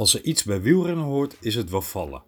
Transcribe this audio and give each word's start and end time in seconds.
Als 0.00 0.14
er 0.14 0.24
iets 0.24 0.44
bij 0.44 0.62
wielrennen 0.62 1.04
hoort, 1.04 1.36
is 1.40 1.54
het 1.54 1.70
wel 1.70 1.82
vallen. 1.82 2.22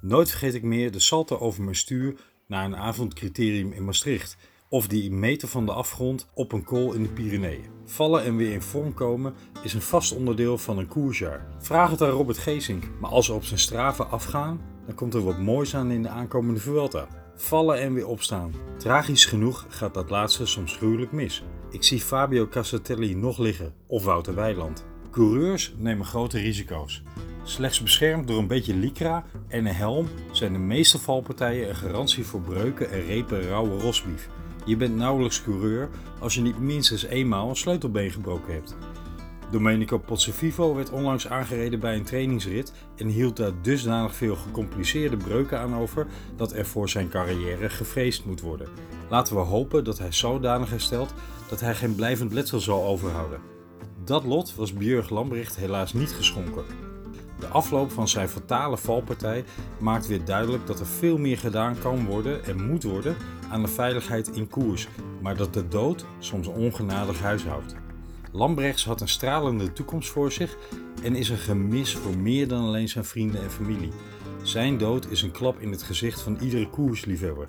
Nooit 0.00 0.30
vergeet 0.30 0.54
ik 0.54 0.62
meer 0.62 0.90
de 0.90 0.98
salto 0.98 1.38
over 1.38 1.62
mijn 1.62 1.76
stuur 1.76 2.14
na 2.46 2.64
een 2.64 2.76
avondcriterium 2.76 3.72
in 3.72 3.84
Maastricht. 3.84 4.36
Of 4.68 4.88
die 4.88 5.10
meter 5.10 5.48
van 5.48 5.66
de 5.66 5.72
afgrond 5.72 6.28
op 6.34 6.52
een 6.52 6.64
kool 6.64 6.92
in 6.92 7.02
de 7.02 7.08
Pyreneeën. 7.08 7.64
Vallen 7.84 8.24
en 8.24 8.36
weer 8.36 8.52
in 8.52 8.62
vorm 8.62 8.94
komen 8.94 9.34
is 9.62 9.74
een 9.74 9.82
vast 9.82 10.12
onderdeel 10.12 10.58
van 10.58 10.78
een 10.78 10.88
koersjaar. 10.88 11.46
Vraag 11.58 11.90
het 11.90 12.02
aan 12.02 12.10
Robert 12.10 12.38
Geesink, 12.38 12.84
maar 13.00 13.10
als 13.10 13.26
we 13.26 13.34
op 13.34 13.44
zijn 13.44 13.60
straven 13.60 14.10
afgaan, 14.10 14.60
dan 14.86 14.94
komt 14.94 15.14
er 15.14 15.24
wat 15.24 15.38
moois 15.38 15.74
aan 15.74 15.90
in 15.90 16.02
de 16.02 16.08
aankomende 16.08 16.60
Vuelta. 16.60 17.08
Vallen 17.36 17.80
en 17.80 17.94
weer 17.94 18.06
opstaan. 18.06 18.54
Tragisch 18.78 19.24
genoeg 19.24 19.66
gaat 19.68 19.94
dat 19.94 20.10
laatste 20.10 20.46
soms 20.46 20.76
gruwelijk 20.76 21.12
mis. 21.12 21.42
Ik 21.70 21.82
zie 21.82 22.00
Fabio 22.00 22.46
Casatelli 22.48 23.14
nog 23.14 23.38
liggen, 23.38 23.74
of 23.86 24.04
Wouter 24.04 24.34
Weiland. 24.34 24.84
Coureurs 25.16 25.74
nemen 25.76 26.06
grote 26.06 26.38
risico's. 26.38 27.02
Slechts 27.42 27.82
beschermd 27.82 28.28
door 28.28 28.38
een 28.38 28.46
beetje 28.46 28.74
lycra 28.74 29.24
en 29.48 29.66
een 29.66 29.74
helm 29.74 30.08
zijn 30.32 30.52
de 30.52 30.58
meeste 30.58 30.98
valpartijen 30.98 31.68
een 31.68 31.76
garantie 31.76 32.24
voor 32.24 32.40
breuken 32.40 32.90
en 32.90 33.06
repen 33.06 33.42
rauwe 33.42 33.80
rosbief. 33.80 34.28
Je 34.64 34.76
bent 34.76 34.96
nauwelijks 34.96 35.42
coureur 35.42 35.88
als 36.20 36.34
je 36.34 36.40
niet 36.40 36.58
minstens 36.58 37.04
eenmaal 37.04 37.48
een 37.48 37.56
sleutelbeen 37.56 38.10
gebroken 38.10 38.52
hebt. 38.52 38.76
Domenico 39.50 39.98
Pozzovivo 39.98 40.74
werd 40.74 40.90
onlangs 40.90 41.28
aangereden 41.28 41.80
bij 41.80 41.96
een 41.96 42.04
trainingsrit 42.04 42.72
en 42.96 43.08
hield 43.08 43.36
daar 43.36 43.62
dusdanig 43.62 44.14
veel 44.16 44.36
gecompliceerde 44.36 45.16
breuken 45.16 45.58
aan 45.58 45.74
over 45.74 46.06
dat 46.36 46.52
er 46.52 46.66
voor 46.66 46.88
zijn 46.88 47.08
carrière 47.08 47.70
gevreesd 47.70 48.24
moet 48.24 48.40
worden. 48.40 48.68
Laten 49.10 49.34
we 49.34 49.40
hopen 49.40 49.84
dat 49.84 49.98
hij 49.98 50.12
zodanig 50.12 50.70
herstelt 50.70 51.14
dat 51.48 51.60
hij 51.60 51.74
geen 51.74 51.94
blijvend 51.94 52.32
letsel 52.32 52.60
zal 52.60 52.84
overhouden. 52.84 53.55
Dat 54.06 54.24
lot 54.24 54.54
was 54.54 54.72
Björg 54.72 55.10
Lambrecht 55.10 55.56
helaas 55.56 55.92
niet 55.92 56.10
geschonken. 56.10 56.64
De 57.38 57.46
afloop 57.46 57.90
van 57.90 58.08
zijn 58.08 58.28
fatale 58.28 58.76
valpartij 58.76 59.44
maakt 59.78 60.06
weer 60.06 60.24
duidelijk 60.24 60.66
dat 60.66 60.80
er 60.80 60.86
veel 60.86 61.18
meer 61.18 61.38
gedaan 61.38 61.78
kan 61.78 62.04
worden 62.04 62.44
en 62.44 62.66
moet 62.66 62.82
worden 62.82 63.16
aan 63.50 63.62
de 63.62 63.68
veiligheid 63.68 64.28
in 64.28 64.48
koers, 64.48 64.88
maar 65.22 65.36
dat 65.36 65.54
de 65.54 65.68
dood 65.68 66.04
soms 66.18 66.46
ongenadig 66.46 67.20
huishoudt. 67.20 67.74
Lambrechts 68.32 68.84
had 68.84 69.00
een 69.00 69.08
stralende 69.08 69.72
toekomst 69.72 70.10
voor 70.10 70.32
zich 70.32 70.56
en 71.02 71.14
is 71.14 71.28
een 71.28 71.36
gemis 71.36 71.94
voor 71.94 72.16
meer 72.16 72.48
dan 72.48 72.64
alleen 72.64 72.88
zijn 72.88 73.04
vrienden 73.04 73.42
en 73.42 73.50
familie. 73.50 73.92
Zijn 74.42 74.78
dood 74.78 75.10
is 75.10 75.22
een 75.22 75.30
klap 75.30 75.60
in 75.60 75.70
het 75.70 75.82
gezicht 75.82 76.20
van 76.20 76.38
iedere 76.40 76.70
koersliefhebber. 76.70 77.48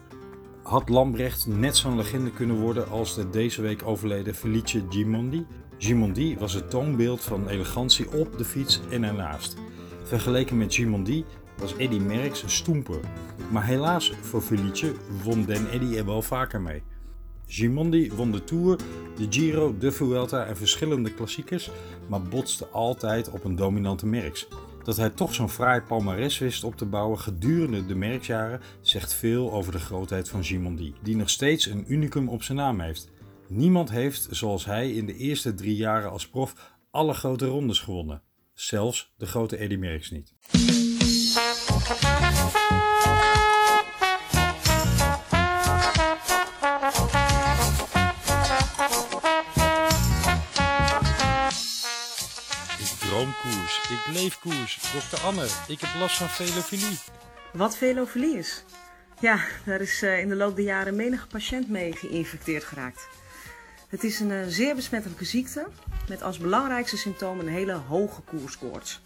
Had 0.64 0.90
Lambrecht 0.90 1.48
net 1.48 1.78
zo'n 1.78 1.96
legende 1.96 2.32
kunnen 2.32 2.60
worden 2.60 2.90
als 2.90 3.16
de 3.16 3.30
deze 3.30 3.62
week 3.62 3.82
overleden 3.86 4.36
Felice 4.36 4.84
Gimondi? 4.90 5.46
Gimondi 5.78 6.38
was 6.38 6.54
het 6.54 6.70
toonbeeld 6.70 7.22
van 7.22 7.48
elegantie 7.48 8.12
op 8.12 8.38
de 8.38 8.46
fiets 8.46 8.82
en 8.90 9.04
ernaast. 9.04 9.56
Vergeleken 10.04 10.58
met 10.58 10.74
Gimondi 10.74 11.26
was 11.58 11.76
Eddy 11.78 11.98
Merckx 11.98 12.44
een 12.44 12.50
stoemper. 12.50 13.00
Maar 13.52 13.66
helaas 13.66 14.12
voor 14.22 14.42
Felice 14.42 14.94
won 15.24 15.46
Den 15.46 15.70
Eddy 15.70 15.96
er 15.98 16.06
wel 16.06 16.22
vaker 16.22 16.62
mee. 16.62 16.84
Gimondi 17.48 18.12
won 18.12 18.32
de 18.32 18.44
Tour, 18.44 18.78
de 19.16 19.28
Giro, 19.30 19.76
de 19.78 19.92
Vuelta 19.92 20.46
en 20.46 20.58
verschillende 20.58 21.14
klassiekers, 21.14 21.72
maar 22.08 22.22
botste 22.22 22.68
altijd 22.68 23.30
op 23.30 23.44
een 23.44 23.56
dominante 23.56 24.06
Merckx. 24.06 24.48
Dat 24.84 24.98
hij 24.98 25.10
toch 25.10 25.34
zo'n 25.34 25.50
fraai 25.50 25.82
palmares 25.82 26.38
wist 26.38 26.64
op 26.64 26.76
te 26.76 26.86
bouwen 26.86 27.20
gedurende 27.20 27.86
de 27.86 27.96
Merckxjaren 27.96 28.62
zegt 28.82 29.14
veel 29.14 29.52
over 29.52 29.72
de 29.72 29.80
grootheid 29.80 30.30
van 30.30 30.44
Gimondi, 30.44 30.94
die 31.02 31.16
nog 31.16 31.30
steeds 31.30 31.66
een 31.66 31.86
unicum 31.88 32.30
op 32.30 32.44
zijn 32.44 32.58
naam 32.58 32.80
heeft. 32.80 33.10
Niemand 33.50 33.90
heeft, 33.90 34.28
zoals 34.32 34.66
hij, 34.66 34.92
in 34.92 35.06
de 35.06 35.16
eerste 35.16 35.54
drie 35.54 35.76
jaren 35.76 36.12
als 36.12 36.28
prof 36.28 36.76
alle 36.92 37.14
grote 37.14 37.46
rondes 37.46 37.80
gewonnen. 37.80 38.22
Zelfs 38.54 39.14
de 39.18 39.26
grote 39.26 39.58
Eddy 39.58 39.76
Merckx 39.76 40.12
niet. 40.12 40.34
Ik 52.80 53.00
droom 53.00 53.34
koers, 53.42 53.90
ik 53.90 54.14
leef 54.14 54.40
koers. 54.40 54.92
Dokter 54.94 55.20
Anne, 55.20 55.48
ik 55.68 55.80
heb 55.82 56.00
last 56.00 56.18
van 56.18 56.30
velofilie. 56.30 56.98
Wat 57.54 57.78
velofilie 57.78 58.38
is? 58.38 58.64
Ja, 59.20 59.40
daar 59.66 59.82
is 59.82 60.02
eh, 60.02 60.20
in 60.20 60.30
de 60.30 60.36
loop 60.36 60.56
der 60.56 60.66
jaren 60.66 60.96
menige 60.96 61.28
patiënt 61.28 61.70
mee 61.70 61.94
geïnfecteerd 61.94 62.64
geraakt. 62.64 63.17
Het 63.88 64.04
is 64.04 64.20
een 64.20 64.32
eh, 64.32 64.48
zeer 64.48 64.76
besmettelijke 64.76 65.26
ziekte 65.26 65.68
met 66.08 66.22
als 66.22 66.38
belangrijkste 66.38 66.98
symptoom 66.98 67.40
een 67.40 67.48
hele 67.48 67.74
hoge 67.74 68.22
koerskoorts. 68.22 69.02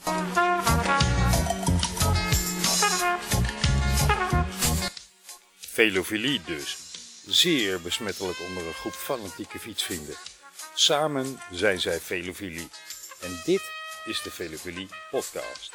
Velofilie 5.58 6.42
dus. 6.46 6.78
Zeer 7.26 7.82
besmettelijk 7.82 8.40
onder 8.48 8.68
een 8.68 8.74
groep 8.74 8.94
fanatieke 8.94 9.60
fietsvrienden. 9.60 10.16
Samen 10.74 11.40
zijn 11.52 11.80
zij 11.80 12.00
Velofilie. 12.00 12.70
En 13.22 13.42
dit 13.46 13.62
is 14.06 14.22
de 14.22 14.32
Velofilie 14.32 14.88
podcast. 15.12 15.72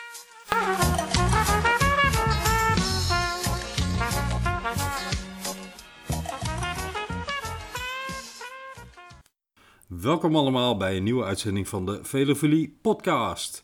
Welkom 10.01 10.37
allemaal 10.37 10.77
bij 10.77 10.97
een 10.97 11.03
nieuwe 11.03 11.25
uitzending 11.25 11.69
van 11.69 11.87
de 11.87 11.99
Velofilie 12.05 12.79
podcast. 12.83 13.63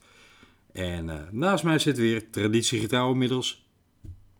En 0.72 1.10
eh, 1.10 1.20
naast 1.30 1.64
mij 1.64 1.78
zit 1.78 1.96
weer 1.98 2.30
traditiegetrouw 2.30 3.10
inmiddels, 3.12 3.66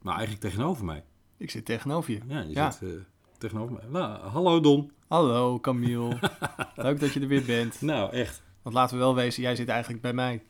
maar 0.02 0.14
eigenlijk 0.16 0.44
tegenover 0.44 0.84
mij. 0.84 1.04
Ik 1.36 1.50
zit 1.50 1.64
tegenover 1.64 2.12
je. 2.12 2.20
Ja, 2.28 2.40
je 2.40 2.54
Ja. 2.54 2.70
zit 2.70 2.88
eh, 2.88 2.94
tegenover 3.38 3.72
mij. 3.74 3.82
Nou, 3.88 4.20
hallo 4.28 4.60
Don. 4.60 4.90
Hallo 5.08 5.60
Camille. 5.60 6.18
Leuk 6.76 7.00
dat 7.00 7.12
je 7.12 7.20
er 7.20 7.26
weer 7.26 7.44
bent. 7.44 7.80
Nou, 7.80 8.12
echt. 8.12 8.42
Want 8.62 8.74
laten 8.74 8.96
we 8.96 9.02
wel 9.02 9.14
wezen, 9.14 9.42
jij 9.42 9.56
zit 9.56 9.68
eigenlijk 9.68 10.02
bij 10.02 10.12
mij. 10.12 10.42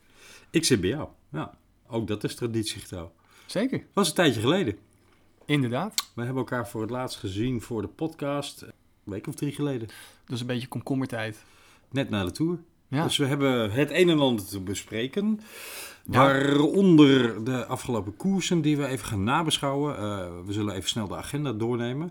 Ik 0.50 0.64
zit 0.64 0.80
bij 0.80 0.90
jou. 0.90 1.08
Ja, 1.32 1.54
ook 1.86 2.06
dat 2.06 2.24
is 2.24 2.34
traditiegetrouw. 2.34 3.12
Zeker. 3.46 3.86
Was 3.92 4.08
een 4.08 4.14
tijdje 4.14 4.40
geleden. 4.40 4.78
Inderdaad. 5.46 6.10
We 6.14 6.22
hebben 6.22 6.38
elkaar 6.42 6.68
voor 6.68 6.80
het 6.80 6.90
laatst 6.90 7.18
gezien 7.18 7.60
voor 7.60 7.82
de 7.82 7.88
podcast, 7.88 8.66
een 9.04 9.12
week 9.12 9.26
of 9.26 9.34
drie 9.34 9.52
geleden. 9.52 9.88
Dus 10.26 10.40
een 10.40 10.46
beetje 10.46 10.68
komkommertijd. 10.68 11.44
Net 11.90 12.10
na 12.10 12.24
de 12.24 12.30
tour. 12.30 12.58
Ja. 12.88 13.02
Dus 13.02 13.16
we 13.16 13.26
hebben 13.26 13.72
het 13.72 13.90
een 13.90 14.08
en 14.08 14.18
ander 14.18 14.44
te 14.44 14.60
bespreken. 14.60 15.40
Ja. 16.04 16.18
Waaronder 16.18 17.44
de 17.44 17.66
afgelopen 17.66 18.16
koersen 18.16 18.60
die 18.60 18.76
we 18.76 18.86
even 18.86 19.06
gaan 19.06 19.24
nabeschouwen. 19.24 19.96
Eh, 19.96 20.28
we 20.46 20.52
zullen 20.52 20.74
even 20.74 20.88
snel 20.88 21.08
de 21.08 21.16
agenda 21.16 21.52
doornemen. 21.52 22.10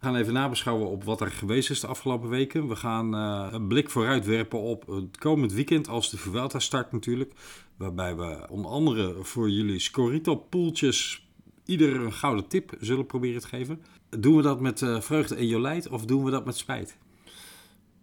We 0.00 0.06
gaan 0.06 0.16
even 0.16 0.32
nabeschouwen 0.32 0.88
op 0.88 1.04
wat 1.04 1.20
er 1.20 1.30
geweest 1.30 1.70
is 1.70 1.80
de 1.80 1.86
afgelopen 1.86 2.28
weken. 2.28 2.68
We 2.68 2.76
gaan 2.76 3.14
eh, 3.14 3.48
een 3.50 3.66
blik 3.66 3.90
vooruit 3.90 4.26
werpen 4.26 4.60
op 4.60 4.86
het 4.86 5.18
komend 5.18 5.52
weekend 5.52 5.88
als 5.88 6.10
de 6.10 6.16
Vuelta 6.16 6.58
start 6.58 6.92
natuurlijk. 6.92 7.32
Waarbij 7.76 8.16
we 8.16 8.46
onder 8.50 8.70
andere 8.70 9.14
voor 9.20 9.50
jullie 9.50 9.78
Scorito 9.78 10.36
poeltjes 10.36 11.29
ieder 11.70 12.00
een 12.00 12.12
gouden 12.12 12.48
tip 12.48 12.72
zullen 12.80 13.06
proberen 13.06 13.40
te 13.40 13.48
geven. 13.48 13.82
Doen 14.08 14.36
we 14.36 14.42
dat 14.42 14.60
met 14.60 14.82
eh, 14.82 15.00
vreugde 15.00 15.34
en 15.34 15.46
jolijt 15.46 15.88
of 15.88 16.04
doen 16.04 16.24
we 16.24 16.30
dat 16.30 16.44
met 16.44 16.56
spijt? 16.56 16.96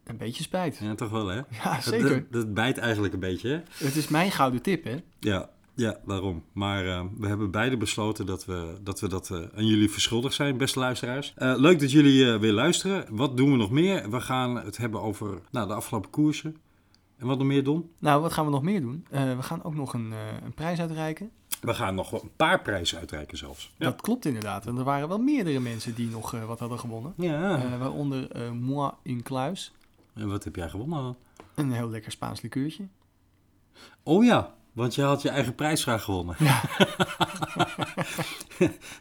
Een 0.04 0.18
beetje 0.18 0.44
spijt. 0.44 0.78
Ja, 0.78 0.96
toch 0.96 1.10
wel 1.10 1.28
hè? 1.28 1.42
Ja, 1.64 1.82
zeker. 1.82 2.10
dat, 2.10 2.32
dat 2.32 2.54
bijt 2.54 2.78
eigenlijk 2.78 3.14
een 3.14 3.20
beetje 3.20 3.50
hè? 3.50 3.86
Het 3.86 3.96
is 3.96 4.08
mijn 4.08 4.32
gouden 4.32 4.62
tip, 4.62 4.84
hè? 4.84 4.96
Ja, 5.20 5.50
ja 5.76 6.00
daarom. 6.06 6.44
Maar 6.54 6.88
eh, 6.88 7.04
we 7.18 7.28
hebben 7.28 7.52
beide 7.52 7.78
besloten 7.78 8.26
dat 8.26 8.46
we 8.46 8.78
dat, 8.82 9.00
we 9.00 9.08
dat 9.08 9.32
eh, 9.32 9.40
aan 9.56 9.66
jullie 9.66 9.90
verschuldigd 9.90 10.36
zijn, 10.36 10.58
beste 10.58 10.80
luisteraars. 10.80 11.34
Leuk 11.38 11.80
dat 11.80 11.92
jullie 11.92 12.38
weer 12.38 12.54
luisteren. 12.54 13.06
Wat 13.10 13.38
doen 13.38 13.52
we 13.52 13.58
nog 13.58 13.72
meer? 13.72 14.10
We 14.10 14.22
gaan 14.22 14.56
het 14.56 14.78
hebben 14.78 15.02
over 15.02 15.40
nou, 15.52 15.68
de 15.68 15.74
afgelopen 15.74 16.10
koersen. 16.10 16.58
En 17.18 17.28
wat 17.28 17.38
nog 17.38 17.48
meer 17.48 17.64
doen? 17.64 17.90
Nou, 18.00 18.22
wat 18.22 18.34
gaan 18.34 18.46
we 18.46 18.52
nog 18.52 18.64
meer 18.64 18.82
doen? 18.82 19.06
We 19.10 19.42
gaan 19.42 19.64
ook 19.64 19.76
nog 19.76 19.94
een, 19.94 20.14
een 20.44 20.54
prijs 20.54 20.80
uitreiken. 20.80 21.32
We 21.62 21.74
gaan 21.74 21.96
nog 21.96 22.12
een 22.12 22.32
paar 22.36 22.62
prijzen 22.62 23.00
uitreiken 23.00 23.38
zelfs. 23.38 23.72
Ja. 23.78 23.86
Dat 23.86 24.02
klopt 24.02 24.26
inderdaad. 24.26 24.66
Want 24.66 24.78
er 24.78 24.84
waren 24.84 25.08
wel 25.08 25.18
meerdere 25.18 25.60
mensen 25.60 25.96
die 25.96 26.10
nog 26.10 26.34
eh, 26.34 26.46
wat 26.46 26.60
hadden 26.60 26.80
gewonnen. 26.80 27.14
ja. 27.18 27.64
Eh, 27.64 27.80
waaronder 27.80 28.32
eh 28.32 28.52
Moi 28.52 28.92
in 29.02 29.24
Kluis. 29.24 29.74
En 30.14 30.28
wat 30.28 30.44
heb 30.44 30.56
jij 30.56 30.70
gewonnen? 30.70 31.16
Een 31.56 31.72
heel 31.72 31.90
lekker 31.90 32.12
Spaans 32.12 32.42
likeurtje. 32.42 32.88
Oh 34.04 34.26
ja, 34.26 34.56
want 34.74 34.96
je 34.96 35.02
had 35.02 35.22
je 35.22 35.30
eigen 35.30 35.56
prijsvraag 35.56 36.04
gewonnen. 36.04 36.36
Ja. 36.40 36.62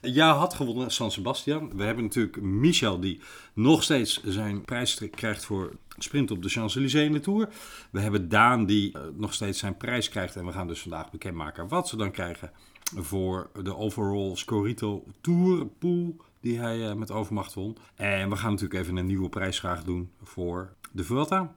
Jij 0.18 0.26
had 0.26 0.54
gewonnen 0.54 0.90
San 0.90 1.10
Sebastian. 1.10 1.76
We 1.76 1.82
hebben 1.82 2.04
natuurlijk 2.04 2.40
Michel 2.40 3.00
die 3.00 3.20
nog 3.52 3.82
steeds 3.82 4.22
zijn 4.24 4.64
prijs 4.64 5.00
krijgt 5.10 5.44
voor 5.44 5.76
sprint 5.98 6.30
op 6.30 6.42
de 6.42 6.48
Champs-Élysées 6.48 7.06
in 7.06 7.12
de 7.12 7.20
Tour. 7.20 7.48
We 7.90 8.00
hebben 8.00 8.28
Daan 8.28 8.66
die 8.66 8.92
eh, 8.92 9.02
nog 9.14 9.34
steeds 9.34 9.58
zijn 9.58 9.76
prijs 9.76 10.08
krijgt. 10.08 10.36
En 10.36 10.46
we 10.46 10.52
gaan 10.52 10.66
dus 10.66 10.80
vandaag 10.80 11.10
bekendmaken 11.10 11.68
wat 11.68 11.88
ze 11.88 11.96
dan 11.96 12.10
krijgen 12.10 12.50
voor 12.94 13.50
de 13.62 13.76
overall 13.76 14.36
Scorito 14.36 15.04
Tour 15.20 15.66
pool 15.66 16.16
die 16.40 16.58
hij 16.58 16.88
eh, 16.88 16.94
met 16.94 17.10
overmacht 17.10 17.54
won. 17.54 17.76
En 17.94 18.30
we 18.30 18.36
gaan 18.36 18.50
natuurlijk 18.50 18.80
even 18.80 18.96
een 18.96 19.06
nieuwe 19.06 19.28
prijsvraag 19.28 19.84
doen 19.84 20.10
voor 20.22 20.74
de 20.92 21.04
Vuelta. 21.04 21.54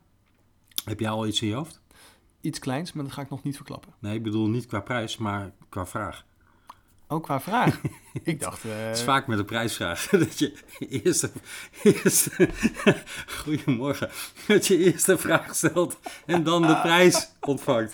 Heb 0.83 0.99
jij 0.99 1.09
al 1.09 1.27
iets 1.27 1.41
in 1.41 1.47
je 1.47 1.53
hoofd? 1.53 1.81
iets 2.41 2.59
kleins, 2.59 2.93
maar 2.93 3.03
dat 3.03 3.13
ga 3.13 3.21
ik 3.21 3.29
nog 3.29 3.43
niet 3.43 3.55
verklappen. 3.55 3.93
Nee, 3.99 4.15
ik 4.15 4.23
bedoel 4.23 4.47
niet 4.47 4.65
qua 4.65 4.79
prijs, 4.79 5.17
maar 5.17 5.51
qua 5.69 5.85
vraag. 5.85 6.25
Ook 7.11 7.23
qua 7.23 7.41
vraag. 7.41 7.81
ik 8.23 8.39
dacht... 8.39 8.63
eh, 8.65 8.71
Het 8.87 8.97
is 8.97 9.03
vaak 9.03 9.27
met 9.27 9.39
een 9.39 9.45
prijsvraag 9.45 10.07
dat 10.09 10.39
je 10.39 10.53
eerst, 10.79 11.31
eerst 11.83 12.29
goedemorgen, 13.43 14.09
dat 14.47 14.67
je 14.67 14.77
eerst 14.77 15.05
de 15.05 15.17
vraag 15.17 15.55
stelt 15.55 15.99
en 16.25 16.43
dan 16.43 16.61
de 16.61 16.79
prijs 16.81 17.29
ontvangt. 17.41 17.93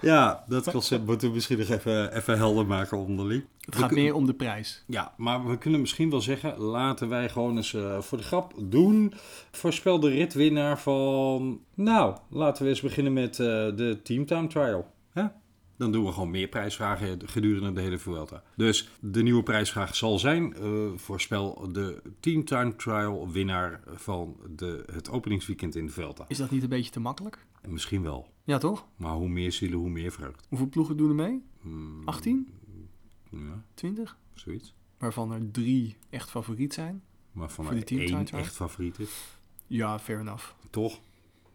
Ja, 0.00 0.44
dat 0.48 0.70
concept 0.70 1.06
moeten 1.06 1.28
we 1.28 1.34
misschien 1.34 1.58
nog 1.58 1.68
even, 1.68 2.16
even 2.16 2.36
helder 2.36 2.66
maken 2.66 2.98
onderling. 2.98 3.44
het 3.64 3.76
gaat 3.76 3.90
meer 3.90 4.14
om 4.14 4.26
de 4.26 4.34
prijs. 4.34 4.82
Ja, 4.86 5.12
maar 5.16 5.46
we 5.46 5.58
kunnen 5.58 5.80
misschien 5.80 6.10
wel 6.10 6.20
zeggen, 6.20 6.58
laten 6.58 7.08
wij 7.08 7.28
gewoon 7.28 7.56
eens 7.56 7.74
eh, 7.74 8.00
voor 8.00 8.18
de 8.18 8.24
grap 8.24 8.52
doen. 8.58 9.14
Voorspel 9.50 10.00
de 10.00 10.08
ritwinnaar 10.08 10.78
van, 10.80 11.60
nou, 11.74 12.16
laten 12.30 12.62
we 12.62 12.68
eens 12.68 12.80
beginnen 12.80 13.12
met 13.12 13.38
eh, 13.40 13.46
de 13.46 14.00
Teamtime 14.02 14.46
Trial. 14.46 14.90
Hè? 15.12 15.24
Dan 15.76 15.92
doen 15.92 16.04
we 16.04 16.12
gewoon 16.12 16.30
meer 16.30 16.48
prijsvragen 16.48 17.28
gedurende 17.28 17.72
de 17.72 17.80
hele 17.80 17.98
Vuelta. 17.98 18.42
Dus 18.56 18.88
de 19.00 19.22
nieuwe 19.22 19.42
prijsvraag 19.42 19.96
zal 19.96 20.18
zijn, 20.18 20.54
eh, 20.54 20.88
voorspel 20.96 21.72
de 21.72 22.02
Teamtime 22.20 22.76
Trial 22.76 23.30
winnaar 23.30 23.80
van 23.94 24.36
de, 24.56 24.84
het 24.92 25.10
openingsweekend 25.10 25.74
in 25.74 25.86
de 25.86 25.92
Vuelta. 25.92 26.24
Is 26.28 26.36
dat 26.38 26.50
niet 26.50 26.62
een 26.62 26.68
beetje 26.68 26.90
te 26.90 27.00
makkelijk? 27.00 27.46
En 27.62 27.72
misschien 27.72 28.02
wel, 28.02 28.28
Ja, 28.44 28.58
toch? 28.58 28.86
maar 28.96 29.12
hoe 29.12 29.28
meer 29.28 29.52
zielen, 29.52 29.78
hoe 29.78 29.90
meer 29.90 30.12
vreugd. 30.12 30.46
Hoeveel 30.48 30.68
ploegen 30.68 30.96
doen 30.96 31.08
er 31.08 31.14
mee? 31.14 31.42
Hmm, 31.60 32.02
18? 32.04 32.48
Ja, 33.30 33.64
20? 33.74 34.16
zoiets. 34.34 34.74
Waarvan 34.98 35.32
er 35.32 35.50
drie 35.50 35.96
echt 36.10 36.30
favoriet 36.30 36.74
zijn. 36.74 37.02
Maar 37.32 37.50
van 37.50 37.64
Voor 37.64 37.74
die 37.74 37.84
er 38.00 38.14
één 38.14 38.24
Trial? 38.24 38.40
echt 38.40 38.54
favoriet 38.56 38.98
is. 38.98 39.10
Ja, 39.66 39.98
fair 39.98 40.20
enough. 40.20 40.44
Toch? 40.70 41.00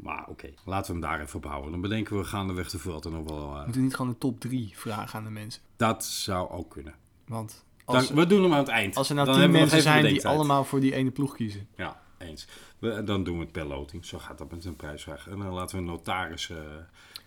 Maar 0.02 0.26
oké, 0.28 0.50
laten 0.66 0.94
we 0.96 1.00
hem 1.00 1.10
daar 1.10 1.22
even 1.22 1.36
op 1.38 1.46
houden. 1.46 1.72
Dan 1.72 1.82
bedenken 1.82 2.18
we 2.18 2.24
gaandeweg 2.24 2.70
de 2.70 2.80
Vuelta 2.80 3.10
nog 3.10 3.30
wel... 3.30 3.48
eh, 3.50 3.56
Moeten 3.56 3.74
we 3.74 3.80
niet 3.82 3.96
gewoon 3.96 4.12
een 4.12 4.18
top 4.18 4.40
3 4.40 4.72
vragen 4.76 5.20
aan 5.20 5.26
de 5.26 5.32
mensen? 5.32 5.62
dat 5.76 6.06
zou 6.06 6.50
ook 6.50 6.70
kunnen. 6.72 6.94
Want 7.28 7.64
Dan, 7.86 7.96
als, 7.96 8.10
we 8.10 8.26
doen 8.28 8.44
hem 8.44 8.52
aan 8.54 8.58
het 8.60 8.68
eind. 8.68 8.96
als 8.98 9.10
er 9.10 9.16
nou 9.16 9.28
Dan 9.28 9.36
10 9.36 9.44
hebben 9.44 9.62
we 9.62 9.66
nog 9.66 9.74
mensen 9.84 10.02
zijn 10.02 10.14
die 10.14 10.28
allemaal 10.28 10.64
voor 10.64 10.80
die 10.80 10.94
ene 10.96 11.12
ploeg 11.12 11.36
kiezen. 11.36 11.68
Ja, 11.76 12.02
eens. 12.18 12.48
We, 12.80 13.04
dan 13.04 13.24
doen 13.24 13.36
we 13.38 13.44
het 13.44 13.52
per 13.52 13.66
loting. 13.66 14.06
Zo 14.06 14.18
gaat 14.20 14.38
dat 14.38 14.52
met 14.52 14.66
een 14.66 14.76
prijsvraag. 14.76 15.28
En 15.28 15.38
dan 15.40 15.54
laten 15.54 15.76
we 15.76 15.82
een 15.82 15.88
notaris 15.88 16.50
eh, 16.50 16.58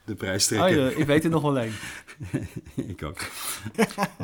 de 0.05 0.15
prijs 0.15 0.53
Oh, 0.53 0.69
ik 0.99 1.07
weet 1.07 1.25
er 1.25 1.31
nog 1.31 1.43
wel 1.43 1.59
één. 1.59 1.73
ik 2.93 3.03
ook. 3.03 3.31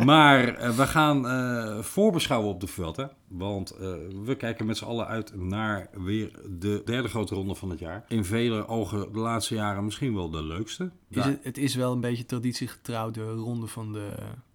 maar 0.05 0.55
eh, 0.55 0.77
we 0.77 0.87
gaan 0.87 1.29
eh, 1.29 1.79
voorbeschouwen 1.83 2.49
op 2.51 2.61
de 2.61 2.67
Vuelta. 2.67 3.13
Want 3.29 3.71
eh, 3.71 3.93
we 4.25 4.35
kijken 4.37 4.67
met 4.67 4.77
z'n 4.77 4.85
allen 4.85 5.07
uit 5.07 5.37
naar 5.37 5.91
weer 5.93 6.31
de 6.59 6.83
derde 6.85 7.09
grote 7.09 7.35
ronde 7.35 7.55
van 7.55 7.71
het 7.71 7.79
jaar. 7.79 8.05
In 8.09 8.25
vele 8.25 8.69
ogen 8.69 9.13
de 9.13 9.19
laatste 9.19 9.55
jaren 9.55 9.85
misschien 9.85 10.15
wel 10.15 10.31
de 10.31 10.43
leukste. 10.43 10.91
Is 11.09 11.25
het, 11.25 11.39
het 11.43 11.59
is 11.59 11.75
wel 11.75 11.93
een 11.93 12.01
beetje 12.01 12.27
traditiegetrouw 12.27 13.11
de 13.11 13.31
ronde 13.31 13.67
van 13.67 13.93
de, 13.93 14.09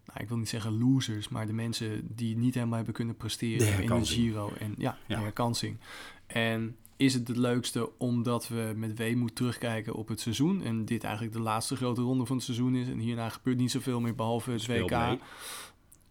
nou, 0.06 0.20
ik 0.20 0.28
wil 0.28 0.38
niet 0.38 0.50
zeggen 0.50 0.78
losers, 0.78 1.30
maar 1.30 1.48
de 1.48 1.54
mensen 1.54 2.08
die 2.16 2.38
niet 2.38 2.54
helemaal 2.54 2.76
hebben 2.76 2.94
kunnen 2.94 3.16
presteren 3.16 3.84
in 3.84 4.00
de. 4.00 4.06
Giro. 4.06 4.52
En 4.60 4.76
ja, 4.78 4.98
Ja. 5.08 5.16
de 5.16 5.22
herkansing. 5.22 5.78
En 6.28 6.76
is 6.98 7.14
het 7.14 7.28
het 7.28 7.38
leukste 7.38 7.98
omdat 7.98 8.48
we 8.48 8.74
met 8.76 8.98
weemoed 8.98 9.36
terugkijken 9.36 9.94
op 9.94 10.08
het 10.08 10.20
seizoen 10.20 10.64
en 10.64 10.86
dit 10.86 11.04
eigenlijk 11.04 11.34
de 11.36 11.42
laatste 11.42 11.76
grote 11.76 12.02
ronde 12.02 12.26
van 12.26 12.36
het 12.36 12.46
seizoen 12.46 12.76
is 12.76 12.88
en 12.88 13.00
hierna 13.00 13.30
gebeurt 13.30 13.58
niet 13.58 13.72
zoveel 13.72 14.00
meer 14.00 14.16
behalve 14.16 14.52
het 14.52 14.68
WK. 14.68 14.90
mee. 14.90 15.20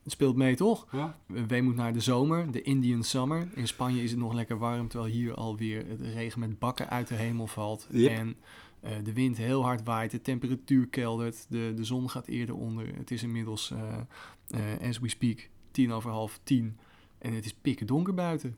Het 0.02 0.12
speelt 0.12 0.36
mee 0.36 0.56
toch? 0.56 0.86
Ja, 0.92 1.18
Weemoed 1.26 1.74
naar 1.74 1.92
de 1.92 2.00
zomer, 2.00 2.50
de 2.50 2.62
Indian 2.62 3.02
Summer. 3.02 3.48
In 3.54 3.66
Spanje 3.66 4.02
is 4.02 4.10
het 4.10 4.20
nog 4.20 4.32
lekker 4.32 4.58
warm, 4.58 4.88
terwijl 4.88 5.12
hier 5.12 5.34
alweer 5.34 5.86
het 5.88 6.00
regen 6.00 6.40
met 6.40 6.58
bakken 6.58 6.90
uit 6.90 7.08
de 7.08 7.14
hemel 7.14 7.46
valt. 7.46 7.86
Yep. 7.90 8.10
En 8.10 8.36
eh, 8.80 8.92
de 9.04 9.12
wind 9.12 9.36
heel 9.36 9.62
hard 9.62 9.82
waait, 9.84 10.10
de 10.10 10.20
temperatuur 10.20 10.88
keldert, 10.88 11.46
de, 11.48 11.72
de 11.76 11.84
zon 11.84 12.10
gaat 12.10 12.26
eerder 12.26 12.54
onder. 12.54 12.96
Het 12.96 13.10
is 13.10 13.22
inmiddels, 13.22 13.70
eh, 13.70 14.78
eh, 14.80 14.88
as 14.88 14.98
we 14.98 15.08
speak, 15.08 15.48
tien 15.70 15.92
over 15.92 16.10
half 16.10 16.40
tien. 16.42 16.78
En 17.18 17.34
het 17.34 17.44
is 17.44 17.54
pikken 17.54 17.86
donker 17.86 18.14
buiten. 18.14 18.56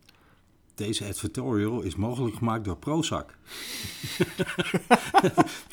Deze 0.76 1.05
advertorial 1.05 1.82
is 1.82 1.96
mogelijk 1.96 2.37
gemaakt 2.37 2.64
door 2.64 2.76
Prozac. 2.76 3.31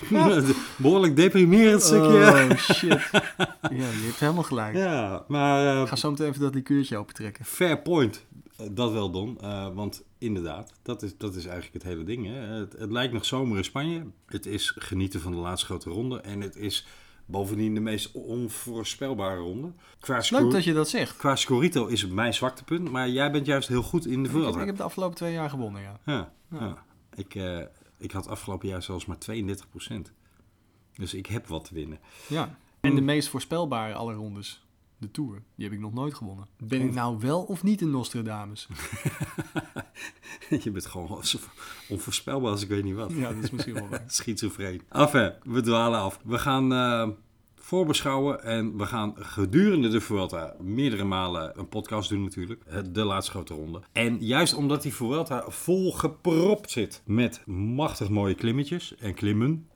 Behoorlijk 0.78 1.16
deprimerend 1.16 1.82
stukje. 1.82 2.48
Oh 2.50 2.58
shit. 2.58 3.10
ja, 3.62 3.68
je 3.70 4.04
hebt 4.06 4.20
helemaal 4.20 4.44
gelijk. 4.44 4.76
Ja, 4.76 5.24
maar 5.28 5.78
Ik 5.78 5.84
eh, 5.84 5.90
ga 5.90 5.96
zo 5.96 6.10
meteen 6.10 6.28
even 6.28 6.42
dat 6.42 6.54
likeurtje 6.54 6.98
opentrekken. 6.98 7.46
fair 7.46 7.82
point. 7.82 8.26
Eh, 8.58 8.66
Dat 8.72 8.92
wel, 8.92 9.12
Don. 9.12 9.38
Eh, 9.42 9.68
want 9.74 10.04
inderdaad, 10.18 10.74
dat 10.82 11.04
is, 11.04 11.18
dat 11.18 11.36
is 11.36 11.46
eigenlijk 11.46 11.74
het 11.74 11.84
hele 11.94 12.04
ding. 12.04 12.26
Hè? 12.26 12.34
Het, 12.34 12.76
het 12.78 12.92
lijkt 12.92 13.14
nog 13.14 13.26
zomer 13.26 13.58
in 13.58 13.64
Spanje. 13.64 14.06
Het 14.26 14.46
is 14.46 14.74
genieten 14.78 15.22
van 15.22 15.32
de 15.32 15.38
laatste 15.38 15.66
grote 15.66 15.90
ronde. 15.90 16.20
En 16.22 16.42
het 16.42 16.56
is 16.56 16.86
bovendien 17.26 17.74
de 17.74 17.80
meest 17.80 18.12
onvoorspelbare 18.12 19.40
ronde. 19.40 19.72
Qua, 20.00 20.22
Leuk 20.30 20.52
dat 20.52 20.64
je 20.64 20.74
dat 20.74 20.90
zegt. 20.90 21.18
qua 21.18 21.36
scorito 21.36 21.86
is 21.88 22.02
het 22.02 22.12
mijn 22.12 22.34
zwaktepunt. 22.34 22.92
Maar 22.92 23.10
jij 23.10 23.32
bent 23.32 23.46
juist 23.46 23.68
heel 23.68 23.84
goed 23.84 24.06
in 24.06 24.24
de 24.24 24.30
Ik 24.30 24.36
Vuelta. 24.36 24.60
ik 24.60 24.66
heb 24.66 24.78
de 24.78 24.84
afgelopen 24.84 25.16
twee 25.16 25.34
jaar 25.34 25.50
gewonnen, 25.50 25.82
ja. 25.82 26.00
Ja, 26.06 26.34
Ja. 26.52 26.60
ja. 26.60 26.84
Ik, 27.16 27.36
eh, 27.36 27.60
ik 27.98 28.12
had 28.12 28.28
afgelopen 28.28 28.68
jaar 28.68 28.84
zelfs 28.84 29.06
maar 29.06 29.18
32% 29.18 30.12
Dus 30.96 31.14
ik 31.14 31.26
heb 31.26 31.48
wat 31.48 31.66
te 31.66 31.74
winnen. 31.74 32.00
Ja. 32.28 32.58
En 32.82 32.96
de 32.96 33.02
meest 33.02 33.28
voorspelbare 33.30 33.94
aller 33.94 34.16
rondes, 34.16 34.63
de 35.04 35.12
Tour, 35.12 35.42
die 35.56 35.66
heb 35.66 35.74
ik 35.74 35.80
nog 35.82 35.94
nooit 35.94 36.14
gewonnen. 36.14 36.48
Ben 36.64 36.82
ik 36.82 36.94
nou 36.94 37.18
wel 37.20 37.42
of 37.42 37.64
niet 37.64 37.82
een 37.82 37.92
Nostradamus? 37.92 38.68
Je 40.64 40.72
bent 40.72 40.86
gewoon 40.86 41.26
zo 41.26 41.38
onvoorspelbaar 41.90 42.52
als 42.52 42.62
ik 42.62 42.68
weet 42.68 42.84
niet 42.84 42.96
wat. 42.96 43.12
Ja, 43.16 43.34
dat 43.34 43.44
is 43.44 43.52
misschien 43.52 43.74
wel 43.74 43.90
waar. 43.90 44.04
Schizofreen. 44.20 44.82
Enfin, 44.90 45.32
we 45.44 45.62
dwalen 45.62 46.00
af. 46.00 46.20
We 46.24 46.38
gaan 46.40 46.74
eh, 46.74 47.08
voorbeschouwen 47.56 48.44
en 48.44 48.78
we 48.78 48.86
gaan 48.86 49.14
gedurende 49.18 49.90
de 49.90 50.02
Vuelta 50.02 50.56
meerdere 50.60 51.04
malen 51.04 51.60
een 51.60 51.70
podcast 51.70 52.10
doen 52.10 52.24
natuurlijk. 52.24 52.64
Eh, 52.66 52.80
De 52.90 53.04
laatste 53.04 53.32
grote 53.32 53.54
ronde. 53.54 53.82
En 53.92 54.18
juist 54.26 54.54
omdat 54.54 54.82
die 54.82 54.94
Vuelta 54.94 55.44
vol 55.48 55.92
gepropt 55.92 56.72
zit 56.72 57.02
met 57.06 57.42
machtig 57.48 58.10
mooie 58.10 58.36
klimmetjes 58.36 58.96
en 58.96 59.14
klimmen. 59.14 59.68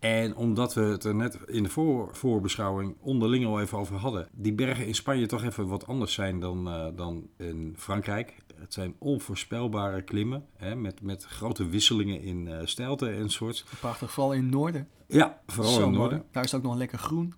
En 0.00 0.36
omdat 0.36 0.74
we 0.74 0.80
het 0.80 1.04
er 1.04 1.14
net 1.14 1.38
in 1.46 1.62
de 1.62 1.68
voor, 1.68 2.08
voorbeschouwing 2.12 2.96
onderling 3.00 3.46
al 3.46 3.60
even 3.60 3.78
over 3.78 3.96
hadden. 3.96 4.28
Die 4.32 4.52
bergen 4.52 4.86
in 4.86 4.94
Spanje 4.94 5.26
toch 5.26 5.44
even 5.44 5.66
wat 5.66 5.86
anders 5.86 6.12
zijn 6.12 6.40
dan, 6.40 6.68
eh, 6.68 6.86
dan 6.94 7.28
in 7.36 7.74
Frankrijk. 7.76 8.34
Het 8.54 8.72
zijn 8.74 8.94
onvoorspelbare 8.98 10.02
klimmen. 10.02 10.46
Hè, 10.56 10.74
met, 10.74 11.02
met 11.02 11.24
grote 11.24 11.68
wisselingen 11.68 12.20
in 12.22 12.48
eh 12.48 12.66
stijlte 12.66 13.08
enzovoorts. 13.10 13.64
Prachtig, 13.80 14.10
vooral 14.12 14.32
in 14.32 14.42
het 14.42 14.50
noorden. 14.50 14.88
Ja, 15.06 15.40
vooral 15.46 15.72
Zo 15.72 15.78
in 15.78 15.86
het 15.86 15.96
mooi. 15.96 16.08
noorden. 16.08 16.26
Daar 16.30 16.44
is 16.44 16.52
het 16.52 16.60
ook 16.60 16.66
nog 16.66 16.76
lekker 16.76 16.98
groen. 16.98 17.34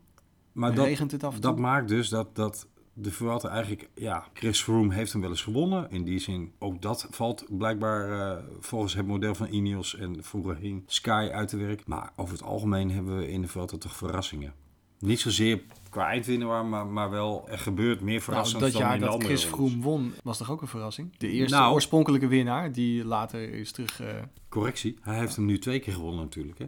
Maar 0.52 0.70
En 0.70 0.76
dat, 0.76 0.86
regent 0.86 1.10
het 1.12 1.24
af 1.24 1.34
en 1.34 1.40
toe. 1.40 1.50
dat 1.50 1.58
maakt 1.60 1.88
dus 1.88 2.08
dat, 2.08 2.36
dat 2.36 2.66
de 2.94 3.10
Vuelta 3.10 3.48
eigenlijk... 3.48 3.88
Ja, 3.94 4.26
Chris 4.32 4.62
Froome 4.62 4.94
heeft 4.94 5.12
hem 5.12 5.20
wel 5.20 5.30
eens 5.30 5.42
gewonnen. 5.42 5.90
In 5.90 6.04
die 6.04 6.18
zin, 6.18 6.52
ook 6.58 6.82
dat 6.82 7.06
valt 7.10 7.44
blijkbaar 7.48 8.30
eh, 8.36 8.44
volgens 8.60 8.94
het 8.94 9.06
model 9.06 9.34
van 9.34 9.46
Ineos 9.50 9.96
en 9.96 10.24
voorheen 10.24 10.84
Sky 10.86 11.28
uit 11.32 11.48
te 11.48 11.56
werken. 11.56 11.84
Maar 11.86 12.12
over 12.16 12.34
het 12.34 12.42
algemeen 12.42 12.90
hebben 12.90 13.16
we 13.16 13.30
in 13.30 13.40
de 13.42 13.48
Vuelta 13.48 13.76
toch 13.76 13.96
verrassingen. 13.96 14.52
Niet 14.98 15.20
zozeer 15.20 15.62
qua 15.90 16.06
eindwinnaar, 16.06 16.64
maar, 16.64 16.86
maar 16.86 17.10
wel 17.10 17.48
er 17.48 17.58
gebeurt 17.58 18.00
meer 18.00 18.10
Nou, 18.12 18.22
verrassend 18.22 18.60
dat 18.60 18.72
dan 18.72 18.80
jaar 18.80 18.94
in 18.94 19.00
dat 19.00 19.24
Chris. 19.24 19.44
Froome 19.44 19.82
won, 19.82 20.12
was 20.22 20.38
toch 20.38 20.50
ook 20.50 20.60
een 20.62 20.68
verrassing? 20.68 21.16
De 21.18 21.28
eerste 21.28 21.56
Nou. 21.56 21.72
oorspronkelijke 21.72 22.26
winnaar, 22.26 22.72
die 22.72 23.04
later 23.04 23.50
is 23.52 23.72
terug... 23.72 24.00
eh, 24.00 24.08
Correctie, 24.48 24.98
hij 25.00 25.18
heeft 25.18 25.36
hem 25.36 25.44
nu 25.44 25.58
twee 25.58 25.78
keer 25.80 25.92
gewonnen 25.92 26.20
natuurlijk. 26.20 26.58
Hè? 26.58 26.66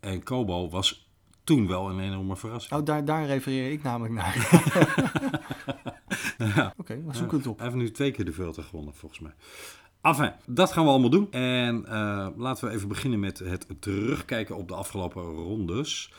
En 0.00 0.22
Kobo 0.22 0.68
was 0.68 1.07
toen 1.48 1.66
wel 1.66 1.90
een 1.90 2.00
enorme 2.00 2.36
verrassing. 2.36 2.80
Oh, 2.80 2.86
daar, 2.86 3.04
daar 3.04 3.26
refereer 3.26 3.72
ik 3.72 3.82
namelijk 3.82 4.14
naar. 4.14 4.34
Oké, 6.76 7.02
we 7.06 7.14
zoeken 7.14 7.38
het 7.38 7.46
op. 7.46 7.58
Hij 7.58 7.66
heeft 7.66 7.78
nu 7.78 7.90
twee 7.90 8.10
keer 8.10 8.24
de 8.24 8.32
Vuelta 8.32 8.62
gewonnen, 8.62 8.94
volgens 8.94 9.20
mij. 9.20 9.32
Enfin, 10.02 10.32
dat 10.46 10.72
gaan 10.72 10.84
we 10.84 10.90
allemaal 10.90 11.10
doen. 11.10 11.32
En 11.32 11.86
eh, 11.86 12.28
laten 12.36 12.68
we 12.68 12.74
even 12.74 12.88
beginnen 12.88 13.20
met 13.20 13.38
het 13.38 13.66
terugkijken 13.80 14.56
op 14.56 14.68
de 14.68 14.74
afgelopen 14.74 15.22
rondes. 15.22 16.12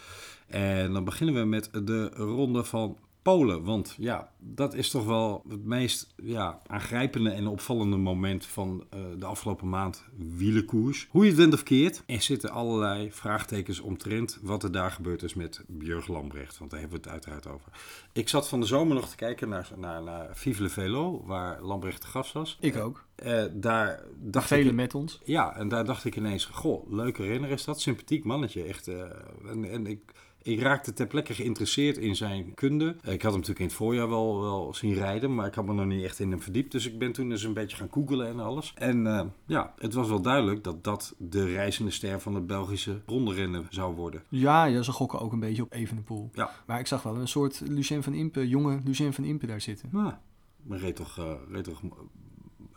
En 0.48 0.93
dan 0.93 1.03
beginnen 1.03 1.36
we 1.36 1.45
met 1.45 1.69
de 1.71 2.09
ronde 2.09 2.63
van 2.63 2.98
Polen. 3.21 3.63
Want 3.63 3.95
ja, 3.97 4.31
dat 4.38 4.73
is 4.73 4.89
toch 4.89 5.05
wel 5.05 5.43
het 5.49 5.65
meest 5.65 6.13
ja, 6.23 6.59
aangrijpende 6.67 7.29
en 7.29 7.47
opvallende 7.47 7.97
moment 7.97 8.45
van 8.45 8.83
eh, 8.89 8.99
de 9.19 9.25
afgelopen 9.25 9.69
maand 9.69 10.03
wielenkoers. 10.35 11.07
Hoe 11.09 11.23
je 11.23 11.29
het 11.29 11.39
went 11.39 11.53
of 11.53 11.63
keert, 11.63 12.03
er 12.05 12.21
zitten 12.21 12.49
allerlei 12.49 13.11
vraagtekens 13.11 13.79
omtrent 13.79 14.39
wat 14.41 14.63
er 14.63 14.71
daar 14.71 14.91
gebeurd 14.91 15.23
is 15.23 15.33
met 15.33 15.63
Björg 15.67 16.07
Lambrecht. 16.07 16.57
Want 16.57 16.71
daar 16.71 16.79
hebben 16.79 17.01
we 17.01 17.03
het 17.03 17.13
uiteraard 17.13 17.47
over. 17.47 17.71
Ik 18.13 18.29
zat 18.29 18.49
van 18.49 18.59
de 18.59 18.65
zomer 18.65 18.95
nog 18.95 19.09
te 19.09 19.15
kijken 19.15 19.49
naar, 19.49 19.69
naar, 19.75 20.03
naar 20.03 20.29
Vive 20.31 20.61
le 20.61 20.69
Velo, 20.69 21.23
waar 21.25 21.61
Lambrecht 21.61 22.01
te 22.01 22.07
gast 22.07 22.33
was. 22.33 22.57
Ik 22.59 22.77
ook. 22.77 23.05
Eh, 23.15 23.43
daar 23.53 24.03
dacht 24.15 24.47
Velen 24.47 24.67
ik, 24.67 24.73
met 24.73 24.95
ons. 24.95 25.19
ja, 25.23 25.55
en 25.55 25.67
daar 25.67 25.85
dacht 25.85 26.05
ik 26.05 26.15
ineens, 26.15 26.45
goh, 26.45 26.91
leuke 26.91 27.23
renner 27.23 27.49
is 27.49 27.63
dat, 27.63 27.81
sympathiek 27.81 28.23
mannetje, 28.23 28.63
echt. 28.63 28.88
en, 28.88 29.65
en 29.65 29.88
ik 29.88 30.01
Ik 30.41 30.62
raakte 30.62 30.93
ter 30.93 31.08
plekke 31.08 31.34
geïnteresseerd 31.34 31.98
in 31.98 32.15
zijn 32.15 32.53
kunde. 32.53 32.96
Ik 33.01 33.22
had 33.22 33.31
hem 33.31 33.31
natuurlijk 33.31 33.60
in 33.60 33.65
het 33.65 33.74
voorjaar 33.74 34.10
wel, 34.10 34.41
wel 34.41 34.74
zien 34.74 34.93
rijden, 34.93 35.36
maar 35.36 35.48
ik 35.48 35.53
had 35.53 35.65
me 35.65 35.74
nog 35.74 35.86
niet 35.86 36.03
echt 36.03 36.19
in 36.19 36.31
hem 36.31 36.41
verdiept. 36.41 36.72
Dus 36.72 36.88
ik 36.88 37.00
ben 37.00 37.12
toen 37.12 37.31
eens 37.31 37.43
een 37.43 37.53
beetje 37.53 37.77
gaan 37.77 37.89
googlen 37.91 38.27
en 38.27 38.39
alles. 38.39 38.74
En 38.75 39.05
uh, 39.05 39.22
ja, 39.46 39.74
het 39.77 39.93
was 39.93 40.08
wel 40.08 40.22
duidelijk 40.22 40.63
dat 40.63 40.84
dat 40.84 41.15
de 41.17 41.46
reizende 41.46 41.91
ster 41.91 42.19
van 42.19 42.36
het 42.36 42.48
Belgische 42.48 43.01
rondrennen 43.05 43.67
zou 43.69 43.96
worden. 43.96 44.24
Ja, 44.29 44.65
ja, 44.65 44.81
ze 44.81 44.91
gokken 44.91 45.19
ook 45.19 45.31
een 45.31 45.39
beetje 45.39 45.62
op 45.62 45.74
Evenepoel. 45.74 46.29
Ja. 46.34 46.51
Maar 46.65 46.79
ik 46.79 46.88
zag 46.88 47.03
wel 47.03 47.15
een 47.15 47.27
soort 47.27 47.62
Lucien 47.67 48.03
van 48.03 48.13
Impe, 48.13 48.48
jonge 48.48 48.79
Lucien 48.84 49.13
van 49.13 49.24
Impe 49.24 49.46
daar 49.46 49.62
zitten. 49.62 49.89
Ja, 49.93 50.22
maar 50.63 50.79
reed 50.79 50.96
toch, 50.96 51.17
uh, 51.19 51.34
reed 51.51 51.63
toch 51.63 51.81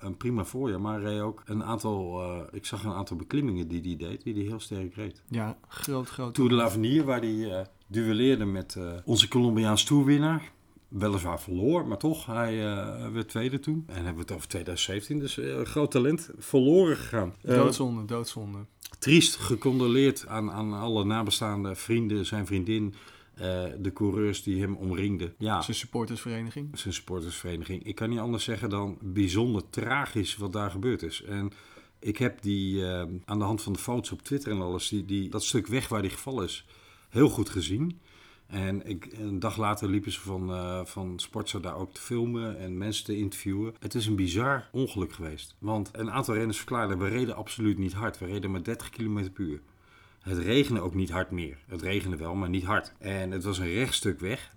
een 0.02 0.16
prima 0.16 0.44
voorjaar, 0.44 0.80
maar 0.80 1.00
reed 1.00 1.20
ook 1.20 1.42
een 1.44 1.64
aantal, 1.64 2.22
uh, 2.22 2.40
ik 2.50 2.66
zag 2.66 2.84
een 2.84 2.92
aantal 2.92 3.16
beklimmingen 3.16 3.68
die 3.68 3.80
hij 3.80 4.08
deed, 4.08 4.22
die 4.22 4.34
hij 4.34 4.42
heel 4.42 4.60
sterk 4.60 4.94
reed. 4.94 5.22
Ja, 5.28 5.58
groot, 5.68 6.08
groot. 6.08 6.34
Tour 6.34 6.50
de 6.50 6.56
l'Avenir, 6.56 7.04
waar 7.04 7.20
hij 7.20 7.34
uh, 7.34 7.60
duelleerde 7.86 8.44
met 8.44 8.74
uh, 8.78 8.92
onze 9.04 9.28
Colombiaans 9.28 9.84
toerwinnaar. 9.84 10.50
Weliswaar 10.88 11.40
verloor, 11.40 11.86
maar 11.86 11.98
toch, 11.98 12.26
hij 12.26 12.56
werd 13.12 13.28
tweede 13.28 13.60
toen. 13.60 13.84
En 13.86 13.94
hebben 13.94 14.14
we 14.14 14.20
het 14.20 14.32
over 14.32 14.48
2017, 14.48 15.18
dus 15.18 15.40
groot 15.62 15.90
talent. 15.90 16.30
Verloren 16.38 16.96
gegaan. 16.96 17.34
Doodzonde, 17.42 18.04
doodzonde. 18.04 18.58
Triest 18.98 19.36
gecondoleerd 19.36 20.26
aan, 20.26 20.50
aan 20.50 20.72
alle 20.72 21.04
nabestaande 21.04 21.74
vrienden, 21.74 22.26
zijn 22.26 22.46
vriendin, 22.46 22.94
uh, 23.42 23.64
de 23.78 23.92
coureurs 23.92 24.42
die 24.42 24.60
hem 24.60 24.76
omringden. 24.76 25.34
Ja, 25.38 25.60
zijn 25.60 25.76
supportersvereniging. 25.76 26.78
Zijn 26.78 26.94
supportersvereniging. 26.94 27.84
Ik 27.84 27.94
kan 27.94 28.10
niet 28.10 28.18
anders 28.18 28.44
zeggen 28.44 28.70
dan 28.70 28.98
bijzonder 29.00 29.70
tragisch 29.70 30.36
wat 30.36 30.52
daar 30.52 30.70
gebeurd 30.70 31.02
is. 31.02 31.22
En 31.22 31.52
ik 31.98 32.18
heb 32.18 32.42
die 32.42 32.76
uh, 32.76 33.02
aan 33.24 33.38
de 33.38 33.44
hand 33.44 33.62
van 33.62 33.72
de 33.72 33.78
foto's 33.78 34.12
op 34.12 34.22
Twitter 34.22 34.52
en 34.52 34.60
alles, 34.60 34.88
die, 34.88 35.04
die, 35.04 35.28
dat 35.28 35.44
stuk 35.44 35.66
weg 35.66 35.88
waar 35.88 36.02
die 36.02 36.10
gevallen 36.10 36.44
is, 36.44 36.66
heel 37.08 37.28
goed 37.28 37.48
gezien. 37.48 38.00
En 38.46 38.86
ik, 38.86 39.08
een 39.12 39.38
dag 39.38 39.56
later 39.56 39.88
liepen 39.88 40.12
ze 40.12 40.20
van, 40.20 40.50
uh, 40.50 40.84
van 40.84 41.18
Sportza 41.18 41.58
daar 41.58 41.76
ook 41.76 41.94
te 41.94 42.00
filmen 42.00 42.58
en 42.58 42.78
mensen 42.78 43.04
te 43.04 43.16
interviewen. 43.16 43.74
Het 43.78 43.94
is 43.94 44.06
een 44.06 44.16
bizar 44.16 44.68
ongeluk 44.72 45.12
geweest. 45.12 45.56
Want 45.58 45.90
een 45.92 46.10
aantal 46.10 46.34
renners 46.34 46.56
verklaarden, 46.56 46.98
we 46.98 47.08
reden 47.08 47.36
absoluut 47.36 47.78
niet 47.78 47.92
hard. 47.92 48.18
We 48.18 48.26
reden 48.26 48.50
maar 48.50 48.62
30 48.62 48.90
km 48.90 49.30
per 49.32 49.44
uur. 49.44 49.60
Het 50.22 50.38
regende 50.38 50.80
ook 50.80 50.94
niet 50.94 51.10
hard 51.10 51.30
meer. 51.30 51.58
Het 51.66 51.82
regende 51.82 52.16
wel, 52.16 52.34
maar 52.34 52.48
niet 52.48 52.64
hard. 52.64 52.92
En 52.98 53.30
het 53.30 53.44
was 53.44 53.58
een 53.58 53.72
rechtstuk 53.72 54.20
weg. 54.20 54.54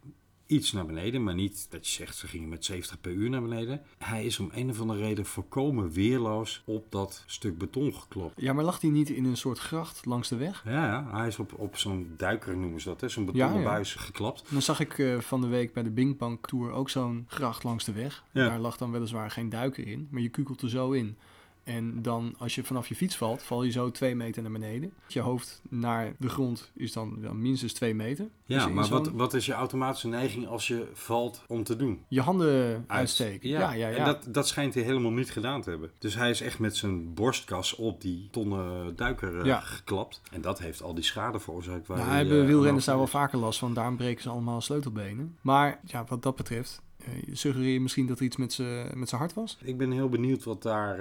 Iets 0.48 0.72
naar 0.72 0.86
beneden, 0.86 1.24
maar 1.24 1.34
niet 1.34 1.68
dat 1.70 1.88
je 1.88 1.94
zegt 1.94 2.18
ze 2.18 2.28
gingen 2.28 2.50
met 2.50 2.66
70 2.66 3.02
per 3.02 3.12
uur 3.12 3.30
naar 3.30 3.42
beneden. 3.42 3.82
Hij 3.98 4.26
is 4.26 4.40
om 4.40 4.50
een 4.54 4.70
of 4.70 4.80
andere 4.80 5.00
reden 5.00 5.26
volkomen 5.26 5.92
weerloos 5.92 6.62
op 6.66 6.86
dat 6.90 7.24
stuk 7.26 7.58
beton 7.58 7.94
geklopt. 7.94 8.42
Ja, 8.42 8.54
maar 8.54 8.64
lag 8.64 8.82
hij 8.82 8.90
niet 8.90 9.10
in 9.10 9.26
een 9.26 9.38
soort 9.38 9.60
gracht 9.60 10.06
langs 10.06 10.30
de 10.30 10.36
weg? 10.36 10.64
Ja, 10.66 11.08
hij 11.12 11.28
is 11.28 11.40
op, 11.40 11.54
op 11.60 11.78
zo'n 11.78 12.14
duiker 12.18 12.58
noemen 12.58 12.82
ze 12.82 12.88
dat, 12.88 13.02
hè? 13.02 13.10
zo'n 13.10 13.26
betonnen 13.26 13.54
Ja, 13.54 13.60
ja. 13.60 13.66
buis 13.66 13.94
geklapt. 13.96 14.44
Dan 14.52 14.62
zag 14.62 14.80
ik 14.80 15.00
eh, 15.00 15.20
van 15.20 15.42
de 15.42 15.48
week 15.48 15.74
bij 15.74 15.84
de 15.84 15.92
Bingbank 15.92 16.48
Tour 16.48 16.72
ook 16.72 16.90
zo'n 16.90 17.26
gracht 17.28 17.64
langs 17.64 17.86
de 17.86 17.94
weg. 17.94 18.24
Ja. 18.32 18.48
Daar 18.50 18.60
lag 18.60 18.78
dan 18.78 18.92
weliswaar 18.92 19.32
geen 19.32 19.50
duiker 19.50 19.88
in, 19.88 20.08
maar 20.12 20.22
je 20.22 20.30
kukelt 20.30 20.62
er 20.62 20.70
zo 20.70 20.92
in. 20.92 21.18
En 21.66 22.02
dan, 22.02 22.36
als 22.38 22.56
je 22.56 22.64
vanaf 22.64 22.88
je 22.88 22.96
fiets 22.96 23.18
valt, 23.18 23.44
val 23.44 23.64
je 23.64 23.72
zo 23.72 23.92
twee 23.92 24.16
meter 24.16 24.42
naar 24.42 24.52
beneden. 24.52 24.94
Je 25.08 25.20
hoofd 25.20 25.62
naar 25.70 26.14
de 26.20 26.30
grond 26.30 26.72
is 26.74 26.94
dan 26.94 27.22
wel 27.22 27.34
minstens 27.34 27.74
twee 27.74 27.96
meter. 27.96 28.28
Ja, 28.46 28.58
Dus 28.58 28.66
in 28.68 28.74
maar 28.74 28.88
wat, 28.88 29.08
wat 29.12 29.34
is 29.34 29.46
je 29.46 29.54
automatische 29.54 30.08
neiging 30.08 30.48
als 30.48 30.68
je 30.68 30.88
valt 30.94 31.44
om 31.48 31.64
te 31.64 31.76
doen? 31.76 32.04
Je 32.08 32.22
handen 32.22 32.84
uitsteken. 32.88 33.50
Ja, 33.50 33.74
ja, 33.74 33.88
ja. 33.88 33.96
En 33.98 34.06
dat, 34.06 34.28
dat 34.30 34.48
schijnt 34.48 34.74
hij 34.74 34.84
helemaal 34.84 35.12
niet 35.12 35.32
gedaan 35.32 35.62
te 35.62 35.70
hebben. 35.70 35.92
Dus 36.00 36.16
hij 36.16 36.30
is 36.30 36.42
echt 36.42 36.60
met 36.60 36.76
zijn 36.76 37.14
borstkas 37.14 37.76
op 37.76 38.02
die 38.02 38.28
tonnen 38.32 38.96
duiker 38.96 39.40
eh, 39.40 39.46
Ja. 39.46 39.60
geklapt. 39.60 40.22
En 40.32 40.42
dat 40.42 40.60
heeft 40.60 40.82
al 40.82 40.94
die 40.94 41.04
schade 41.04 41.40
veroorzaakt. 41.40 41.88
waar 41.88 41.98
Nou, 41.98 42.10
hij, 42.10 42.18
hebben 42.20 42.42
eh, 42.42 42.48
wielrenners 42.48 42.86
daar 42.86 42.98
wel 42.98 43.08
vaker 43.08 43.38
last 43.38 43.60
van. 43.60 43.74
Daarom 43.74 43.98
breken 43.98 44.22
ze 44.24 44.30
allemaal 44.30 44.62
sleutelbenen. 44.62 45.38
Maar 45.42 45.80
ja, 45.86 46.06
wat 46.08 46.24
dat 46.24 46.36
betreft, 46.36 46.82
eh, 46.98 47.08
suggereer 47.34 47.74
je 47.74 47.82
misschien 47.82 48.08
dat 48.08 48.20
er 48.20 48.26
iets 48.26 48.38
met 48.38 48.54
zijn 48.54 49.00
met 49.00 49.10
zijn 49.10 49.22
hart 49.22 49.34
was? 49.34 49.58
Ik 49.64 49.78
ben 49.78 49.92
heel 49.92 50.10
benieuwd 50.10 50.44
wat 50.44 50.62
daar 50.62 51.00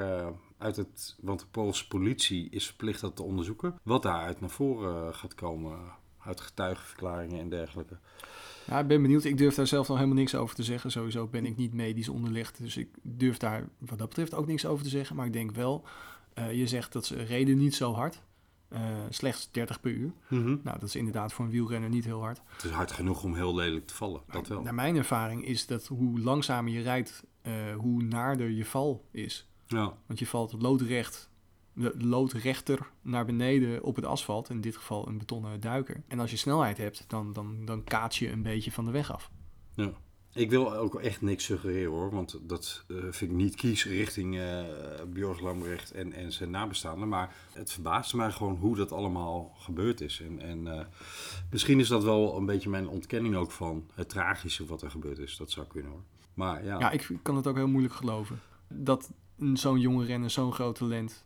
uit 0.59 0.77
het... 0.77 1.17
Want 1.21 1.41
de 1.41 1.47
Poolse 1.51 1.89
politie 1.89 2.51
is 2.51 2.67
verplicht 2.67 3.01
dat 3.01 3.17
te 3.17 3.23
onderzoeken. 3.23 3.79
Wat 3.83 4.03
daaruit 4.03 4.41
naar 4.41 4.51
voren 4.51 5.09
eh, 5.09 5.15
gaat 5.15 5.35
komen. 5.35 5.79
Uit 6.19 6.41
getuigenverklaringen 6.41 7.41
en 7.41 7.49
dergelijke. 7.49 7.99
Ja, 8.67 8.79
ik 8.79 8.87
ben 8.87 9.03
benieuwd. 9.03 9.25
Ik 9.25 9.39
durf 9.39 9.55
daar 9.55 9.67
zelf 9.67 9.89
nog 9.89 9.97
helemaal 9.97 10.19
niks 10.19 10.35
over 10.35 10.55
te 10.55 10.63
zeggen. 10.63 10.91
Sowieso 10.91 11.27
ben 11.27 11.47
ik 11.47 11.57
niet 11.57 11.75
medisch 11.75 12.09
onderlegd. 12.09 12.59
Dus 12.59 12.77
ik 12.77 12.89
durf 13.03 13.37
daar 13.37 13.69
wat 13.79 13.99
dat 13.99 14.09
betreft 14.09 14.35
ook 14.35 14.47
niks 14.47 14.67
over 14.67 14.85
te 14.85 14.91
zeggen. 14.91 15.17
Maar 15.17 15.27
ik 15.27 15.33
denk 15.33 15.51
wel, 15.51 15.85
eh, 16.35 16.53
je 16.53 16.67
zegt 16.67 16.93
dat 16.93 17.07
ze 17.07 17.23
reden 17.23 17.59
niet 17.59 17.75
zo 17.75 17.93
hard. 17.93 18.23
Eh, 18.69 18.81
slechts 19.09 19.51
30 19.51 19.81
per 19.81 19.91
uur. 19.91 20.13
Nou, 20.29 20.61
dat 20.63 20.83
is 20.83 20.97
inderdaad 20.97 21.33
voor 21.33 21.45
een 21.45 21.51
wielrenner 21.51 21.91
niet 21.91 22.05
heel 22.05 22.21
hard. 22.21 22.41
Het 22.47 22.65
is 22.65 22.71
hard 22.71 22.93
genoeg 22.93 23.23
om 23.23 23.35
heel 23.35 23.55
lelijk 23.55 23.87
te 23.87 23.95
vallen. 23.95 24.21
Dat 24.31 24.49
wel. 24.49 24.63
Naar 24.63 24.75
mijn 24.75 24.97
ervaring 24.97 25.47
is 25.47 25.67
dat 25.67 25.87
hoe 25.87 26.21
langzamer 26.21 26.73
je 26.73 26.83
rijdt, 26.83 27.25
hoe 27.77 28.03
naarder 28.03 28.51
je 28.51 28.65
val 28.65 29.05
is. 29.11 29.49
Ja. 29.67 29.97
Want 30.07 30.19
je 30.19 30.27
valt 30.27 30.63
loodrecht, 30.63 31.31
loodrechter 31.99 32.91
naar 33.03 33.25
beneden 33.25 33.83
op 33.83 33.97
het 33.97 34.05
asfalt. 34.05 34.51
In 34.51 34.61
dit 34.61 34.77
geval 34.77 35.09
een 35.09 35.19
betonnen 35.19 35.61
duiker. 35.61 36.03
En 36.09 36.21
als 36.21 36.31
je 36.31 36.37
snelheid 36.37 36.77
hebt, 36.77 37.05
dan, 37.09 37.33
dan, 37.33 37.65
dan 37.65 37.85
kaats 37.85 38.19
je 38.19 38.31
een 38.31 38.43
beetje 38.43 38.73
van 38.73 38.85
de 38.85 38.91
weg 38.91 39.13
af. 39.13 39.31
Ja. 39.75 39.93
Ik 40.35 40.51
wil 40.51 40.75
ook 40.75 40.95
echt 40.95 41.23
niks 41.23 41.45
suggereren 41.45 41.91
hoor, 41.91 42.11
want 42.11 42.39
dat 42.43 42.85
eh, 42.89 42.97
vind 42.97 43.31
ik 43.31 43.37
niet 43.37 43.55
kies 43.55 43.85
richting 43.87 44.41
Björg 45.13 45.41
Lambrecht 45.41 45.93
en, 45.93 46.13
en 46.13 46.33
zijn 46.33 46.51
nabestaanden. 46.51 47.09
Maar 47.09 47.35
het 47.53 47.73
verbaast 47.73 48.15
mij 48.15 48.31
gewoon 48.33 48.57
hoe 48.57 48.77
dat 48.77 48.93
allemaal 48.93 49.55
gebeurd 49.59 50.01
is. 50.01 50.21
En, 50.21 50.41
en 50.41 50.79
eh, 50.79 50.87
misschien 51.51 51.81
is 51.81 51.89
dat 51.89 52.05
wel 52.05 52.37
een 52.37 52.47
beetje 52.47 52.71
mijn 52.71 52.89
ontkenning 52.89 53.37
ook 53.37 53.51
van 53.51 53.91
het 53.95 54.09
tragische 54.09 54.67
wat 54.67 54.83
er 54.83 54.91
gebeurd 54.91 55.19
is. 55.19 55.37
Dat 55.37 55.51
zou 55.51 55.67
kunnen 55.67 55.91
hoor. 55.91 56.03
Maar 56.35 56.65
ja, 56.65 56.79
Ja, 56.79 56.91
ik 56.91 57.11
kan 57.23 57.37
het 57.37 57.47
ook 57.47 57.57
heel 57.57 57.69
moeilijk 57.69 57.95
geloven. 57.95 58.41
Dat 58.69 59.11
zo'n 59.55 59.81
jonge 59.81 60.05
renner, 60.05 60.31
zo'n 60.31 60.53
groot 60.53 60.75
talent 60.79 61.25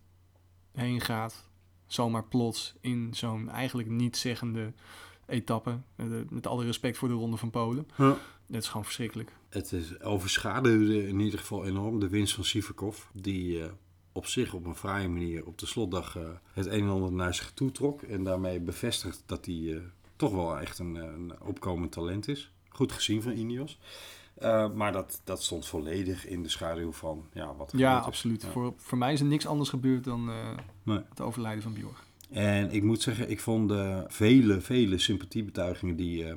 heen 0.72 1.00
gaat. 1.00 1.46
Zomaar 1.86 2.24
plots 2.24 2.74
in 2.80 3.08
zo'n 3.14 3.48
eigenlijk 3.48 3.88
niet 3.88 4.16
zeggende 4.16 4.72
etappe. 5.26 5.78
Eh, 5.96 6.06
Met 6.28 6.46
alle 6.46 6.64
respect 6.64 6.96
voor 6.98 7.08
de 7.08 7.14
Ronde 7.14 7.36
van 7.36 7.50
Polen. 7.50 7.88
Ja. 7.96 8.16
Dat 8.46 8.62
is 8.62 8.68
gewoon 8.68 8.84
verschrikkelijk. 8.84 9.32
het 9.48 9.72
is 9.72 10.00
overschaduwde 10.00 11.08
in 11.08 11.20
ieder 11.20 11.38
geval 11.38 11.64
enorm 11.66 12.00
de 12.00 12.08
winst 12.08 12.34
van 12.34 12.44
Sivakov. 12.44 12.98
Die 13.12 13.62
eh, 13.62 13.70
op 14.12 14.26
zich 14.26 14.52
op 14.54 14.66
een 14.66 14.74
fraaie 14.76 15.08
manier 15.08 15.46
op 15.46 15.58
de 15.58 15.66
slotdag 15.66 16.16
eh, 16.16 16.22
het 16.52 16.66
een 16.66 16.80
en 16.82 16.88
ander 16.88 17.12
naar 17.12 17.34
zich 17.34 17.52
toe 17.52 17.70
trok. 17.72 18.02
En 18.02 18.24
daarmee 18.24 18.60
bevestigt 18.60 19.22
dat 19.26 19.46
hij 19.46 19.82
toch 20.16 20.32
wel 20.32 20.58
echt 20.58 20.78
een, 20.78 20.94
een 20.94 21.32
opkomend 21.40 21.92
talent 21.92 22.28
is. 22.28 22.52
Goed 22.68 22.92
gezien 22.92 23.22
van 23.22 23.32
Ineos. 23.32 23.78
Eh, 24.40 24.70
maar 24.70 24.92
dat, 24.92 25.20
dat 25.24 25.42
stond 25.42 25.66
volledig 25.66 26.26
in 26.26 26.42
de 26.42 26.48
schaduw 26.48 26.92
van 26.92 27.24
ja, 27.32 27.54
wat 27.54 27.72
er 27.72 27.78
Ja, 27.78 27.98
absoluut. 27.98 28.42
Ja. 28.42 28.48
Voor, 28.48 28.74
voor 28.76 28.98
mij 28.98 29.12
is 29.12 29.20
er 29.20 29.26
niks 29.26 29.46
anders 29.46 29.68
gebeurd 29.68 30.04
dan 30.04 30.28
eh, 30.30 30.34
Nee. 30.82 31.00
het 31.08 31.20
overlijden 31.20 31.62
van 31.62 31.72
Bjorg. 31.72 32.06
En 32.30 32.70
ik 32.72 32.82
moet 32.82 33.02
zeggen, 33.02 33.30
ik 33.30 33.40
vond 33.40 33.68
de 33.68 34.04
vele, 34.08 34.60
vele 34.60 34.98
sympathiebetuigingen 34.98 35.96
die 35.96 36.24
eh, 36.24 36.34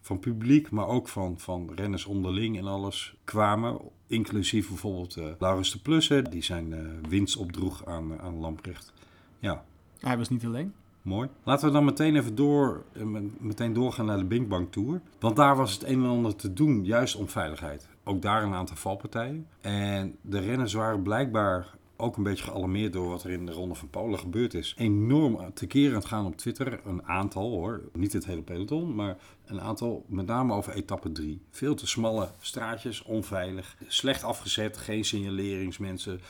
van 0.00 0.18
publiek, 0.18 0.70
maar 0.70 0.86
ook 0.86 1.08
van, 1.08 1.38
van 1.38 1.70
renners 1.74 2.04
onderling 2.04 2.58
en 2.58 2.66
alles 2.66 3.14
kwamen. 3.24 3.78
Inclusief 4.06 4.68
bijvoorbeeld 4.68 5.16
eh 5.16 5.26
Laurens 5.38 5.72
de 5.72 5.78
Plussen, 5.78 6.24
die 6.30 6.42
zijn 6.42 6.72
eh, 6.72 6.80
winst 7.08 7.36
opdroeg 7.36 7.86
aan, 7.86 8.20
aan 8.20 8.34
Lamprecht. 8.38 8.92
Ja, 9.38 9.64
Hij 9.98 10.16
was 10.16 10.28
niet 10.28 10.44
alleen. 10.44 10.74
Mooi. 11.10 11.28
Laten 11.44 11.66
we 11.66 11.72
dan 11.72 11.84
meteen 11.84 12.16
even 12.16 12.34
door, 12.34 12.84
eh, 12.92 13.02
met- 13.02 13.40
meteen 13.40 13.72
doorgaan 13.72 14.06
naar 14.06 14.18
de 14.18 14.24
Binkbank 14.24 14.72
Tour. 14.72 15.00
Want 15.18 15.36
daar 15.36 15.56
was 15.56 15.72
het 15.72 15.84
een 15.84 16.02
en 16.02 16.08
ander 16.08 16.36
te 16.36 16.52
doen, 16.52 16.84
juist 16.84 17.16
om 17.16 17.28
veiligheid. 17.28 17.88
Ook 18.04 18.22
daar 18.22 18.42
een 18.42 18.54
aantal 18.54 18.76
valpartijen. 18.76 19.46
En 19.60 20.16
de 20.20 20.38
renners 20.38 20.72
waren 20.72 21.02
blijkbaar 21.02 21.78
ook 21.96 22.16
een 22.16 22.22
beetje 22.22 22.44
gealarmeerd 22.44 22.92
door 22.92 23.08
wat 23.08 23.24
er 23.24 23.30
in 23.30 23.46
de 23.46 23.52
Ronde 23.52 23.74
van 23.74 23.90
Polen 23.90 24.18
gebeurd 24.18 24.54
is. 24.54 24.74
Enorm 24.78 25.36
het 25.36 26.04
gaan 26.04 26.26
op 26.26 26.36
Twitter. 26.36 26.80
Een 26.84 27.04
aantal 27.04 27.50
hoor, 27.50 27.80
niet 27.92 28.12
het 28.12 28.26
hele 28.26 28.42
peloton, 28.42 28.94
maar 28.94 29.16
een 29.46 29.60
aantal, 29.60 30.04
met 30.08 30.26
name 30.26 30.54
over 30.54 30.72
etappe 30.72 31.12
3. 31.12 31.40
Veel 31.50 31.74
te 31.74 31.86
smalle 31.86 32.28
straatjes, 32.40 33.02
onveilig, 33.02 33.76
slecht 33.86 34.24
afgezet, 34.24 34.76
geen 34.76 35.04
signaleringsmensen 35.04 36.20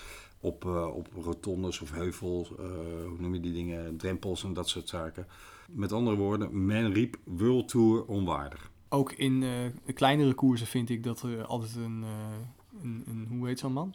op, 0.41 0.65
eh, 0.65 0.97
op 0.97 1.09
rotondes 1.23 1.81
of 1.81 1.91
heuvels, 1.91 2.51
eh, 2.51 2.65
hoe 3.07 3.17
noem 3.19 3.35
je 3.35 3.41
die 3.41 3.53
dingen, 3.53 3.97
drempels 3.97 4.45
en 4.45 4.53
dat 4.53 4.69
soort 4.69 4.89
zaken. 4.89 5.27
Met 5.69 5.93
andere 5.93 6.17
woorden, 6.17 6.65
men 6.67 6.93
riep 6.93 7.17
World 7.25 7.69
Tour 7.69 8.05
onwaardig. 8.05 8.71
Ook 8.89 9.13
in 9.13 9.43
eh, 9.43 9.95
kleinere 9.95 10.35
koersen 10.35 10.67
vind 10.67 10.91
ik 10.91 11.03
dat 11.03 11.23
er 11.23 11.45
altijd 11.45 11.75
een, 11.77 12.05
een, 12.83 13.05
een 13.07 13.27
hoe 13.29 13.47
heet 13.47 13.59
zo'n 13.59 13.73
man? 13.73 13.95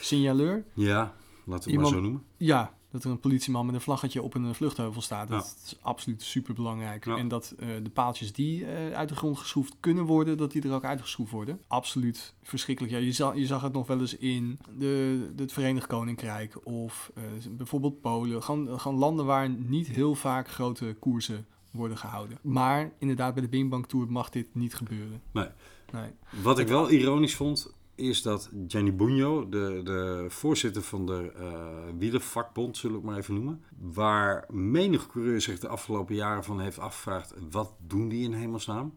Signaleur. 0.00 0.64
Ja, 0.74 1.14
laten 1.44 1.70
we 1.70 1.74
het 1.74 1.82
maar 1.82 1.92
zo 1.92 2.00
noemen. 2.00 2.22
Ja, 2.36 2.75
dat 2.90 3.04
er 3.04 3.10
een 3.10 3.20
politieman 3.20 3.66
met 3.66 3.74
een 3.74 3.80
vlaggetje 3.80 4.22
op 4.22 4.34
een 4.34 4.54
vluchtheuvel 4.54 5.02
staat. 5.02 5.28
Dat 5.28 5.56
Ja. 5.56 5.64
is 5.66 5.76
absoluut 5.80 6.22
super 6.22 6.54
belangrijk. 6.54 7.04
Ja. 7.04 7.16
En 7.16 7.28
dat 7.28 7.54
eh, 7.58 7.68
de 7.82 7.90
paaltjes 7.90 8.32
die 8.32 8.64
eh, 8.66 8.92
uit 8.92 9.08
de 9.08 9.16
grond 9.16 9.38
geschroefd 9.38 9.76
kunnen 9.80 10.04
worden, 10.04 10.36
dat 10.36 10.52
die 10.52 10.62
er 10.62 10.72
ook 10.72 10.84
uitgeschroefd 10.84 11.32
worden. 11.32 11.60
Absoluut 11.66 12.34
verschrikkelijk. 12.42 12.94
Ja, 12.94 13.00
je, 13.00 13.12
zag, 13.12 13.36
je 13.36 13.46
zag 13.46 13.62
het 13.62 13.72
nog 13.72 13.86
wel 13.86 14.00
eens 14.00 14.16
in 14.16 14.58
de, 14.78 15.32
het 15.36 15.52
Verenigd 15.52 15.86
Koninkrijk 15.86 16.66
of 16.66 17.10
eh, 17.14 17.22
bijvoorbeeld 17.50 18.00
Polen. 18.00 18.42
Gewoon, 18.42 18.80
gewoon 18.80 18.98
landen 18.98 19.24
waar 19.26 19.48
niet 19.50 19.86
heel 19.86 20.14
vaak 20.14 20.48
grote 20.48 20.96
koersen 20.98 21.46
worden 21.70 21.98
gehouden. 21.98 22.38
Maar 22.42 22.92
inderdaad, 22.98 23.32
bij 23.34 23.42
de 23.42 23.48
Bing 23.48 23.70
Bang 23.70 23.86
Tour 23.86 24.06
mag 24.12 24.30
dit 24.30 24.54
niet 24.54 24.74
gebeuren. 24.74 25.22
Nee. 25.32 25.48
Nee. 25.92 26.10
Wat 26.42 26.58
ik 26.58 26.68
wel 26.68 26.90
ironisch 26.90 27.34
vond, 27.34 27.74
is 27.96 28.22
dat 28.22 28.50
Gianni 28.68 28.92
Bugno, 28.92 29.48
de, 29.48 29.80
de 29.84 30.26
voorzitter 30.28 30.82
van 30.82 31.06
de 31.06 31.32
eh 31.36 31.54
wielervakbond, 31.98 32.76
zullen 32.76 32.96
we 32.96 33.02
het 33.02 33.10
maar 33.10 33.20
even 33.20 33.34
noemen, 33.34 33.64
waar 33.78 34.44
menig 34.50 35.06
coureur 35.06 35.40
zich 35.40 35.58
de 35.58 35.68
afgelopen 35.68 36.14
jaren 36.14 36.44
van 36.44 36.60
heeft 36.60 36.78
afgevraagd, 36.78 37.34
wat 37.50 37.74
doen 37.78 38.08
die 38.08 38.24
in 38.24 38.32
hemelsnaam? 38.32 38.94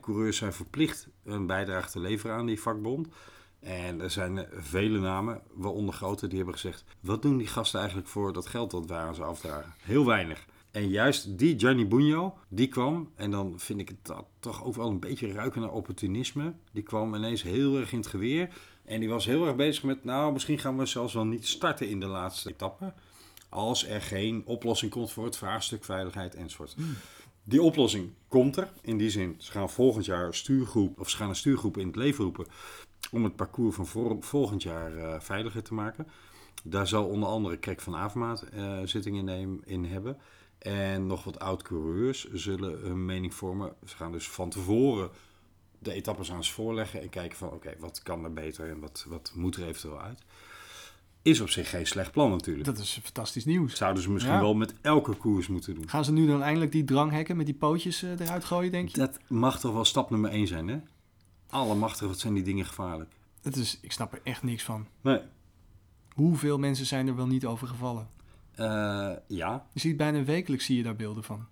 Coureurs 0.00 0.36
zijn 0.36 0.52
verplicht 0.52 1.08
een 1.24 1.46
bijdrage 1.46 1.90
te 1.90 2.00
leveren 2.00 2.36
aan 2.36 2.46
die 2.46 2.60
vakbond. 2.60 3.08
En 3.60 4.00
er 4.00 4.10
zijn 4.10 4.46
vele 4.52 4.98
namen, 4.98 5.42
waaronder 5.54 5.94
grote, 5.94 6.26
die 6.26 6.36
hebben 6.36 6.54
gezegd: 6.54 6.84
wat 7.00 7.22
doen 7.22 7.36
die 7.36 7.46
gasten 7.46 7.78
eigenlijk 7.78 8.08
voor 8.08 8.32
dat 8.32 8.46
geld 8.46 8.70
dat 8.70 8.86
wij 8.86 8.98
aan 8.98 9.14
ze 9.14 9.22
afdragen? 9.22 9.72
Heel 9.82 10.06
weinig. 10.06 10.46
En 10.72 10.88
juist 10.88 11.38
die 11.38 11.58
Gianni 11.58 11.86
Bugno, 11.86 12.38
die 12.48 12.68
kwam, 12.68 13.10
en 13.14 13.30
dan 13.30 13.54
vind 13.56 13.80
ik 13.80 13.88
het 13.88 14.16
toch 14.40 14.64
ook 14.64 14.74
wel 14.74 14.88
een 14.88 15.00
beetje 15.00 15.32
ruiken 15.32 15.60
naar 15.60 15.72
opportunisme. 15.72 16.52
Die 16.72 16.82
kwam 16.82 17.14
ineens 17.14 17.42
heel 17.42 17.76
erg 17.76 17.92
in 17.92 17.98
het 17.98 18.06
geweer. 18.06 18.48
En 18.84 19.00
die 19.00 19.08
was 19.08 19.26
heel 19.26 19.46
erg 19.46 19.56
bezig 19.56 19.82
met, 19.82 20.04
nou, 20.04 20.32
misschien 20.32 20.58
gaan 20.58 20.78
we 20.78 20.86
zelfs 20.86 21.14
wel 21.14 21.24
niet 21.24 21.46
starten 21.46 21.88
in 21.88 22.00
de 22.00 22.06
laatste 22.06 22.50
etappe. 22.50 22.92
Als 23.48 23.86
er 23.86 24.00
geen 24.02 24.42
oplossing 24.44 24.90
komt 24.90 25.12
voor 25.12 25.24
het 25.24 25.36
vraagstuk 25.36 25.84
veiligheid 25.84 26.34
enzovoort. 26.34 26.76
Die 27.44 27.62
oplossing 27.62 28.10
komt 28.28 28.56
er. 28.56 28.72
In 28.82 28.98
die 28.98 29.10
zin, 29.10 29.34
ze 29.38 29.52
gaan 29.52 29.70
volgend 29.70 30.04
jaar 30.04 30.34
stuurgroep, 30.34 31.00
of 31.00 31.10
ze 31.10 31.16
gaan 31.16 31.28
een 31.28 31.36
stuurgroep 31.36 31.76
in 31.78 31.86
het 31.86 31.96
leven 31.96 32.24
roepen 32.24 32.46
om 33.10 33.24
het 33.24 33.36
parcours 33.36 33.76
van 33.76 33.86
volgend 34.20 34.62
jaar 34.62 34.96
eh, 34.96 35.20
veiliger 35.20 35.62
te 35.62 35.74
maken. 35.74 36.06
Daar 36.64 36.88
zal 36.88 37.06
onder 37.06 37.28
andere 37.28 37.56
Krek 37.56 37.80
van 37.80 37.96
Avermaat 37.96 38.42
eh 38.42 38.78
zitting 38.84 39.16
in, 39.16 39.24
neem- 39.24 39.60
in 39.64 39.84
hebben. 39.84 40.16
En 40.62 41.06
nog 41.06 41.24
wat 41.24 41.38
oud-coureurs 41.38 42.30
zullen 42.32 42.78
hun 42.80 43.04
mening 43.04 43.34
vormen. 43.34 43.72
Ze 43.86 43.96
gaan 43.96 44.12
dus 44.12 44.28
van 44.28 44.50
tevoren 44.50 45.10
de 45.78 45.92
etappes 45.92 46.32
aan 46.32 46.44
ze 46.44 46.52
voorleggen 46.52 47.02
en 47.02 47.08
kijken 47.08 47.38
van 47.38 47.50
oké, 47.50 47.74
wat 47.78 48.02
kan 48.02 48.24
er 48.24 48.32
beter 48.32 48.68
en 48.70 48.80
wat, 48.80 49.06
wat 49.08 49.32
moet 49.34 49.56
er 49.56 49.66
eventueel 49.66 50.00
uit. 50.00 50.22
Is 51.22 51.40
op 51.40 51.48
zich 51.48 51.70
geen 51.70 51.86
slecht 51.86 52.12
plan 52.12 52.30
natuurlijk. 52.30 52.64
Dat 52.66 52.78
is 52.78 52.98
fantastisch 53.02 53.44
nieuws. 53.44 53.76
zouden 53.76 54.02
ze 54.02 54.10
misschien 54.10 54.34
Ja. 54.34 54.40
wel 54.40 54.54
met 54.54 54.74
elke 54.80 55.14
koers 55.14 55.48
moeten 55.48 55.74
doen. 55.74 55.88
Gaan 55.88 56.04
ze 56.04 56.12
nu 56.12 56.26
dan 56.26 56.42
eindelijk 56.42 56.72
die 56.72 56.84
dranghekken 56.84 57.36
met 57.36 57.46
die 57.46 57.54
pootjes 57.54 58.02
eh, 58.02 58.20
eruit 58.20 58.44
gooien, 58.44 58.70
denk 58.72 58.88
je? 58.88 58.98
Dat 58.98 59.18
mag 59.28 59.60
toch 59.60 59.72
wel 59.72 59.84
stap 59.84 60.10
nummer 60.10 60.30
één 60.30 60.46
zijn, 60.46 60.68
hè? 60.68 60.78
Allemachtig, 61.50 62.06
wat 62.06 62.18
zijn 62.18 62.34
die 62.34 62.42
dingen 62.42 62.64
gevaarlijk. 62.64 63.10
Dat 63.42 63.56
is, 63.56 63.78
ik 63.82 63.92
snap 63.92 64.12
er 64.12 64.20
echt 64.22 64.42
niks 64.42 64.62
van. 64.62 64.86
Nee. 65.00 65.20
Hoeveel 66.14 66.58
mensen 66.58 66.86
zijn 66.86 67.08
er 67.08 67.16
wel 67.16 67.26
niet 67.26 67.46
over 67.46 67.68
gevallen? 67.68 68.08
Eh, 68.54 69.10
ja, 69.28 69.66
Je 69.72 69.80
ziet 69.80 69.96
bijna 69.96 70.24
wekelijks 70.24 70.64
zie 70.64 70.76
je 70.76 70.82
daar 70.82 70.96
beelden 70.96 71.24
van. 71.24 71.46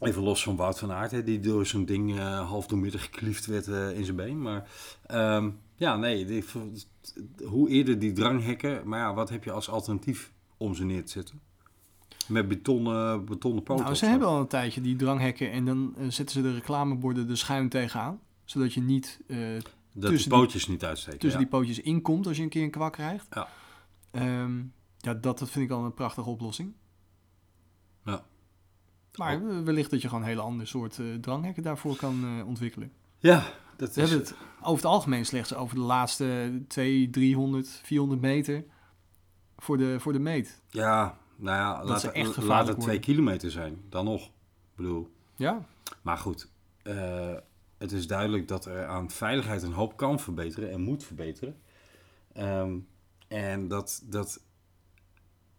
even 0.00 0.22
los 0.22 0.42
van 0.42 0.56
Wout 0.56 0.78
van 0.78 0.92
Aert, 0.92 1.10
hè, 1.10 1.22
die 1.22 1.40
door 1.40 1.66
zo'n 1.66 1.84
ding 1.84 2.18
eh, 2.18 2.48
half 2.48 2.66
gekliefd 2.90 3.46
werd 3.46 3.68
eh, 3.68 3.96
in 3.98 4.04
zijn 4.04 4.16
been. 4.16 4.42
Maar 4.42 4.68
ehm, 5.06 5.50
ja, 5.76 5.96
nee, 5.96 6.24
die- 6.24 6.44
hoe 7.44 7.68
eerder 7.68 7.98
die 7.98 8.12
dranghekken, 8.12 8.88
maar 8.88 8.98
ja, 8.98 9.14
wat 9.14 9.28
heb 9.28 9.44
je 9.44 9.52
als 9.52 9.68
alternatief 9.68 10.32
om 10.56 10.74
ze 10.74 10.84
neer 10.84 11.04
te 11.04 11.10
zetten? 11.10 11.40
Met 12.28 12.48
betonnen, 12.48 13.24
betonnen 13.24 13.62
poten. 13.62 13.84
Nou, 13.84 13.96
ze 13.96 14.06
hebben 14.06 14.28
al 14.28 14.40
een 14.40 14.46
tijdje 14.46 14.80
die 14.80 14.96
dranghekken 14.96 15.50
en 15.50 15.64
dan 15.64 15.94
zetten 16.08 16.34
ze 16.34 16.42
de 16.42 16.54
reclameborden 16.54 17.28
er 17.30 17.36
schuin 17.38 17.68
tegenaan. 17.68 18.20
Zodat 18.44 18.74
je 18.74 18.80
niet 18.80 19.20
Dat 19.26 20.10
de 20.10 20.16
die- 20.16 20.28
pootjes 20.28 20.66
niet 20.68 20.84
uitsteken. 20.84 21.18
tussen 21.20 21.40
ja. 21.40 21.46
die 21.46 21.58
pootjes 21.58 21.80
inkomt 21.80 22.26
als 22.26 22.36
je 22.36 22.42
een 22.42 22.48
keer 22.48 22.62
een 22.62 22.70
kwak 22.70 22.92
krijgt. 22.92 23.26
Ja. 23.30 23.48
Ehm, 24.10 24.60
ja, 25.02 25.14
dat, 25.14 25.38
dat 25.38 25.50
vind 25.50 25.64
ik 25.64 25.70
al 25.70 25.84
een 25.84 25.94
prachtige 25.94 26.28
oplossing. 26.28 26.72
Ja. 28.04 28.24
Maar 29.16 29.64
wellicht 29.64 29.90
dat 29.90 30.02
je 30.02 30.08
gewoon 30.08 30.22
een 30.22 30.28
hele 30.28 30.40
ander 30.40 30.66
soort 30.66 30.98
eh, 30.98 31.14
dranghekken 31.14 31.62
daarvoor 31.62 31.96
kan 31.96 32.24
eh, 32.24 32.46
ontwikkelen. 32.46 32.92
ja, 33.18 33.44
dat 33.76 33.94
We 33.94 34.02
is... 34.02 34.10
hebben 34.10 34.28
het 34.28 34.36
over 34.60 34.76
het 34.76 34.92
algemeen 34.92 35.26
slechts 35.26 35.54
over 35.54 35.74
de 35.74 35.80
laatste 35.80 36.60
2, 36.68 37.10
300, 37.10 37.68
400 37.82 38.20
meter 38.20 38.64
voor 39.56 39.76
de, 39.76 40.00
voor 40.00 40.12
de 40.12 40.18
meet. 40.18 40.62
Ja, 40.68 41.18
nou 41.36 41.56
ja, 41.56 41.78
Dat 41.78 41.88
laat, 41.88 42.04
echt 42.04 42.36
laat 42.36 42.68
het 42.68 42.80
twee 42.80 42.98
kilometer 42.98 43.50
zijn. 43.50 43.82
Dan 43.88 44.04
nog. 44.04 44.26
Ik 44.26 44.76
bedoel, 44.76 45.10
Ja, 45.34 45.66
Maar 46.02 46.18
goed, 46.18 46.48
eh, 46.82 47.34
het 47.78 47.92
is 47.92 48.06
duidelijk 48.06 48.48
dat 48.48 48.64
er 48.64 48.86
aan 48.86 49.10
veiligheid 49.10 49.62
een 49.62 49.72
hoop 49.72 49.96
kan 49.96 50.20
verbeteren 50.20 50.70
en 50.70 50.80
moet 50.80 51.04
verbeteren. 51.04 51.56
Ehm, 52.32 52.78
en 53.28 53.68
dat, 53.68 54.02
dat 54.04 54.40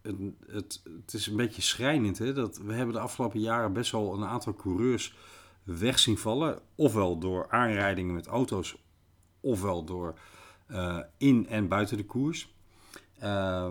het, 0.04 0.16
het, 0.46 0.82
het 1.00 1.14
is 1.14 1.26
een 1.26 1.36
beetje 1.36 1.62
schrijnend. 1.62 2.18
Hè? 2.18 2.32
Dat 2.32 2.58
we 2.58 2.72
hebben 2.72 2.94
de 2.94 3.00
afgelopen 3.00 3.40
jaren 3.40 3.72
best 3.72 3.92
wel 3.92 4.14
een 4.14 4.24
aantal 4.24 4.54
coureurs 4.54 5.14
weg 5.62 5.98
zien 5.98 6.18
vallen. 6.18 6.58
Ofwel 6.74 7.18
door 7.18 7.50
aanrijdingen 7.50 8.14
met 8.14 8.26
auto's, 8.26 8.76
ofwel 9.40 9.84
door 9.84 10.18
eh, 10.66 10.98
in 11.16 11.46
en 11.48 11.68
buiten 11.68 11.96
de 11.96 12.04
koers. 12.04 12.54
Eh, 13.18 13.68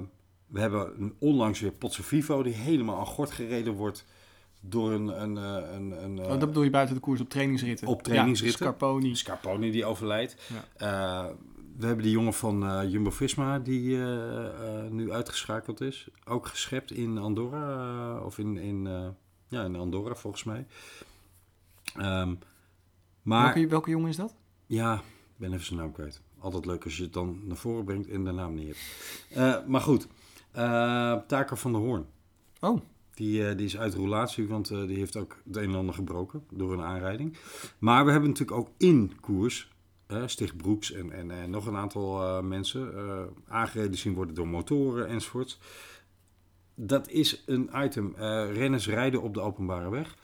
we 0.48 0.60
hebben 0.60 1.13
onlangs 1.19 1.60
weer 1.60 1.72
Potso 1.72 2.04
Vivo 2.04 2.43
die 2.43 2.54
helemaal 2.54 3.00
aan 3.00 3.06
gort 3.06 3.32
gereden 3.32 3.74
wordt 3.74 4.06
door 4.62 4.91
een... 4.91 5.22
een, 5.22 5.38
eh, 5.38 5.74
een, 5.74 6.04
een 6.04 6.19
oh, 6.19 6.30
dat 6.30 6.39
bedoel 6.39 6.63
je 6.63 6.69
buiten 6.69 6.96
de 6.96 7.02
koers 7.02 7.22
op 7.22 7.30
trainingsritten. 7.30 7.88
Op 7.88 8.04
trainingsritten. 8.04 8.65
Ja, 8.65 8.72
Scarponi. 8.72 9.15
Scarponi 9.15 9.72
die 9.72 9.86
overlijdt. 9.86 10.36
Ja. 10.78 11.36
We 11.77 11.86
hebben 11.86 12.03
die 12.03 12.13
jongen 12.13 12.33
van 12.33 12.65
eh, 12.65 12.91
Jumbo-Visma 12.91 13.59
die 13.59 13.95
eh, 13.95 14.45
eh, 14.45 14.91
nu 14.91 15.12
uitgeschakeld 15.12 15.81
is. 15.81 16.07
Ook 16.25 16.47
geschept 16.47 16.91
in 16.91 17.17
Andorra. 17.17 18.19
of 18.19 18.38
in, 18.38 18.57
in, 18.57 18.83
ja, 19.47 19.63
in 19.63 19.75
Andorra 19.75 20.15
volgens 20.15 20.43
mij. 20.43 20.65
Ehm, 21.95 22.33
maar 23.21 23.53
Welke, 23.53 23.67
welke 23.69 23.89
jongen 23.89 24.09
is 24.09 24.15
dat? 24.15 24.36
ja, 24.65 24.95
ik 24.95 25.38
ben 25.38 25.53
even 25.53 25.65
zijn 25.65 25.79
naam 25.79 25.91
kwijt. 25.91 26.21
Altijd 26.39 26.65
leuk 26.65 26.83
als 26.83 26.97
je 26.97 27.03
het 27.03 27.13
dan 27.13 27.39
naar 27.43 27.57
voren 27.57 27.86
brengt 27.86 28.07
en 28.09 28.23
de 28.23 28.31
naam 28.31 28.53
niet 28.53 28.75
hebt. 29.29 29.67
Maar 29.67 29.81
goed, 29.81 30.07
Taker 31.27 31.57
van 31.57 31.71
der 31.71 31.81
Hoorn. 31.81 32.05
Oh, 32.59 32.81
Die, 33.13 33.55
die 33.55 33.65
is 33.65 33.77
uit 33.77 33.93
roulatie, 33.93 34.47
want 34.47 34.67
die 34.67 34.97
heeft 34.97 35.17
ook 35.17 35.41
het 35.45 35.55
een 35.55 35.69
en 35.69 35.75
ander 35.75 35.95
gebroken 35.95 36.43
door 36.51 36.73
een 36.73 36.81
aanrijding. 36.81 37.38
Maar 37.77 38.05
we 38.05 38.12
hebben 38.12 38.29
natuurlijk 38.29 38.57
ook 38.57 38.69
in 38.77 39.12
koers, 39.19 39.72
Stig 40.26 40.56
Broeks 40.56 40.91
en, 40.91 41.12
en, 41.12 41.32
en 41.32 41.49
nog 41.49 41.65
een 41.65 41.76
aantal 41.76 42.21
eh, 42.21 42.43
mensen 42.43 42.97
eh, 42.97 43.21
aangereden 43.47 43.97
zien 43.97 44.13
worden 44.13 44.36
door 44.36 44.47
motoren 44.47 45.08
enzovoort. 45.08 45.58
Dat 46.76 47.10
is 47.10 47.43
een 47.45 47.69
item. 47.76 48.15
Eh, 48.15 48.54
renners 48.54 48.88
rijden 48.88 49.21
op 49.21 49.34
de 49.34 49.41
openbare 49.41 49.89
weg. 49.89 50.15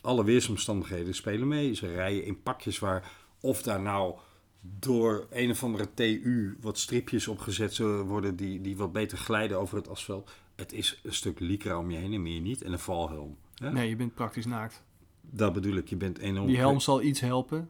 Alle 0.00 0.24
weersomstandigheden 0.24 1.14
spelen 1.14 1.48
mee. 1.48 1.74
Ze 1.74 1.92
rijden 1.92 2.24
in 2.24 2.42
pakjes 2.42 2.78
waar 2.78 3.12
of 3.40 3.62
daar 3.62 3.80
nou 3.80 4.14
door 4.60 5.26
een 5.30 5.50
of 5.50 5.64
andere 5.64 5.94
TU 5.94 6.56
wat 6.60 6.78
stripjes 6.78 7.28
opgezet 7.28 7.74
zullen 7.74 8.06
worden 8.06 8.36
die, 8.36 8.60
die 8.60 8.76
wat 8.76 8.92
beter 8.92 9.18
glijden 9.18 9.58
over 9.58 9.76
het 9.76 9.88
asfalt. 9.88 10.30
Het 10.54 10.72
is 10.72 11.00
een 11.02 11.14
stuk 11.14 11.40
lycra 11.40 11.78
om 11.78 11.90
je 11.90 11.98
heen 11.98 12.12
en 12.12 12.22
meer 12.22 12.40
niet. 12.40 12.62
En 12.62 12.72
een 12.72 12.78
valhelm. 12.78 13.36
Hè? 13.54 13.72
nee, 13.72 13.88
je 13.88 13.96
bent 13.96 14.14
praktisch 14.14 14.46
naakt. 14.46 14.82
Dat 15.20 15.52
bedoel 15.52 15.76
ik, 15.76 15.88
je 15.88 15.96
bent 15.96 16.18
enorm... 16.18 16.46
Die 16.46 16.56
helm 16.56 16.80
zal 16.80 17.02
iets 17.02 17.20
helpen, 17.20 17.68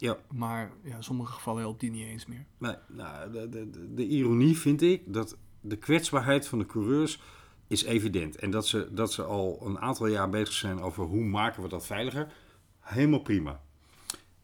Ja, 0.00 0.16
maar 0.32 0.70
ja, 0.82 0.96
in 0.96 1.02
sommige 1.02 1.32
gevallen 1.32 1.62
helpt 1.62 1.80
die 1.80 1.90
niet 1.90 2.06
eens 2.06 2.26
meer. 2.26 2.44
nee, 2.58 2.74
nou, 2.88 3.32
de, 3.32 3.48
de, 3.48 3.94
de, 3.94 4.06
ironie 4.06 4.58
vind 4.58 4.82
ik 4.82 5.02
dat 5.06 5.36
de 5.60 5.76
kwetsbaarheid 5.76 6.48
van 6.48 6.58
de 6.58 6.66
coureurs 6.66 7.20
is 7.66 7.84
evident. 7.84 8.36
En 8.36 8.50
dat 8.50 8.66
ze, 8.66 8.88
dat 8.90 9.12
ze 9.12 9.22
al 9.22 9.60
een 9.64 9.78
aantal 9.78 10.06
jaar 10.06 10.30
bezig 10.30 10.54
zijn 10.54 10.80
over 10.80 11.04
hoe 11.04 11.24
maken 11.24 11.62
we 11.62 11.68
dat 11.68 11.86
veiliger, 11.86 12.32
helemaal 12.80 13.22
prima. 13.22 13.60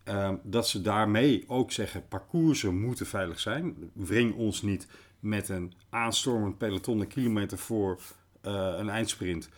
Ehm, 0.03 0.37
dat 0.43 0.69
ze 0.69 0.81
daarmee 0.81 1.45
ook 1.47 1.73
zeggen, 1.73 2.09
parcoursen 2.09 2.81
moeten 2.81 3.07
veilig 3.07 3.41
zijn. 3.41 3.91
Wring 3.93 4.35
ons 4.35 4.63
niet 4.63 4.89
met 5.21 5.49
een 5.49 5.73
aanstormend 5.91 6.59
peloton 6.59 7.01
een 7.01 7.07
kilometer 7.07 7.59
voor 7.59 8.01
eh, 8.41 8.75
een 8.77 8.89
eindsprint 8.89 9.49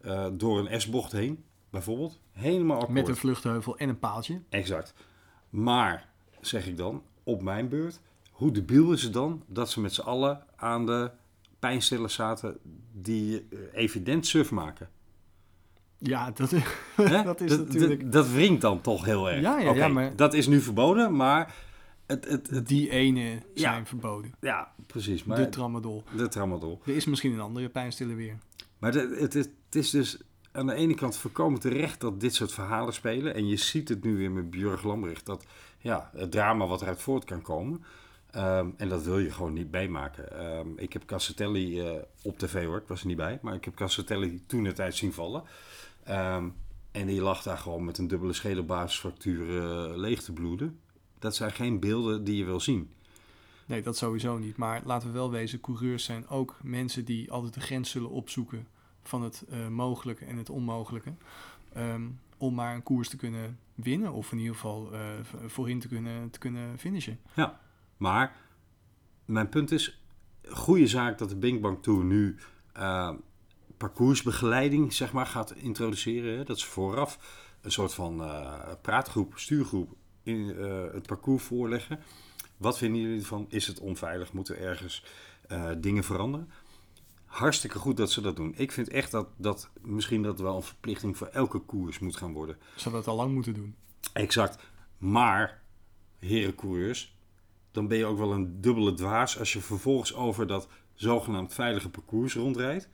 eh, 0.00 0.26
door 0.32 0.58
een 0.58 0.80
S-bocht 0.80 1.12
heen, 1.12 1.44
bijvoorbeeld. 1.70 2.20
Helemaal 2.32 2.76
akkoord. 2.76 2.92
Met 2.92 3.08
een 3.08 3.16
vluchtheuvel 3.16 3.78
en 3.78 3.88
een 3.88 3.98
paaltje. 3.98 4.40
Exact. 4.48 4.94
Maar, 5.50 6.08
zeg 6.40 6.66
ik 6.66 6.76
dan, 6.76 7.02
op 7.22 7.42
mijn 7.42 7.68
beurt, 7.68 8.00
hoe 8.30 8.50
debiel 8.52 8.92
is 8.92 9.02
het 9.02 9.12
dan 9.12 9.42
dat 9.46 9.70
ze 9.70 9.80
met 9.80 9.94
z'n 9.94 10.00
allen 10.00 10.42
aan 10.56 10.86
de 10.86 11.10
pijnstillers 11.58 12.14
zaten 12.14 12.58
die 12.92 13.46
eh, 13.50 13.58
evident 13.72 14.26
suf 14.26 14.50
maken? 14.50 14.88
Ja, 15.98 16.30
dat, 16.30 16.50
Hè? 16.50 17.22
dat 17.22 17.40
is 17.40 17.56
natuurlijk... 17.58 18.00
Dat, 18.02 18.12
dat 18.12 18.28
wringt 18.30 18.60
dan 18.60 18.80
toch 18.80 19.04
heel 19.04 19.30
erg. 19.30 19.40
Ja, 19.40 19.58
ja, 19.58 19.88
maar- 19.88 20.16
Dat 20.16 20.34
is 20.34 20.46
nu 20.46 20.60
verboden, 20.60 21.16
maar 21.16 21.54
het, 22.06 22.28
het, 22.28 22.50
het- 22.50 22.68
Die 22.68 22.90
ene 22.90 23.42
Ja. 23.54 23.72
zijn 23.72 23.86
verboden. 23.86 24.32
ja, 24.40 24.72
precies. 24.86 25.24
Maar 25.24 25.36
de 25.36 25.48
tramadol. 25.48 26.04
de 26.16 26.28
tramadol. 26.28 26.80
Er 26.86 26.96
is 26.96 27.04
misschien 27.04 27.32
een 27.32 27.40
andere 27.40 27.68
pijnstiller 27.68 28.16
weer. 28.16 28.38
Maar 28.78 28.92
de- 28.92 29.16
het, 29.20 29.34
is, 29.34 29.44
het 29.66 29.74
is 29.74 29.90
dus 29.90 30.18
aan 30.56 30.66
de 30.66 30.74
ene 30.74 30.94
kant 30.94 31.16
voorkomen 31.16 31.60
terecht 31.60 32.00
dat 32.00 32.20
dit 32.20 32.34
soort 32.34 32.52
verhalen 32.52 32.94
spelen. 32.94 33.34
En 33.34 33.48
je 33.48 33.56
ziet 33.56 33.88
het 33.88 34.04
nu 34.04 34.16
weer 34.16 34.30
met 34.30 34.50
Björg 34.50 34.82
Lambrecht. 34.82 35.26
Dat 35.26 35.44
ja, 35.78 36.10
het 36.14 36.30
drama 36.30 36.66
wat 36.66 36.82
eruit 36.82 37.02
voort 37.02 37.24
kan 37.24 37.42
komen. 37.42 37.84
Ehm, 38.30 38.70
en 38.76 38.88
dat 38.88 39.02
wil 39.02 39.18
je 39.18 39.30
gewoon 39.30 39.52
niet 39.52 39.70
meemaken. 39.70 40.38
Ehm, 40.38 40.68
ik 40.76 40.92
heb 40.92 41.04
Cassatelli 41.04 41.80
eh, 41.80 41.92
op 42.22 42.38
tv 42.38 42.64
hoor, 42.64 42.76
ik 42.76 42.88
was 42.88 43.00
er 43.00 43.06
niet 43.06 43.16
bij, 43.16 43.38
maar 43.42 43.54
ik 43.54 43.64
heb 43.64 43.74
Cassatelli 43.74 44.42
toen 44.46 44.62
de 44.62 44.72
tijd 44.72 44.94
zien 44.94 45.12
vallen. 45.12 45.42
Ehm, 46.04 46.48
en 46.90 47.06
die 47.06 47.20
lag 47.20 47.42
daar 47.42 47.58
gewoon 47.58 47.84
met 47.84 47.98
een 47.98 48.08
dubbele 48.08 48.32
schedelbasisfractuur 48.32 49.62
eh, 49.62 49.96
leeg 49.96 50.22
te 50.22 50.32
bloeden. 50.32 50.80
Dat 51.18 51.34
zijn 51.34 51.52
geen 51.52 51.80
beelden 51.80 52.24
die 52.24 52.36
je 52.36 52.44
wil 52.44 52.60
zien. 52.60 52.90
Nee, 53.66 53.82
dat 53.82 53.96
sowieso 53.96 54.38
niet. 54.38 54.56
Maar 54.56 54.82
laten 54.84 55.08
we 55.08 55.14
wel 55.14 55.30
wezen, 55.30 55.60
coureurs 55.60 56.04
zijn 56.04 56.28
ook 56.28 56.56
mensen 56.62 57.04
die 57.04 57.32
altijd 57.32 57.54
de 57.54 57.60
grens 57.60 57.90
zullen 57.90 58.10
opzoeken 58.10 58.66
van 59.08 59.22
het 59.22 59.44
uh, 59.50 59.68
mogelijke 59.68 60.24
en 60.24 60.36
het 60.36 60.50
onmogelijke. 60.50 61.12
Ehm, 61.72 62.02
om 62.38 62.54
maar 62.54 62.74
een 62.74 62.82
koers 62.82 63.08
te 63.08 63.16
kunnen 63.16 63.58
winnen 63.74 64.12
of 64.12 64.32
in 64.32 64.38
ieder 64.38 64.54
geval 64.54 64.92
uh, 64.92 65.00
voorin 65.46 65.80
te 65.80 65.88
kunnen, 65.88 66.30
te 66.30 66.38
kunnen 66.38 66.78
finishen. 66.78 67.20
Ja, 67.34 67.60
maar 67.96 68.36
mijn 69.24 69.48
punt 69.48 69.70
is, 69.70 70.00
goede 70.48 70.86
zaak 70.86 71.18
dat 71.18 71.28
de 71.28 71.36
Binkbank 71.36 71.82
Tour 71.82 72.04
nu 72.04 72.36
uh, 72.76 73.10
parcoursbegeleiding 73.76 74.92
zeg 74.92 75.12
maar, 75.12 75.26
gaat 75.26 75.54
introduceren. 75.54 76.46
Dat 76.46 76.58
ze 76.58 76.66
vooraf 76.66 77.18
een 77.60 77.72
soort 77.72 77.94
van 77.94 78.22
praatgroep, 78.82 79.32
stuurgroep 79.36 79.94
in 80.22 80.48
het 80.92 81.06
parcours 81.06 81.42
voorleggen. 81.42 81.98
Wat 82.56 82.78
vinden 82.78 83.00
jullie 83.00 83.20
ervan? 83.20 83.46
Is 83.48 83.66
het 83.66 83.80
onveilig? 83.80 84.32
Moeten 84.32 84.58
ergens 84.58 85.04
dingen 85.78 86.04
veranderen? 86.04 86.48
Hartstikke 87.36 87.78
goed 87.78 87.96
dat 87.96 88.10
ze 88.10 88.20
dat 88.20 88.36
doen. 88.36 88.54
Ik 88.56 88.72
vind 88.72 88.88
echt 88.88 89.10
dat, 89.10 89.28
dat 89.36 89.70
misschien 89.80 90.22
dat 90.22 90.40
wel 90.40 90.56
een 90.56 90.62
verplichting 90.62 91.16
voor 91.16 91.26
elke 91.26 91.58
koers 91.58 91.98
moet 91.98 92.16
gaan 92.16 92.32
worden. 92.32 92.56
Ze 92.76 92.90
dat 92.90 93.06
al 93.06 93.16
lang 93.16 93.32
moeten 93.32 93.54
doen. 93.54 93.74
Exact. 94.12 94.62
Maar, 94.98 95.62
herencoureurs, 96.18 97.16
dan 97.70 97.88
ben 97.88 97.98
je 97.98 98.04
ook 98.04 98.18
wel 98.18 98.32
een 98.32 98.60
dubbele 98.60 98.94
dwaas 98.94 99.38
als 99.38 99.52
je 99.52 99.60
vervolgens 99.60 100.14
over 100.14 100.46
dat 100.46 100.68
zogenaamd 100.94 101.54
veilige 101.54 101.88
parcours 101.88 102.34
rondrijdt. 102.34 102.88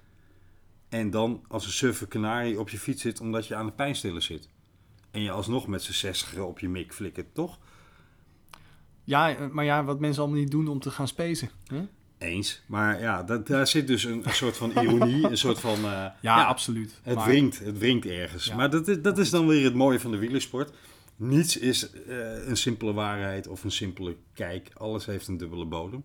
En 0.89 1.11
dan 1.11 1.45
als 1.49 1.65
een 1.67 1.73
suffe 1.73 2.07
kanarie 2.07 2.61
op 2.61 2.69
je 2.69 2.79
fiets 2.79 3.03
zit 3.03 3.21
omdat 3.21 3.47
je 3.47 3.55
aan 3.55 3.67
de 3.67 3.73
pijnstiller 3.73 4.23
zit. 4.23 4.49
En 5.11 5.21
je 5.21 5.31
alsnog 5.31 5.67
met 5.67 5.83
z'n 5.83 5.93
zestiger 5.93 6.45
op 6.45 6.59
je 6.59 6.69
mik 6.69 6.95
flikkert, 6.95 7.35
toch? 7.35 7.59
Ja, 9.05 9.37
eh, 9.37 9.49
maar 9.49 9.65
ja, 9.65 9.85
wat 9.85 10.01
mensen 10.01 10.23
allemaal 10.23 10.41
niet 10.41 10.51
doen 10.51 10.69
om 10.69 10.81
te 10.81 10.91
gaan 10.91 11.09
spacen. 11.09 11.51
Hè? 11.67 11.87
Eens. 12.23 12.63
Maar 12.67 13.01
ja, 13.01 13.23
dat, 13.23 13.47
daar 13.47 13.67
zit 13.67 13.87
dus 13.87 14.05
een, 14.05 14.27
een 14.27 14.35
soort 14.35 14.57
van 14.57 14.71
ironie, 14.71 15.31
een 15.31 15.37
soort 15.37 15.61
van... 15.61 15.79
Uh, 15.93 16.07
ja, 16.21 16.45
absoluut. 16.45 17.01
Het 17.03 17.15
maar... 17.15 17.27
wringt, 17.27 17.59
het 17.59 17.79
wringt 17.79 18.07
ergens. 18.07 18.45
Ja. 18.45 18.57
Maar 18.57 18.71
dat, 18.71 18.89
is, 18.89 19.03
dat 19.03 19.19
is 19.19 19.31
dan 19.31 19.47
weer 19.47 19.65
het 19.65 19.75
mooie 19.75 20.01
van 20.01 20.11
de 20.11 20.17
wielersport. 20.17 20.73
Niets 21.17 21.57
is 21.57 21.91
uh, 22.09 22.47
een 22.47 22.57
simpele 22.57 22.93
waarheid 22.93 23.49
of 23.49 23.65
een 23.65 23.71
simpele 23.71 24.17
kijk. 24.35 24.71
Alles 24.75 25.07
heeft 25.07 25.29
een 25.29 25.37
dubbele 25.37 25.65
bodem. 25.65 26.05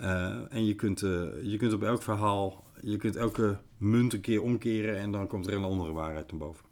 Uh, 0.00 0.36
en 0.50 0.64
je 0.64 0.74
kunt, 0.74 1.00
je 1.42 1.56
kunt 1.58 1.72
op 1.72 1.82
elk 1.82 2.02
verhaal, 2.02 2.64
je 2.82 2.96
kunt 2.96 3.16
elke 3.16 3.58
munt 3.76 4.12
een 4.12 4.20
keer 4.20 4.42
omkeren 4.42 4.98
en 4.98 5.12
dan 5.12 5.26
komt 5.26 5.46
er 5.46 5.54
een 5.54 5.64
andere 5.64 5.92
waarheid 5.92 6.30
naar 6.30 6.40
boven. 6.40 6.64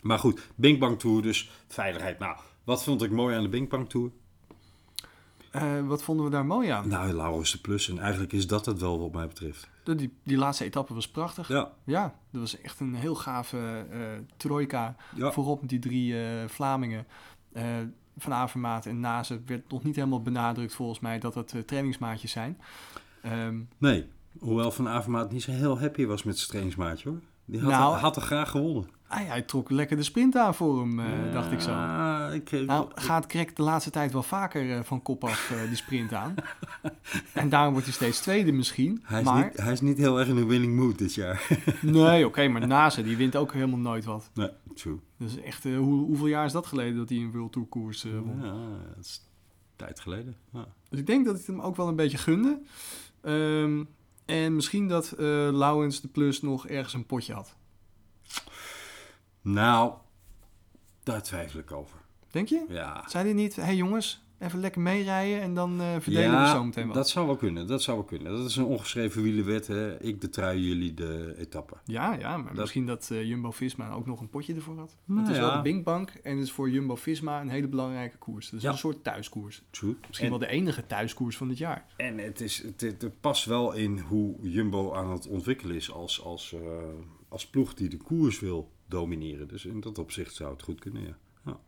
Maar 0.00 0.18
goed, 0.18 0.40
Binkbank 0.54 1.00
Tour 1.00 1.22
dus, 1.22 1.50
veiligheid. 1.68 2.18
Nou, 2.18 2.36
wat 2.64 2.84
vond 2.84 3.02
ik 3.02 3.10
mooi 3.10 3.36
aan 3.36 3.42
de 3.42 3.48
Binkbank 3.48 3.90
Tour? 3.90 4.10
Uh, 5.52 5.86
wat 5.86 6.02
vonden 6.02 6.24
we 6.24 6.30
daar 6.30 6.46
mooi 6.46 6.68
aan? 6.68 6.88
Nou, 6.88 7.12
Laurens 7.12 7.52
de 7.52 7.58
Plus. 7.58 7.88
En 7.88 7.98
eigenlijk 7.98 8.32
is 8.32 8.46
dat 8.46 8.66
het 8.66 8.80
wel 8.80 9.00
wat 9.00 9.12
mij 9.12 9.26
betreft. 9.26 9.68
De, 9.84 9.94
die, 9.94 10.12
die 10.24 10.36
laatste 10.36 10.64
etappe 10.64 10.94
was 10.94 11.08
prachtig. 11.08 11.48
Ja. 11.48 11.72
Ja, 11.84 12.14
dat 12.30 12.40
was 12.40 12.60
echt 12.60 12.80
een 12.80 12.94
heel 12.94 13.14
gave 13.14 13.86
uh, 13.92 14.00
trojka. 14.36 14.96
Ja. 15.14 15.32
Voorop 15.32 15.60
met 15.60 15.70
die 15.70 15.78
drie 15.78 16.12
uh, 16.12 16.22
Vlamingen. 16.46 17.06
van 18.16 18.32
Avermaat 18.32 18.86
en 18.86 19.00
Nazen 19.00 19.42
werd 19.46 19.70
nog 19.70 19.82
niet 19.82 19.96
helemaal 19.96 20.22
benadrukt 20.22 20.74
volgens 20.74 21.00
mij 21.00 21.18
dat 21.18 21.34
het 21.34 21.62
trainingsmaatjes 21.66 22.30
zijn. 22.30 22.58
Um, 23.26 23.68
nee, 23.78 24.08
hoewel 24.38 24.70
Van 24.70 24.88
Avermaat 24.88 25.32
niet 25.32 25.42
zo 25.42 25.50
heel 25.50 25.78
happy 25.78 26.06
was 26.06 26.22
met 26.22 26.36
zijn 26.36 26.48
trainingsmaatje 26.48 27.08
hoor. 27.08 27.20
Die 27.44 27.60
had, 27.60 27.70
nou, 27.70 27.96
had 27.96 28.16
er 28.16 28.22
graag 28.22 28.50
gewonnen. 28.50 28.88
Ah, 29.10 29.28
hij 29.28 29.42
trok 29.42 29.70
lekker 29.70 29.96
de 29.96 30.02
sprint 30.02 30.36
aan 30.36 30.54
voor 30.54 30.80
hem, 30.80 30.98
uh, 30.98 31.06
dacht 31.32 31.52
ik 31.52 31.60
zo. 31.60 31.70
Ik, 32.32 32.66
nou, 32.66 32.88
gaat 32.94 33.26
Krek 33.26 33.56
de 33.56 33.62
laatste 33.62 33.90
tijd 33.90 34.12
wel 34.12 34.22
vaker 34.22 34.64
uh, 34.64 34.82
van 34.82 35.02
kop 35.02 35.24
af 35.24 35.50
uh, 35.50 35.68
die 35.68 35.76
sprint 35.76 36.12
aan. 36.12 36.34
en 37.32 37.48
daarom 37.48 37.72
wordt 37.72 37.86
hij 37.86 37.96
steeds 37.96 38.20
tweede 38.20 38.52
misschien. 38.52 39.00
Hij 39.02 39.20
is, 39.20 39.26
maar... 39.26 39.44
niet, 39.44 39.56
hij 39.56 39.72
is 39.72 39.80
niet 39.80 39.98
heel 39.98 40.18
erg 40.18 40.28
in 40.28 40.36
een 40.36 40.46
winning 40.46 40.76
mood 40.76 40.98
dit 40.98 41.14
jaar. 41.14 41.46
nee, 41.80 42.18
oké, 42.18 42.26
okay, 42.26 42.46
maar 42.46 42.66
Nase 42.66 43.02
die 43.02 43.16
wint 43.16 43.36
ook 43.36 43.52
helemaal 43.52 43.78
nooit 43.78 44.04
wat. 44.04 44.30
Nee, 44.34 44.50
true. 44.74 44.98
Dus 45.16 45.36
echt, 45.36 45.64
hoe, 45.64 46.04
hoeveel 46.04 46.26
jaar 46.26 46.44
is 46.44 46.52
dat 46.52 46.66
geleden 46.66 46.96
dat 46.96 47.08
hij 47.08 47.18
een 47.18 47.32
World 47.32 47.52
Tour 47.52 47.68
koers 47.68 48.02
won? 48.02 48.40
Ja, 48.42 48.54
dat 48.94 49.04
is 49.04 49.20
tijd 49.76 50.00
geleden. 50.00 50.36
Ja. 50.52 50.66
Dus 50.88 50.98
ik 50.98 51.06
denk 51.06 51.24
dat 51.24 51.38
ik 51.38 51.46
hem 51.46 51.60
ook 51.60 51.76
wel 51.76 51.88
een 51.88 51.96
beetje 51.96 52.18
gunde. 52.18 52.60
Um, 53.22 53.88
en 54.24 54.54
misschien 54.54 54.88
dat 54.88 55.14
Lowens 55.52 56.00
de 56.00 56.08
Plus 56.08 56.42
nog 56.42 56.66
ergens 56.66 56.94
een 56.94 57.06
potje 57.06 57.32
had. 57.32 57.58
Nou, 59.42 59.92
daar 61.02 61.22
twijfel 61.22 61.58
ik 61.58 61.72
over. 61.72 61.98
Denk 62.30 62.48
je? 62.48 62.64
Ja. 62.68 63.04
Zei 63.08 63.24
hij 63.24 63.32
niet, 63.32 63.56
hé 63.56 63.62
hey 63.62 63.76
jongens, 63.76 64.22
even 64.38 64.60
lekker 64.60 64.80
meerijden 64.80 65.40
en 65.40 65.54
dan 65.54 65.80
uh, 65.80 65.86
verdelen 65.98 66.30
ja, 66.30 66.42
we 66.42 66.48
zo 66.48 66.64
meteen 66.64 66.86
wat? 66.86 66.94
dat 66.94 67.08
zou 67.08 67.26
wel 67.26 67.36
kunnen, 67.36 67.66
dat 67.66 67.82
zou 67.82 67.96
wel 67.96 68.06
kunnen. 68.06 68.36
Dat 68.36 68.48
is 68.48 68.56
een 68.56 68.64
ongeschreven 68.64 69.22
wielerwet, 69.22 69.66
hè. 69.66 70.02
Ik 70.02 70.20
de 70.20 70.28
trui, 70.28 70.60
jullie 70.60 70.94
de 70.94 71.34
etappe. 71.38 71.76
Ja, 71.84 72.14
ja, 72.14 72.36
maar 72.36 72.54
misschien 72.54 72.86
dat 72.86 73.08
uh, 73.12 73.24
Jumbo-Visma 73.24 73.90
ook 73.90 74.06
nog 74.06 74.20
een 74.20 74.28
potje 74.28 74.54
ervoor 74.54 74.78
had. 74.78 74.96
Nou, 75.04 75.20
het 75.20 75.30
is 75.30 75.36
ja. 75.36 75.42
wel 75.42 75.56
de 75.56 75.62
Binkbank 75.62 76.10
en 76.22 76.36
het 76.36 76.44
is 76.44 76.52
voor 76.52 76.70
Jumbo-Visma 76.70 77.40
een 77.40 77.48
hele 77.48 77.68
belangrijke 77.68 78.16
koers. 78.16 78.50
Dus 78.50 78.62
ja. 78.62 78.70
een 78.70 78.78
soort 78.78 79.04
thuiskoers. 79.04 79.62
True. 79.70 79.96
Misschien 80.06 80.32
en, 80.32 80.38
wel 80.38 80.48
de 80.48 80.54
enige 80.54 80.86
thuiskoers 80.86 81.36
van 81.36 81.48
het 81.48 81.58
jaar. 81.58 81.86
En 81.96 82.18
het, 82.18 82.40
is, 82.40 82.62
het, 82.62 82.80
het, 82.80 83.20
past 83.20 83.44
wel 83.44 83.72
in 83.72 83.98
hoe 83.98 84.36
Jumbo 84.40 84.94
aan 84.94 85.10
het 85.10 85.26
ontwikkelen 85.26 85.76
is 85.76 85.92
als, 85.92 86.22
als, 86.22 86.52
uh, 86.52 86.60
als 87.28 87.46
ploeg 87.46 87.74
die 87.74 87.88
de 87.88 87.96
koers 87.96 88.40
wil 88.40 88.70
domineren. 88.90 89.48
Dus 89.48 89.64
in 89.64 89.80
dat 89.80 89.98
opzicht 89.98 90.34
zou 90.34 90.52
het 90.52 90.62
goed 90.62 90.80
kunnen, 90.80 91.02
ja. 91.02 91.16
ja. 91.44 91.58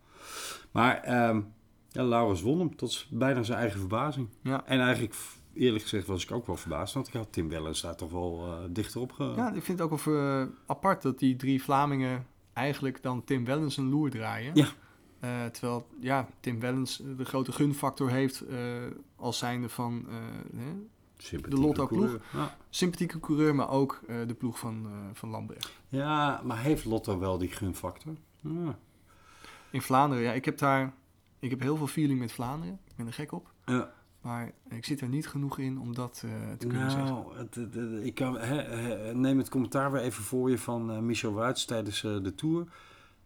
Maar 0.70 1.28
um, 1.28 1.52
ja, 1.88 2.04
Laurens 2.04 2.42
won 2.42 2.58
hem 2.58 2.76
tot 2.76 3.06
bijna 3.10 3.42
zijn 3.42 3.58
eigen 3.58 3.78
verbazing. 3.78 4.28
Ja. 4.42 4.66
En 4.66 4.80
eigenlijk, 4.80 5.14
eerlijk 5.54 5.82
gezegd, 5.82 6.06
was 6.06 6.22
ik 6.22 6.30
ook 6.30 6.46
wel 6.46 6.56
verbaasd. 6.56 6.94
Want 6.94 7.08
ik 7.08 7.12
had 7.12 7.32
Tim 7.32 7.48
Wellens 7.48 7.80
daar 7.80 7.96
toch 7.96 8.10
wel 8.10 8.46
uh, 8.46 8.54
dichter 8.70 9.00
op 9.00 9.12
ge... 9.12 9.24
Ja, 9.36 9.52
ik 9.52 9.62
vind 9.62 9.78
het 9.78 9.90
ook 9.90 10.00
wel 10.04 10.14
uh, 10.14 10.46
apart 10.66 11.02
dat 11.02 11.18
die 11.18 11.36
drie 11.36 11.62
Vlamingen 11.62 12.26
eigenlijk 12.52 13.02
dan 13.02 13.24
Tim 13.24 13.44
Wellens 13.44 13.76
een 13.76 13.88
loer 13.88 14.10
draaien. 14.10 14.54
Ja. 14.54 14.68
Uh, 15.24 15.44
terwijl 15.44 15.86
ja, 16.00 16.28
Tim 16.40 16.60
Wellens 16.60 17.02
de 17.16 17.24
grote 17.24 17.52
gunfactor 17.52 18.10
heeft 18.10 18.44
als 19.16 19.38
zijnde 19.38 19.68
van 19.68 20.06
de 21.30 21.56
Lotto-ploeg. 21.56 22.18
Ja. 22.32 22.56
Sympathieke 22.70 23.20
coureur, 23.20 23.54
maar 23.54 23.70
ook 23.70 24.00
uh, 24.08 24.16
de 24.26 24.34
ploeg 24.34 24.58
van, 24.58 24.86
uh, 24.86 24.92
van 25.12 25.28
Lambrecht. 25.28 25.72
Ja, 25.88 26.40
maar 26.44 26.58
heeft 26.58 26.84
Lotto 26.84 27.18
wel 27.18 27.38
die 27.38 27.48
gunfactor? 27.48 28.14
Ja. 28.40 28.78
In 29.70 29.82
Vlaanderen, 29.82 30.24
ja, 30.24 30.32
ik 30.32 30.44
heb 30.44 30.58
daar... 30.58 30.94
Ik 31.38 31.50
heb 31.50 31.60
heel 31.60 31.76
veel 31.76 31.86
feeling 31.86 32.18
met 32.18 32.32
Vlaanderen. 32.32 32.78
Ik 32.88 32.96
ben 32.96 33.06
er 33.06 33.12
gek 33.12 33.32
op. 33.32 33.52
Ja. 33.64 33.92
Maar 34.20 34.52
ik 34.68 34.84
zit 34.84 35.00
er 35.00 35.08
niet 35.08 35.28
genoeg 35.28 35.58
in 35.58 35.80
om 35.80 35.94
dat 35.94 36.22
uh, 36.24 36.30
te 36.58 36.66
kunnen 36.66 36.86
nou, 36.86 36.90
zeggen. 36.90 37.38
Het, 37.38 37.54
het, 37.54 37.74
het, 37.74 38.04
ik 38.04 38.14
kan, 38.14 38.38
he, 38.38 38.62
he, 38.62 39.14
neem 39.14 39.38
het 39.38 39.48
commentaar 39.48 39.92
weer 39.92 40.00
even 40.00 40.22
voor 40.22 40.50
je 40.50 40.58
van 40.58 41.06
Michel 41.06 41.32
Wuits 41.32 41.64
tijdens 41.64 42.00
de 42.00 42.32
Tour. 42.34 42.66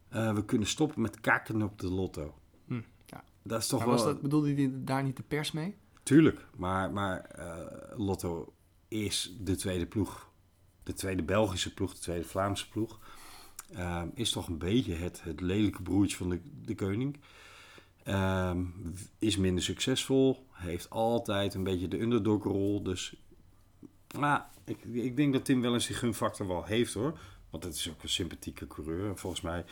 we 0.08 0.42
kunnen 0.46 0.68
stoppen 0.68 1.00
met 1.02 1.20
kaken 1.20 1.62
op 1.62 1.78
de 1.78 1.90
Lotto. 1.90 2.34
Hm, 2.66 2.80
ja. 3.06 3.24
Dat 3.42 3.60
is 3.60 3.66
toch 3.66 3.78
maar 3.78 3.88
wel... 3.88 3.96
Was 3.96 4.06
dat, 4.06 4.20
bedoelde 4.20 4.54
hij 4.54 4.70
daar 4.74 5.02
niet 5.02 5.16
de 5.16 5.22
pers 5.22 5.52
mee? 5.52 5.76
Tuurlijk, 6.06 6.46
maar, 6.56 6.90
maar 6.90 7.30
uh, 7.38 7.98
Lotto 7.98 8.52
is 8.88 9.36
de 9.40 9.56
tweede 9.56 9.86
ploeg. 9.86 10.30
De 10.82 10.92
tweede 10.92 11.22
Belgische 11.22 11.74
ploeg, 11.74 11.94
de 11.94 12.00
tweede 12.00 12.24
Vlaamse 12.24 12.68
ploeg. 12.68 12.98
Uh, 13.72 14.02
is 14.14 14.30
toch 14.30 14.48
een 14.48 14.58
beetje 14.58 14.94
het, 14.94 15.22
het 15.22 15.40
lelijke 15.40 15.82
broertje 15.82 16.16
van 16.16 16.28
de, 16.28 16.40
de 16.64 16.74
koning. 16.74 17.16
Uh, 18.04 18.54
is 19.18 19.36
minder 19.36 19.62
succesvol. 19.62 20.46
Heeft 20.52 20.90
altijd 20.90 21.54
een 21.54 21.64
beetje 21.64 21.88
de 21.88 22.00
underdog-rol. 22.00 22.82
Dus 22.82 23.14
nou, 24.18 24.40
ik, 24.64 24.84
ik 24.84 25.16
denk 25.16 25.32
dat 25.32 25.44
Tim 25.44 25.60
wel 25.60 25.74
eens 25.74 25.86
die 25.86 25.96
gunfactor 25.96 26.46
wel 26.46 26.64
heeft 26.64 26.94
hoor. 26.94 27.18
Want 27.50 27.64
het 27.64 27.74
is 27.74 27.90
ook 27.90 28.02
een 28.02 28.08
sympathieke 28.08 28.66
coureur. 28.66 29.16
Volgens 29.16 29.42
mij 29.42 29.64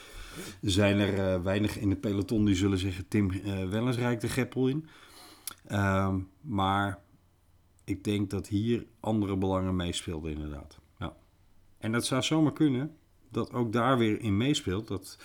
zijn 0.61 0.99
er 0.99 1.35
uh, 1.35 1.43
weinig 1.43 1.79
in 1.79 1.89
de 1.89 1.97
peloton 1.97 2.45
die 2.45 2.55
zullen 2.55 2.79
zeggen... 2.79 3.09
Tim 3.09 3.31
uh, 3.31 3.69
Wellens 3.69 3.97
rijdt 3.97 4.21
de 4.21 4.29
greppel 4.29 4.69
in. 4.69 4.89
Um, 5.73 6.31
maar 6.41 7.03
ik 7.85 8.05
denk 8.05 8.31
dat 8.31 8.49
hier 8.49 8.87
andere 9.01 9.37
belangen 9.37 9.77
meespeelden 9.77 10.33
inderdaad. 10.33 10.79
Ja. 10.99 11.17
En 11.79 11.93
dat 11.93 12.07
zou 12.07 12.23
zomaar 12.23 12.53
kunnen 12.53 12.97
dat 13.31 13.53
ook 13.53 13.73
daar 13.73 13.99
weer 13.99 14.21
in 14.21 14.37
meespeelt 14.37 14.89
dat 14.89 15.19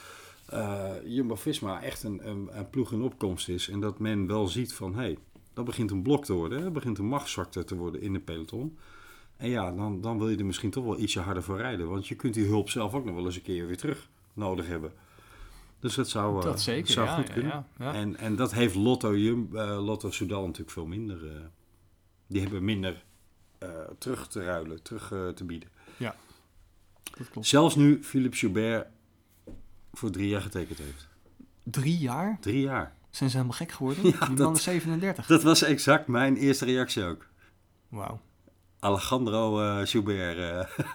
uh, 0.54 0.92
Jumbo-Visma 1.06 1.82
echt 1.82 2.04
een, 2.04 2.28
een, 2.28 2.70
ploeg 2.70 2.92
in 2.92 3.02
opkomst 3.02 3.50
is. 3.50 3.70
En 3.70 3.80
dat 3.80 4.00
men 4.00 4.28
wel 4.28 4.48
ziet 4.48 4.74
van, 4.74 4.94
hé, 4.94 5.02
hey, 5.02 5.18
dat 5.54 5.66
begint 5.66 5.92
een 5.92 6.02
blok 6.02 6.26
te 6.26 6.34
worden. 6.34 6.64
Dat 6.64 6.74
begint 6.74 6.98
een 6.98 7.06
machtszwakte 7.06 7.64
te 7.64 7.76
worden 7.76 8.02
in 8.02 8.14
de 8.14 8.20
peloton. 8.20 8.78
En 9.38 9.50
ja, 9.50 9.72
dan, 9.72 10.02
dan 10.02 10.18
wil 10.18 10.30
je 10.30 10.38
er 10.38 10.46
misschien 10.46 10.70
toch 10.70 10.84
wel 10.84 11.00
ietsje 11.00 11.20
harder 11.20 11.44
voor 11.44 11.58
rijden. 11.58 11.90
Want 11.90 12.08
je 12.08 12.16
kunt 12.16 12.34
die 12.34 12.46
hulp 12.46 12.70
zelf 12.70 12.94
ook 12.94 13.06
nog 13.06 13.16
wel 13.16 13.26
eens 13.26 13.36
een 13.36 13.42
keer 13.42 13.68
weer 13.68 13.78
terug 13.78 14.10
nodig 14.34 14.68
hebben. 14.68 14.92
Dus 15.80 15.96
dat 15.96 16.10
zou, 16.10 16.38
eh, 16.38 16.44
dat 16.44 16.62
zeker, 16.62 16.92
zou 16.92 17.08
ja, 17.08 17.16
goed 17.16 17.28
ja, 17.28 17.34
kunnen. 17.34 17.52
ja, 17.52 17.66
ja. 17.86 17.94
En, 17.94 18.18
en 18.18 18.36
dat 18.36 18.54
heeft 18.54 18.76
Lotto, 18.76 19.18
Jum, 19.18 19.50
eh, 19.56 19.86
Lotto 19.86 20.12
Soudal 20.12 20.42
natuurlijk 20.46 20.72
veel 20.72 20.86
minder. 20.86 21.30
eh, 21.36 21.42
die 22.28 22.42
hebben 22.42 22.64
minder 22.64 23.06
eh, 23.58 23.70
terug 23.98 24.28
te 24.28 24.44
ruilen, 24.44 24.82
terug 24.84 25.12
eh, 25.12 25.28
te 25.28 25.44
bieden. 25.44 25.70
dat 25.98 27.30
klopt. 27.32 27.48
Zelfs 27.48 27.76
nu 27.76 28.04
Philippe 28.04 28.38
Joubert 28.38 28.88
voor 29.94 30.10
drie 30.12 30.28
jaar 30.28 30.42
getekend 30.42 30.78
heeft. 30.78 31.08
Drie 31.64 31.98
jaar? 31.98 32.38
Drie 32.42 32.62
jaar. 32.62 32.96
Zijn 33.10 33.30
ze 33.30 33.36
helemaal 33.36 33.58
gek 33.58 33.72
geworden? 33.72 34.04
Ja, 34.10 34.12
Die 34.12 34.28
man 34.28 34.36
dat- 34.36 34.58
is 34.58 34.64
37. 34.64 35.26
Dat 35.26 35.44
was 35.44 35.62
exact 35.62 36.08
mijn 36.08 36.36
eerste 36.36 36.66
reactie 36.66 37.04
ook. 37.04 37.26
Wauw. 37.88 38.20
Alejandro 38.80 39.62
eh 39.62 39.86
Joubert. 39.86 40.38
eh, 40.38 40.86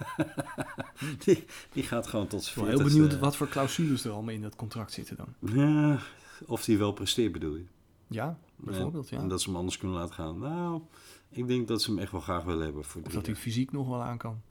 die, 1.25 1.45
die 1.73 1.83
gaat 1.83 2.07
gewoon 2.07 2.27
tot 2.27 2.41
Ik 2.41 2.47
zijn 2.47 2.65
ben 2.65 2.73
heel 2.75 2.83
40ste. 2.83 2.91
benieuwd 2.91 3.19
wat 3.19 3.35
voor 3.35 3.47
clausules 3.47 4.05
er 4.05 4.11
allemaal 4.11 4.33
in 4.33 4.41
dat 4.41 4.55
contract 4.55 4.91
zitten 4.91 5.17
dan. 5.17 5.53
Ja, 5.53 5.99
of 6.45 6.63
die 6.63 6.77
wel 6.77 6.91
presteert 6.91 7.31
bedoel 7.31 7.55
je. 7.55 7.65
Ja, 8.07 8.37
bijvoorbeeld, 8.55 9.09
ja. 9.09 9.17
En 9.17 9.27
dat 9.27 9.41
ze 9.41 9.47
hem 9.49 9.57
anders 9.57 9.77
kunnen 9.77 9.97
laten 9.97 10.13
gaan. 10.15 10.39
Nou, 10.39 10.81
ik 11.29 11.47
denk 11.47 11.67
dat 11.67 11.81
ze 11.81 11.89
hem 11.91 11.99
echt 11.99 12.11
wel 12.11 12.21
graag 12.21 12.43
willen 12.43 12.63
hebben 12.65 12.83
voor 12.83 13.01
Of 13.05 13.11
dat 13.13 13.25
hij 13.25 13.35
fysiek 13.35 13.71
nog 13.71 13.87
wel 13.87 14.01
aan 14.03 14.17
kan. 14.17 14.41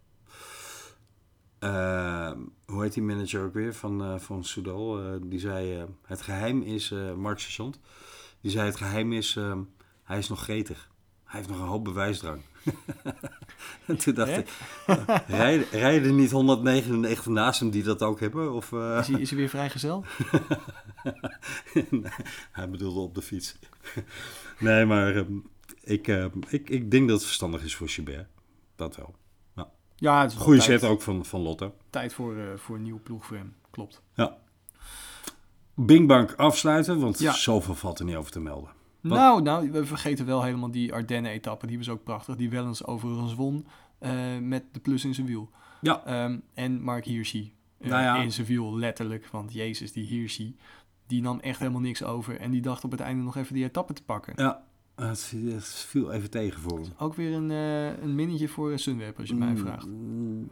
Eh, 1.58 2.32
hoe 2.66 2.82
heet 2.82 2.92
die 2.94 3.02
manager 3.02 3.44
ook 3.44 3.54
weer 3.54 3.74
van, 3.74 4.02
eh 4.04 4.18
van 4.18 4.44
Soudal? 4.44 5.00
Eh, 5.00 5.12
die 5.22 5.38
zei, 5.40 5.78
eh, 5.78 5.84
het 6.02 6.22
geheim 6.22 6.62
is, 6.62 6.90
eh 6.90 7.14
Mark 7.14 7.38
Sergeant, 7.38 7.80
die 8.40 8.50
zei 8.50 8.66
het 8.66 8.76
geheim 8.76 9.12
is, 9.12 9.36
eh, 9.36 9.58
hij 10.02 10.18
is 10.18 10.28
nog 10.28 10.42
gretig. 10.42 10.90
Hij 11.34 11.42
heeft 11.42 11.54
nog 11.54 11.62
een 11.64 11.72
hoop 11.72 11.84
bewijsdrang. 11.84 12.40
en 13.86 13.96
toen 13.96 14.14
dacht 14.14 14.36
ik, 14.36 14.48
eh, 14.86 15.16
rijden, 15.26 15.66
rijden 15.70 16.14
niet 16.16 16.30
199 16.30 17.26
naast 17.26 17.60
hem 17.60 17.70
die 17.70 17.82
dat 17.82 18.02
ook 18.02 18.20
hebben? 18.20 18.52
Of, 18.52 18.72
eh, 18.72 18.96
Is 19.00 19.08
hij, 19.08 19.20
is 19.20 19.30
hij 19.30 19.38
weer 19.38 19.48
vrijgezel? 19.48 20.04
hij 22.52 22.70
bedoelde 22.70 23.00
op 23.00 23.14
de 23.14 23.22
fiets. 23.22 23.56
nee, 24.58 24.84
maar 24.84 25.16
ehm, 25.16 25.32
ik, 25.80 26.08
ehm, 26.08 26.30
ik, 26.48 26.70
ik 26.70 26.90
denk 26.90 27.06
dat 27.08 27.16
het 27.16 27.26
verstandig 27.26 27.62
is 27.64 27.74
voor 27.76 27.88
Gilbert. 27.88 28.28
Dat 28.76 28.96
wel. 28.96 29.14
Ja, 29.96 30.22
het 30.22 30.32
is 30.32 30.38
tijd, 30.44 30.62
set 30.62 30.84
ook 30.84 31.02
van, 31.02 31.24
van 31.24 31.40
Lotte. 31.40 31.72
tijd 31.90 32.12
voor, 32.12 32.36
eh, 32.36 32.44
voor 32.56 32.76
een 32.76 32.82
nieuwe 32.82 33.00
ploeg 33.00 33.26
voor 33.26 33.36
hem. 33.36 33.54
Klopt. 33.70 34.02
Ja. 34.14 34.36
Bingbank 35.74 36.32
afsluiten, 36.32 37.00
want 37.00 37.18
Ja. 37.18 37.32
zoveel 37.32 37.74
valt 37.74 37.98
er 37.98 38.04
niet 38.04 38.16
over 38.16 38.30
te 38.32 38.40
melden. 38.40 38.82
Wat? 39.08 39.18
Nou, 39.18 39.42
nou, 39.42 39.70
we 39.70 39.86
vergeten 39.86 40.26
wel 40.26 40.42
helemaal 40.42 40.70
die 40.70 40.92
Ardennen-etappe. 40.92 41.66
Die 41.66 41.78
was 41.78 41.88
ook 41.88 42.04
prachtig. 42.04 42.36
Die 42.36 42.50
wel 42.50 42.66
eens 42.66 42.84
overigens 42.84 43.34
won 43.34 43.66
eh, 43.98 44.12
met 44.40 44.64
de 44.72 44.80
plus 44.80 45.04
in 45.04 45.14
zijn 45.14 45.26
wiel. 45.26 45.50
Ja. 45.80 46.04
Ehm, 46.04 46.38
en 46.54 46.82
Mark 46.82 47.04
Hirschi 47.04 47.52
eh, 47.78 47.90
Nou 47.90 48.02
ja. 48.02 48.16
in 48.16 48.32
zijn 48.32 48.46
wiel, 48.46 48.76
letterlijk. 48.78 49.26
Want 49.26 49.52
Jezus, 49.52 49.92
die 49.92 50.06
Hirschi, 50.06 50.56
die 51.06 51.22
nam 51.22 51.40
echt 51.40 51.58
helemaal 51.58 51.80
niks 51.80 52.02
over. 52.02 52.40
En 52.40 52.50
die 52.50 52.60
dacht 52.62 52.84
op 52.84 52.90
het 52.90 53.00
einde 53.00 53.22
nog 53.22 53.36
even 53.36 53.54
die 53.54 53.64
etappe 53.64 53.92
te 53.92 54.02
pakken. 54.02 54.32
Ja, 54.36 54.62
het, 54.94 55.32
het 55.44 55.66
viel 55.66 56.12
even 56.12 56.30
tegen 56.30 56.60
voor 56.60 56.78
hem. 56.80 56.92
Ook 56.98 57.14
weer 57.14 57.32
een, 57.34 57.50
eh 57.50 58.02
een 58.02 58.14
minnetje 58.14 58.48
voor 58.48 58.78
Sunweb, 58.78 59.18
als 59.18 59.28
je 59.28 59.34
mij 59.34 59.56
vraagt. 59.56 59.86
Mm, 59.86 60.50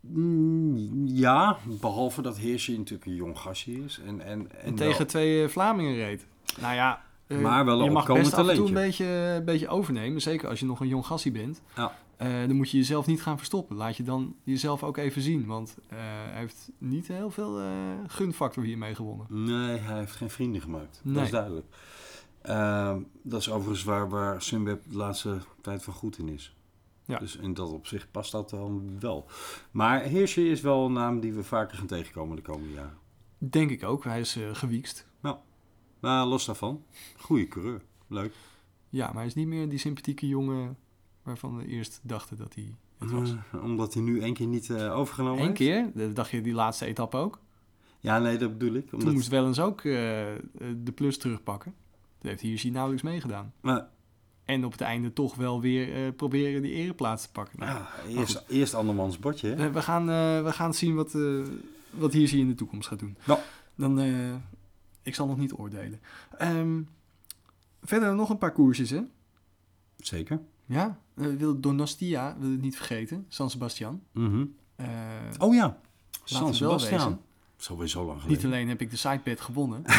mm, 0.00 1.06
Ja, 1.06 1.56
behalve 1.80 2.22
dat 2.22 2.38
Heersje 2.38 2.76
natuurlijk 2.78 3.06
een 3.06 3.14
jong 3.14 3.38
gastje 3.38 3.84
is. 3.84 4.00
En, 4.06 4.20
en, 4.20 4.50
en 4.50 4.62
En 4.64 4.74
tegen 4.74 4.98
wel- 4.98 5.06
twee 5.06 5.48
Vlamingen 5.48 5.94
reed. 5.94 6.26
Nou 6.60 6.74
ja, 6.74 7.02
eh, 7.30 7.38
Maar 7.38 7.64
wel 7.64 7.78
een 7.78 7.84
je 7.84 7.90
mag 7.90 8.06
best 8.06 8.34
af 8.34 8.48
en 8.48 8.54
toe 8.54 8.66
een 8.66 8.74
beetje, 8.74 9.04
een 9.06 9.44
beetje 9.44 9.68
overnemen. 9.68 10.20
Zeker 10.20 10.48
als 10.48 10.60
je 10.60 10.66
nog 10.66 10.80
een 10.80 10.88
jong 10.88 11.06
gassie 11.06 11.32
bent. 11.32 11.62
Ja. 11.76 11.92
Eh, 12.20 12.28
dan 12.28 12.56
moet 12.56 12.70
je 12.70 12.76
jezelf 12.76 13.06
niet 13.06 13.22
gaan 13.22 13.36
verstoppen. 13.36 13.76
Laat 13.76 13.96
je 13.96 14.02
dan 14.02 14.36
jezelf 14.44 14.82
ook 14.82 14.96
even 14.96 15.22
zien. 15.22 15.46
Want 15.46 15.76
eh, 15.88 15.98
hij 16.00 16.38
heeft 16.38 16.70
niet 16.78 17.08
heel 17.08 17.30
veel 17.30 17.60
eh, 17.60 17.66
gunfactor 18.06 18.64
hiermee 18.64 18.94
gewonnen. 18.94 19.26
Nee, 19.28 19.78
hij 19.78 19.98
heeft 19.98 20.16
geen 20.16 20.30
vrienden 20.30 20.60
gemaakt. 20.60 21.00
Dat 21.04 21.24
is 21.24 21.30
duidelijk. 21.30 21.66
Ehm, 22.42 23.00
dat 23.22 23.40
is 23.40 23.50
overigens 23.50 23.84
waar, 23.84 24.08
waar 24.08 24.42
Sunweb 24.42 24.82
de 24.88 24.96
laatste 24.96 25.38
tijd 25.60 25.82
van 25.82 25.92
goed 25.92 26.18
in 26.18 26.28
is. 26.28 26.56
Ja. 27.04 27.18
Dus 27.18 27.36
in 27.36 27.54
dat 27.54 27.70
opzicht 27.70 28.10
past 28.10 28.32
dat 28.32 28.50
dan 28.50 28.96
wel. 29.00 29.26
Maar 29.70 30.02
Heersje 30.02 30.48
is 30.48 30.60
wel 30.60 30.86
een 30.86 30.92
naam 30.92 31.20
die 31.20 31.32
we 31.32 31.44
vaker 31.44 31.76
gaan 31.76 31.86
tegenkomen 31.86 32.36
de 32.36 32.42
komende 32.42 32.72
jaren. 32.72 32.98
Denk 33.38 33.70
ik 33.70 33.84
ook. 33.84 34.04
Hij 34.04 34.20
is 34.20 34.38
gewiekst. 34.52 35.06
Maar 36.00 36.26
los 36.26 36.44
daarvan, 36.44 36.84
goede 37.18 37.48
coureur. 37.48 37.82
Leuk. 38.06 38.34
Ja, 38.88 39.06
maar 39.06 39.16
hij 39.16 39.26
is 39.26 39.34
niet 39.34 39.46
meer 39.46 39.68
die 39.68 39.78
sympathieke 39.78 40.28
jongen 40.28 40.76
waarvan 41.22 41.56
we 41.56 41.66
eerst 41.66 42.00
dachten 42.02 42.36
dat 42.36 42.54
hij 42.54 42.74
het 42.98 43.10
was. 43.10 43.34
Eh, 43.52 43.64
omdat 43.64 43.94
hij 43.94 44.02
nu 44.02 44.20
één 44.20 44.34
keer 44.34 44.46
niet 44.46 44.70
eh, 44.70 44.96
overgenomen 44.96 45.44
Eén 45.44 45.52
keer, 45.52 45.90
dat 45.94 46.16
dacht 46.16 46.30
je 46.30 46.40
die 46.40 46.54
laatste 46.54 46.86
etappe 46.86 47.16
ook. 47.16 47.38
Ja, 48.00 48.18
nee, 48.18 48.36
dat 48.36 48.58
bedoel 48.58 48.74
ik. 48.74 48.84
Omdat, 48.84 49.00
Toen 49.00 49.12
moest 49.12 49.28
Wellens 49.28 49.60
ook 49.60 49.78
eh, 49.78 49.84
de 50.82 50.92
plus 50.94 51.18
terugpakken. 51.18 51.74
Dat 52.18 52.30
heeft 52.30 52.42
Hirschi 52.42 52.70
nauwelijks 52.70 53.04
meegedaan. 53.04 53.52
Maar, 53.60 53.88
En 54.44 54.64
op 54.64 54.72
het 54.72 54.80
einde 54.80 55.12
toch 55.12 55.34
wel 55.34 55.60
weer 55.60 56.12
proberen 56.12 56.62
die 56.62 56.72
ereplaats 56.72 57.22
te 57.22 57.30
pakken. 57.32 57.58
Nou, 57.58 57.78
ja, 57.78 58.18
eerst, 58.18 58.44
eerst 58.48 58.74
andermans 58.74 59.18
bordje, 59.18 59.48
hè? 59.48 59.70
we, 59.70 59.82
gaan, 59.82 60.06
we 60.44 60.52
gaan 60.52 60.74
zien 60.74 60.94
wat, 60.94 61.16
wat 61.90 62.12
Hirschi 62.12 62.40
in 62.40 62.48
de 62.48 62.54
toekomst 62.54 62.88
gaat 62.88 62.98
doen. 62.98 63.16
Ja. 63.26 63.40
Dan, 63.74 63.98
ik 65.02 65.14
zal 65.14 65.26
nog 65.26 65.36
niet 65.36 65.52
oordelen. 65.52 66.00
Ehm, 66.38 66.82
verder 67.82 68.14
nog 68.14 68.30
een 68.30 68.38
paar 68.38 68.52
koersjes, 68.52 68.90
hè? 68.90 69.00
Zeker. 69.96 70.40
Ja, 70.66 70.98
wil 71.14 71.60
Donostia, 71.60 72.36
wil 72.38 72.50
het 72.50 72.60
niet 72.60 72.76
vergeten. 72.76 73.24
San 73.28 73.50
Sebastian. 73.50 74.02
Mhm. 74.12 74.44
Eh, 74.76 74.86
Oh 75.38 75.54
ja, 75.54 75.80
San 76.24 76.42
wel 76.42 76.52
Sebastian. 76.52 76.98
wezen. 76.98 77.20
Sowieso 77.56 78.04
lang 78.04 78.16
niet 78.16 78.24
geleden. 78.26 78.50
alleen 78.52 78.68
heb 78.68 78.80
ik 78.80 78.90
de 78.90 78.96
sidebed 78.96 79.40
gewonnen. 79.40 79.84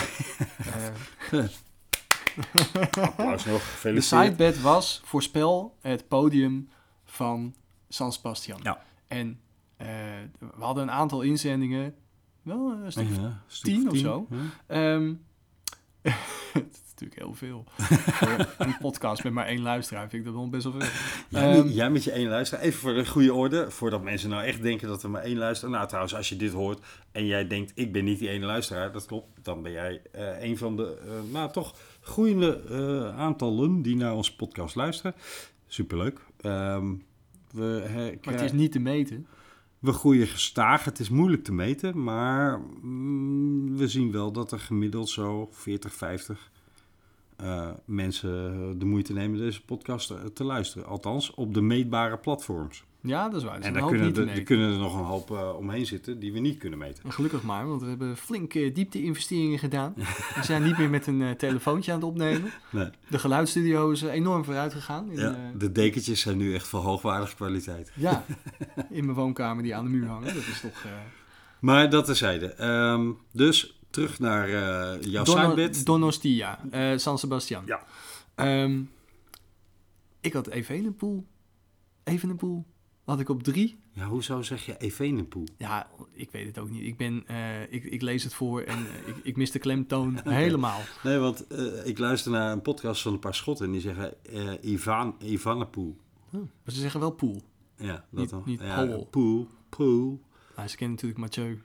Applaus 3.01 3.45
nog, 3.45 3.79
De 3.81 4.01
sidebed 4.01 4.61
was 4.61 5.01
voorspel 5.03 5.75
het 5.81 6.07
podium 6.07 6.69
van 7.05 7.55
San 7.89 8.13
Sebastian. 8.13 8.59
Ja. 8.63 8.83
En 9.07 9.39
we 9.77 10.59
hadden 10.59 10.83
een 10.83 10.91
aantal 10.91 11.21
inzendingen, 11.21 11.95
wel 12.41 12.71
een 12.83 12.91
stuk. 12.91 13.07
Ja, 13.09 13.23
een 13.23 13.33
stuk 13.47 13.73
tien 13.73 13.89
of 13.89 13.97
zo. 13.97 14.27
ja. 14.29 14.37
Ehm, 14.67 15.13
het 16.53 16.73
is 16.83 16.89
natuurlijk 16.89 17.19
heel 17.21 17.33
veel. 17.33 17.63
Een 18.57 18.77
podcast 18.79 19.23
met 19.23 19.33
maar 19.33 19.45
één 19.45 19.61
luisteraar 19.61 20.09
vind 20.09 20.13
ik 20.13 20.23
dat 20.25 20.33
wel 20.33 20.49
best 20.49 20.63
wel 20.63 20.71
veel. 20.73 20.89
Jij, 21.29 21.51
Ehm, 21.53 21.63
met- 21.65 21.73
jij 21.75 21.89
met 21.91 22.03
je 22.03 22.11
één 22.11 22.29
luisteraar. 22.29 22.63
Even 22.63 22.79
voor 22.79 22.93
de 22.93 23.05
goede 23.05 23.33
orde. 23.33 23.71
Voordat 23.71 24.03
mensen 24.03 24.29
nou 24.29 24.43
echt 24.43 24.61
denken 24.61 24.87
dat 24.87 25.03
er 25.03 25.09
maar 25.09 25.21
één 25.21 25.37
luisteraar... 25.37 25.73
Nou 25.75 25.87
trouwens, 25.87 26.15
als 26.15 26.29
je 26.29 26.35
dit 26.35 26.51
hoort 26.51 26.85
en 27.11 27.25
jij 27.25 27.47
denkt... 27.47 27.71
ik 27.75 27.91
ben 27.91 28.03
niet 28.03 28.19
die 28.19 28.29
ene 28.29 28.45
luisteraar. 28.45 28.91
Dat 28.91 29.05
klopt. 29.05 29.27
Dan 29.43 29.61
ben 29.61 29.71
jij 29.71 30.01
eh, 30.11 30.41
een 30.43 30.57
van 30.57 30.75
de... 30.75 30.97
eh, 31.05 31.31
nou, 31.33 31.51
toch 31.51 31.75
groeiende 32.01 32.61
eh, 32.69 33.19
aantallen 33.19 33.81
die 33.81 33.95
naar 33.95 34.13
onze 34.13 34.35
podcast 34.35 34.75
luisteren. 34.75 35.13
Superleuk. 35.67 36.19
Ehm 36.41 36.93
we, 37.51 38.17
maar 38.23 38.33
het 38.33 38.43
is 38.43 38.51
niet 38.51 38.71
te 38.71 38.79
meten. 38.79 39.27
We 39.81 39.93
groeien 39.93 40.27
gestaag. 40.27 40.85
Het 40.85 40.99
is 40.99 41.09
moeilijk 41.09 41.43
te 41.43 41.53
meten. 41.53 42.03
Maar 42.03 42.59
mm, 42.81 43.77
we 43.77 43.87
zien 43.87 44.11
wel 44.11 44.31
dat 44.31 44.51
er 44.51 44.59
gemiddeld 44.59 45.09
zo 45.09 45.49
40, 45.51 45.93
50... 45.93 46.51
eh, 47.35 47.69
mensen 47.85 48.29
de 48.79 48.85
moeite 48.85 49.13
nemen 49.13 49.39
deze 49.39 49.65
podcast 49.65 50.07
te, 50.07 50.33
te 50.33 50.43
luisteren. 50.43 50.87
Althans, 50.87 51.33
op 51.33 51.53
de 51.53 51.61
meetbare 51.61 52.17
platforms. 52.17 52.83
Ja, 53.03 53.29
dat 53.29 53.41
is 53.41 53.47
waar. 53.47 53.59
Is 53.59 53.65
En 53.65 53.73
een 53.75 53.79
daar 53.79 53.89
kunnen, 53.89 54.29
er, 54.29 54.43
kunnen 54.43 54.71
er 54.71 54.77
nog 54.77 54.97
een 54.97 55.05
hoop 55.05 55.31
eh, 55.31 55.55
omheen 55.57 55.85
zitten 55.85 56.19
die 56.19 56.33
we 56.33 56.39
niet 56.39 56.57
kunnen 56.57 56.79
meten. 56.79 57.03
En 57.03 57.11
gelukkig 57.11 57.43
maar, 57.43 57.67
want 57.67 57.81
we 57.81 57.87
hebben 57.87 58.17
flinke 58.17 58.71
diepte-investeringen 58.71 59.59
gedaan. 59.59 59.93
We 60.35 60.43
zijn 60.43 60.63
niet 60.63 60.77
meer 60.77 60.89
met 60.89 61.07
een 61.07 61.21
eh, 61.21 61.31
telefoontje 61.31 61.91
aan 61.91 61.99
het 61.99 62.07
opnemen. 62.07 62.51
Nee. 62.71 62.89
De 63.09 63.19
geluidsstudio 63.19 63.91
is 63.91 64.01
enorm 64.01 64.43
vooruit 64.43 64.73
gegaan. 64.73 65.11
In, 65.11 65.19
Ja, 65.19 65.29
eh, 65.29 65.39
de 65.57 65.71
dekentjes 65.71 66.21
zijn 66.21 66.37
nu 66.37 66.53
echt 66.53 66.67
van 66.67 66.81
hoogwaardige 66.81 67.35
kwaliteit. 67.35 67.91
Ja, 67.95 68.25
in 68.89 69.05
mijn 69.05 69.17
woonkamer 69.17 69.63
die 69.63 69.75
aan 69.75 69.83
de 69.83 69.89
muur 69.89 70.07
hangen. 70.07 70.33
Dat 70.33 70.47
is 70.47 70.61
toch... 70.61 70.85
Maar 71.59 71.89
dat 71.89 72.05
terzijde. 72.05 72.45
Ehm 72.45 73.11
dus 73.31 73.79
terug 73.89 74.19
naar 74.19 74.49
jouw 74.99 75.23
Dono-. 75.23 75.69
Donostia, 75.83 76.59
San 76.95 77.17
Sebastian. 77.17 77.63
Ja. 77.65 77.83
Ehm, 78.35 78.81
ik 80.21 80.33
had 80.33 80.47
Evenepoel. 80.47 81.27
Evenepoel 82.03 82.65
had 83.05 83.19
ik 83.19 83.29
op 83.29 83.43
drie. 83.43 83.79
Ja, 83.91 84.07
hoezo 84.07 84.41
zeg 84.41 84.65
je 84.65 84.77
Evenepoel? 84.77 85.43
Ja, 85.57 85.89
ik 86.11 86.31
weet 86.31 86.45
het 86.47 86.57
ook 86.59 86.69
niet. 86.69 86.83
Ik, 86.83 86.97
ben, 86.97 87.27
eh, 87.27 87.61
ik, 87.73 87.83
ik 87.83 88.01
lees 88.01 88.23
het 88.23 88.33
voor 88.33 88.61
en 88.61 88.77
eh, 88.77 89.07
ik, 89.07 89.15
ik 89.23 89.37
mis 89.37 89.51
de 89.51 89.59
klemtoon 89.59 90.19
helemaal. 90.27 90.79
Nee, 91.03 91.17
want 91.17 91.47
eh, 91.47 91.85
ik 91.85 91.97
luister 91.97 92.31
naar 92.31 92.51
een 92.51 92.61
podcast 92.61 93.01
van 93.01 93.13
een 93.13 93.19
paar 93.19 93.35
schotten 93.35 93.65
en 93.65 93.71
die 93.71 93.81
zeggen 93.81 94.13
Ivan, 94.61 95.15
Ivanepoel. 95.19 95.97
Oh, 96.25 96.33
maar 96.33 96.73
ze 96.73 96.79
zeggen 96.79 96.99
wel 96.99 97.11
poel. 97.11 97.41
Ja, 97.77 97.93
dat 97.93 98.05
Niet- 98.09 98.29
dan. 98.29 98.43
niet 98.45 98.59
ja, 98.61 98.85
Poel. 98.85 99.05
Poel. 99.05 99.47
Poel. 99.69 100.21
Nou, 100.55 100.67
ze 100.67 100.75
kennen 100.77 100.95
natuurlijk 100.95 101.19
Mathieu, 101.21 101.61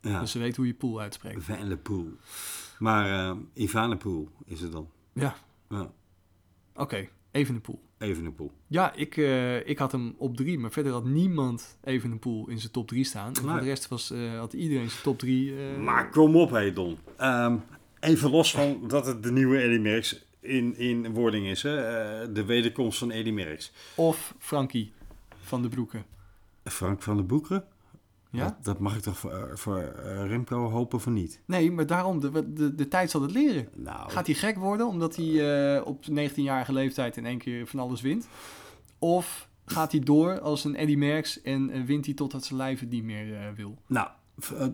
Ja, 0.00 0.20
dus 0.20 0.30
ze 0.30 0.38
weten 0.38 0.56
hoe 0.56 0.66
je 0.66 0.74
poel 0.74 1.00
uitspreekt. 1.00 1.44
Van 1.44 1.68
de 1.84 2.12
Maar 2.78 3.36
Ivanepoel 3.54 4.28
is 4.44 4.60
het 4.60 4.72
dan. 4.72 4.88
Ja, 5.12 5.34
Ja. 5.68 5.92
oké. 6.74 7.08
Evenepoel. 7.30 7.82
Evenepoel. 8.02 8.50
Ja, 8.66 8.94
ik, 8.94 9.16
eh, 9.16 9.68
ik 9.68 9.78
had 9.78 9.92
hem 9.92 10.14
op 10.18 10.36
drie, 10.36 10.58
maar 10.58 10.70
verder 10.72 10.92
had 10.92 11.04
niemand 11.04 11.78
Evenepoel 11.84 12.48
in 12.48 12.58
zijn 12.58 12.72
top 12.72 12.88
drie 12.88 13.04
staan. 13.04 13.26
En 13.34 13.42
voor 13.42 13.58
de 13.58 13.64
rest 13.64 13.88
was, 13.88 14.10
eh, 14.10 14.38
had 14.38 14.52
iedereen 14.52 14.90
zijn 14.90 15.02
top 15.02 15.18
drie. 15.18 15.54
eh, 15.56 15.78
Maar 15.78 16.10
kom 16.10 16.36
op, 16.36 16.50
hé 16.50 16.72
Don. 16.72 16.98
Ehm, 17.16 17.56
even 18.00 18.30
los 18.30 18.50
van 18.52 18.84
dat 18.88 19.06
het 19.06 19.22
de 19.22 19.32
nieuwe 19.32 19.58
Eddy 19.62 19.78
Merckx 19.78 20.24
in, 20.40 20.76
in 20.78 21.12
wording 21.12 21.46
is. 21.46 21.62
Hè? 21.62 21.76
de 22.32 22.44
wederkomst 22.44 22.98
van 22.98 23.10
Eddy 23.10 23.30
Merckx. 23.30 23.72
Of 23.94 24.34
Frankie 24.38 24.92
van 25.40 25.62
de 25.62 25.68
Broeken. 25.68 26.04
Frank 26.64 27.02
van 27.02 27.16
den 27.16 27.26
Boeken? 27.26 27.64
Ja? 28.32 28.44
Dat, 28.44 28.64
dat 28.64 28.78
mag 28.78 28.96
ik 28.96 29.02
toch 29.02 29.18
voor, 29.18 29.50
voor 29.54 29.78
eh, 29.78 30.26
Remco 30.26 30.70
hopen 30.70 31.00
van 31.00 31.12
niet? 31.12 31.40
Nee, 31.46 31.70
maar 31.72 31.86
daarom, 31.86 32.20
de, 32.20 32.52
de, 32.52 32.74
de 32.74 32.88
tijd 32.88 33.10
zal 33.10 33.22
het 33.22 33.30
leren. 33.30 33.68
Nou, 33.74 34.10
Gaat 34.10 34.26
hij 34.26 34.34
gek 34.34 34.56
worden 34.56 34.86
omdat 34.86 35.16
hij 35.16 35.76
eh, 35.76 35.86
op 35.86 36.04
19-jarige 36.10 36.72
leeftijd 36.72 37.16
in 37.16 37.26
één 37.26 37.38
keer 37.38 37.66
van 37.66 37.80
alles 37.80 38.00
wint? 38.00 38.26
Of 38.98 39.48
gaat 39.64 39.92
hij 39.92 40.00
door 40.00 40.40
als 40.40 40.64
een 40.64 40.74
Eddy 40.74 40.94
Merckx 40.94 41.42
en 41.42 41.70
eh, 41.70 41.82
wint 41.82 42.04
hij 42.04 42.14
totdat 42.14 42.44
zijn 42.44 42.58
lijf 42.58 42.80
het 42.80 42.90
niet 42.90 43.04
meer 43.04 43.34
eh, 43.34 43.46
wil? 43.56 43.78
nou 43.86 44.08
eh, 44.58 44.66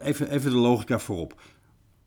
even, 0.00 0.30
even 0.30 0.50
de 0.50 0.56
logica 0.56 0.98
voorop. 0.98 1.40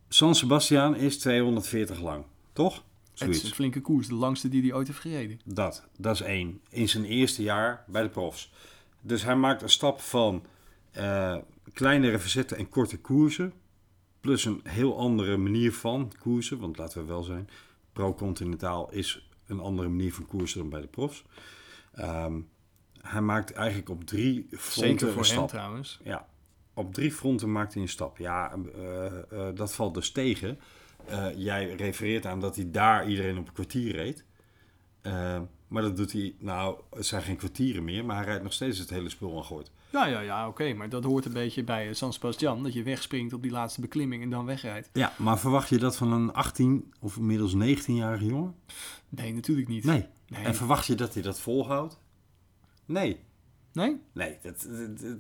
San 0.08 0.36
Sebastian 0.36 0.96
is 0.96 1.18
240 1.18 2.02
lang, 2.02 2.26
toch? 2.54 2.74
Het 2.74 2.82
is 3.14 3.20
Zoiets. 3.20 3.44
een 3.44 3.56
flinke 3.56 3.82
koers, 3.82 4.08
de 4.08 4.16
langste 4.16 4.50
die 4.50 4.62
hij 4.62 4.74
ooit 4.74 4.88
heeft 4.88 5.00
gereden. 5.00 5.40
Dat, 5.46 5.84
dat 5.98 6.14
is 6.14 6.22
één. 6.22 6.62
In 6.70 6.90
zijn 6.90 7.06
eerste 7.06 7.44
jaar 7.44 7.84
bij 7.88 8.02
de 8.02 8.10
profs. 8.10 8.52
Dus 9.02 9.24
hij 9.24 9.36
maakt 9.36 9.62
een 9.62 9.70
stap 9.70 10.00
van 10.00 10.44
eh, 10.94 11.38
kleinere 11.74 12.20
verzetten 12.20 12.58
en 12.58 12.70
korte 12.70 13.00
koersen. 13.00 13.54
Plus 14.20 14.46
een 14.46 14.62
heel 14.64 14.98
andere 14.98 15.38
manier 15.38 15.74
van 15.74 16.12
koersen. 16.20 16.60
Want 16.60 16.78
laten 16.78 17.02
we 17.02 17.08
wel 17.08 17.24
zijn, 17.24 17.50
pro-continentaal 17.94 18.92
is 18.92 19.30
een 19.48 19.60
andere 19.60 19.88
manier 19.88 20.14
van 20.14 20.28
koersen 20.28 20.60
dan 20.60 20.70
bij 20.70 20.82
de 20.82 20.88
profs. 20.88 21.24
Ehm, 21.94 22.40
hij 23.02 23.22
maakt 23.22 23.52
eigenlijk 23.52 23.90
op 23.90 24.04
drie 24.04 24.48
fronten 24.50 24.90
Zeker 24.90 25.08
een 25.08 25.14
voor 25.14 25.24
hem 25.24 25.32
stap. 25.32 25.48
trouwens. 25.48 26.00
Ja, 26.04 26.28
op 26.74 26.94
drie 26.94 27.12
fronten 27.12 27.52
maakt 27.52 27.74
hij 27.74 27.82
een 27.82 27.90
stap. 27.90 28.18
Ja, 28.18 28.58
eh, 28.76 29.06
eh, 29.06 29.56
dat 29.56 29.74
valt 29.74 29.94
dus 29.94 30.12
tegen. 30.12 30.60
Jij 31.36 31.74
refereert 31.76 32.26
aan 32.26 32.40
dat 32.40 32.56
hij 32.56 32.72
daar 32.72 33.08
iedereen 33.08 33.38
op 33.38 33.48
een 33.48 33.54
kwartier 33.54 33.92
reed. 33.92 34.26
Maar 35.68 35.82
dat 35.82 35.98
doet 35.98 36.12
hij, 36.12 36.36
nou, 36.40 36.80
het 36.92 37.06
zijn 37.06 37.22
geen 37.22 37.38
kwartieren 37.38 37.84
meer, 37.84 38.06
maar 38.06 38.16
hij 38.16 38.26
rijdt 38.26 38.44
nog 38.44 38.54
steeds 38.54 38.78
het 38.78 38.90
hele 38.90 39.10
spul 39.10 39.38
aan 39.38 39.44
gooit. 39.44 39.72
Ja, 39.94 40.06
ja, 40.06 40.20
ja, 40.20 40.48
oké. 40.48 40.74
maar 40.74 40.90
dat 40.90 41.04
hoort 41.04 41.26
een 41.26 41.34
beetje 41.34 41.64
bij 41.64 41.88
eh, 41.88 41.94
San 41.94 42.14
Sebastian. 42.14 42.64
Dat 42.64 42.74
je 42.74 42.84
wegspringt 42.84 43.34
op 43.34 43.42
die 43.42 43.52
laatste 43.52 43.82
beklimming 43.82 44.24
en 44.24 44.30
dan 44.30 44.46
wegrijdt. 44.46 44.90
Ja, 44.94 45.14
maar 45.18 45.40
verwacht 45.40 45.70
je 45.70 45.78
dat 45.78 45.96
van 45.96 46.12
een 46.12 46.34
18 46.34 46.94
of 47.00 47.18
inmiddels 47.18 47.54
19-jarige 47.56 48.26
jongen? 48.26 48.56
Nee, 49.10 49.34
natuurlijk 49.34 49.68
niet. 49.68 49.84
Nee. 49.84 50.06
Nee? 50.28 50.44
En 50.44 50.56
verwacht 50.56 50.86
je 50.86 50.96
dat 50.96 51.14
hij 51.14 51.24
dat 51.24 51.40
volhoudt? 51.40 52.00
Nee. 52.86 53.20
Nee? 53.74 54.02
Nee, 54.14 54.38
het, 54.42 54.68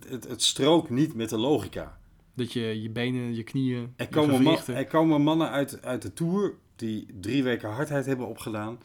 het, 0.10 0.28
het, 0.28 0.44
strookt 0.44 0.90
niet 0.90 1.14
met 1.14 1.30
de 1.30 1.38
logica. 1.38 1.98
Dat 2.34 2.54
je 2.54 2.82
je 2.82 2.90
benen, 2.90 3.36
je 3.36 3.44
knieën, 3.44 3.94
Er 3.96 4.06
je 4.06 4.12
komen, 4.12 4.44
man- 4.44 4.66
er 4.68 4.88
komen 4.88 5.22
mannen 5.22 5.50
uit, 5.50 5.82
uit 5.82 6.02
de 6.02 6.14
Tour 6.14 6.54
die 6.76 7.06
drie 7.20 7.44
weken 7.44 7.70
hardheid 7.70 8.06
hebben 8.06 8.28
opgedaan. 8.28 8.78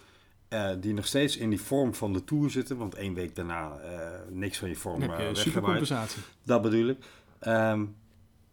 Eh, 0.49 0.71
die 0.81 0.95
nog 0.95 1.07
steeds 1.07 1.37
in 1.37 1.51
die 1.51 1.61
vorm 1.61 1.95
van 1.95 2.13
de 2.13 2.25
Tour 2.25 2.51
zitten. 2.51 2.77
Want 2.77 2.95
één 2.95 3.15
week 3.15 3.37
daarna 3.37 3.79
eh, 3.79 4.11
niks 4.31 4.59
van 4.59 4.69
je 4.69 4.77
vorm 4.77 5.03
uh, 5.03 5.29
je 5.29 5.35
supercompensatie. 5.35 6.23
Dat 6.43 6.63
bedoel 6.63 6.89
ik. 6.89 7.05
Ehm, 7.39 7.85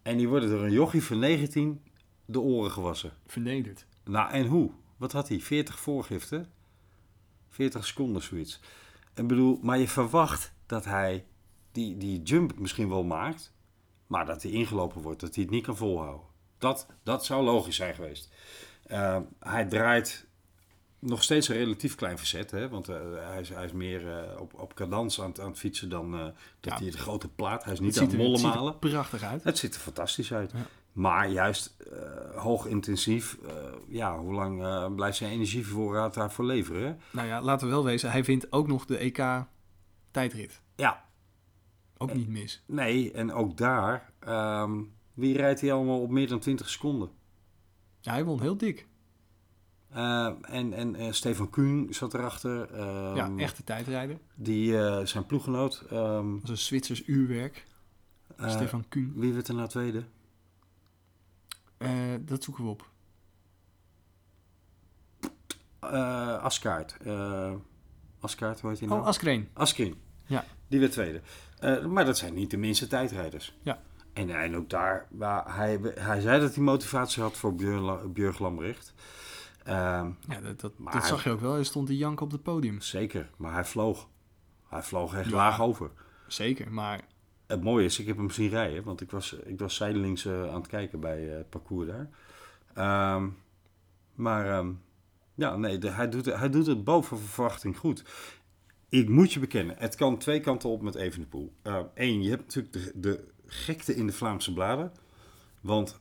en 0.01 0.17
die 0.17 0.27
worden 0.27 0.49
door 0.49 0.63
een 0.63 0.71
jochie 0.71 1.03
van 1.03 1.19
19 1.19 1.81
de 2.25 2.39
oren 2.39 2.71
gewassen. 2.71 3.11
Vernederd. 3.27 3.85
Nou, 4.03 4.31
en 4.31 4.45
hoe? 4.45 4.71
Wat 4.97 5.11
had 5.11 5.29
hij? 5.29 5.39
40 5.39 5.79
voorgiften? 5.79 6.47
40 7.49 7.85
seconden, 7.85 8.21
zoiets. 8.21 8.59
Ik 9.15 9.27
bedoel, 9.27 9.59
maar 9.61 9.77
je 9.77 9.87
verwacht 9.87 10.53
dat 10.65 10.85
hij 10.85 11.25
die, 11.71 11.97
die 11.97 12.21
jump 12.21 12.59
misschien 12.59 12.89
wel 12.89 13.03
maakt, 13.03 13.53
maar 14.07 14.25
dat 14.25 14.43
hij 14.43 14.51
ingelopen 14.51 15.01
wordt, 15.01 15.19
dat 15.19 15.35
hij 15.35 15.43
het 15.43 15.53
niet 15.53 15.63
kan 15.65 15.77
volhouden. 15.77 16.27
Dat, 16.57 16.87
dat 17.03 17.25
zou 17.25 17.43
logisch 17.43 17.75
zijn 17.75 17.95
geweest. 17.95 18.33
Eh, 18.83 19.19
hij 19.39 19.65
draait 19.65 20.27
nog 21.05 21.23
steeds 21.23 21.47
een 21.47 21.55
relatief 21.55 21.95
klein 21.95 22.17
verzet, 22.17 22.51
hè, 22.51 22.69
want 22.69 22.89
eh, 22.89 22.95
hij, 23.13 23.39
is, 23.41 23.49
hij 23.49 23.65
is 23.65 23.71
meer 23.71 24.17
eh, 24.17 24.41
op, 24.41 24.53
op 24.53 24.73
cadans 24.73 25.21
aan, 25.21 25.27
het- 25.29 25.39
aan 25.39 25.49
het 25.49 25.57
fietsen 25.59 25.89
dan 25.89 26.13
eh, 26.13 26.23
dat 26.23 26.33
Ja. 26.59 26.77
hij 26.79 26.91
de 26.91 26.97
grote 26.97 27.27
plaat. 27.29 27.63
Hij 27.63 27.73
is 27.73 27.79
Het 27.79 27.87
niet 27.87 27.97
aan 27.97 28.03
het 28.03 28.13
er, 28.13 28.17
het 28.19 28.27
mollen 28.27 28.39
ziet 28.41 28.49
er 28.49 28.55
malen. 28.55 28.79
prachtig 28.79 29.23
uit. 29.23 29.43
Het 29.43 29.57
ziet 29.57 29.75
er 29.75 29.79
fantastisch 29.81 30.33
uit. 30.33 30.51
Ja. 30.51 30.57
Maar 30.91 31.29
juist 31.29 31.77
hoog 32.35 32.65
intensief, 32.65 33.37
ja, 33.87 34.17
hoe 34.19 34.33
lang 34.33 34.95
blijft 34.95 35.17
zijn 35.17 35.31
energievoorraad 35.31 36.13
daarvoor 36.13 36.45
leveren? 36.45 36.81
hè? 36.87 36.93
Nou 37.11 37.27
ja, 37.27 37.41
laten 37.41 37.67
we 37.67 37.73
wel 37.73 37.83
wezen. 37.83 38.11
Hij 38.11 38.23
wint 38.23 38.51
ook 38.51 38.67
nog 38.67 38.85
de 38.85 38.97
EK 38.97 39.23
tijdrit. 40.11 40.61
Ja, 40.75 41.05
Ook 41.97 42.13
niet 42.13 42.27
mis. 42.29 42.63
nee, 42.67 43.11
en 43.11 43.33
ook 43.33 43.57
daar, 43.57 44.11
ehm, 44.19 44.81
wie 45.13 45.37
rijdt 45.37 45.61
hij 45.61 45.73
allemaal 45.73 46.01
op 46.01 46.09
meer 46.09 46.27
dan 46.27 46.39
20 46.39 46.69
seconden? 46.69 47.09
Ja, 47.99 48.11
hij 48.11 48.23
won 48.25 48.41
heel 48.41 48.57
dik. 48.57 48.87
Eh, 49.95 50.31
en 50.41 50.73
en 50.73 50.95
eh, 50.95 51.11
Stefan 51.11 51.49
Kuhn 51.49 51.87
zat 51.93 52.13
erachter. 52.13 52.71
ehm, 52.73 53.15
ja, 53.15 53.31
echte 53.37 53.63
tijdrijder. 53.63 54.17
Die, 54.33 54.77
eh, 54.77 55.05
zijn 55.05 55.25
ploeggenoot. 55.25 55.83
ehm, 55.89 56.31
Dat 56.33 56.43
is 56.43 56.49
een 56.49 56.57
Zwitsers 56.57 57.07
uurwerk. 57.07 57.65
Stefan 58.45 58.85
Kuhn. 58.89 59.13
Wie 59.15 59.33
werd 59.33 59.47
er 59.47 59.55
nou 59.55 59.67
tweede? 59.69 60.03
Dat 62.21 62.43
zoeken 62.43 62.63
we 62.63 62.69
op. 62.69 62.89
Eh 65.79 66.43
Askaart. 66.43 66.97
Askaart, 68.19 68.61
hoe 68.61 68.69
heet 68.69 68.79
hij 68.79 68.87
nou? 68.87 69.01
Oh, 69.01 69.07
Askreen. 69.07 69.49
Askreen. 69.53 69.95
Ja. 70.25 70.45
Die 70.67 70.79
werd 70.79 70.91
tweede. 70.91 71.21
Maar 71.87 72.05
dat 72.05 72.17
zijn 72.17 72.33
niet 72.33 72.51
de 72.51 72.57
minste 72.57 72.87
tijdrijders. 72.87 73.57
Ja. 73.61 73.81
En, 74.13 74.29
en 74.29 74.55
ook 74.55 74.69
daar, 74.69 75.07
waar 75.09 75.55
hij, 75.55 75.79
hij 75.95 76.21
zei 76.21 76.39
dat 76.39 76.55
hij 76.55 76.63
motivatie 76.63 77.21
had 77.21 77.37
voor 77.37 77.55
Björg 78.13 78.39
Lambrecht. 78.39 78.93
Ehm, 79.65 80.11
Ja, 80.29 80.41
dat, 80.41 80.59
dat, 80.59 80.77
Maar 80.77 80.93
dat 80.93 81.01
hij- 81.01 81.11
zag 81.11 81.23
je 81.23 81.29
ook 81.29 81.39
wel. 81.39 81.53
Hij 81.53 81.63
stond 81.63 81.87
de 81.87 81.97
jank 81.97 82.21
op 82.21 82.31
het 82.31 82.43
podium. 82.43 82.81
zeker, 82.81 83.29
maar 83.37 83.53
hij 83.53 83.65
vloog. 83.65 84.09
Hij 84.69 84.83
vloog 84.83 85.13
echt 85.13 85.29
Ja. 85.29 85.35
laag 85.35 85.61
over. 85.61 85.91
Zeker, 86.27 86.71
maar 86.71 87.01
Het 87.47 87.63
mooie 87.63 87.85
is, 87.85 87.99
ik 87.99 88.07
heb 88.07 88.17
hem 88.17 88.29
zien 88.29 88.49
rijden, 88.49 88.83
want 88.83 89.01
ik 89.01 89.11
was, 89.11 89.33
ik 89.33 89.59
was 89.59 89.75
zijdelings 89.75 90.25
eh, 90.25 90.47
aan 90.49 90.55
het 90.59 90.67
kijken 90.67 90.99
bij 90.99 91.29
eh, 91.31 91.37
het 91.37 91.49
parcours 91.49 91.87
daar. 91.87 92.09
Ehm, 92.73 93.29
maar 94.15 94.49
ehm, 94.49 94.71
ja, 95.35 95.55
nee, 95.57 95.77
de- 95.77 95.89
hij, 95.89 96.09
doet, 96.09 96.25
het- 96.25 96.35
hij 96.39 96.49
doet 96.49 96.65
het 96.67 96.83
boven 96.83 97.19
verwachting 97.19 97.77
goed. 97.77 98.03
Ik 98.89 99.09
moet 99.09 99.33
je 99.33 99.39
bekennen, 99.39 99.75
het 99.77 99.95
kan 99.95 100.17
twee 100.17 100.39
kanten 100.39 100.69
op 100.69 100.81
met 100.81 100.95
Evenepoel. 100.95 101.53
Eén, 101.93 102.21
je 102.21 102.29
hebt 102.29 102.41
natuurlijk 102.55 102.73
de, 102.73 102.91
de 102.95 103.27
gekte 103.45 103.95
in 103.95 104.07
de 104.07 104.13
Vlaamse 104.13 104.53
bladen. 104.53 104.91
Want 105.61 105.99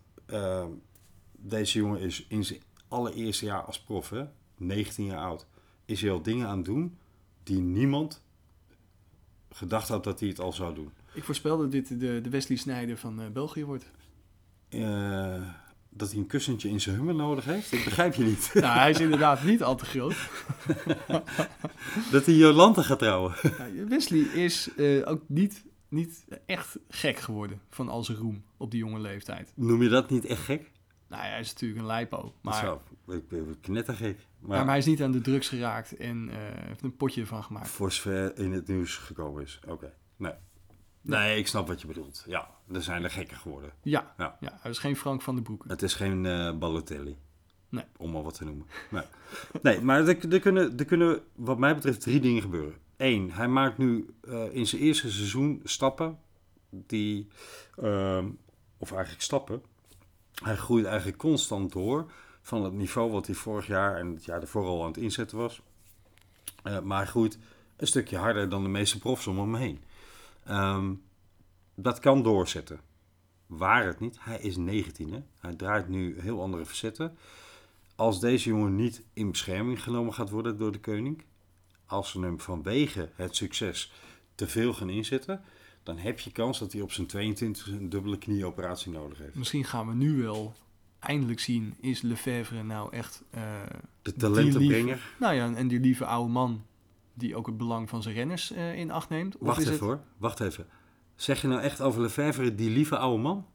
deze 1.33 1.79
jongen 1.79 2.00
is 2.00 2.27
in 2.29 2.44
zijn 2.44 2.61
allereerste 2.94 3.44
jaar 3.44 3.62
als 3.62 3.80
prof, 3.80 4.11
hè, 4.11 4.24
19 4.57 5.04
jaar 5.04 5.24
oud, 5.24 5.46
is 5.85 6.00
hij 6.00 6.11
al 6.11 6.22
dingen 6.22 6.48
aan 6.48 6.57
het 6.57 6.66
doen 6.66 6.98
die 7.42 7.61
niemand 7.61 8.22
gedacht 9.50 9.88
had 9.88 10.04
dat 10.04 10.20
hij 10.20 10.28
het 10.28 10.40
al 10.40 10.52
zou 10.52 10.74
doen. 10.74 10.90
ik 11.12 11.24
voorspel 11.24 11.59
dat 11.59 11.72
dit 11.72 11.88
de, 11.88 12.20
de 12.20 12.30
Wesley 12.30 12.57
Snijder 12.57 12.96
van 12.96 13.20
eh, 13.20 13.28
België 13.28 13.64
wordt. 13.64 13.90
Eh, 14.68 15.42
dat 15.88 16.11
hij 16.11 16.18
een 16.18 16.26
kussentje 16.26 16.68
in 16.68 16.80
zijn 16.80 16.96
hummer 16.96 17.14
nodig 17.14 17.44
heeft? 17.44 17.72
Ik 17.72 17.85
begrijp 17.85 18.14
je 18.14 18.24
niet. 18.24 18.50
nou, 18.54 18.78
hij 18.78 18.90
is 18.90 19.00
inderdaad 19.00 19.42
niet 19.42 19.62
al 19.62 19.76
te 19.76 19.85
groot. 19.85 20.16
dat 22.12 22.26
hij 22.26 22.35
Jolante 22.35 22.83
gaat 22.83 22.98
trouwen. 22.98 23.35
Nou, 23.59 23.88
Wesley 23.88 24.20
is 24.20 24.74
eh, 24.76 25.09
ook 25.11 25.22
niet, 25.26 25.64
niet 25.88 26.24
echt 26.46 26.78
gek 26.88 27.18
geworden 27.18 27.61
van 27.70 27.88
al 27.88 28.04
zijn 28.04 28.18
roem 28.18 28.44
op 28.57 28.70
die 28.70 28.80
jonge 28.80 29.00
leeftijd. 29.00 29.52
Noem 29.54 29.83
je 29.83 29.88
dat 29.88 30.11
niet 30.11 30.24
echt 30.24 30.42
gek? 30.42 30.70
Nou, 31.16 31.27
hij 31.27 31.40
is 31.40 31.53
natuurlijk 31.53 31.81
een 31.81 31.87
lijpo. 31.87 32.35
Maar, 32.40 32.64
Zo, 32.64 32.81
ik 33.12 33.29
ben 33.29 33.57
knettergek. 33.61 34.16
maar, 34.16 34.48
Maar, 34.48 34.59
maar 34.59 34.68
hij 34.68 34.79
is 34.79 34.87
niet 34.87 35.03
aan 35.03 35.12
de 35.12 35.20
drugs 35.20 35.48
geraakt 35.48 35.96
en 35.96 36.29
eh, 36.31 36.37
heeft 36.66 36.83
een 36.83 36.96
potje 36.96 37.27
van 37.27 37.44
gemaakt. 37.44 37.68
voor 37.68 37.92
zover 37.92 38.38
in 38.38 38.53
het 38.53 38.68
nieuws 38.68 38.96
gekomen 38.96 39.42
is. 39.42 39.61
Oké, 39.68 39.92
nee. 40.16 40.33
Nee, 41.00 41.38
ik 41.38 41.46
snap 41.46 41.66
wat 41.66 41.81
je 41.81 41.87
bedoelt. 41.87 42.24
Ja, 42.27 42.50
er 42.72 42.83
zijn 42.83 43.05
er 43.05 43.11
gekken 43.11 43.37
geworden. 43.37 43.72
Ja, 43.83 44.14
Ja. 44.18 44.37
ja. 44.40 44.59
hij 44.61 44.70
is 44.70 44.79
geen 44.79 44.96
Frank 44.96 45.22
van 45.22 45.35
de 45.37 45.42
Broek. 45.42 45.64
Het 45.68 45.83
is 45.83 45.94
geen 45.94 46.27
eh 46.27 46.59
Balotelli. 46.59 47.16
Nee. 47.68 47.85
Om 47.96 48.11
maar 48.11 48.22
wat 48.22 48.35
te 48.35 48.44
noemen. 48.44 48.66
Nee, 48.90 49.03
nee 49.62 49.81
maar 49.81 50.09
er, 50.09 50.33
er, 50.33 50.40
kunnen, 50.40 50.79
er 50.79 50.85
kunnen 50.85 51.22
wat 51.35 51.59
mij 51.59 51.74
betreft 51.74 52.00
drie 52.00 52.20
dingen 52.20 52.42
gebeuren. 52.42 52.74
Eén, 52.96 53.33
hij 53.33 53.48
maakt 53.48 53.79
nu 53.79 54.14
eh, 54.20 54.55
in 54.55 54.66
zijn 54.66 54.83
eerste 54.83 55.11
seizoen 55.11 55.61
stappen 55.64 56.18
die... 56.71 57.29
ehm, 57.77 58.29
of 58.79 58.92
eigenlijk 58.92 59.23
stappen. 59.23 59.62
Hij 60.42 60.56
groeit 60.56 60.85
eigenlijk 60.85 61.18
constant 61.18 61.72
door 61.72 62.12
van 62.42 62.64
het 62.64 62.72
niveau 62.72 63.10
wat 63.10 63.26
hij 63.26 63.35
vorig 63.35 63.66
jaar 63.66 63.96
en 63.96 64.14
het 64.14 64.24
jaar 64.24 64.40
ervoor 64.40 64.64
al 64.64 64.80
aan 64.82 64.88
het 64.88 64.96
inzetten 64.96 65.38
was. 65.38 65.62
Eh, 66.62 66.80
maar 66.80 66.98
hij 66.98 67.06
groeit 67.06 67.38
een 67.76 67.87
stukje 67.87 68.16
harder 68.16 68.48
dan 68.48 68.62
de 68.62 68.68
meeste 68.68 68.98
profs 68.98 69.26
om 69.26 69.38
hem 69.38 69.54
heen. 69.54 69.85
Ehm, 70.44 70.94
dat 71.74 71.98
kan 71.98 72.22
doorzetten. 72.22 72.80
Waar 73.46 73.87
het 73.87 74.00
niet, 74.00 74.16
hij 74.20 74.38
is 74.40 74.56
19. 74.56 75.12
Hè? 75.12 75.22
Hij 75.40 75.54
draait 75.54 75.88
nu 75.88 76.20
heel 76.20 76.40
andere 76.42 76.64
verzetten. 76.64 77.16
Als 77.94 78.20
deze 78.20 78.48
jongen 78.48 78.76
niet 78.76 79.02
in 79.12 79.30
bescherming 79.30 79.82
genomen 79.82 80.14
gaat 80.14 80.30
worden 80.30 80.58
door 80.58 80.72
de 80.72 80.80
koning, 80.80 81.22
als 81.87 82.10
ze 82.10 82.20
hem 82.20 82.40
vanwege 82.40 83.10
het 83.14 83.37
succes 83.37 83.92
te 84.35 84.48
veel 84.48 84.74
gaan 84.74 84.90
inzetten, 84.90 85.44
dan 85.85 85.98
heb 85.98 86.20
je 86.20 86.32
kans 86.32 86.58
dat 86.58 86.72
hij 86.72 86.80
op 86.82 86.92
zijn 86.92 87.06
22 87.06 87.66
een 87.66 87.88
dubbele 87.88 88.18
knieoperatie 88.18 88.92
nodig 88.92 89.18
heeft. 89.18 89.35
Misschien 89.35 89.64
gaan 89.64 89.88
we 89.88 89.94
nu 89.94 90.22
wel 90.22 90.54
eindelijk 90.98 91.40
zien, 91.40 91.74
is 91.80 92.00
Lefevre 92.02 92.62
nou 92.62 92.92
echt... 92.92 93.22
eh, 93.30 93.42
De 94.02 94.12
talentenbrenger. 94.14 94.85
lieve- 94.85 95.00
nou 95.18 95.35
ja, 95.35 95.54
en 95.54 95.68
die 95.68 95.80
lieve 95.80 96.04
oude 96.06 96.30
man 96.32 96.62
die 97.14 97.37
ook 97.37 97.46
het 97.46 97.56
belang 97.56 97.88
van 97.88 98.02
zijn 98.02 98.14
renners 98.14 98.52
eh, 98.52 98.74
in 98.78 98.90
acht 98.90 99.08
neemt. 99.08 99.37
Wacht 99.40 99.60
even 99.60 99.72
het, 99.72 99.80
hoor, 99.80 100.00
wacht 100.18 100.40
even. 100.40 100.66
Zeg 101.14 101.40
je 101.42 101.48
nou 101.48 101.60
echt 101.60 101.80
over 101.80 102.00
Lefevre, 102.02 102.54
die 102.54 102.70
lieve 102.70 102.96
oude 102.98 103.22
man? 103.22 103.46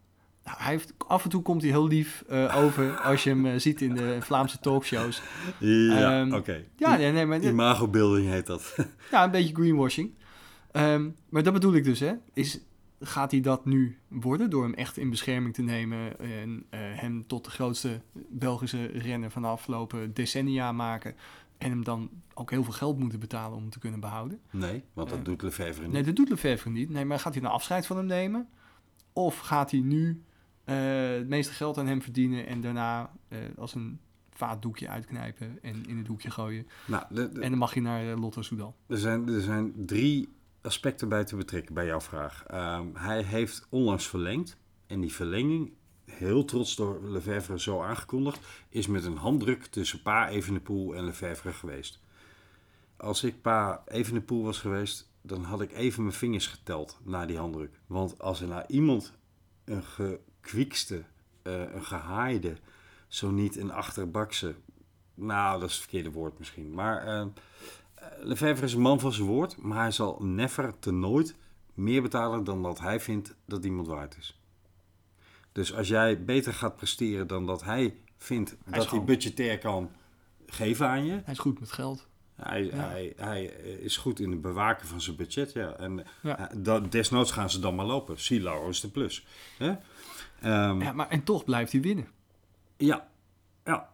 Nou, 0.43 0.57
hij 0.61 0.71
heeft, 0.71 0.93
af 1.07 1.23
en 1.23 1.30
toe 1.30 1.41
komt 1.41 1.61
hij 1.61 1.71
heel 1.71 1.88
lief 1.88 2.23
eh, 2.27 2.57
over 2.63 2.97
als 3.09 3.23
je 3.23 3.30
hem 3.30 3.59
ziet 3.59 3.82
in 3.82 3.93
de 3.93 4.17
Vlaamse 4.21 4.59
talkshows. 4.59 5.21
Ja, 5.59 6.19
Ehm, 6.21 6.34
oké. 6.34 6.63
Ja, 6.77 6.95
nee, 6.97 7.11
nee, 7.11 7.25
maar 7.25 7.41
Imagobeelding 7.41 8.27
heet 8.30 8.45
dat. 8.45 8.75
Ja, 9.11 9.23
een 9.23 9.32
beetje 9.32 9.55
greenwashing. 9.55 10.13
Ehm, 10.72 11.09
maar 11.30 11.43
dat 11.43 11.53
bedoel 11.53 11.74
ik 11.74 11.84
dus, 11.84 11.99
hè. 11.99 12.13
Is, 12.34 12.59
gaat 12.99 13.32
hij 13.32 13.41
dat 13.41 13.65
nu 13.65 13.97
worden 14.07 14.49
door 14.49 14.63
hem 14.63 14.74
echt 14.74 14.97
in 14.97 15.09
bescherming 15.09 15.53
te 15.53 15.61
nemen 15.61 16.20
en 16.20 16.65
eh, 16.70 16.80
hem 16.82 17.28
tot 17.28 17.45
de 17.45 17.51
grootste 17.51 18.01
Belgische 18.30 18.86
renner 18.86 19.32
van 19.32 19.41
de 19.41 19.47
afgelopen 19.47 20.13
decennia 20.13 20.72
maken 20.72 21.15
en 21.57 21.70
hem 21.70 21.84
dan 21.84 22.09
ook 22.34 22.49
heel 22.51 22.63
veel 22.63 22.74
geld 22.74 22.99
moeten 22.99 23.20
betalen 23.20 23.55
om 23.55 23.61
hem 23.61 23.72
te 23.72 23.80
kunnen 23.80 23.99
behouden? 23.99 24.39
Nee, 24.51 24.84
want 24.93 25.09
dat 25.09 25.17
Eh, 25.20 25.24
doet 25.26 25.41
Lefevre 25.41 25.84
niet. 25.84 25.91
Nee, 25.91 26.03
dat 26.03 26.15
doet 26.15 26.30
Lefevre 26.30 26.70
niet. 26.70 26.89
Nee, 26.89 27.05
maar 27.05 27.20
gaat 27.20 27.34
hij 27.34 27.41
nou 27.41 27.53
afscheid 27.53 27.86
van 27.86 27.97
hem 27.97 28.05
nemen? 28.05 28.47
Of 29.13 29.38
gaat 29.39 29.72
hij 29.72 29.80
nu 29.80 30.22
eh, 30.63 30.76
het 31.09 31.28
meeste 31.28 31.53
geld 31.53 31.78
aan 31.78 31.88
hem 31.88 32.01
verdienen 32.01 32.47
en 32.47 32.61
daarna 32.61 33.11
als 33.57 33.76
een 33.76 33.99
vaatdoekje 34.32 34.88
uitknijpen 34.89 35.57
en 35.61 35.86
in 35.88 35.97
het 35.97 36.05
doekje 36.05 36.30
gooien? 36.32 36.67
Nou, 36.88 37.03
de- 37.09 37.32
de- 37.32 37.41
En 37.41 37.49
dan 37.49 37.59
mag 37.59 37.74
je 37.74 37.82
naar 37.82 38.15
Lotto 38.15 38.41
Soudal. 38.41 38.76
er, 38.88 38.97
zijn, 38.97 39.30
er 39.30 39.41
zijn 39.41 39.74
drie 39.76 40.30
aspecten 40.62 41.10
bij 41.10 41.24
te 41.24 41.36
betrekken 41.36 41.74
bij 41.74 41.86
jouw 41.86 42.01
vraag. 42.01 42.43
Ehm, 42.47 42.88
hij 42.93 43.22
heeft 43.22 43.68
onlangs 43.70 44.07
verlengd. 44.07 44.57
En 44.88 45.01
die 45.01 45.14
verlenging, 45.14 45.74
heel 46.05 46.45
trots 46.45 46.76
door 46.76 47.03
Lefevre 47.03 47.60
zo 47.60 47.82
aangekondigd, 47.82 48.39
is 48.70 48.88
met 48.88 49.05
een 49.05 49.18
handdruk 49.18 49.66
tussen 49.66 50.01
Pa 50.01 50.30
Evenepoel 50.30 50.95
en 50.95 51.05
Lefevre 51.05 51.53
geweest. 51.53 51.99
Als 52.97 53.24
ik 53.24 53.41
Pa 53.41 53.84
Evenepoel 53.88 54.43
was 54.43 54.60
geweest, 54.60 55.12
dan 55.22 55.43
had 55.43 55.62
ik 55.62 55.72
even 55.72 56.03
mijn 56.03 56.16
vingers 56.16 56.47
geteld 56.47 56.99
na 57.03 57.26
die 57.26 57.38
handdruk. 57.38 57.80
Want 57.88 58.20
als 58.20 58.41
er 58.41 58.47
nou 58.47 58.64
iemand 58.68 59.14
een 59.66 59.84
gekwiekste, 59.84 61.03
eh, 61.41 61.74
een 61.74 61.86
gehaaide, 61.86 62.57
zo 63.07 63.32
niet 63.32 63.55
een 63.55 63.72
achterbakse, 63.72 64.55
nou 65.14 65.60
dat 65.60 65.70
is 65.70 65.76
het 65.76 65.84
verkeerde 65.84 66.12
woord 66.12 66.39
misschien, 66.39 66.74
maar 66.74 67.07
eh, 67.07 67.26
Lefevre 68.18 68.66
is 68.66 68.74
een 68.74 68.82
man 68.82 68.99
van 68.99 69.12
zijn 69.14 69.28
woord, 69.28 69.57
maar 69.62 69.80
hij 69.82 69.91
zal 69.91 70.18
never 70.24 70.80
te 70.80 70.91
nooit 70.91 71.36
meer 71.74 72.01
betalen 72.01 72.43
dan 72.43 72.64
dat 72.64 72.80
hij 72.80 72.99
vindt 72.99 73.36
dat 73.45 73.66
iemand 73.66 73.88
waard 73.88 74.18
is. 74.18 74.39
Dus 75.51 75.74
als 75.74 75.88
jij 75.88 76.24
beter 76.24 76.53
gaat 76.53 76.76
presteren 76.76 77.28
dan 77.28 77.45
dat 77.45 77.64
hij 77.64 77.95
vindt 78.18 78.55
dat 78.66 78.89
hij 78.89 79.03
budgetair 79.03 79.57
kan 79.57 79.91
geven 80.45 80.88
aan 80.88 81.05
je, 81.05 81.12
Hij 81.24 81.34
is 81.34 81.39
goed 81.39 81.60
met 81.60 81.72
geld. 81.72 82.07
hij, 82.36 82.64
Ja. 82.64 82.72
hij, 82.76 83.14
hij 83.16 83.43
is 83.82 83.97
goed 83.97 84.20
in 84.20 84.32
het 84.32 84.41
bewaken 84.41 84.88
van 84.88 85.01
zijn 85.01 85.16
budget, 85.16 85.53
ja. 85.53 85.72
En 85.74 86.05
Ja. 86.22 86.51
eh, 86.51 86.82
desnoods 86.89 87.32
gaan 87.32 87.49
ze 87.49 87.60
dan 87.60 87.76
maar 87.76 87.86
lopen. 87.86 88.20
Silo 88.20 88.70
is 88.70 88.80
de 88.82 88.89
plus. 88.89 89.26
Hè? 89.57 89.76
Ehm, 90.41 90.82
Ja, 90.82 90.91
maar 90.93 91.10
en 91.10 91.24
toch 91.24 91.43
blijft 91.43 91.72
hij 91.72 91.82
winnen. 91.82 92.07
ja, 92.78 93.07
ja. 93.66 93.89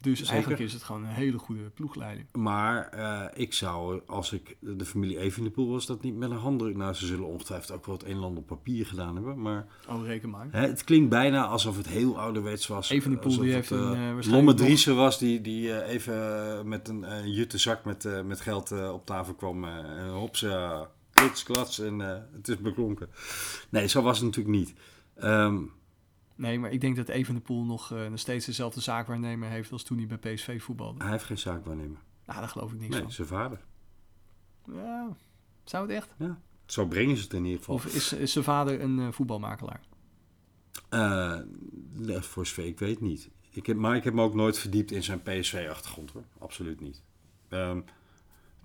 Dus 0.00 0.18
Zeker. 0.18 0.32
eigenlijk 0.32 0.62
is 0.62 0.72
het 0.72 0.82
gewoon 0.82 1.02
een 1.02 1.08
hele 1.08 1.38
goede 1.38 1.62
ploegleiding. 1.74 2.26
Maar 2.32 2.88
eh, 2.88 3.40
ik 3.42 3.52
zou, 3.52 4.00
als 4.06 4.32
ik 4.32 4.56
de 4.60 4.84
familie 4.84 5.18
Evenepoel 5.18 5.70
was, 5.70 5.86
dat 5.86 6.02
niet 6.02 6.16
met 6.16 6.30
een 6.30 6.36
handdruk. 6.36 6.76
Nou, 6.76 6.94
ze 6.94 7.06
zullen 7.06 7.26
ongetwijfeld 7.26 7.70
ook 7.78 7.86
wel 7.86 7.94
het 7.94 8.04
een 8.04 8.16
en 8.16 8.22
ander 8.22 8.38
op 8.38 8.46
papier 8.46 8.86
gedaan 8.86 9.14
hebben. 9.14 9.40
Maar 9.40 9.66
Oh, 9.88 10.04
reken 10.06 10.30
maar. 10.30 10.48
hè, 10.50 10.66
het 10.66 10.84
klinkt 10.84 11.08
bijna 11.10 11.46
alsof 11.46 11.76
het 11.76 11.88
heel 11.88 12.18
ouderwets 12.18 12.66
was. 12.66 12.90
Evenepoel, 12.90 13.38
die 13.38 13.40
het, 13.52 13.54
heeft 13.54 13.70
een, 13.70 13.94
eh, 13.94 14.10
eh, 14.18 14.24
Lomme 14.26 14.54
Driessen 14.54 14.96
was 14.96 15.18
die, 15.18 15.40
die 15.40 15.84
even 15.84 16.68
met 16.68 16.88
een 16.88 17.30
jute 17.32 17.58
zak 17.58 17.84
met, 17.84 18.08
met 18.24 18.40
geld 18.40 18.90
op 18.90 19.06
tafel 19.06 19.34
kwam. 19.34 19.64
en 19.64 20.08
hops, 20.08 20.46
klits, 21.12 21.42
klats 21.42 21.78
en 21.80 21.98
het 22.32 22.48
is 22.48 22.58
beklonken. 22.58 23.08
Nee, 23.68 23.86
zo 23.86 24.02
was 24.02 24.16
het 24.18 24.26
natuurlijk 24.26 24.56
niet. 24.56 24.74
Ehm, 25.14 25.58
Nee, 26.36 26.58
maar 26.58 26.70
ik 26.70 26.80
denk 26.80 26.96
dat 26.96 27.08
Evenepoel 27.08 27.64
nog, 27.64 27.92
eh, 27.92 28.06
nog 28.06 28.18
steeds 28.18 28.46
dezelfde 28.46 28.80
zaakwaarnemer 28.80 29.48
heeft 29.48 29.72
als 29.72 29.82
toen 29.82 29.98
hij 29.98 30.06
bij 30.18 30.34
PSV 30.34 30.62
voetbalde. 30.62 31.02
hij 31.02 31.12
heeft 31.12 31.24
geen 31.24 31.38
zaakwaarnemer. 31.38 31.98
Nou, 32.26 32.38
daar 32.40 32.48
geloof 32.48 32.72
ik 32.72 32.78
niks 32.78 32.92
Nee, 32.94 33.02
van. 33.02 33.12
zijn 33.12 33.28
vader. 33.28 33.60
Ja, 34.72 35.16
zou 35.64 35.86
het 35.86 35.96
echt? 35.96 36.14
Zo 36.66 36.86
brengen 36.86 37.16
ze 37.16 37.22
het 37.22 37.32
in 37.32 37.44
ieder 37.44 37.58
geval. 37.58 37.74
Of 37.74 37.86
is, 37.86 38.12
is 38.12 38.32
zijn 38.32 38.44
vader 38.44 38.80
een 38.80 38.98
eh, 38.98 39.12
voetbalmakelaar? 39.12 39.80
Eh, 40.88 41.38
voor 42.20 42.46
zover 42.46 42.64
ik 42.66 42.78
weet 42.78 43.00
niet. 43.00 43.30
Ik 43.50 43.66
heb, 43.66 43.76
maar 43.76 43.96
ik 43.96 44.04
heb 44.04 44.14
me 44.14 44.22
ook 44.22 44.34
nooit 44.34 44.58
verdiept 44.58 44.90
in 44.90 45.02
zijn 45.02 45.22
PSV-achtergrond 45.22 46.10
hoor. 46.10 46.24
Absoluut 46.38 46.80
niet. 46.80 47.02
Ehm, 47.48 47.80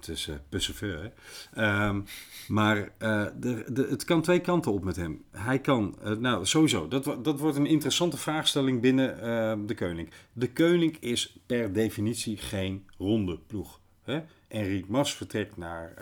het 0.06 0.16
is 0.52 0.80
uh, 0.82 0.99
hè. 0.99 1.10
Ehm, 1.54 2.02
maar 2.47 2.91
eh, 2.97 3.26
de, 3.36 3.66
de, 3.72 3.88
het 3.89 4.04
kan 4.04 4.22
twee 4.22 4.39
kanten 4.39 4.72
op 4.72 4.84
met 4.84 4.95
hem. 4.95 5.24
Hij 5.32 5.60
kan, 5.60 5.95
eh, 6.04 6.12
nou 6.12 6.45
sowieso, 6.45 6.88
dat, 6.88 7.04
dat 7.24 7.39
wordt 7.39 7.58
een 7.58 7.66
interessante 7.66 8.18
vraagstelling 8.18 8.82
binnen 8.82 9.22
eh, 9.22 9.54
de 9.66 9.76
Koning. 9.76 10.10
De 10.34 10.52
Koning 10.52 10.97
is 10.99 11.38
per 11.45 11.74
definitie 11.74 12.38
geen 12.38 12.86
ronde 12.97 13.39
ploeg. 13.47 13.80
Hè? 14.04 14.22
Enrique 14.47 14.91
Mas 14.91 15.14
vertrekt 15.14 15.58
naar, 15.58 15.93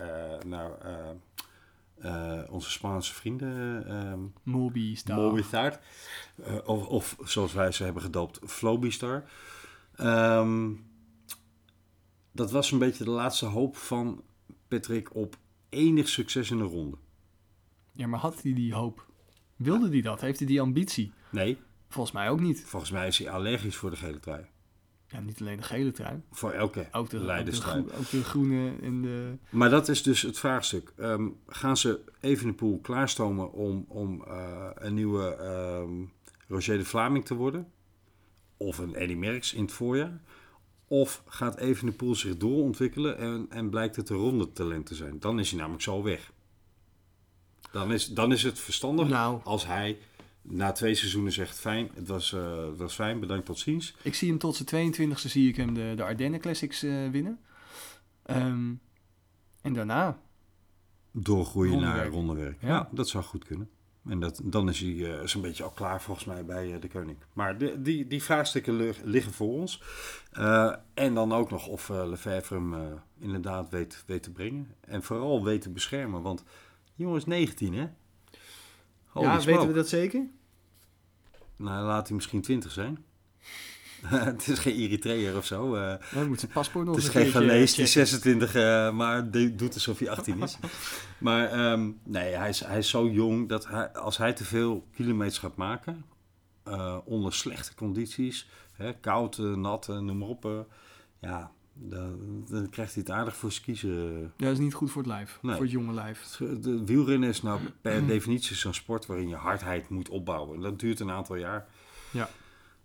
naar 0.46 0.72
onze 2.50 2.72
Spaanse 2.72 3.14
vrienden. 3.14 3.86
ehm, 3.88 4.20
Moby, 4.44 4.96
Star. 4.96 5.18
Movistar. 5.18 5.80
Eh, 6.44 6.56
of, 6.66 6.88
of 6.88 7.18
zoals 7.24 7.54
wij 7.54 7.72
ze 7.72 7.84
hebben 7.84 8.02
gedoopt, 8.02 8.40
Flowbistar. 8.46 9.24
Ehm, 9.96 10.72
dat 12.40 12.52
was 12.52 12.72
een 12.72 12.80
beetje 12.80 13.04
de 13.04 13.10
laatste 13.10 13.46
hoop 13.46 13.78
van 13.78 14.24
Patrick 14.68 15.16
op 15.16 15.38
enig 15.70 16.08
succes 16.10 16.52
in 16.52 16.60
een 16.60 16.68
ronde. 16.68 16.98
Ja, 17.92 18.08
maar 18.08 18.20
had 18.20 18.42
hij 18.42 18.54
die 18.54 18.74
hoop? 18.74 19.06
Wilde 19.56 19.90
hij 19.90 20.02
dat? 20.02 20.22
Heeft 20.22 20.40
hij 20.40 20.48
die 20.48 20.62
ambitie? 20.62 21.12
Nee, 21.32 21.58
Volgens 21.90 22.14
mij 22.16 22.30
ook 22.30 22.40
niet. 22.40 22.64
volgens 22.66 22.92
mij 22.92 23.08
is 23.08 23.18
hij 23.18 23.30
allergisch 23.30 23.76
voor 23.76 23.90
de 23.90 23.96
gele 23.96 24.20
trui. 24.20 24.46
Ja, 25.08 25.20
niet 25.20 25.42
alleen 25.42 25.58
de 25.58 25.64
gele 25.64 25.92
trui. 25.92 26.22
Voor 26.32 26.52
elke 26.52 26.80
Ook 26.80 26.92
de, 26.92 26.98
ook 26.98 27.10
de, 27.10 27.20
leiderstrui. 27.20 27.80
ook 27.98 28.10
de 28.10 28.24
groene 28.24 28.76
en 28.82 29.02
de... 29.02 29.38
Maar 29.50 29.70
dat 29.70 29.88
is 29.88 30.04
dus 30.04 30.22
het 30.22 30.40
vraagstuk. 30.40 30.94
Ehm, 30.98 31.28
gaan 31.48 31.78
ze 31.78 32.00
Evenepoel 32.20 32.80
klaarstomen 32.80 33.52
om, 33.52 33.86
om 33.88 34.24
eh, 34.28 34.70
een 34.74 34.94
nieuwe 34.94 35.36
ehm, 35.36 35.94
Roger 36.48 36.78
de 36.78 36.86
Vlaming 36.86 37.26
te 37.26 37.34
worden? 37.36 37.72
Of 38.58 38.78
een 38.78 38.96
Eddy 38.96 39.14
Merckx 39.16 39.54
in 39.54 39.62
het 39.62 39.72
voorjaar? 39.72 40.22
Of 40.92 41.24
gaat 41.26 41.58
Evenepoel 41.58 42.16
zich 42.16 42.38
doorontwikkelen 42.38 43.18
en, 43.18 43.46
en 43.50 43.70
blijkt 43.70 43.96
het 43.96 44.10
een 44.10 44.18
ronde 44.18 44.52
talent 44.52 44.86
te 44.86 44.96
zijn? 44.96 45.20
Dan 45.20 45.40
is 45.40 45.50
hij 45.50 45.60
namelijk 45.60 45.84
zo 45.84 46.04
weg. 46.04 46.32
Dan 47.72 47.94
is, 47.94 48.08
dan 48.08 48.32
is 48.32 48.44
het 48.44 48.60
verstandig 48.60 49.08
Nou, 49.08 49.42
als 49.44 49.66
hij 49.66 49.98
na 50.42 50.72
twee 50.72 50.96
seizoenen 50.96 51.32
zegt... 51.32 51.60
fijn, 51.60 51.90
het 51.94 52.08
was, 52.08 52.34
eh, 52.34 52.66
het 52.66 52.78
was 52.78 52.94
fijn, 52.94 53.20
bedankt, 53.20 53.46
tot 53.46 53.60
ziens. 53.60 53.96
ik 54.02 54.16
zie 54.16 54.30
hem 54.30 54.38
tot 54.38 54.56
zijn 54.56 54.94
22e 54.96 55.14
zie 55.14 55.50
ik 55.50 55.56
hem 55.56 55.74
de, 55.74 55.94
de 55.96 56.04
Ardennen 56.04 56.40
Classics 56.40 56.84
eh, 56.84 57.10
winnen. 57.10 57.40
Ehm, 58.24 58.74
en 59.62 59.74
daarna, 59.74 60.20
Doorgroeien 61.12 61.80
naar 61.80 62.08
Rondewerk. 62.08 62.14
rondewerk. 62.14 62.62
Ja. 62.62 62.68
Ja. 62.68 62.90
dat 62.92 63.10
zou 63.10 63.24
goed 63.24 63.46
kunnen. 63.46 63.70
En 64.10 64.20
dat, 64.20 64.42
dan 64.44 64.70
is 64.70 64.80
hij 64.80 65.20
eh, 65.20 65.26
zo'n 65.28 65.42
beetje 65.42 65.64
al 65.64 65.70
klaar 65.70 66.02
volgens 66.02 66.26
mij 66.26 66.46
bij 66.46 66.74
eh, 66.74 66.82
de 66.82 66.88
koning. 66.88 67.18
Maar 67.34 67.58
de, 67.58 67.82
die, 67.82 68.08
die 68.08 68.24
vraagstukken 68.24 68.76
lig- 68.76 69.02
liggen 69.04 69.34
voor 69.34 69.48
ons. 69.54 69.82
Eh, 70.32 70.76
en 70.94 71.14
dan 71.14 71.34
ook 71.34 71.50
nog 71.50 71.68
of 71.68 71.90
Lefebvre 71.90 72.56
hem 72.56 73.00
inderdaad 73.20 73.70
weet, 73.70 74.04
weet 74.08 74.24
te 74.24 74.32
brengen. 74.32 74.76
En 74.82 75.04
vooral 75.04 75.44
weet 75.44 75.62
te 75.62 75.70
beschermen. 75.70 76.22
Want 76.22 76.40
die 76.96 77.06
jongen 77.06 77.18
is 77.18 77.26
19 77.26 77.74
hè? 77.74 77.88
Holy 79.06 79.26
ja, 79.26 79.40
smoke. 79.40 79.52
weten 79.52 79.68
we 79.68 79.74
dat 79.74 79.88
zeker? 79.90 80.26
Nou, 81.56 81.86
laat 81.86 82.08
hij 82.08 82.16
misschien 82.16 82.42
20 82.42 82.72
zijn. 82.72 83.04
het 84.06 84.48
is 84.48 84.60
geen 84.60 84.76
Eritreër 84.76 85.38
of 85.38 85.46
zo. 85.46 85.76
eh. 85.76 85.94
Dan 86.14 86.28
moet 86.28 86.40
zijn 86.40 86.52
paspoort 86.52 86.86
nog 86.86 86.96
Het 86.96 87.04
is 87.04 87.10
een 87.10 87.16
geen 87.22 87.32
keertje 87.32 87.48
Ghanese 87.48 87.76
die 87.76 87.86
checken. 87.86 88.08
26, 88.08 88.56
eh, 88.56 88.92
maar 88.92 89.30
doet 89.32 89.74
alsof 89.74 90.00
hij 90.00 90.10
18 90.10 90.42
is. 90.44 90.58
maar 91.18 91.50
ehm, 91.52 91.90
nee, 92.04 92.34
hij 92.34 92.50
is, 92.50 92.60
hij 92.60 92.78
is 92.78 92.90
zo 92.90 93.08
jong 93.10 93.50
dat 93.50 93.68
hij, 93.68 93.94
als 93.94 94.18
hij 94.18 94.34
te 94.34 94.46
veel 94.46 94.88
kilometers 94.96 95.38
gaat 95.38 95.56
maken, 95.56 96.06
eh, 96.64 96.98
onder 97.06 97.34
slechte 97.34 97.76
condities, 97.76 98.50
hè, 98.74 98.94
koud, 98.94 99.38
eh, 99.38 99.54
nat, 99.54 99.90
eh, 99.90 99.98
noem 100.00 100.18
maar 100.18 100.28
op, 100.28 100.46
eh, 100.46 100.52
ja, 101.20 101.52
dan, 101.74 102.46
dan 102.50 102.70
krijgt 102.70 102.94
hij 102.94 103.04
het 103.08 103.12
aardig 103.12 103.36
voor 103.36 103.52
zijn 103.52 103.64
kiezen. 103.64 104.22
Ja, 104.22 104.46
dat 104.46 104.52
is 104.54 104.60
niet 104.60 104.74
goed 104.74 104.92
voor 104.92 105.02
het 105.02 105.12
lijf. 105.12 105.40
Nee. 105.42 105.54
Voor 105.56 105.64
het 105.64 105.72
jonge 105.74 105.94
lijf. 105.94 106.36
De 106.62 106.82
wielrennen 106.86 107.30
is 107.30 107.42
nou 107.42 107.60
per 107.82 108.08
definitie 108.08 108.56
zo'n 108.56 108.74
sport 108.74 109.06
waarin 109.06 109.28
je 109.28 109.36
hardheid 109.36 109.90
moet 109.90 110.10
opbouwen. 110.10 110.56
En 110.56 110.62
dat 110.62 110.80
duurt 110.80 111.00
een 111.00 111.12
aantal 111.12 111.36
jaar. 111.36 111.68
Ja. 112.12 112.30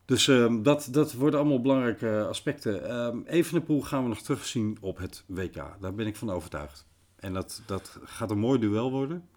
Dus 0.05 0.29
ehm, 0.29 0.63
dat, 0.63 0.89
dat 0.91 1.13
worden 1.13 1.41
allemaal 1.41 1.61
belangrijke 1.61 2.27
aspecten. 2.29 2.89
Ehm 2.89 3.19
Evenepoel 3.25 3.83
gaan 3.83 4.03
we 4.03 4.09
nog 4.09 4.21
terugzien 4.21 4.77
op 4.81 4.99
het 4.99 5.25
WK. 5.27 5.55
Daar 5.81 5.95
ben 5.95 6.07
ik 6.07 6.17
van 6.17 6.31
overtuigd. 6.31 6.87
En 7.17 7.33
dat, 7.33 7.63
dat 7.67 7.99
gaat 8.05 8.31
een 8.31 8.39
mooi 8.39 8.59
duel 8.59 8.91
worden. 8.91 9.29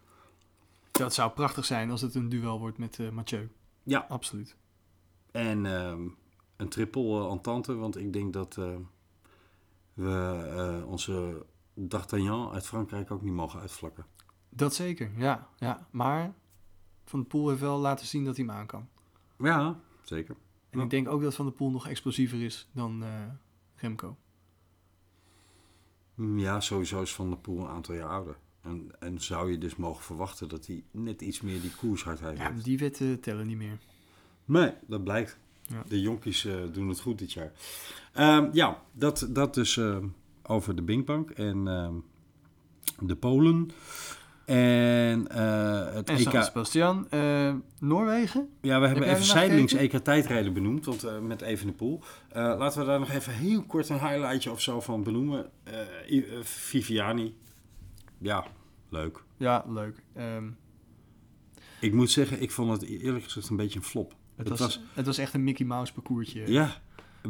Dat 0.91 1.13
zou 1.13 1.31
prachtig 1.31 1.65
zijn 1.65 1.91
als 1.91 2.01
het 2.01 2.15
een 2.15 2.29
duel 2.29 2.59
wordt 2.59 2.77
met 2.77 2.99
eh, 2.99 3.09
Mathieu. 3.09 3.49
Ja. 3.83 4.05
Absoluut. 4.09 4.55
En 5.31 5.65
ehm, 5.65 6.07
een 6.55 6.69
triple 6.69 7.23
eh, 7.23 7.31
entente, 7.31 7.75
want 7.75 7.97
ik 7.97 8.13
denk 8.13 8.33
dat 8.33 8.57
eh, 8.57 8.75
we 9.93 10.43
eh, 10.55 10.89
onze 10.89 11.45
D'Artagnan 11.73 12.51
uit 12.51 12.67
Frankrijk 12.67 13.11
ook 13.11 13.21
niet 13.21 13.33
mogen 13.33 13.59
uitvlakken. 13.59 14.05
Dat 14.49 14.73
zeker, 14.73 15.11
ja. 15.17 15.47
ja. 15.57 15.87
Maar 15.91 16.33
Van 17.05 17.19
der 17.19 17.27
Poel 17.27 17.49
heeft 17.49 17.61
wel 17.61 17.77
laten 17.77 18.07
zien 18.07 18.25
dat 18.25 18.37
hij 18.37 18.45
hem 18.45 18.55
aan 18.55 18.65
kan. 18.65 18.87
Ja, 19.37 19.79
zeker. 20.03 20.35
En 20.77 20.83
Ja. 20.83 20.89
ik 20.89 20.89
denk 21.03 21.07
ook 21.15 21.21
dat 21.21 21.35
Van 21.35 21.45
der 21.45 21.53
Poel 21.53 21.71
nog 21.71 21.87
explosiever 21.87 22.41
is 22.41 22.67
dan 22.73 23.03
eh, 23.03 23.09
Remco. 23.75 24.17
Mm, 26.15 26.39
Ja, 26.39 26.59
sowieso 26.59 27.01
is 27.01 27.13
Van 27.13 27.29
der 27.29 27.37
Poel 27.39 27.59
een 27.59 27.67
aantal 27.67 27.95
jaar 27.95 28.09
ouder. 28.09 28.37
En, 28.61 28.91
en 28.99 29.21
zou 29.21 29.51
je 29.51 29.57
dus 29.57 29.75
mogen 29.75 30.03
verwachten 30.03 30.49
dat 30.49 30.65
hij 30.67 30.83
net 30.91 31.21
iets 31.21 31.41
meer 31.41 31.61
die 31.61 31.75
koershardheid 31.75 32.37
Ja, 32.37 32.51
heeft. 32.51 32.63
die 32.63 32.77
wetten 32.77 33.19
tellen 33.19 33.47
niet 33.47 33.57
meer. 33.57 33.77
Nee, 34.45 34.73
dat 34.87 35.03
blijkt. 35.03 35.37
Ja. 35.61 35.83
De 35.87 36.01
jonkies 36.01 36.45
eh, 36.45 36.55
doen 36.71 36.89
het 36.89 36.99
goed 36.99 37.19
dit 37.19 37.31
jaar. 37.33 37.51
Ehm, 38.13 38.49
ja, 38.53 38.83
dat, 38.91 39.27
dat 39.29 39.53
dus 39.53 39.77
ehm, 39.77 40.07
over 40.43 40.75
de 40.75 40.81
Binkbank 40.81 41.29
en 41.29 41.67
ehm, 41.67 41.93
de 43.07 43.15
Polen. 43.15 43.71
En 44.47 45.27
eh, 45.27 45.93
het 45.93 46.09
En 46.09 46.15
EK. 46.17 46.43
Sebastian, 46.43 47.09
eh, 47.09 47.53
Noorwegen? 47.79 48.49
Ja, 48.61 48.79
we 48.79 48.87
hebben 48.87 49.07
even 49.09 49.23
zijdelings 49.23 49.71
gekeken? 49.71 49.97
EK 49.97 50.03
tijdrijden 50.03 50.53
benoemd, 50.53 50.85
want 50.85 51.03
eh, 51.03 51.19
met 51.19 51.41
Evenepoel. 51.41 52.01
Eh 52.29 52.55
laten 52.57 52.79
we 52.79 52.85
daar 52.85 52.99
nog 52.99 53.09
even 53.11 53.33
heel 53.33 53.63
kort 53.63 53.89
een 53.89 53.99
highlightje 53.99 54.51
of 54.51 54.61
zo 54.61 54.81
van 54.81 55.03
benoemen. 55.03 55.49
Viviani. 56.41 57.35
Ja, 58.17 58.45
leuk. 58.89 59.23
Ja, 59.37 59.65
leuk. 59.67 60.03
Ehm, 60.13 60.47
Ik 61.79 61.93
moet 61.93 62.11
zeggen, 62.11 62.41
ik 62.41 62.51
vond 62.51 62.71
het 62.71 62.89
eerlijk 62.89 63.23
gezegd 63.23 63.49
een 63.49 63.55
beetje 63.55 63.79
een 63.79 63.85
flop. 63.85 64.09
het, 64.35 64.49
Het 64.49 64.59
was, 64.59 64.59
was- 64.59 64.81
het 64.93 65.05
was 65.05 65.17
echt 65.17 65.33
een 65.33 65.43
Mickey 65.43 65.65
Mouse 65.65 65.93
parcoursje. 65.93 66.51
Ja, 66.51 66.81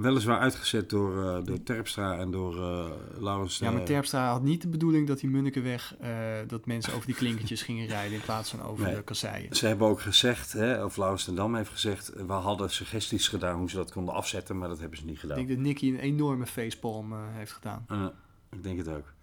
weliswaar 0.01 0.39
uitgezet 0.39 0.89
door, 0.89 1.23
eh, 1.27 1.43
door 1.45 1.63
Terpstra 1.63 2.17
en 2.17 2.31
door 2.31 2.55
eh 2.57 2.91
Laurens. 3.19 3.57
Ja, 3.57 3.71
maar 3.71 3.79
eh, 3.79 3.85
Terpstra 3.85 4.31
had 4.31 4.41
niet 4.43 4.61
de 4.61 4.67
bedoeling 4.67 5.07
dat 5.07 5.19
die 5.19 5.29
Munnikenweg... 5.29 5.95
eh 5.99 6.11
dat 6.47 6.65
mensen 6.65 6.93
over 6.93 7.05
die 7.05 7.15
klinkertjes 7.15 7.61
gingen 7.61 7.87
rijden 7.87 8.13
in 8.17 8.21
plaats 8.23 8.49
van 8.49 8.61
over 8.61 8.85
Nee. 8.85 8.95
de 8.95 9.03
kasseien. 9.03 9.55
Ze 9.55 9.67
hebben 9.67 9.87
ook 9.87 10.01
gezegd, 10.01 10.53
hè, 10.53 10.83
of 10.83 10.97
Laurens 10.97 11.23
ten 11.23 11.35
Dam 11.35 11.55
heeft 11.55 11.69
gezegd, 11.69 12.11
we 12.27 12.33
hadden 12.33 12.69
suggesties 12.69 13.27
gedaan 13.27 13.57
hoe 13.59 13.69
ze 13.69 13.75
dat 13.75 13.91
konden 13.91 14.13
afzetten, 14.13 14.57
maar 14.57 14.67
dat 14.69 14.79
hebben 14.79 14.97
ze 14.97 15.05
niet 15.05 15.13
Ik 15.13 15.19
gedaan. 15.19 15.35
denk 15.37 15.47
dat 15.49 15.57
Nicky 15.57 15.87
een 15.89 15.99
enorme 15.99 16.45
facepalm 16.45 17.13
heeft 17.31 17.51
gedaan. 17.51 17.85
Ik 18.51 18.63
denk 18.63 18.77
het 18.77 18.87
ook. 18.89 19.13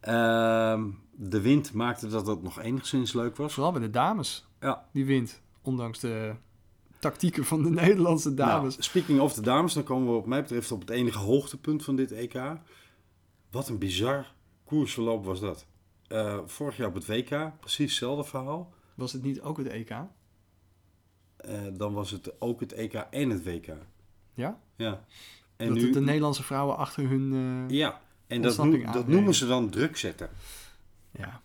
Ehm, 0.00 0.84
de 1.12 1.40
wind 1.40 1.72
maakte 1.72 2.08
dat 2.08 2.26
het 2.26 2.42
nog 2.42 2.60
enigszins 2.60 3.12
leuk 3.12 3.36
was. 3.36 3.52
Vooral 3.54 3.72
bij 3.72 3.80
de 3.80 3.90
dames, 3.90 4.46
Ja. 4.60 4.84
die 4.92 5.04
wint. 5.04 5.40
Ondanks 5.62 5.98
de 6.00 6.32
tactieken 7.00 7.44
van 7.44 7.62
de 7.62 7.70
Nederlandse 7.70 8.34
dames. 8.34 8.72
Nou, 8.76 8.82
speaking 8.82 9.20
of 9.20 9.34
de 9.34 9.40
dames, 9.40 9.74
dan 9.74 9.82
komen 9.82 10.06
we 10.06 10.12
wat 10.12 10.26
mij 10.26 10.42
betreft 10.42 10.72
op 10.72 10.80
het 10.80 10.90
enige 10.90 11.18
hoogtepunt 11.18 11.84
van 11.84 11.96
dit 11.96 12.12
EK. 12.12 12.42
Wat 13.50 13.68
een 13.68 13.78
bizar 13.78 14.34
koersverloop 14.64 15.24
was 15.24 15.40
dat. 15.40 15.66
Eh, 16.06 16.38
vorig 16.46 16.76
jaar 16.76 16.88
op 16.88 16.94
het 16.94 17.06
WK, 17.06 17.52
precies 17.60 17.90
hetzelfde 17.90 18.24
verhaal. 18.24 18.72
Was 18.94 19.12
het 19.12 19.22
niet 19.22 19.40
ook 19.40 19.56
het 19.56 19.66
EK? 19.66 19.90
Eh, 19.90 21.60
dan 21.72 21.92
was 21.92 22.10
het 22.10 22.40
ook 22.40 22.60
het 22.60 22.72
EK 22.72 22.94
en 22.94 23.30
het 23.30 23.44
WK. 23.44 23.66
Ja? 24.34 24.60
Ja. 24.76 25.04
En 25.56 25.66
dat 25.66 25.76
nu, 25.76 25.84
het 25.84 25.92
de 25.92 26.00
Nederlandse 26.00 26.42
vrouwen 26.42 26.76
achter 26.76 27.08
hun... 27.08 27.32
eh, 27.68 27.76
ja, 27.76 28.00
en 28.26 28.42
dat, 28.42 28.56
dat 28.92 29.06
noemen 29.06 29.34
ze 29.34 29.46
dan 29.46 29.70
druk 29.70 29.96
zetten. 29.96 30.30
ja, 31.10 31.40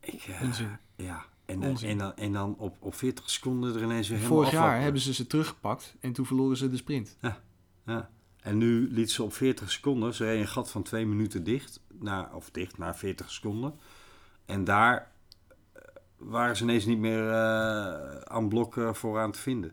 Ik, 0.00 0.28
onzin. 0.42 0.78
Ja, 0.96 1.24
en, 1.52 1.62
eh, 1.62 1.90
en, 1.90 1.98
dan, 1.98 2.16
en 2.16 2.32
dan 2.32 2.54
op, 2.58 2.76
op 2.80 2.94
40 2.94 3.30
seconden 3.30 3.74
er 3.74 3.82
ineens 3.82 4.08
weer 4.08 4.18
helemaal 4.18 4.38
Vorig 4.38 4.52
jaar 4.52 4.80
hebben 4.80 5.00
ze 5.00 5.14
ze 5.14 5.26
teruggepakt 5.26 5.96
en 6.00 6.12
toen 6.12 6.26
verloren 6.26 6.56
ze 6.56 6.70
de 6.70 6.76
sprint. 6.76 7.16
Ja. 7.20 8.10
En 8.42 8.58
nu 8.58 8.88
liet 8.90 9.10
ze 9.10 9.22
op 9.22 9.34
40 9.34 9.70
seconden, 9.70 10.14
ze 10.14 10.24
reed 10.24 10.40
een 10.40 10.48
gat 10.48 10.70
van 10.70 10.82
2 10.82 11.06
minuten 11.06 11.44
dicht, 11.44 11.80
naar, 11.98 12.34
of 12.34 12.50
dicht 12.50 12.78
naar 12.78 12.96
40 12.96 13.30
seconden. 13.30 13.74
En 14.44 14.64
daar 14.64 15.12
eh, 15.72 15.82
waren 16.16 16.56
ze 16.56 16.62
ineens 16.62 16.84
niet 16.84 16.98
meer 16.98 17.30
eh, 17.30 18.20
aan 18.20 18.48
blok 18.48 18.76
eh, 18.76 18.92
vooraan 18.92 19.32
te 19.32 19.38
vinden. 19.38 19.72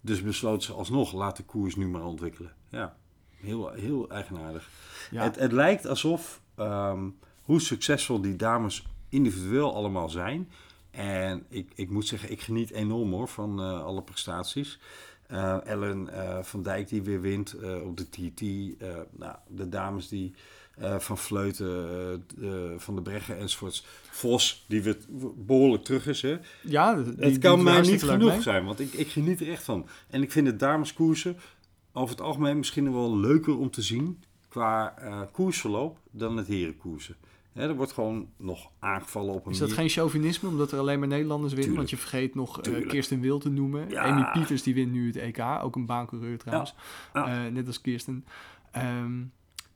Dus 0.00 0.22
besloot 0.22 0.62
ze 0.62 0.72
alsnog, 0.72 1.12
laat 1.12 1.36
de 1.36 1.42
koers 1.42 1.76
nu 1.76 1.88
maar 1.88 2.04
ontwikkelen. 2.04 2.52
Ja, 2.68 2.96
heel, 3.30 3.70
heel 3.70 4.10
eigenaardig. 4.10 4.68
Ja, 5.10 5.22
Het, 5.22 5.36
het 5.36 5.52
lijkt 5.52 5.86
alsof, 5.86 6.40
ehm, 6.54 7.08
hoe 7.42 7.60
succesvol 7.60 8.20
die 8.20 8.36
dames 8.36 8.86
individueel 9.08 9.74
allemaal 9.74 10.08
zijn. 10.08 10.50
En 10.90 11.44
ik, 11.48 11.70
ik 11.74 11.90
moet 11.90 12.06
zeggen, 12.06 12.30
ik 12.30 12.40
geniet 12.40 12.70
enorm 12.70 13.12
hoor 13.12 13.28
van 13.28 13.60
eh, 13.60 13.82
alle 13.84 14.02
prestaties. 14.02 14.78
Eh, 15.26 15.66
Ellen 15.66 16.08
eh, 16.08 16.42
van 16.42 16.62
Dijk 16.62 16.88
die 16.88 17.02
weer 17.02 17.20
wint 17.20 17.56
op 17.82 17.96
de 17.96 18.08
TT. 18.08 18.40
nou, 19.18 19.36
de 19.48 19.68
dames 19.68 20.08
die 20.08 20.34
van 20.98 21.18
Vleuten, 21.18 22.24
van 22.76 22.94
de 22.94 23.02
Breggen 23.02 23.38
enzovoorts. 23.38 23.84
Vos 24.10 24.64
die 24.68 24.82
weer 24.82 24.96
behoorlijk 25.36 25.84
terug 25.84 26.06
is. 26.06 26.22
Hè? 26.22 26.38
ja 26.62 26.94
die- 26.94 27.14
het 27.26 27.38
kan 27.38 27.62
mij 27.62 27.80
niet 27.80 28.02
genoeg 28.02 28.30
mee. 28.30 28.42
zijn, 28.42 28.64
want 28.64 28.80
ik, 28.80 28.92
ik 28.92 29.08
geniet 29.08 29.40
er 29.40 29.50
echt 29.50 29.62
van. 29.62 29.86
En 30.08 30.22
ik 30.22 30.32
vind 30.32 30.46
de 30.46 30.56
dameskoersen 30.56 31.36
over 31.92 32.10
het 32.16 32.24
algemeen 32.24 32.56
misschien 32.58 32.92
wel 32.92 33.16
leuker 33.16 33.58
om 33.58 33.70
te 33.70 33.82
zien 33.82 34.22
qua 34.48 34.94
koersverloop 35.32 35.98
dan 36.10 36.36
het 36.36 36.46
herenkoersen. 36.46 37.16
Hè, 37.52 37.68
er 37.68 37.76
wordt 37.76 37.92
gewoon 37.92 38.28
nog 38.36 38.70
aangevallen 38.78 39.34
op 39.34 39.46
een 39.46 39.52
Is 39.52 39.58
dat 39.58 39.68
manier. 39.68 39.82
geen 39.82 39.92
chauvinisme, 39.92 40.48
omdat 40.48 40.72
er 40.72 40.78
alleen 40.78 40.98
maar 40.98 41.08
Nederlanders 41.08 41.52
winnen? 41.52 41.76
Want 41.76 41.90
je 41.90 41.96
vergeet 41.96 42.34
nog 42.34 42.60
eh. 42.60 42.88
Kirsten 42.88 43.20
Wil 43.20 43.38
te 43.38 43.50
noemen. 43.50 43.90
Ja. 43.90 44.02
Amy 44.02 44.30
Pieters 44.32 44.62
die 44.62 44.74
wint 44.74 44.92
nu 44.92 45.06
het 45.06 45.16
EK, 45.16 45.40
ook 45.62 45.76
een 45.76 45.86
baancoureur 45.86 46.38
trouwens. 46.38 46.74
Ja. 47.14 47.44
Eh, 47.46 47.52
net 47.52 47.66
als 47.66 47.80
Kirsten. 47.80 48.24
Ehm, 48.70 49.22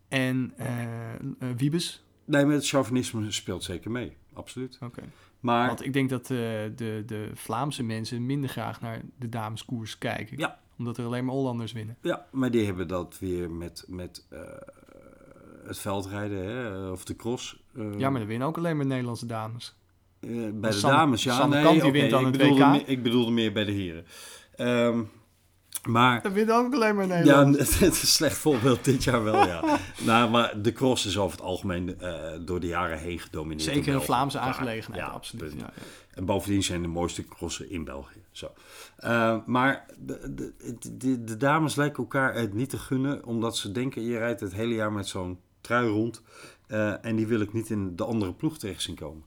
en 0.09 0.53
eh 0.57 1.51
Wiebes. 1.57 2.05
Nee, 2.25 2.45
maar 2.45 2.55
het 2.55 2.69
chauvinisme 2.69 3.31
speelt 3.31 3.65
zeker 3.65 3.91
mee. 3.91 4.17
Absoluut. 4.33 4.79
Oké. 4.83 5.03
Maar 5.41 5.67
Want 5.67 5.85
ik 5.85 5.93
denk 5.93 6.11
dat 6.11 6.27
de, 6.27 6.73
de 7.07 7.31
Vlaamse 7.35 7.83
mensen 7.83 8.27
minder 8.27 8.51
graag 8.51 8.81
naar 8.81 9.01
de 9.19 9.29
dameskoers 9.29 9.99
kijken. 9.99 10.39
Ja. 10.39 10.59
Omdat 10.79 10.99
er 10.99 11.05
alleen 11.05 11.25
maar 11.25 11.35
Hollanders 11.35 11.73
winnen. 11.73 11.97
Ja, 12.01 12.27
maar 12.33 12.51
die 12.51 12.65
hebben 12.65 12.89
dat 12.89 13.19
weer 13.19 13.51
met, 13.51 13.85
met 13.87 14.27
het 15.67 15.79
veldrijden 15.79 16.45
hè, 16.47 16.89
of 16.91 17.05
de 17.05 17.17
cross. 17.17 17.63
eh, 17.77 17.85
Ja, 17.99 18.11
maar 18.11 18.21
er 18.21 18.27
winnen 18.27 18.49
ook 18.49 18.57
alleen 18.57 18.77
maar 18.77 18.87
Nederlandse 18.87 19.27
dames. 19.27 19.75
eh, 20.21 20.31
bij 20.55 20.71
de 20.71 20.81
dames, 20.81 21.23
ja. 21.23 21.47
Nee, 21.47 21.63
Kamp, 21.63 21.75
die 21.75 21.83
oké, 21.89 21.93
wint 21.93 22.11
dan 22.11 22.21
ik 22.21 22.27
het 22.27 22.37
bedoelde, 22.37 22.63
WK. 22.65 22.71
meer- 22.71 22.89
ik 22.89 23.03
bedoelde 23.03 23.31
meer 23.31 23.53
bij 23.53 23.65
de 23.65 23.73
heren. 23.73 24.07
Ehm, 24.57 25.03
maar 25.89 26.25
Er 26.25 26.33
winnen 26.33 26.55
ook 26.57 26.75
alleen 26.75 26.95
maar 26.97 27.07
ja, 27.07 27.15
Nederlanders. 27.15 27.79
het 27.79 27.93
is 27.93 28.03
een 28.03 28.09
slecht 28.09 28.37
voorbeeld 28.37 28.85
dit 28.85 29.05
jaar 29.05 29.25
wel, 29.25 29.47
ja. 29.47 29.79
nou, 30.07 30.31
maar 30.31 30.63
de 30.63 30.73
cross 30.73 31.07
is 31.07 31.19
over 31.19 31.37
het 31.37 31.47
algemeen 31.47 32.01
eh, 32.01 32.33
door 32.41 32.61
de 32.61 32.67
jaren 32.67 32.99
heen 32.99 33.19
gedomineerd. 33.19 33.63
Zeker 33.75 33.95
een. 33.95 34.01
Vlaamse 34.03 34.39
aangelegenheid, 34.39 35.05
Ja, 35.07 35.11
absoluut. 35.11 35.53
Ja, 35.53 35.59
ja. 35.59 35.73
En 36.15 36.25
bovendien 36.25 36.63
zijn 36.63 36.83
de 36.83 36.89
mooiste 36.89 37.25
crossen 37.29 37.71
in 37.71 37.85
België. 37.85 38.23
Zo. 38.31 38.51
Maar 39.47 39.87
de, 39.99 40.35
de, 40.35 40.53
de, 40.97 41.25
de 41.25 41.37
dames 41.37 41.75
lijken 41.75 42.03
elkaar 42.03 42.35
het 42.35 42.55
niet 42.55 42.71
te 42.71 42.79
gunnen, 42.79 43.25
omdat 43.25 43.57
ze 43.57 43.73
denken: 43.73 44.03
je 44.03 44.19
rijdt 44.19 44.41
het 44.41 44.55
hele 44.55 44.75
jaar 44.75 44.93
met 44.93 45.07
zo'n 45.07 45.39
trui 45.65 45.89
rond. 45.89 46.23
eh, 46.67 47.05
en 47.05 47.17
die 47.17 47.27
wil 47.27 47.41
ik 47.41 47.53
niet 47.53 47.71
in 47.71 47.97
de 47.97 48.05
andere 48.05 48.33
ploeg 48.33 48.59
terecht 48.59 48.83
zien 48.83 48.95
komen. 48.95 49.25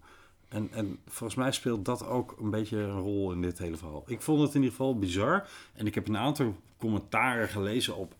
En, 0.47 0.71
en 0.71 0.99
volgens 1.05 1.39
mij 1.39 1.51
speelt 1.51 1.85
dat 1.85 2.05
ook 2.05 2.35
een 2.39 2.49
beetje 2.49 2.77
een 2.77 2.99
rol 2.99 3.31
in 3.31 3.41
dit 3.41 3.57
hele 3.57 3.77
verhaal. 3.77 4.03
Ik 4.07 4.21
vond 4.21 4.41
het 4.41 4.49
in 4.49 4.61
ieder 4.61 4.69
geval 4.75 4.99
bizar. 4.99 5.49
En 5.73 5.85
ik 5.85 5.95
heb 5.95 6.07
een 6.07 6.17
aantal 6.17 6.55
commentaren 6.77 7.49
gelezen 7.49 7.95
op 7.95 8.15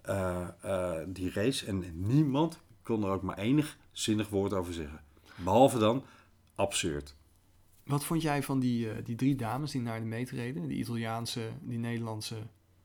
eh, 0.00 0.48
eh, 0.62 1.06
die 1.06 1.32
race. 1.32 1.66
En 1.66 1.84
niemand 1.94 2.60
kon 2.82 3.04
er 3.04 3.10
ook 3.10 3.22
maar 3.22 3.38
enig 3.38 3.76
zinnig 3.92 4.28
woord 4.28 4.52
over 4.52 4.72
zeggen. 4.72 5.00
Behalve 5.36 5.78
dan 5.78 6.04
absurd. 6.54 7.16
Wat 7.84 8.04
vond 8.04 8.22
jij 8.22 8.42
van 8.42 8.60
die, 8.60 9.02
die 9.02 9.16
drie 9.16 9.36
dames 9.36 9.70
die 9.70 9.80
naar 9.80 10.00
de 10.00 10.06
meet 10.06 10.30
reden? 10.30 10.68
Die 10.68 10.78
Italiaanse, 10.78 11.48
die 11.60 11.78
Nederlandse 11.78 12.36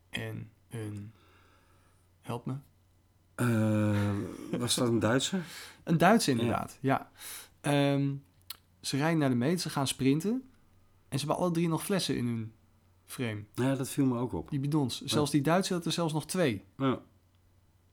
en 0.09 0.49
een... 0.69 1.11
Help 2.21 2.45
me. 2.45 2.55
Eh, 3.41 4.59
was 4.59 4.75
dat 4.75 4.87
een 4.87 4.99
Duitser? 4.99 5.43
Een 5.83 5.97
Duitse 5.97 6.31
inderdaad, 6.31 6.77
ja. 6.81 7.09
Ehm, 7.61 8.13
ze 8.81 8.97
rijden 8.97 9.19
naar 9.19 9.29
de 9.29 9.35
meet, 9.35 9.61
ze 9.61 9.69
gaan 9.69 9.87
sprinten. 9.87 10.31
En 11.09 11.19
ze 11.19 11.25
hebben 11.25 11.43
alle 11.43 11.53
drie 11.53 11.67
nog 11.67 11.83
flessen 11.83 12.17
in 12.17 12.25
hun 12.25 12.53
frame. 13.05 13.43
Ja, 13.53 13.75
dat 13.75 13.89
viel 13.89 14.05
me 14.05 14.17
ook 14.17 14.33
op. 14.33 14.49
Die 14.49 14.59
bidons. 14.59 15.01
Zelfs 15.01 15.31
die 15.31 15.41
Duitse 15.41 15.73
had 15.73 15.85
er 15.85 15.91
zelfs 15.91 16.13
nog 16.13 16.25
twee. 16.25 16.63
Ja. 16.77 16.99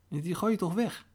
En 0.09 0.20
die 0.20 0.34
gooi 0.34 0.53
je 0.53 0.59
toch 0.59 0.74
weg? 0.74 1.07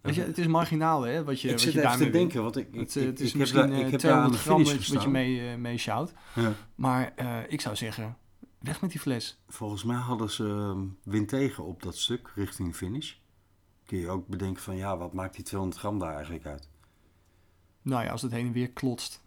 Weet 0.00 0.14
je, 0.14 0.22
het 0.22 0.38
is 0.38 0.46
marginaal 0.46 1.02
hè, 1.02 1.24
wat 1.24 1.40
je, 1.40 1.46
ik 1.46 1.52
wat 1.52 1.62
zit 1.62 1.72
je 1.72 1.78
even 1.78 1.90
daarmee 1.90 2.10
te 2.10 2.18
denken, 2.18 2.42
want 2.42 2.56
ik, 2.56 2.68
ik, 2.72 2.80
Het, 2.80 2.96
eh, 2.96 3.02
ik, 3.02 3.08
het 3.08 3.20
is 3.20 3.26
ik 3.26 3.30
heb 3.30 3.40
misschien 3.40 3.60
daar, 3.60 3.78
eh, 3.78 3.84
ik 3.84 3.90
heb 3.90 4.00
daar 4.00 4.30
de 4.30 4.36
200 4.36 4.42
gram 4.42 4.64
wat, 4.64 4.86
wat 4.86 5.02
je 5.02 5.08
mee, 5.08 5.50
eh 5.50 5.56
mee 5.56 5.78
sjouwt. 5.78 6.12
Ja. 6.34 6.52
Maar 6.74 7.12
eh, 7.16 7.38
ik 7.48 7.60
zou 7.60 7.76
zeggen, 7.76 8.16
Weg 8.64 8.80
met 8.80 8.90
die 8.90 9.00
fles. 9.00 9.38
Volgens 9.48 9.84
mij 9.84 9.96
hadden 9.96 10.30
ze 10.30 10.44
ehm, 10.44 10.80
wind 11.02 11.28
tegen 11.28 11.64
op 11.64 11.82
dat 11.82 11.96
stuk 11.96 12.32
richting 12.34 12.76
finish. 12.76 13.12
Kun 13.86 13.98
je 13.98 14.08
ook 14.08 14.26
bedenken 14.28 14.62
van 14.62 14.76
ja, 14.76 14.96
wat 14.96 15.12
maakt 15.12 15.34
die 15.34 15.44
200 15.44 15.80
gram 15.80 15.98
daar 15.98 16.14
eigenlijk 16.14 16.46
uit? 16.46 16.68
Nou 17.82 18.04
ja, 18.04 18.10
als 18.10 18.22
het 18.22 18.32
heen 18.32 18.46
en 18.46 18.52
weer 18.52 18.70
klotst. 18.70 19.22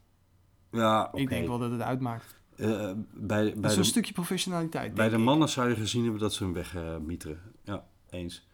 Ja. 0.71 1.11
Ik 1.13 1.29
denk 1.29 1.47
wel 1.47 1.57
dat 1.59 1.71
het 1.71 1.81
uitmaakt. 1.81 2.35
Eh, 2.55 2.67
bij 3.13 3.43
Dat 3.51 3.61
bij, 3.61 3.69
is 3.69 3.75
een 3.75 3.81
de, 3.81 3.87
stukje 3.87 4.13
professionaliteit. 4.13 4.93
bij 4.93 5.09
de 5.09 5.15
ik. 5.17 5.21
mannen 5.23 5.49
zou 5.49 5.69
je 5.69 5.75
gezien 5.75 6.03
hebben 6.03 6.21
dat 6.21 6.33
ze 6.33 6.43
hem 6.43 6.53
wegmieteren. 6.53 7.41
ja, 7.63 7.85
eens. 8.09 8.47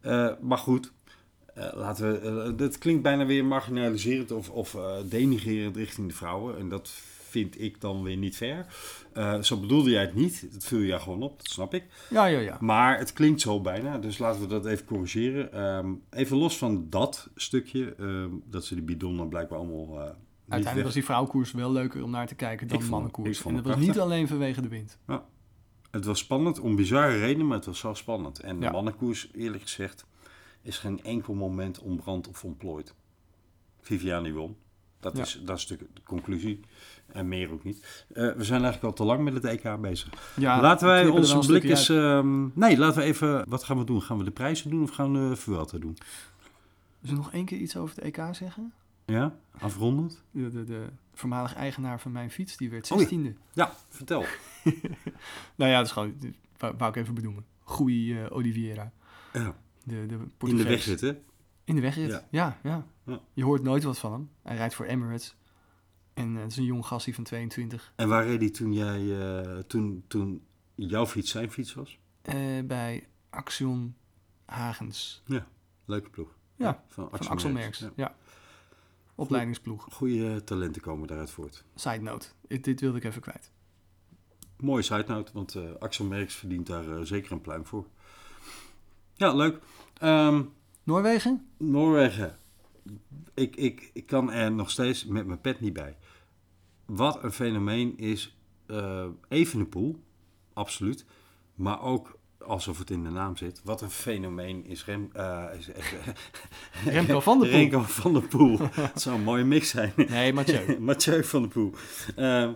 Eh, 0.00 0.32
maar 0.40 0.58
goed, 0.58 0.92
eh, 1.54 1.72
laten 1.74 2.12
we. 2.12 2.18
eh, 2.50 2.56
dit 2.56 2.78
klinkt 2.78 3.02
bijna 3.02 3.26
weer 3.26 3.44
marginaliserend 3.44 4.30
of, 4.30 4.50
of 4.50 4.74
eh, 4.74 4.96
denigrerend 5.04 5.76
richting 5.76 6.08
de 6.08 6.14
vrouwen. 6.14 6.58
En 6.58 6.68
dat 6.68 6.88
vind 7.38 7.60
ik 7.60 7.80
dan 7.80 8.02
weer 8.02 8.16
niet 8.16 8.36
fair. 8.36 8.66
Eh, 9.12 9.42
zo 9.42 9.60
bedoelde 9.60 9.90
jij 9.90 10.00
het 10.00 10.14
niet. 10.14 10.48
Dat 10.52 10.64
viel 10.64 10.78
je 10.78 10.98
gewoon 11.00 11.22
op, 11.22 11.36
dat 11.38 11.46
snap 11.50 11.74
ik. 11.74 11.84
Ja, 12.10 12.26
ja, 12.26 12.38
ja. 12.38 12.56
Maar 12.60 12.98
het 12.98 13.12
klinkt 13.12 13.40
zo 13.40 13.60
bijna, 13.60 13.98
dus 13.98 14.18
laten 14.18 14.40
we 14.40 14.46
dat 14.46 14.66
even 14.66 14.84
corrigeren. 14.86 15.52
Ehm, 15.52 15.92
even 16.10 16.36
los 16.36 16.58
van 16.58 16.86
dat 16.90 17.28
stukje, 17.34 17.94
ehm, 17.94 18.30
dat 18.44 18.64
ze 18.64 18.74
die 18.74 18.84
bidonnen 18.84 19.28
blijkbaar 19.28 19.58
allemaal 19.58 20.00
eh 20.00 20.10
Uiteindelijk 20.48 20.84
was 20.84 20.94
die 20.94 21.04
vrouwkoers 21.04 21.52
wel 21.52 21.72
leuker 21.72 22.02
om 22.02 22.10
naar 22.10 22.26
te 22.26 22.34
kijken 22.34 22.68
dan 22.68 22.78
de 22.78 22.84
mannenkoers. 22.84 23.28
ik 23.36 23.42
vond 23.42 23.56
en 23.56 23.62
dat 23.62 23.70
het 23.72 23.78
was 23.78 23.86
niet 23.88 23.98
alleen 23.98 24.28
vanwege 24.28 24.60
de 24.60 24.68
wind. 24.68 24.98
Het 25.90 26.04
was 26.04 26.18
spannend, 26.18 26.60
om 26.60 26.76
bizarre 26.76 27.18
redenen, 27.18 27.46
maar 27.46 27.56
het 27.56 27.66
was 27.66 27.78
zo 27.78 27.94
spannend. 27.94 28.40
En 28.40 28.58
de 28.58 28.64
Ja. 28.64 28.70
mannenkoers, 28.70 29.28
eerlijk 29.34 29.62
gezegd, 29.62 30.06
is 30.62 30.78
geen 30.78 31.02
enkel 31.02 31.34
moment 31.34 31.78
ontbrand 31.78 32.28
of 32.28 32.44
ontplooid. 32.44 32.94
Viviani 33.80 34.32
won. 34.32 34.56
Dat, 35.00 35.16
Ja. 35.16 35.22
is, 35.22 35.40
dat 35.44 35.58
is 35.58 35.66
de, 35.66 35.76
de 35.76 36.02
conclusie. 36.04 36.60
En 37.12 37.28
meer 37.28 37.52
ook 37.52 37.64
niet. 37.64 38.04
Eh, 38.08 38.32
we 38.32 38.44
zijn 38.44 38.62
eigenlijk 38.62 38.84
al 38.84 38.92
te 38.92 39.04
lang 39.04 39.24
met 39.24 39.34
het 39.34 39.44
EK 39.44 39.80
bezig. 39.80 40.32
Ja, 40.36 40.60
laten 40.60 40.86
wij 40.86 41.08
onze 41.08 41.38
blik 41.38 41.64
eens... 41.64 41.88
ehm, 41.88 42.58
nee, 42.58 42.78
laten 42.78 42.98
we 43.00 43.04
even... 43.06 43.44
Wat 43.48 43.64
gaan 43.64 43.78
we 43.78 43.84
doen? 43.84 44.02
Gaan 44.02 44.18
we 44.18 44.24
de 44.24 44.30
prijzen 44.30 44.70
doen 44.70 44.82
of 44.82 44.90
gaan 44.90 45.12
we 45.12 45.28
de 45.28 45.36
Vuelta 45.36 45.78
doen? 45.78 45.96
Zullen 47.02 47.16
we 47.16 47.22
nog 47.22 47.32
één 47.32 47.44
keer 47.44 47.58
iets 47.58 47.76
over 47.76 47.94
het 47.94 48.04
EK 48.04 48.28
zeggen? 48.32 48.72
Ja? 49.04 49.34
Afrondend? 49.58 50.22
De, 50.30 50.50
de, 50.50 50.64
de 50.64 50.86
voormalig 51.14 51.54
eigenaar 51.54 52.00
van 52.00 52.12
mijn 52.12 52.30
fiets, 52.30 52.56
die 52.56 52.70
werd 52.70 52.90
Oh 52.90 53.00
ja. 53.00 53.08
16e. 53.08 53.32
Ja, 53.52 53.72
vertel. 53.88 54.24
Nou 55.54 55.70
ja, 55.70 55.76
dat 55.76 55.86
is 55.86 55.92
gewoon, 55.92 56.14
wou, 56.58 56.74
wou 56.78 56.90
ik 56.90 56.96
even 56.96 57.14
benoemen. 57.14 57.44
Goeie 57.62 58.20
eh, 58.22 58.36
Oliveira. 58.36 58.92
Ja. 59.32 59.54
De, 59.84 60.06
de 60.06 60.46
In 60.46 60.56
de 60.56 60.64
weg 60.64 60.82
zitten. 60.82 61.22
In 61.64 61.74
de 61.74 61.80
wegrit, 61.80 62.10
Ja. 62.10 62.22
ja. 62.30 62.58
Ja, 62.62 62.86
Ja. 63.06 63.20
Je 63.32 63.44
hoort 63.44 63.62
nooit 63.62 63.82
wat 63.82 63.98
van 63.98 64.12
hem. 64.12 64.30
Hij 64.42 64.56
rijdt 64.56 64.74
voor 64.74 64.86
Emirates. 64.86 65.34
En 66.18 66.36
eh, 66.36 66.42
het 66.42 66.50
is 66.50 66.56
een 66.56 66.64
jong 66.64 66.86
gastie 66.86 67.14
van 67.14 67.24
22. 67.24 67.92
En 67.96 68.08
waar 68.08 68.26
reed 68.26 68.40
hij 68.40 68.50
toen 68.50 68.72
jij... 68.72 69.20
eh, 69.20 69.58
toen, 69.58 70.04
toen 70.06 70.42
jouw 70.74 71.06
fiets 71.06 71.30
zijn 71.30 71.50
fiets 71.50 71.74
was? 71.74 71.98
Eh, 72.22 72.34
bij 72.64 73.06
Axion 73.30 73.94
Hagens. 74.44 75.22
Leuke 75.84 76.10
ploeg. 76.10 76.36
Ja, 76.56 76.84
van 76.88 77.08
Van 77.12 77.28
Axel 77.28 77.50
Merks. 77.50 77.84
Ja. 77.96 78.16
Opleidingsploeg. 79.14 79.86
Goede 79.90 80.44
talenten 80.44 80.82
komen 80.82 81.08
daaruit 81.08 81.30
voort. 81.30 81.64
Side 81.74 82.00
note. 82.02 82.28
Dit, 82.48 82.64
dit 82.64 82.80
wilde 82.80 82.98
ik 82.98 83.04
even 83.04 83.20
kwijt. 83.20 83.50
Mooie 84.56 84.82
side 84.82 85.04
note, 85.06 85.32
want 85.32 85.54
eh, 85.54 85.62
Axel 85.78 86.04
Merks 86.04 86.34
verdient 86.34 86.66
daar 86.66 87.06
zeker 87.06 87.32
een 87.32 87.40
pluim 87.40 87.66
voor. 87.66 87.86
Ja, 89.14 89.32
leuk. 89.34 89.58
Ehm, 89.98 90.42
Noorwegen? 90.82 91.48
Noorwegen. 91.56 92.38
Ik, 93.34 93.56
ik, 93.56 93.90
ik 93.92 94.06
kan 94.06 94.32
er 94.32 94.52
nog 94.52 94.70
steeds 94.70 95.04
met 95.04 95.26
mijn 95.26 95.40
pet 95.40 95.60
niet 95.60 95.72
bij. 95.72 95.96
Wat 96.88 97.22
een 97.22 97.32
fenomeen 97.32 97.98
is 97.98 98.36
eh 98.66 99.06
Evenepoel, 99.28 100.00
absoluut. 100.52 101.04
Maar 101.54 101.82
ook, 101.82 102.18
alsof 102.38 102.78
het 102.78 102.90
in 102.90 103.02
de 103.04 103.10
naam 103.10 103.36
zit, 103.36 103.60
wat 103.64 103.80
een 103.80 103.90
fenomeen 103.90 104.64
is, 104.66 104.84
Rem, 104.84 105.10
eh, 105.12 105.44
is 105.58 105.68
Remco 106.84 107.20
van 107.20 107.40
der 107.40 107.48
Poel. 107.48 107.58
Remco 107.58 107.80
van 107.80 108.12
der 108.12 108.22
Poel. 108.22 108.58
Het 108.70 109.00
zou 109.00 109.16
een 109.16 109.22
mooie 109.22 109.44
mix 109.44 109.68
zijn. 109.68 109.92
Nee, 109.96 110.32
Mathieu. 110.32 110.78
Mathieu 110.80 111.24
van 111.24 111.42
der 111.42 111.50
Poel. 111.50 111.72
Eh, 112.16 112.50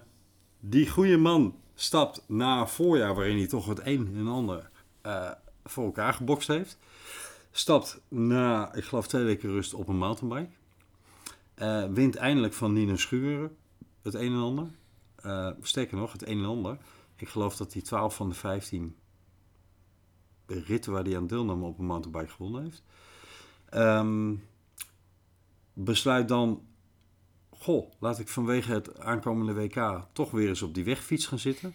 die 0.60 0.88
goede 0.88 1.16
man 1.16 1.54
stapt 1.74 2.24
na 2.26 2.60
een 2.60 2.68
voorjaar 2.68 3.14
waarin 3.14 3.36
hij 3.36 3.46
toch 3.46 3.66
het 3.66 3.80
een 3.86 4.12
en 4.16 4.26
ander 4.26 4.70
voor 5.64 5.84
elkaar 5.84 6.14
gebokst 6.14 6.48
heeft. 6.48 6.78
Stapt 7.50 8.00
na, 8.08 8.74
ik 8.74 8.84
geloof 8.84 9.06
twee 9.06 9.24
weken 9.24 9.50
rust 9.50 9.74
op 9.74 9.88
een 9.88 9.98
mountainbike. 9.98 10.50
Wint 11.94 12.16
eindelijk 12.16 12.54
van 12.54 12.72
Nino 12.72 12.96
Schuren 12.96 13.56
het 14.02 14.14
een 14.14 14.32
en 14.32 14.40
ander. 14.40 14.68
Eh, 15.16 15.50
sterker 15.60 15.96
nog, 15.96 16.12
het 16.12 16.26
een 16.26 16.38
en 16.38 16.44
ander. 16.44 16.78
Ik 17.16 17.28
geloof 17.28 17.56
dat 17.56 17.72
hij 17.72 17.82
12 17.82 18.14
van 18.14 18.28
de 18.28 18.34
15 18.34 18.96
ritten 20.46 20.92
waar 20.92 21.04
hij 21.04 21.16
aan 21.16 21.26
deelnam 21.26 21.62
op 21.62 21.78
een 21.78 21.84
mountainbike 21.84 22.32
gewonnen 22.32 22.62
heeft. 22.62 22.82
Ehm, 23.68 24.34
besluit 25.72 26.28
dan 26.28 26.62
goh, 27.50 27.90
laat 27.98 28.18
ik 28.18 28.28
vanwege 28.28 28.72
het 28.72 29.00
aankomende 29.00 29.54
WK 29.54 30.06
toch 30.12 30.30
weer 30.30 30.48
eens 30.48 30.62
op 30.62 30.74
die 30.74 30.84
wegfiets 30.84 31.26
gaan 31.26 31.38
zitten. 31.38 31.74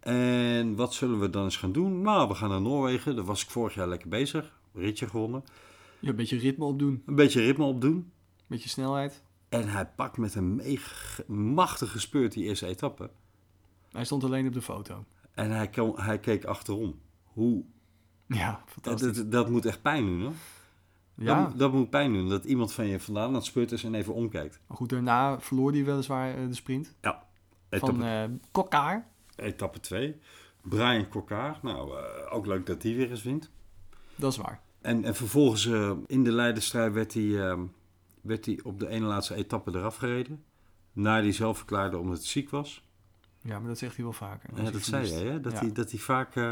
En 0.00 0.76
wat 0.76 0.94
zullen 0.94 1.20
we 1.20 1.30
dan 1.30 1.44
eens 1.44 1.56
gaan 1.56 1.72
doen? 1.72 2.02
Nou, 2.02 2.28
we 2.28 2.34
gaan 2.34 2.48
naar 2.48 2.60
Noorwegen. 2.60 3.16
Daar 3.16 3.24
was 3.24 3.42
ik 3.42 3.50
vorig 3.50 3.74
jaar 3.74 3.88
lekker 3.88 4.08
bezig. 4.08 4.58
Ritje 4.74 5.08
gewonnen. 5.08 5.44
Ja, 6.00 6.08
een 6.08 6.16
beetje 6.16 6.38
ritme 6.38 6.64
opdoen. 6.64 7.02
Een 7.06 7.14
beetje 7.14 7.40
ritme 7.40 7.64
opdoen. 7.64 7.94
Een 7.94 8.46
beetje 8.46 8.68
snelheid. 8.68 9.22
En 9.48 9.68
hij 9.68 9.86
pakt 9.86 10.16
met 10.16 10.34
een 10.34 10.62
machtige 11.26 12.00
speurt 12.00 12.32
die 12.32 12.44
eerste 12.44 12.66
etappe. 12.66 13.10
Hij 13.92 14.04
stond 14.04 14.24
alleen 14.24 14.46
op 14.46 14.52
de 14.52 14.62
foto. 14.62 15.04
En 15.34 15.50
hij, 15.50 15.68
kon, 15.68 16.00
hij 16.00 16.18
keek 16.18 16.44
achterom. 16.44 17.00
Hoe, 17.24 17.64
Ja, 18.26 18.62
fantastisch. 18.66 19.16
dat, 19.16 19.32
dat 19.32 19.48
moet 19.50 19.66
echt 19.66 19.82
pijn 19.82 20.06
doen, 20.06 20.22
hoor. 20.22 20.32
Ja, 21.14 21.44
Dat, 21.44 21.58
dat 21.58 21.72
moet 21.72 21.90
pijn 21.90 22.12
doen. 22.12 22.28
Dat 22.28 22.44
iemand 22.44 22.72
van 22.72 22.86
je 22.86 23.00
vandaan 23.00 23.28
aan 23.28 23.34
het 23.34 23.44
spurt 23.44 23.72
is 23.72 23.84
en 23.84 23.94
even 23.94 24.14
omkijkt. 24.14 24.60
maar 24.66 24.76
goed, 24.76 24.88
daarna 24.88 25.40
verloor 25.40 25.72
hij 25.72 25.84
weliswaar 25.84 26.34
eh, 26.36 26.46
de 26.48 26.54
sprint. 26.54 26.94
Etappe 27.00 27.94
Van 27.96 28.02
eh 28.04 28.24
Kokkaar. 28.52 29.06
Etappe 29.36 29.80
2. 29.80 30.16
Brian 30.62 31.08
Kokkaar. 31.08 31.58
Nou, 31.62 31.98
eh, 31.98 32.34
ook 32.34 32.46
leuk 32.46 32.66
dat 32.66 32.80
die 32.82 32.96
weer 32.96 33.10
eens 33.10 33.22
wint. 33.22 33.50
Dat 34.16 34.32
is 34.32 34.38
waar. 34.38 34.60
En, 34.80 35.04
en 35.04 35.14
vervolgens 35.14 35.66
in 36.06 36.24
de 36.24 36.32
leiderstrijd 36.32 36.92
werd 36.92 37.14
hij, 37.14 37.48
eh, 37.50 37.60
werd 38.28 38.46
hij 38.46 38.60
op 38.62 38.78
de 38.80 38.88
ene 38.88 39.06
laatste 39.06 39.34
etappe 39.34 39.70
eraf 39.74 39.96
gereden. 39.96 40.44
Na 40.92 41.12
hij 41.20 41.32
zelf 41.32 41.56
verklaarde 41.56 41.98
omdat 41.98 42.16
hij 42.18 42.26
ziek 42.26 42.50
was. 42.50 42.86
Ja, 43.42 43.58
maar 43.58 43.68
dat 43.68 43.78
zegt 43.78 43.94
hij 43.96 44.04
wel 44.04 44.12
vaker. 44.12 44.50
Ja, 44.64 44.70
dat 44.70 44.82
zei 44.82 45.08
hij, 45.12 45.22
hè? 45.24 45.40
Dat, 45.40 45.52
Ja. 45.52 45.58
hij, 45.58 45.72
dat 45.72 45.90
hij 45.90 46.00
vaak... 46.00 46.36
eh, 46.36 46.42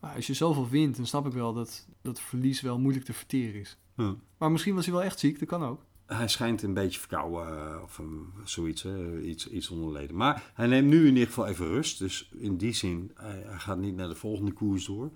Maar 0.00 0.14
als 0.14 0.26
je 0.26 0.34
zoveel 0.34 0.68
wint, 0.68 0.96
dan 0.96 1.06
snap 1.06 1.26
ik 1.26 1.32
wel 1.32 1.52
dat 1.52 1.86
dat 2.02 2.20
verlies 2.20 2.60
wel 2.60 2.78
moeilijk 2.78 3.04
te 3.04 3.12
verteren 3.12 3.60
is. 3.60 3.78
hm. 3.94 4.14
Maar 4.38 4.50
misschien 4.52 4.74
was 4.74 4.84
hij 4.86 4.94
wel 4.94 5.02
echt 5.02 5.18
ziek, 5.18 5.38
dat 5.38 5.48
kan 5.48 5.62
ook. 5.64 5.84
Hij 6.06 6.28
schijnt 6.28 6.62
een 6.62 6.74
beetje 6.74 7.00
verkouden 7.00 7.46
eh, 7.74 7.82
of 7.82 7.98
een, 7.98 8.26
zoiets, 8.44 8.82
hè? 8.82 9.20
Iets, 9.20 9.48
iets 9.48 9.68
onderleden. 9.70 10.16
Maar 10.16 10.50
hij 10.54 10.66
neemt 10.66 10.88
nu 10.88 11.00
in 11.00 11.12
ieder 11.12 11.26
geval 11.26 11.46
even 11.46 11.66
rust. 11.66 11.98
Dus 11.98 12.30
in 12.38 12.56
die 12.56 12.72
zin, 12.72 13.10
hij, 13.14 13.42
hij 13.46 13.58
gaat 13.58 13.78
niet 13.78 13.96
naar 13.96 14.08
de 14.08 14.14
volgende 14.14 14.52
koers 14.52 14.86
door. 14.86 15.10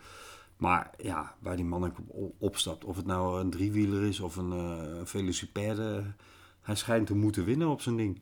Maar 0.57 0.90
ja, 1.02 1.34
waar 1.38 1.57
die 1.57 1.64
man 1.64 1.84
ook 1.84 1.96
op 2.09 2.34
opstapt, 2.38 2.84
of 2.84 2.96
het 2.96 3.07
nou 3.07 3.40
een 3.40 3.50
driewieler 3.50 4.02
is 4.02 4.20
of 4.20 4.36
een 4.36 4.52
uh, 4.52 5.00
velocipede, 5.04 6.02
hij 6.62 6.74
schijnt 6.74 7.07
te 7.07 7.14
moeten 7.14 7.44
winnen 7.44 7.68
op 7.68 7.80
zijn 7.80 7.96
ding. 7.96 8.20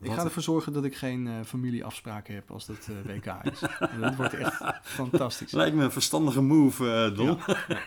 Ik 0.00 0.06
Wat 0.08 0.16
ga 0.18 0.24
ervoor 0.24 0.42
zorgen 0.42 0.72
dat 0.72 0.84
ik 0.84 0.96
geen 0.96 1.26
eh, 1.26 1.34
familieafspraken 1.44 2.34
heb 2.34 2.50
als 2.50 2.66
dat 2.66 2.88
eh, 2.88 3.14
WK 3.16 3.52
is. 3.52 3.60
Dat 4.00 4.16
wordt 4.16 4.34
echt 4.34 4.62
fantastisch. 4.82 5.52
Lijkt 5.52 5.76
me 5.76 5.84
een 5.84 5.90
verstandige 5.92 6.40
move, 6.40 6.90
eh 6.92 7.16
Don. 7.16 7.38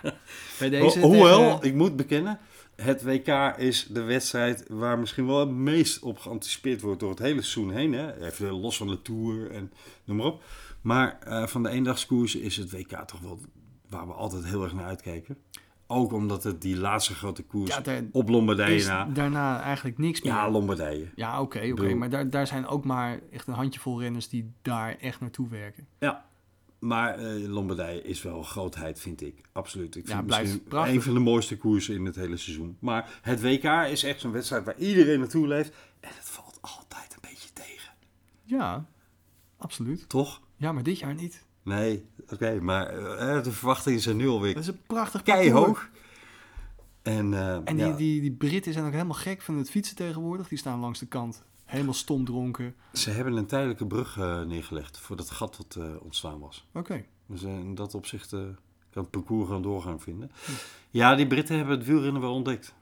Bij 0.60 0.70
deze 0.70 1.00
Ho- 1.00 1.08
Hoewel, 1.08 1.40
tegen- 1.60 1.68
ik 1.70 1.76
moet 1.76 1.96
bekennen, 1.96 2.40
het 2.76 3.04
WK 3.04 3.28
is 3.58 3.88
de 3.90 4.02
wedstrijd 4.02 4.66
waar 4.70 5.00
misschien 5.00 5.26
wel 5.28 5.40
het 5.40 5.50
meest 5.50 6.02
op 6.02 6.18
geanticipeerd 6.20 6.82
wordt 6.82 7.00
door 7.00 7.10
het 7.10 7.20
hele 7.20 7.42
seizoen 7.42 7.72
heen. 7.76 7.94
Hè? 7.94 8.26
Even 8.26 8.52
los 8.52 8.78
van 8.78 8.88
de 8.88 9.02
Tour 9.02 9.52
en 9.52 9.72
noem 10.04 10.18
maar 10.18 10.26
op. 10.26 10.44
Maar 10.82 11.20
eh, 11.20 11.48
van 11.48 11.64
de 11.64 11.70
eendagskoers 11.70 12.36
is 12.36 12.58
het 12.58 12.72
WK 12.72 12.92
toch 13.06 13.20
wel 13.20 13.40
waar 13.90 14.08
we 14.08 14.14
altijd 14.14 14.46
heel 14.46 14.64
erg 14.64 14.74
naar 14.74 14.86
uitkijken. 14.86 15.38
Ook 15.88 16.14
omdat 16.14 16.44
het 16.44 16.62
die 16.62 16.78
laatste 16.78 17.14
grote 17.14 17.44
koers 17.44 17.70
ja, 17.76 17.80
daar 17.82 18.04
op 18.12 18.30
Lombardije 18.30 18.86
na... 18.86 19.06
daarna 19.06 19.62
eigenlijk 19.62 19.98
niks 19.98 20.22
meer. 20.22 20.34
Ja, 20.34 20.50
Lombardije. 20.50 21.08
Ja, 21.16 21.42
oké, 21.42 21.70
oké. 21.72 21.94
Maar 21.94 22.10
daar, 22.10 22.30
daar 22.30 22.48
zijn 22.48 22.68
ook 22.68 22.86
maar 22.86 23.20
echt 23.32 23.48
een 23.48 23.54
handjevol 23.54 24.02
renners 24.02 24.30
die 24.30 24.52
daar 24.62 24.96
echt 24.98 25.20
naartoe 25.20 25.50
werken. 25.50 25.88
Maar 26.80 27.18
eh, 27.20 27.48
Lombardije 27.50 28.02
is 28.02 28.22
wel 28.22 28.44
grootheid, 28.44 29.00
vind 29.00 29.22
ik. 29.22 29.42
Absoluut. 29.52 29.96
Ik 29.96 30.02
Ja, 30.02 30.08
vind 30.08 30.18
het 30.18 30.26
blijft 30.28 30.44
misschien 30.46 30.68
prachtig. 30.70 30.94
een 30.96 31.02
van 31.02 31.14
de 31.14 31.20
mooiste 31.20 31.58
koersen 31.58 31.96
in 31.96 32.06
het 32.06 32.16
hele 32.16 32.38
seizoen. 32.38 32.78
Maar 32.80 33.20
het 33.22 33.42
WK 33.42 33.64
is 33.64 34.04
echt 34.04 34.20
zo'n 34.20 34.32
wedstrijd 34.32 34.66
waar 34.66 34.78
iedereen 34.78 35.20
naartoe 35.20 35.48
leeft. 35.48 35.74
En 36.00 36.10
het 36.16 36.30
valt 36.30 36.58
altijd 36.62 37.14
een 37.14 37.30
beetje 37.30 37.50
tegen. 37.54 37.94
Ja, 38.44 38.86
absoluut. 39.58 40.10
Toch? 40.10 40.42
Ja, 40.62 40.72
maar 40.72 40.84
dit 40.84 41.00
jaar 41.00 41.14
niet. 41.14 41.46
Nee, 41.64 42.06
oké. 42.30 42.60
maar 42.60 42.88
eh, 42.88 43.44
de 43.44 43.52
verwachtingen 43.52 44.00
zijn 44.00 44.18
nu 44.18 44.28
alweer 44.28 44.54
Dat 44.54 44.64
is 44.64 44.70
een 44.70 44.82
prachtig 44.88 45.22
keihoog. 45.22 45.90
En, 47.02 47.34
eh, 47.34 47.56
En 47.56 47.76
die, 47.76 47.86
ja, 47.86 47.96
die, 47.96 48.22
die 48.22 48.32
Britten 48.32 48.74
zijn 48.74 48.86
ook 48.86 48.92
helemaal 48.92 49.14
gek 49.14 49.42
van 49.42 49.58
het 49.58 49.70
fietsen 49.70 49.96
tegenwoordig. 49.96 50.48
Die 50.48 50.58
staan 50.58 50.80
langs 50.80 51.00
de 51.00 51.06
kant 51.06 51.44
Helemaal 51.66 51.94
stom 51.94 52.26
dronken. 52.26 52.76
Ze 52.94 53.10
hebben 53.10 53.36
een 53.36 53.46
tijdelijke 53.46 53.88
brug 53.88 54.16
neergelegd 54.46 54.98
voor 54.98 55.16
dat 55.16 55.30
gat 55.30 55.58
wat 55.58 56.00
ontstaan 56.00 56.40
was. 56.40 56.68
Oké. 56.74 57.06
Dus 57.26 57.42
in 57.42 57.76
dat 57.76 57.96
opzicht 57.96 58.30
kan 58.90 59.04
het 59.04 59.10
parcours 59.10 59.46
gewoon 59.46 59.62
doorgang 59.62 60.04
vinden. 60.04 60.32
Ja, 60.90 61.16
die 61.16 61.28
Britten 61.28 61.56
hebben 61.56 61.78
het 61.78 61.88
wielrennen 61.88 62.22
wel 62.22 62.34
ontdekt. 62.34 62.74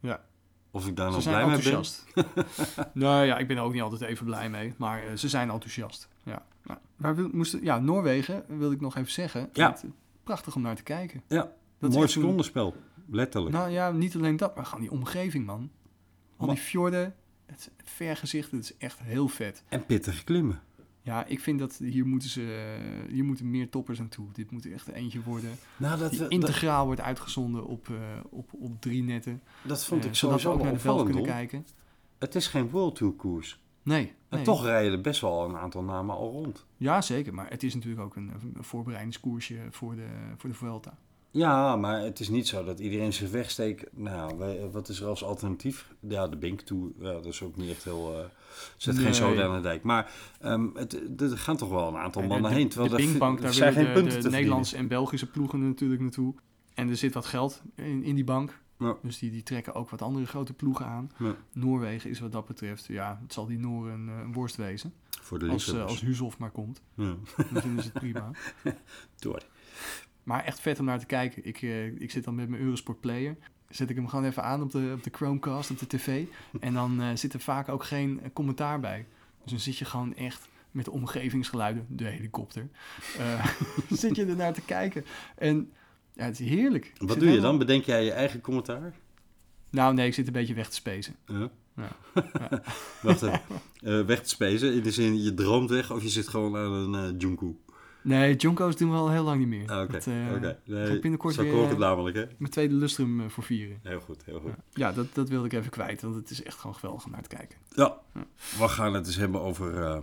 Ja. 0.00 0.24
Of 0.70 0.86
ik 0.86 0.96
daar 0.96 1.12
zijn 1.12 1.22
blij 1.22 1.46
mee 1.46 1.62
ben? 1.62 1.72
enthousiast. 1.72 2.04
nou 2.92 3.24
ja, 3.24 3.38
ik 3.38 3.48
ben 3.48 3.56
er 3.56 3.62
ook 3.62 3.72
niet 3.72 3.82
altijd 3.82 4.00
even 4.00 4.26
blij 4.26 4.50
mee. 4.50 4.74
Maar 4.76 5.16
ze 5.16 5.28
zijn 5.28 5.50
enthousiast. 5.50 6.08
Waar 7.04 7.14
wil, 7.14 7.28
moesten, 7.32 7.62
ja, 7.62 7.78
Noorwegen 7.78 8.44
wilde 8.48 8.74
ik 8.74 8.80
nog 8.80 8.96
even 8.96 9.12
zeggen. 9.12 9.48
Ja. 9.52 9.70
Het, 9.70 9.84
prachtig 10.22 10.56
om 10.56 10.62
naar 10.62 10.76
te 10.76 10.82
kijken. 10.82 11.22
Ja, 11.28 11.52
Dat 11.78 11.92
mooi 11.92 12.08
secondenspel. 12.08 12.74
Letterlijk. 13.10 13.54
Nou 13.54 13.70
ja, 13.70 13.90
niet 13.90 14.16
alleen 14.16 14.36
dat, 14.36 14.56
maar 14.56 14.64
gewoon 14.64 14.80
die 14.80 14.90
omgeving, 14.90 15.46
man. 15.46 15.70
Al 16.36 16.46
die 16.46 16.56
fjorden, 16.56 17.14
het 17.46 17.70
vergezicht, 17.84 18.50
het 18.50 18.62
is 18.62 18.76
echt 18.76 18.98
heel 18.98 19.28
vet. 19.28 19.62
En 19.68 19.86
pittig 19.86 20.24
klimmen. 20.24 20.60
Ja, 21.02 21.24
ik 21.24 21.40
vind 21.40 21.58
dat 21.58 21.76
hier 21.76 22.06
moeten 22.06 22.28
ze, 22.28 22.76
hier 23.08 23.24
moeten 23.24 23.50
meer 23.50 23.68
toppers 23.70 24.00
aan 24.00 24.08
toe. 24.08 24.26
Dit 24.32 24.50
moet 24.50 24.72
echt 24.72 24.88
eentje 24.88 25.22
worden. 25.22 25.50
Nou, 25.76 25.98
dat, 25.98 26.10
Die 26.10 26.18
dat, 26.18 26.30
integraal 26.30 26.86
wordt 26.86 27.00
uitgezonden 27.00 27.66
op, 27.66 27.88
eh, 27.88 27.96
op, 28.30 28.50
op 28.52 28.80
drie 28.80 29.02
netten. 29.02 29.42
dat 29.62 29.84
vond 29.84 30.04
ik 30.04 30.14
zodat 30.14 30.34
we 30.34 30.40
sowieso 30.40 30.52
ook 30.52 30.62
naar 30.62 30.72
de 30.72 30.78
veld 30.78 31.04
kunnen 31.04 31.24
kijken. 31.24 31.66
Het 32.18 32.34
is 32.34 32.46
geen 32.46 32.70
World 32.70 32.96
Tour 32.96 33.12
koers. 33.12 33.62
Nee, 33.84 34.12
En 34.28 34.36
nee. 34.36 34.44
toch 34.44 34.64
rijden 34.64 34.92
er 34.92 35.00
best 35.00 35.20
wel 35.20 35.44
een 35.44 35.56
aantal 35.56 35.82
namen 35.82 36.16
al 36.16 36.30
rond. 36.30 36.66
Ja, 36.76 37.00
zeker. 37.02 37.34
Maar 37.34 37.50
het 37.50 37.62
is 37.62 37.74
natuurlijk 37.74 38.02
ook 38.02 38.16
een, 38.16 38.32
een 38.54 38.64
voorbereidingskoersje 38.64 39.56
voor 39.70 39.94
de, 39.96 40.06
voor 40.36 40.50
de 40.50 40.56
Vuelta. 40.56 40.98
Ja, 41.30 41.76
maar 41.76 42.00
het 42.00 42.20
is 42.20 42.28
niet 42.28 42.48
zo 42.48 42.64
dat 42.64 42.80
iedereen 42.80 43.12
zich 43.12 43.30
wegsteekt. 43.30 43.84
Nou, 43.92 44.36
wat 44.72 44.88
is 44.88 45.00
er 45.00 45.06
als 45.06 45.24
alternatief? 45.24 45.94
Ja, 46.00 46.28
de 46.28 46.36
Bink. 46.36 46.62
Ja, 46.98 47.12
dat 47.12 47.26
is 47.26 47.42
ook 47.42 47.56
niet 47.56 47.70
echt 47.70 47.84
heel... 47.84 48.14
eh 48.18 48.24
zet 48.76 48.98
geen 48.98 49.14
zoden 49.14 49.44
aan 49.44 49.56
de 49.56 49.62
dijk. 49.62 49.82
Maar 49.82 50.12
ehm, 50.40 50.66
het, 50.74 51.20
er 51.20 51.38
gaan 51.38 51.56
toch 51.56 51.68
wel 51.68 51.88
een 51.88 51.96
aantal 51.96 52.22
En 52.22 52.28
mannen 52.28 52.50
de, 52.50 52.56
heen. 52.56 52.64
de, 52.64 52.70
Terwijl 52.70 52.90
de 52.90 52.96
Pinkbank, 52.96 53.36
er 53.36 53.44
daar 53.44 53.54
zijn 53.54 53.74
willen 53.74 53.86
geen 53.86 53.94
de, 53.94 54.00
punten 54.00 54.22
de 54.22 54.28
te 54.28 54.34
Nederlandse 54.34 54.76
en 54.76 54.88
Belgische 54.88 55.30
ploegen 55.30 55.66
natuurlijk 55.66 56.00
naartoe. 56.00 56.34
En 56.74 56.88
er 56.88 56.96
zit 56.96 57.14
wat 57.14 57.26
geld 57.26 57.62
in, 57.74 58.02
in 58.02 58.14
die 58.14 58.24
bank. 58.24 58.62
Ja. 58.78 58.96
Dus 59.02 59.18
die, 59.18 59.30
die 59.30 59.42
trekken 59.42 59.74
ook 59.74 59.90
wat 59.90 60.02
andere 60.02 60.26
grote 60.26 60.52
ploegen 60.52 60.86
aan. 60.86 61.10
Ja. 61.18 61.34
Noorwegen 61.52 62.10
is 62.10 62.20
wat 62.20 62.32
dat 62.32 62.46
betreft, 62.46 62.86
ja, 62.86 63.18
het 63.22 63.32
zal 63.32 63.46
die 63.46 63.58
Nooren 63.58 63.92
een, 63.92 64.08
eh, 64.08 64.18
een 64.18 64.32
worst 64.32 64.56
wezen. 64.56 64.92
Voor 65.20 65.38
de 65.38 65.48
Als, 65.48 65.72
eh, 65.72 65.84
als 65.84 66.00
Huzhoff 66.00 66.38
maar 66.38 66.50
komt, 66.50 66.82
Ja. 66.94 67.14
dan 67.36 67.62
vinden 67.62 67.82
ze 67.84 67.90
het 67.92 67.98
prima. 67.98 68.30
Door. 69.18 69.42
Maar 70.22 70.44
echt 70.44 70.60
vet 70.60 70.78
om 70.78 70.84
naar 70.84 70.98
te 70.98 71.06
kijken. 71.06 71.44
Ik, 71.46 71.62
eh, 71.62 71.86
ik 71.86 72.10
zit 72.10 72.24
dan 72.24 72.34
met 72.34 72.48
mijn 72.48 72.62
Eurosport 72.62 73.00
Player. 73.00 73.36
Zet 73.68 73.90
ik 73.90 73.96
hem 73.96 74.08
gewoon 74.08 74.24
even 74.24 74.42
aan 74.44 74.62
op 74.62 74.70
de, 74.70 74.92
op 74.96 75.02
de 75.02 75.10
Chromecast, 75.12 75.70
op 75.70 75.78
de 75.78 75.86
tv. 75.86 76.24
En 76.60 76.74
dan 76.74 77.18
zit 77.18 77.32
er 77.32 77.40
vaak 77.40 77.68
ook 77.68 77.84
geen 77.84 78.20
commentaar 78.32 78.80
bij. 78.80 79.06
Dus 79.42 79.50
dan 79.50 79.60
zit 79.60 79.78
je 79.78 79.84
gewoon 79.84 80.14
echt 80.14 80.48
met 80.70 80.84
de 80.84 80.90
omgevingsgeluiden, 80.90 81.86
de 81.88 82.04
helikopter, 82.04 82.68
zit 83.90 84.16
je 84.16 84.26
er 84.26 84.36
naar 84.36 84.52
te 84.52 84.60
kijken. 84.60 85.04
En 85.36 85.72
ja, 86.14 86.24
het 86.24 86.40
is 86.40 86.48
heerlijk. 86.48 86.92
Ik 87.00 87.08
Wat 87.08 87.20
doe 87.20 87.30
je 87.30 87.40
dan? 87.40 87.58
Bedenk 87.58 87.84
jij 87.84 88.04
je 88.04 88.12
eigen 88.12 88.40
commentaar? 88.40 88.94
Nou 89.70 89.94
nee, 89.94 90.06
ik 90.06 90.14
zit 90.14 90.26
een 90.26 90.32
beetje 90.32 90.54
weg 90.54 90.68
te 90.68 90.74
spacen. 90.74 91.16
Ja. 91.26 91.50
Ja. 91.76 91.96
Wacht 93.02 93.22
even. 93.22 93.40
Eh, 93.80 94.00
weg 94.00 94.22
te 94.22 94.28
spacen. 94.28 94.74
In 94.74 94.82
de 94.82 94.92
zin, 94.92 95.22
je 95.22 95.34
droomt 95.34 95.70
weg 95.70 95.92
of 95.92 96.02
je 96.02 96.08
zit 96.08 96.28
gewoon 96.28 96.56
aan 96.56 96.72
een 96.72 97.12
uh, 97.14 97.20
junku. 97.20 97.56
Nee, 98.04 98.36
Junko's 98.36 98.76
doen 98.76 98.90
we 98.90 98.96
al 98.96 99.10
heel 99.10 99.24
lang 99.24 99.38
niet 99.38 99.48
meer. 99.48 99.70
Ah, 99.70 99.82
Oké, 99.82 99.96
eh. 99.96 100.50
Nee, 100.64 101.00
binnenkort 101.00 101.36
weer, 101.36 101.50
hoor 101.50 101.58
ik 101.58 101.64
eh, 101.64 101.70
het 101.70 101.78
namelijk, 101.78 102.16
hè? 102.16 102.24
Mijn 102.38 102.50
tweede 102.50 102.74
lustrum 102.74 103.20
eh, 103.20 103.28
voor 103.28 103.44
vieren. 103.44 103.78
Heel 103.82 104.00
goed, 104.00 104.24
heel 104.24 104.40
goed. 104.40 104.52
Ja, 104.70 104.92
dat, 104.92 105.14
dat 105.14 105.28
wilde 105.28 105.46
ik 105.46 105.52
even 105.52 105.70
kwijt, 105.70 106.02
want 106.02 106.14
het 106.14 106.30
is 106.30 106.42
echt 106.42 106.58
gewoon 106.58 106.74
geweldig 106.74 107.04
om 107.04 107.10
naar 107.10 107.22
te 107.22 107.36
kijken. 107.36 107.58
Ja, 107.68 107.98
we 108.58 108.68
gaan 108.68 108.94
het 108.94 109.06
eens 109.06 109.16
hebben 109.16 109.40
over 109.40 109.82
eh, 109.82 109.98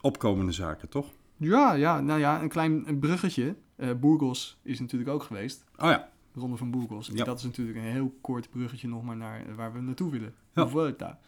opkomende 0.00 0.52
zaken, 0.52 0.88
toch? 0.88 1.06
Ja, 1.36 1.72
ja, 1.72 2.00
nou 2.00 2.20
ja, 2.20 2.42
een 2.42 2.48
klein 2.48 2.98
bruggetje. 2.98 3.54
Eh 3.82 3.94
Burgos 4.00 4.58
is 4.62 4.80
natuurlijk 4.80 5.10
ook 5.10 5.22
geweest. 5.22 5.64
Oh 5.76 5.90
ja, 5.90 6.10
De 6.32 6.40
Ronde 6.40 6.56
van 6.56 6.70
Burgos. 6.70 7.10
Ja. 7.12 7.24
Dat 7.24 7.38
is 7.38 7.44
natuurlijk 7.44 7.78
een 7.78 7.84
heel 7.84 8.14
kort 8.20 8.50
bruggetje 8.50 8.88
nog 8.88 9.02
maar 9.02 9.16
naar 9.16 9.54
waar 9.54 9.72
we 9.72 9.80
naartoe 9.80 10.10
willen. 10.10 10.34
Ja. 10.54 10.64
De 10.64 10.70
Vuelta. 10.70 11.18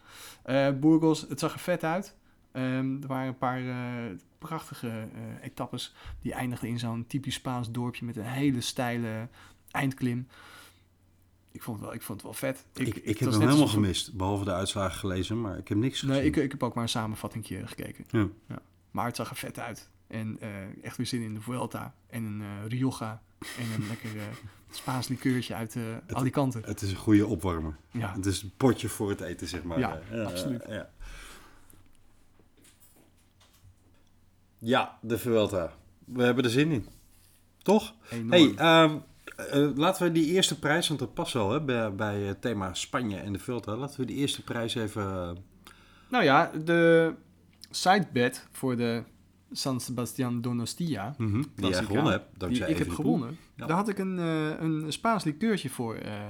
Eh, 0.43 0.69
Burgos, 0.79 1.25
het 1.29 1.39
zag 1.39 1.53
er 1.53 1.59
vet 1.59 1.83
uit. 1.83 2.15
Ehm, 2.51 3.01
er 3.01 3.07
waren 3.07 3.27
een 3.27 3.37
paar 3.37 3.67
eh, 3.67 4.17
prachtige 4.37 5.07
etappes 5.41 5.93
die 6.21 6.33
eindigden 6.33 6.69
in 6.69 6.79
zo'n 6.79 7.07
typisch 7.07 7.33
Spaans 7.33 7.71
dorpje 7.71 8.05
met 8.05 8.17
een 8.17 8.23
hele 8.23 8.61
steile 8.61 9.27
eindklim. 9.71 10.27
Ik 11.51 11.63
vond 11.63 11.77
het 11.77 11.85
wel, 11.85 11.95
ik 11.95 12.01
vond 12.01 12.21
het 12.21 12.31
wel 12.31 12.51
vet. 12.51 12.65
ik, 12.73 12.87
ik, 12.87 13.05
het 13.05 13.19
heb 13.19 13.31
hem 13.31 13.41
helemaal 13.41 13.67
gemist. 13.67 14.13
Behalve 14.13 14.43
de 14.43 14.53
uitslagen 14.53 14.99
gelezen, 14.99 15.41
maar 15.41 15.57
ik 15.57 15.67
heb 15.67 15.77
niks 15.77 15.99
gezien. 15.99 16.15
Nee, 16.15 16.25
ik, 16.25 16.35
ik 16.35 16.51
heb 16.51 16.63
ook 16.63 16.73
maar 16.73 16.83
een 16.83 16.89
samenvattingje 16.89 17.67
gekeken. 17.67 18.05
Ja. 18.09 18.59
Maar 18.91 19.05
het 19.05 19.15
zag 19.15 19.29
er 19.29 19.35
vet 19.35 19.59
uit. 19.59 19.89
En 20.15 20.37
eh, 20.39 20.83
echt 20.83 20.97
weer 20.97 21.05
zin 21.05 21.21
in 21.21 21.33
de 21.33 21.41
Vuelta. 21.41 21.93
En 22.07 22.23
een 22.23 22.41
eh 22.41 22.67
Rioja. 22.67 23.21
En 23.39 23.81
een 23.81 23.87
lekker 23.93 24.17
eh, 24.17 24.23
Spaans 24.69 25.07
likeurtje 25.07 25.53
uit 25.55 25.77
Alicante. 26.07 26.61
Het 26.65 26.81
is 26.81 26.91
een 26.91 26.97
goede 26.97 27.27
opwarmer. 27.27 27.77
Ja, 27.91 28.13
Het 28.13 28.25
is 28.25 28.41
een 28.41 28.51
potje 28.57 28.89
voor 28.89 29.09
het 29.09 29.21
eten, 29.21 29.47
zeg 29.47 29.63
maar. 29.63 29.79
Ja, 29.79 29.99
absoluut. 30.25 30.65
ja. 30.67 30.89
ja, 34.57 34.97
de 35.01 35.17
Vuelta. 35.17 35.73
We 36.05 36.23
hebben 36.23 36.43
er 36.43 36.49
zin 36.49 36.71
in. 36.71 36.87
Toch? 37.57 37.95
enorm. 38.09 38.29
Hey, 38.29 38.53
ehm, 38.55 38.97
eh, 39.35 39.75
laten 39.75 40.03
we 40.03 40.11
die 40.11 40.25
eerste 40.25 40.59
prijs, 40.59 40.87
want 40.87 40.99
dat 40.99 41.13
past 41.13 41.33
wel 41.33 41.51
hè, 41.51 41.61
bij, 41.61 41.95
bij 41.95 42.19
het 42.21 42.41
thema 42.41 42.73
Spanje 42.73 43.17
en 43.17 43.33
de 43.33 43.39
Vuelta. 43.39 43.75
Laten 43.75 43.99
we 43.99 44.05
die 44.05 44.15
eerste 44.15 44.43
prijs 44.43 44.75
even... 44.75 45.37
Nou 46.09 46.23
ja, 46.23 46.51
de 46.63 47.13
sidebet 47.69 48.47
voor 48.51 48.75
de 48.75 49.03
San 49.57 49.79
Sebastian 49.79 50.41
Donostia. 50.41 51.15
die 51.17 51.45
jij 51.55 51.83
gewonnen 51.83 52.11
hebt, 52.11 52.29
Die 52.29 52.39
dankzij 52.39 52.69
ik 52.69 52.77
heb 52.77 52.89
gewonnen. 52.89 53.37
Ja. 53.55 53.65
Daar 53.65 53.77
had 53.77 53.87
ik 53.89 53.97
een, 53.97 54.19
eh, 54.19 54.49
een 54.59 54.91
Spaans 54.93 55.23
likeurtje 55.23 55.69
voor, 55.69 55.95
eh, 55.95 56.21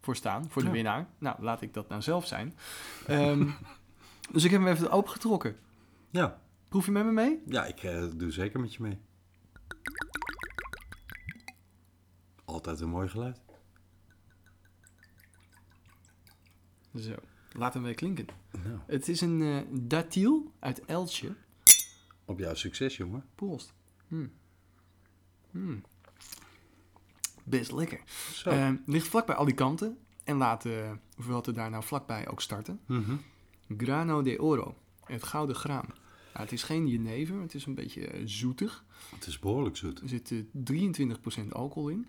voor 0.00 0.16
staan. 0.16 0.50
Voor 0.50 0.62
de 0.62 0.68
Ja. 0.68 0.74
winnaar. 0.74 1.08
Nou, 1.18 1.42
laat 1.42 1.62
ik 1.62 1.74
dat 1.74 1.88
nou 1.88 2.02
zelf 2.02 2.26
zijn. 2.26 2.54
Ehm, 3.06 3.48
dus 4.32 4.44
ik 4.44 4.50
heb 4.50 4.60
hem 4.60 4.70
even 4.72 4.90
opengetrokken. 4.90 5.56
Ja, 6.10 6.40
Proef 6.68 6.84
je 6.86 6.92
met 6.92 7.04
me 7.04 7.12
mee? 7.12 7.42
ja 7.46 7.64
ik 7.64 7.82
eh, 7.82 8.04
doe 8.16 8.30
zeker 8.30 8.60
met 8.60 8.74
je 8.74 8.82
mee. 8.82 8.98
Altijd 12.44 12.80
een 12.80 12.88
mooi 12.88 13.08
geluid. 13.08 13.40
Zo, 16.94 17.14
laat 17.52 17.74
hem 17.74 17.82
weer 17.82 17.94
klinken. 17.94 18.26
Nou, 18.64 18.78
Het 18.86 19.08
is 19.08 19.20
een 19.20 19.66
datiel 19.88 20.52
uit 20.58 20.84
Eltje. 20.84 21.34
Op 22.26 22.38
jouw 22.38 22.54
succes, 22.54 22.96
jongen. 22.96 23.24
Proost. 23.34 23.74
Mm. 24.08 24.32
Mm. 25.50 25.82
Best 27.44 27.72
lekker. 27.72 28.00
Zo. 28.32 28.50
Eh, 28.50 28.70
ligt 28.86 29.08
vlakbij 29.08 29.34
Alicante. 29.34 29.94
En 30.24 30.36
laat 30.36 30.64
uh, 30.64 30.90
Vuelta 31.18 31.52
daar 31.52 31.70
nou 31.70 31.84
vlakbij 31.84 32.28
ook 32.28 32.42
starten. 32.42 32.80
Mhm. 32.86 33.16
Grano 33.76 34.22
de 34.22 34.42
Oro. 34.42 34.76
Het 35.04 35.24
gouden 35.24 35.56
graan. 35.56 35.86
Nou, 36.32 36.48
het 36.48 36.52
is 36.52 36.62
geen 36.62 36.86
jenever. 36.88 37.40
Het 37.40 37.54
is 37.54 37.66
een 37.66 37.74
beetje 37.74 38.06
eh, 38.06 38.22
zoetig. 38.24 38.84
Het 39.14 39.26
is 39.26 39.38
behoorlijk 39.38 39.76
zoet. 39.76 40.00
Er 40.00 40.08
zit 40.08 40.30
eh, 40.30 41.42
23% 41.44 41.48
alcohol 41.48 41.88
in. 41.88 42.06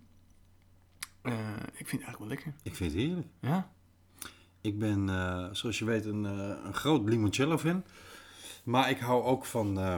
Eh, 1.22 1.34
ik 1.74 1.88
vind 1.88 1.92
het 1.92 2.02
eigenlijk 2.02 2.18
wel 2.20 2.28
lekker. 2.28 2.54
Ik 2.64 2.76
vind 2.76 2.92
het 2.92 3.02
heerlijk. 3.02 3.28
Ja. 3.42 3.72
Ik 4.62 4.80
ben, 4.80 5.10
eh, 5.10 5.48
zoals 5.52 5.80
je 5.80 5.86
weet, 5.86 6.06
een, 6.06 6.26
eh, 6.26 6.56
een 6.64 6.74
groot 6.74 7.10
limoncello-fan. 7.10 7.84
Maar 8.68 8.90
ik 8.90 8.98
hou 9.00 9.24
ook 9.24 9.46
van 9.46 9.80
eh 9.80 9.98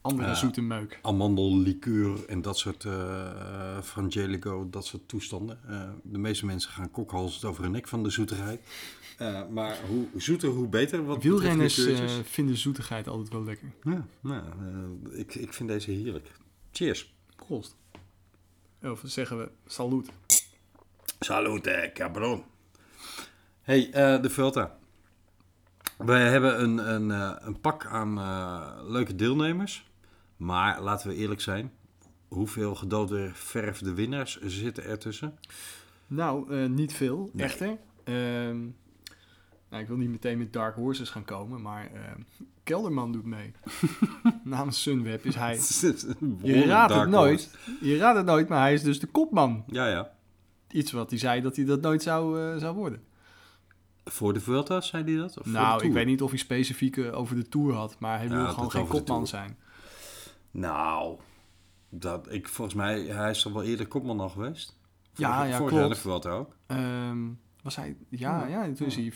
Andere 0.00 0.28
Ja. 0.28 0.34
zoete 0.34 0.60
meuk. 0.62 0.98
amandellikeur 1.02 2.24
en 2.26 2.42
dat 2.42 2.58
soort 2.58 2.84
uh, 2.84 3.80
frangelico, 3.82 4.68
dat 4.70 4.86
soort 4.86 5.08
toestanden. 5.08 5.58
Eh, 5.68 5.90
de 6.02 6.18
meeste 6.18 6.46
mensen 6.46 6.70
gaan 6.70 6.90
kokhalzen 6.90 7.48
over 7.48 7.62
hun 7.62 7.72
nek 7.72 7.88
van 7.88 8.02
de 8.02 8.10
zoetigheid. 8.10 8.60
Eh, 9.18 9.48
maar 9.48 9.78
hoe 9.88 10.06
zoeter, 10.16 10.48
hoe 10.48 10.68
beter. 10.68 11.04
Wat 11.04 11.22
Wielrenners 11.22 11.86
eh, 11.86 12.08
vinden 12.24 12.56
zoetigheid 12.56 13.08
altijd 13.08 13.28
wel 13.32 13.44
lekker. 13.44 13.72
Ja, 13.82 14.06
nou, 14.20 14.42
eh, 15.12 15.18
ik, 15.18 15.34
ik 15.34 15.52
vind 15.52 15.68
deze 15.68 15.90
heerlijk. 15.90 16.32
Cheers. 16.72 17.14
Proost. 17.36 17.76
Of 18.82 19.00
zeggen 19.04 19.38
we 19.38 19.48
salut. 19.66 20.08
Salute, 21.20 21.90
cabron. 21.94 22.42
Hey, 23.62 23.90
eh, 23.92 24.22
de 24.22 24.30
Vuelta. 24.30 24.78
Wij 25.98 26.28
hebben 26.30 26.62
een, 26.62 26.94
een, 26.94 27.10
eh, 27.10 27.32
een 27.38 27.60
pak 27.60 27.86
aan 27.86 28.18
eh, 28.18 28.70
leuke 28.82 29.14
deelnemers. 29.14 29.90
Maar 30.36 30.82
laten 30.82 31.08
we 31.08 31.14
eerlijk 31.14 31.40
zijn. 31.40 31.72
Hoeveel 32.28 32.74
gedoodde 32.74 33.30
verfde 33.32 33.94
winnaars 33.94 34.40
zitten 34.40 34.84
er 34.84 34.98
tussen? 34.98 35.38
Nou, 36.06 36.54
eh, 36.54 36.68
niet 36.68 36.92
veel, 36.92 37.30
Nee. 37.32 37.46
echter. 37.46 37.78
Ehm, 38.04 38.58
nou, 39.68 39.82
ik 39.82 39.88
wil 39.88 39.96
niet 39.96 40.10
meteen 40.10 40.38
met 40.38 40.52
Dark 40.52 40.74
Horses 40.74 41.10
gaan 41.10 41.24
komen, 41.24 41.62
maar 41.62 41.90
ehm, 41.94 42.20
Kelderman 42.62 43.12
doet 43.12 43.24
mee. 43.24 43.52
Namens 44.44 44.82
Sunweb 44.82 45.24
is 45.24 45.34
hij... 45.34 45.54
Je 46.42 46.64
raadt 46.64 46.94
het 46.94 47.08
nooit. 47.08 47.56
Je 47.80 47.96
raadt 47.96 48.16
het 48.16 48.26
nooit, 48.26 48.48
maar 48.48 48.60
hij 48.60 48.74
is 48.74 48.82
dus 48.82 49.00
de 49.00 49.06
kopman. 49.06 49.64
Ja, 49.66 49.88
ja. 49.88 50.10
Iets 50.70 50.92
wat 50.92 51.10
hij 51.10 51.18
zei 51.18 51.40
dat 51.40 51.56
hij 51.56 51.64
dat 51.64 51.80
nooit 51.80 52.02
zou, 52.02 52.58
zou 52.58 52.74
worden. 52.74 53.02
Voor 54.08 54.32
de 54.32 54.40
Vuelta 54.40 54.80
zei 54.80 55.04
hij 55.04 55.16
dat? 55.16 55.38
Of 55.38 55.44
voor 55.44 55.52
nou, 55.52 55.84
ik 55.86 55.92
weet 55.92 56.06
niet 56.06 56.22
of 56.22 56.30
hij 56.30 56.38
specifiek 56.38 56.96
eh, 56.96 57.18
over 57.18 57.36
de 57.36 57.48
Tour 57.48 57.74
had, 57.74 57.96
maar 57.98 58.18
hij 58.18 58.28
wil 58.28 58.46
gewoon 58.46 58.70
geen 58.70 58.86
kopman 58.86 59.26
zijn. 59.26 59.56
Nou, 60.50 61.18
dat, 61.88 62.32
ik, 62.32 62.48
volgens 62.48 62.76
mij, 62.76 63.00
hij 63.02 63.30
is 63.30 63.42
toch 63.42 63.52
wel 63.52 63.62
eerder 63.62 63.86
kopman 63.86 64.20
al 64.20 64.28
geweest? 64.28 64.76
Ja, 65.14 65.42
ja, 65.44 65.48
jaar 65.48 65.64
klopt. 65.64 65.88
de 65.94 66.00
Vuelta 66.00 66.30
ook. 66.30 66.56
Ehm, 66.66 67.18
was 67.62 67.76
hij, 67.76 67.96
ja, 68.08 68.46
Ja. 68.48 68.64
ja, 68.64 68.72
toen 68.74 68.86
is 68.86 68.96
hij, 68.96 69.12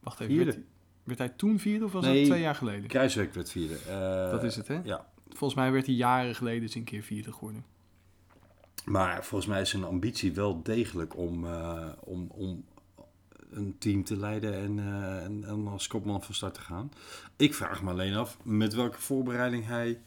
wacht 0.00 0.20
even, 0.20 0.36
werd, 0.36 0.54
hij- 0.54 0.64
werd 1.04 1.18
hij 1.18 1.28
toen 1.28 1.58
vierde 1.58 1.84
of 1.84 1.92
was 1.92 2.04
Nee. 2.04 2.16
dat 2.18 2.24
twee 2.30 2.40
jaar 2.40 2.54
geleden? 2.54 2.86
Kruiswijk 2.88 3.34
werd 3.34 3.50
vierde. 3.50 3.76
Eh, 3.88 4.30
Dat 4.30 4.42
is 4.44 4.56
het, 4.56 4.68
hè? 4.68 4.80
Ja, 4.84 5.06
Volgens 5.28 5.54
mij 5.60 5.72
werd 5.72 5.86
hij 5.86 5.94
jaren 5.94 6.34
geleden 6.34 6.62
eens 6.62 6.74
een 6.74 6.84
keer 6.84 7.02
vierde 7.02 7.32
geworden. 7.32 7.64
maar 8.84 9.24
volgens 9.24 9.50
mij 9.50 9.60
is 9.60 9.70
zijn 9.70 9.84
ambitie 9.84 10.32
wel 10.32 10.62
degelijk 10.62 11.16
om, 11.16 11.46
eh, 11.46 11.88
om, 12.00 12.26
om 12.30 12.64
een 13.54 13.78
team 13.78 14.04
te 14.04 14.16
leiden 14.16 14.54
en, 14.54 14.78
eh, 14.78 15.24
en, 15.24 15.44
en 15.44 15.66
als 15.66 15.86
kopman 15.86 16.22
van 16.22 16.34
start 16.34 16.54
te 16.54 16.60
gaan. 16.60 16.90
Ik 17.36 17.54
vraag 17.54 17.82
me 17.82 17.90
alleen 17.90 18.14
af 18.14 18.38
met 18.42 18.74
welke 18.74 19.00
voorbereiding 19.00 19.66
hij 19.66 20.00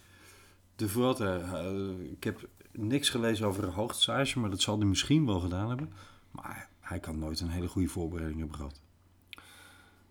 de 0.75 0.89
Vuelta... 0.89 1.37
eh, 1.39 2.11
ik 2.11 2.23
heb 2.23 2.49
niks 2.71 3.09
gelezen 3.09 3.47
over 3.47 3.63
een 3.63 3.73
hoogtestage, 3.73 4.39
maar 4.39 4.49
dat 4.49 4.61
zal 4.61 4.77
hij 4.77 4.87
misschien 4.87 5.25
wel 5.25 5.39
gedaan 5.39 5.67
hebben. 5.67 5.93
Maar 6.31 6.69
hij 6.79 6.99
kan 6.99 7.19
nooit 7.19 7.39
een 7.39 7.49
hele 7.49 7.67
goede 7.67 7.87
voorbereiding 7.87 8.39
hebben 8.39 8.57
gehad. 8.57 8.81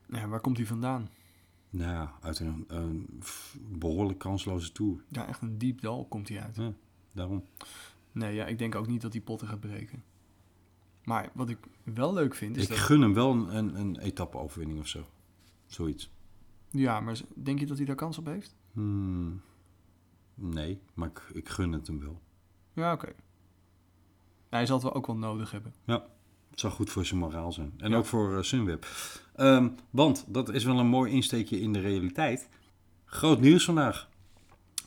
Ja, 0.09 0.29
waar 0.29 0.41
komt 0.41 0.57
hij 0.57 0.67
vandaan? 0.67 1.09
Nou 1.71 1.93
ja, 1.93 2.13
uit 2.23 2.39
een, 2.39 3.09
behoorlijk 3.69 4.19
kansloze 4.19 4.73
tour. 4.73 5.05
Ja, 5.09 5.27
echt 5.27 5.43
een 5.43 5.59
diep 5.59 5.81
dal 5.81 6.05
komt 6.05 6.29
hij 6.29 6.41
uit. 6.41 6.57
Ja, 6.57 6.73
daarom. 7.13 7.45
Nee, 8.13 8.35
ja, 8.35 8.47
ik 8.47 8.59
denk 8.59 8.75
ook 8.75 8.87
niet 8.87 9.01
dat 9.01 9.13
hij 9.13 9.21
potten 9.21 9.49
gaat 9.49 9.61
breken. 9.61 10.03
Maar 11.07 11.31
wat 11.35 11.49
ik 11.49 11.59
wel 11.83 12.13
leuk 12.13 12.35
vind 12.35 12.57
is 12.57 12.63
Ik 12.63 12.69
dat... 12.69 12.79
gun 12.79 13.01
hem 13.01 13.15
wel 13.15 13.31
een, 13.33 13.57
een, 13.57 13.81
een 13.81 13.99
etappe-overwinning 13.99 14.81
of 14.81 14.87
zo. 14.89 15.07
Zoiets. 15.67 16.11
Ja, 16.71 17.01
maar 17.01 17.21
denk 17.35 17.59
je 17.59 17.67
dat 17.67 17.77
hij 17.77 17.87
daar 17.87 17.95
kans 17.97 18.19
op 18.19 18.27
heeft? 18.27 18.55
Hmm, 18.73 19.41
nee, 20.35 20.81
maar 20.95 21.09
ik, 21.09 21.23
ik 21.33 21.49
gun 21.49 21.73
het 21.73 21.87
hem 21.87 22.01
wel. 22.01 22.21
Ja, 22.73 22.93
oké. 22.93 23.07
Ja, 24.51 24.57
hij 24.57 24.67
zal 24.67 24.75
het 24.75 24.85
wel 24.85 24.95
ook 24.95 25.07
wel 25.07 25.17
nodig 25.17 25.51
hebben. 25.51 25.75
Het 26.51 26.61
zou 26.61 26.73
goed 26.73 26.91
voor 26.91 27.05
zijn 27.07 27.21
moraal 27.21 27.53
zijn. 27.53 27.73
En 27.77 27.91
Ja. 27.91 27.97
ook 27.97 28.05
voor 28.07 28.37
eh, 28.37 28.43
Sunweb. 28.43 28.87
Ehm, 29.35 29.69
want 29.91 30.25
dat 30.29 30.49
is 30.49 30.65
wel 30.65 30.79
een 30.79 30.87
mooi 30.87 31.13
insteekje 31.13 31.61
in 31.61 31.73
de 31.73 31.81
realiteit. 31.81 32.49
Groot 33.05 33.41
nieuws 33.41 33.65
vandaag. 33.65 34.09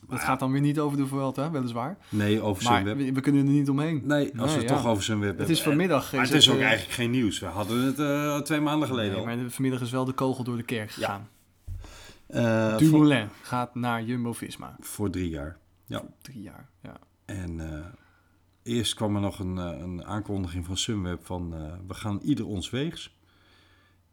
Het 0.09 0.19
gaat 0.21 0.39
dan 0.39 0.51
weer 0.51 0.61
niet 0.61 0.79
over 0.79 0.97
de 0.97 1.07
Vuelta, 1.07 1.51
weliswaar. 1.51 1.97
Nee, 2.09 2.41
over 2.41 2.63
Sunweb. 2.63 2.97
we, 2.97 3.11
we 3.11 3.21
kunnen 3.21 3.45
er 3.45 3.51
niet 3.51 3.69
omheen. 3.69 4.01
Nee, 4.05 4.39
als 4.39 4.51
we 4.53 4.59
het 4.59 4.69
ja. 4.69 4.75
toch 4.75 4.85
over 4.87 5.03
Sunweb 5.03 5.27
hebben. 5.27 5.45
Het 5.45 5.55
is 5.55 5.61
vanmiddag. 5.63 6.11
Maar 6.13 6.21
het 6.21 6.31
is 6.33 6.49
ook 6.49 6.59
eigenlijk 6.59 6.91
geen 6.93 7.11
nieuws. 7.11 7.39
We 7.39 7.45
hadden 7.45 7.81
het 7.81 7.99
eh, 7.99 8.37
twee 8.39 8.59
maanden 8.59 8.87
geleden 8.87 9.11
Nee, 9.11 9.19
al. 9.19 9.35
maar 9.37 9.49
vanmiddag 9.49 9.81
is 9.81 9.91
wel 9.91 10.05
de 10.05 10.13
kogel 10.13 10.43
door 10.43 10.57
de 10.57 10.63
kerk 10.63 10.91
gegaan. 10.91 11.29
Eh, 12.27 12.69
voor, 12.69 12.77
Dumoulin 12.77 13.27
gaat 13.41 13.75
naar 13.75 14.03
Jumbo-Visma. 14.03 14.75
voor 14.79 15.09
drie 15.09 15.29
jaar. 15.29 15.57
Ja. 15.85 16.03
Drie 16.21 16.41
jaar, 16.41 16.69
ja. 16.83 16.97
En 17.25 17.59
eh, 17.59 17.85
eerst 18.63 18.93
kwam 18.93 19.15
er 19.15 19.21
nog 19.21 19.39
een, 19.39 19.57
eh, 19.57 19.79
een 19.79 20.05
aankondiging 20.05 20.65
van 20.65 20.77
Sunweb 20.77 21.25
van 21.25 21.53
eh, 21.53 21.73
we 21.87 21.93
gaan 21.93 22.19
ieder 22.23 22.45
ons 22.45 22.69
weegs. 22.69 23.17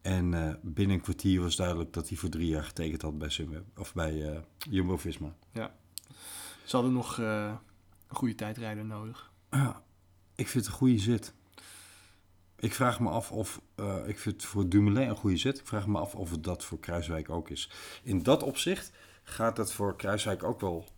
En 0.03 0.35
eh, 0.35 0.55
binnen 0.63 0.97
een 0.97 1.03
kwartier 1.03 1.41
was 1.41 1.57
duidelijk 1.57 1.93
dat 1.93 2.09
hij 2.09 2.17
voor 2.19 2.29
drie 2.29 2.49
jaar 2.49 2.65
getekend 2.65 3.03
had 3.03 3.19
bij 3.19 3.29
Sunweb 3.29 3.65
of 3.79 3.95
bij 3.95 4.23
eh, 4.33 4.39
Jumbo-Visma. 4.59 5.35
Ze 6.67 6.77
hadden 6.77 6.95
nog 6.95 7.19
eh, 7.19 7.55
een 8.09 8.17
goede 8.17 8.35
tijdrijder 8.35 8.85
nodig. 8.85 9.33
Ja, 9.51 9.83
ik 10.35 10.49
vind 10.49 10.65
het 10.65 10.73
een 10.73 10.79
goede 10.79 10.99
zit. 10.99 11.35
Ik 12.59 12.75
vraag 12.75 13.01
me 13.01 13.09
af 13.09 13.33
of, 13.33 13.61
eh, 13.75 14.09
ik 14.09 14.19
vind 14.19 14.45
voor 14.45 14.69
Dumoulin 14.69 15.09
een 15.09 15.17
goede 15.17 15.37
zit. 15.37 15.59
Ik 15.59 15.67
vraag 15.67 15.87
me 15.87 15.99
af 15.99 16.15
of 16.15 16.31
het 16.31 16.45
dat 16.45 16.65
voor 16.65 16.81
Kruiswijk 16.81 17.31
ook 17.31 17.51
is. 17.51 17.71
In 18.03 18.23
dat 18.23 18.43
opzicht 18.43 18.93
gaat 19.23 19.57
het 19.57 19.73
voor 19.73 19.97
Kruiswijk 19.97 20.43
ook 20.43 20.61
wel 20.61 20.89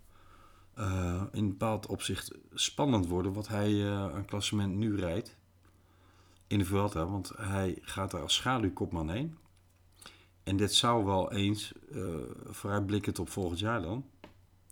eh, 0.75 1.23
in 1.33 1.43
een 1.43 1.49
bepaald 1.49 1.87
opzicht 1.87 2.31
spannend 2.53 3.07
worden. 3.07 3.33
Wat 3.33 3.49
hij 3.49 3.73
een 3.83 4.25
klassement 4.25 4.75
nu 4.77 4.97
rijdt 4.97 5.37
in 6.47 6.59
de 6.59 6.65
Vuelta. 6.65 7.07
Want 7.07 7.33
hij 7.37 7.79
gaat 7.81 8.13
er 8.13 8.21
als 8.21 8.35
schaduwkopman 8.35 9.11
heen. 9.11 9.39
En 10.43 10.57
dit 10.57 10.75
zou 10.75 11.05
wel 11.05 11.33
eens, 11.33 11.73
vooruitblikkend 12.45 13.19
op 13.19 13.29
volgend 13.29 13.59
jaar 13.59 13.83
dan, 13.83 14.05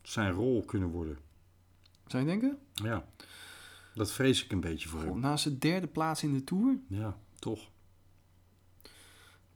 zijn 0.08 0.32
rol 0.32 0.64
kunnen 0.64 0.88
worden. 0.88 1.18
Zou 2.06 2.22
je 2.22 2.28
denken? 2.28 2.58
Ja, 2.72 3.04
dat 3.94 4.12
vrees 4.12 4.44
ik 4.44 4.52
een 4.52 4.60
beetje 4.60 4.88
voor 4.88 5.00
hem. 5.00 5.20
naast 5.20 5.44
de 5.44 5.58
derde 5.58 5.86
plaats 5.86 6.22
in 6.22 6.32
de 6.32 6.44
Tour? 6.44 6.78
Ja, 6.88 7.16
toch. 7.38 7.70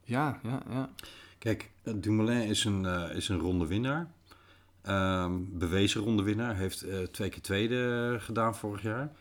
Ja, 0.03 0.39
ja, 0.43 0.63
ja. 0.69 0.89
Kijk, 1.37 1.71
eh, 1.83 1.93
Dumoulin 1.97 2.47
is 2.47 2.63
een, 2.65 2.85
eh, 2.85 3.15
is 3.15 3.29
een 3.29 3.39
ronde 3.39 3.67
winnaar. 3.67 4.11
Ehm, 4.81 5.39
bewezen 5.49 6.01
ronde 6.01 6.23
winnaar. 6.23 6.55
Heeft 6.55 6.81
eh, 6.81 6.99
twee 6.99 7.29
keer 7.29 7.41
tweede 7.41 8.15
gedaan 8.19 8.55
vorig 8.55 8.81
jaar. 8.81 9.15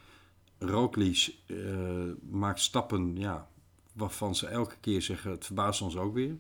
Roglic 0.59 1.35
maakt 2.31 2.61
stappen 2.61 3.16
ja, 3.16 3.49
waarvan 3.93 4.35
ze 4.35 4.47
elke 4.47 4.76
keer 4.81 5.03
zeggen... 5.03 5.31
het 5.31 5.47
verbaast 5.47 5.83
ons 5.83 5.97
ook 5.97 6.14
weer. 6.14 6.37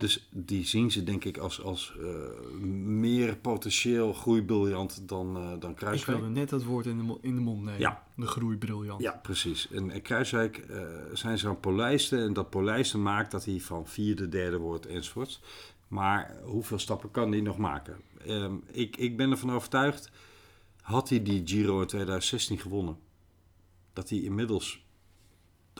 Dus 0.00 0.28
die 0.30 0.66
zien 0.66 0.90
ze 0.90 1.04
denk 1.04 1.24
ik 1.24 1.38
als, 1.38 1.62
als 1.62 1.94
eh, 2.00 2.60
meer 2.84 3.36
potentieel 3.36 4.12
groeibriljant 4.12 5.08
dan, 5.08 5.36
eh 5.36 5.52
dan 5.58 5.70
Ik 5.70 5.76
Kruiswijk. 5.76 6.18
wilde 6.18 6.34
net 6.34 6.48
dat 6.48 6.64
woord 6.64 6.86
in 6.86 7.06
de, 7.06 7.18
in 7.20 7.34
de 7.34 7.40
mond 7.40 7.62
nemen. 7.62 7.80
Ja. 7.80 8.04
De 8.16 8.26
groeibriljant. 8.26 9.00
Ja, 9.02 9.20
precies. 9.22 9.70
En 9.70 9.90
in 9.90 10.02
Kruiswijk 10.02 10.58
eh, 10.58 10.82
zijn 11.12 11.38
ze 11.38 11.48
aan 11.48 11.60
polijsten. 11.60 12.18
En 12.18 12.32
dat 12.32 12.50
polijsten 12.50 13.02
maakt 13.02 13.30
dat 13.30 13.44
hij 13.44 13.60
van 13.60 13.86
vierde, 13.86 14.28
derde 14.28 14.58
wordt 14.58 14.86
enzovoorts. 14.86 15.40
Maar 15.88 16.36
hoeveel 16.44 16.78
stappen 16.78 17.10
kan 17.10 17.30
hij 17.32 17.40
nog 17.40 17.58
maken? 17.58 17.96
Ehm, 18.26 18.54
ik, 18.70 18.96
ik 18.96 19.16
ben 19.16 19.30
ervan 19.30 19.52
overtuigd, 19.52 20.10
had 20.80 21.08
hij 21.08 21.22
die 21.22 21.42
Giro 21.44 21.80
in 21.80 21.86
2016 21.86 22.58
gewonnen, 22.58 22.96
dat 23.92 24.08
hij 24.08 24.18
inmiddels 24.18 24.84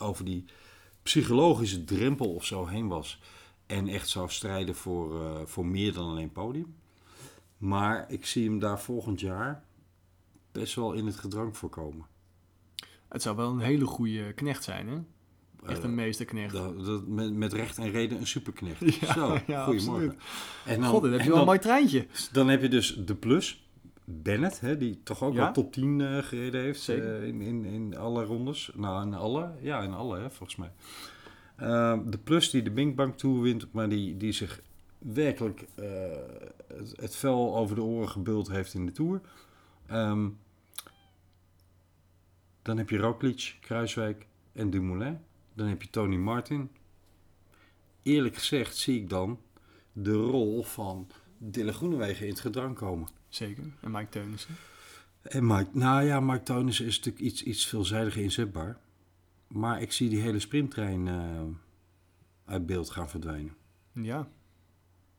over 0.01 0.25
die 0.25 0.45
psychologische 1.03 1.85
drempel 1.85 2.35
of 2.35 2.45
zo 2.45 2.67
heen 2.67 2.89
was. 2.89 3.21
En 3.71 3.89
echt 3.89 4.09
zou 4.09 4.29
strijden 4.31 4.75
voor, 4.75 5.21
eh, 5.25 5.41
voor 5.45 5.67
meer 5.67 5.93
dan 5.93 6.09
alleen 6.09 6.33
podium. 6.33 6.75
Maar 7.59 8.05
ik 8.09 8.27
zie 8.27 8.45
hem 8.49 8.59
daar 8.59 8.81
volgend 8.81 9.21
jaar 9.21 9.63
best 10.53 10.75
wel 10.75 10.93
in 10.93 11.07
het 11.07 11.17
gedrang 11.17 11.57
voorkomen. 11.57 12.07
Het 13.09 13.23
zou 13.23 13.37
wel 13.37 13.51
een 13.51 13.61
hele 13.61 13.85
goede 13.87 14.33
knecht 14.33 14.65
zijn, 14.65 14.89
hè? 14.89 14.99
Echt 15.67 15.79
Eh, 15.79 15.85
een 15.85 15.95
meesterknecht. 15.95 16.53
Dat, 16.53 16.85
dat, 16.85 17.07
met, 17.07 17.33
met 17.33 17.53
recht 17.53 17.79
en 17.79 17.91
reden 17.91 18.19
een 18.19 18.27
superknecht. 18.27 18.81
Ja, 19.01 19.13
Zo, 19.13 19.39
ja, 19.47 19.65
goedemorgen. 19.65 20.19
En 20.67 20.85
God, 20.85 21.03
dan 21.03 21.13
heb 21.13 21.21
je 21.21 21.29
wel 21.31 21.39
een 21.39 21.45
mooi 21.47 21.59
treintje. 21.59 22.07
dan 22.33 22.49
heb 22.49 22.63
je 22.63 22.69
dus 22.69 22.97
de 23.07 23.15
plus, 23.15 23.69
Bennett, 24.05 24.61
hè, 24.61 24.77
die 24.77 25.01
toch 25.03 25.23
ook 25.23 25.35
Ja. 25.35 25.43
wel 25.43 25.53
top 25.53 25.73
10 25.73 26.01
eh, 26.01 26.19
gereden 26.19 26.61
heeft 26.61 26.89
eh, 26.89 27.23
in, 27.27 27.41
in, 27.41 27.65
in 27.65 27.97
alle 27.97 28.25
rondes. 28.25 28.71
Nou, 28.75 29.03
in 29.07 29.15
alle, 29.15 29.51
ja, 29.61 29.81
in 29.83 29.93
alle, 29.95 30.19
hè, 30.19 30.31
volgens 30.31 30.59
mij. 30.59 30.73
Eh, 31.61 31.99
de 32.07 32.19
plus 32.19 32.51
die 32.51 32.63
de 32.63 32.71
Binkbank 32.71 33.19
Tour 33.19 33.41
wint, 33.41 33.73
maar 33.73 33.89
die, 33.89 34.17
die 34.17 34.33
zich 34.33 34.61
werkelijk 34.99 35.67
eh, 35.75 35.87
het, 36.67 36.97
het 36.97 37.17
vel 37.17 37.57
over 37.57 37.75
de 37.75 37.83
oren 37.83 38.09
gebuld 38.09 38.49
heeft 38.49 38.75
in 38.75 38.87
de 38.87 38.93
Tour. 38.93 39.21
Ehm, 39.87 40.29
dan 42.63 42.79
heb 42.79 42.91
je 42.91 42.99
Roglic, 42.99 43.57
Kruiswijk 43.61 44.27
en 44.53 44.71
Dumoulin. 44.71 45.19
Dan 45.55 45.67
heb 45.67 45.83
je 45.83 45.91
Tony 45.91 46.17
Martin. 46.17 46.71
Eerlijk 48.03 48.35
gezegd 48.35 48.77
zie 48.77 49.01
ik 49.01 49.09
dan 49.09 49.39
de 49.93 50.13
rol 50.13 50.63
van 50.63 51.07
Dille 51.39 51.73
Groenewegen 51.73 52.27
in 52.27 52.33
het 52.33 52.41
gedrang 52.41 52.75
komen. 52.75 53.09
Zeker. 53.29 53.65
En 53.81 53.91
Mike 53.91 54.09
Teunissen. 54.09 54.55
En 55.23 55.47
Mike, 55.47 55.71
nou 55.73 56.03
ja, 56.03 56.21
Mike 56.21 56.43
Teunissen 56.43 56.87
is 56.87 56.97
natuurlijk 56.97 57.25
iets, 57.25 57.43
iets 57.43 57.67
veelzijdiger 57.67 58.23
inzetbaar. 58.23 58.79
Maar 59.53 59.83
ik 59.83 59.93
zie 59.93 60.09
die 60.09 60.21
hele 60.21 60.39
sprinttrein 60.39 61.09
eh, 61.09 61.43
uit 62.45 62.67
beeld 62.67 62.91
gaan 62.91 63.09
verdwijnen. 63.09 63.57
Ja. 63.93 64.29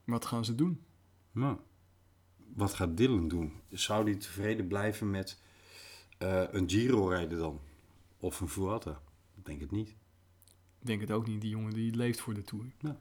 Wat 0.04 0.26
gaan 0.26 0.46
ze 0.46 0.56
doen? 0.56 0.84
Nou, 1.32 1.58
wat 2.54 2.74
gaat 2.74 2.98
Dylan 2.98 3.28
doen? 3.28 3.54
Zou 3.70 4.04
hij 4.04 4.16
tevreden 4.16 4.68
blijven 4.68 5.10
met 5.10 5.42
eh, 6.18 6.44
een 6.52 6.70
Giro 6.70 7.08
rijden 7.08 7.38
dan? 7.38 7.60
Of 8.20 8.40
een 8.40 8.48
Vuelta? 8.48 9.02
Ik 9.36 9.46
denk 9.46 9.62
het 9.62 9.72
niet. 9.72 9.90
Ik 10.80 10.88
denk 10.88 11.02
het 11.02 11.12
ook 11.12 11.28
niet. 11.28 11.42
Die 11.42 11.50
jongen 11.50 11.74
die 11.74 11.96
leeft 11.96 12.20
voor 12.20 12.34
de 12.34 12.44
Tour. 12.44 12.66
Ja. 12.80 12.98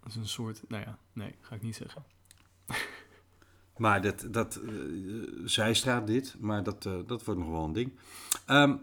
Dat 0.00 0.08
is 0.08 0.16
een 0.16 0.28
soort... 0.28 0.62
Nou 0.68 0.82
ja, 0.82 0.98
nee, 1.12 1.34
ga 1.40 1.54
ik 1.54 1.62
niet 1.62 1.76
zeggen. 1.76 2.04
Maar 3.76 4.02
dat, 4.02 4.26
dat 4.30 4.56
eh, 4.56 4.72
zijstraat 5.44 6.06
dit, 6.06 6.36
maar 6.38 6.62
dat, 6.62 6.82
dat 6.82 7.24
wordt 7.24 7.40
nog 7.40 7.48
wel 7.48 7.64
een 7.64 7.72
ding. 7.72 7.92
Ehm, 8.46 8.76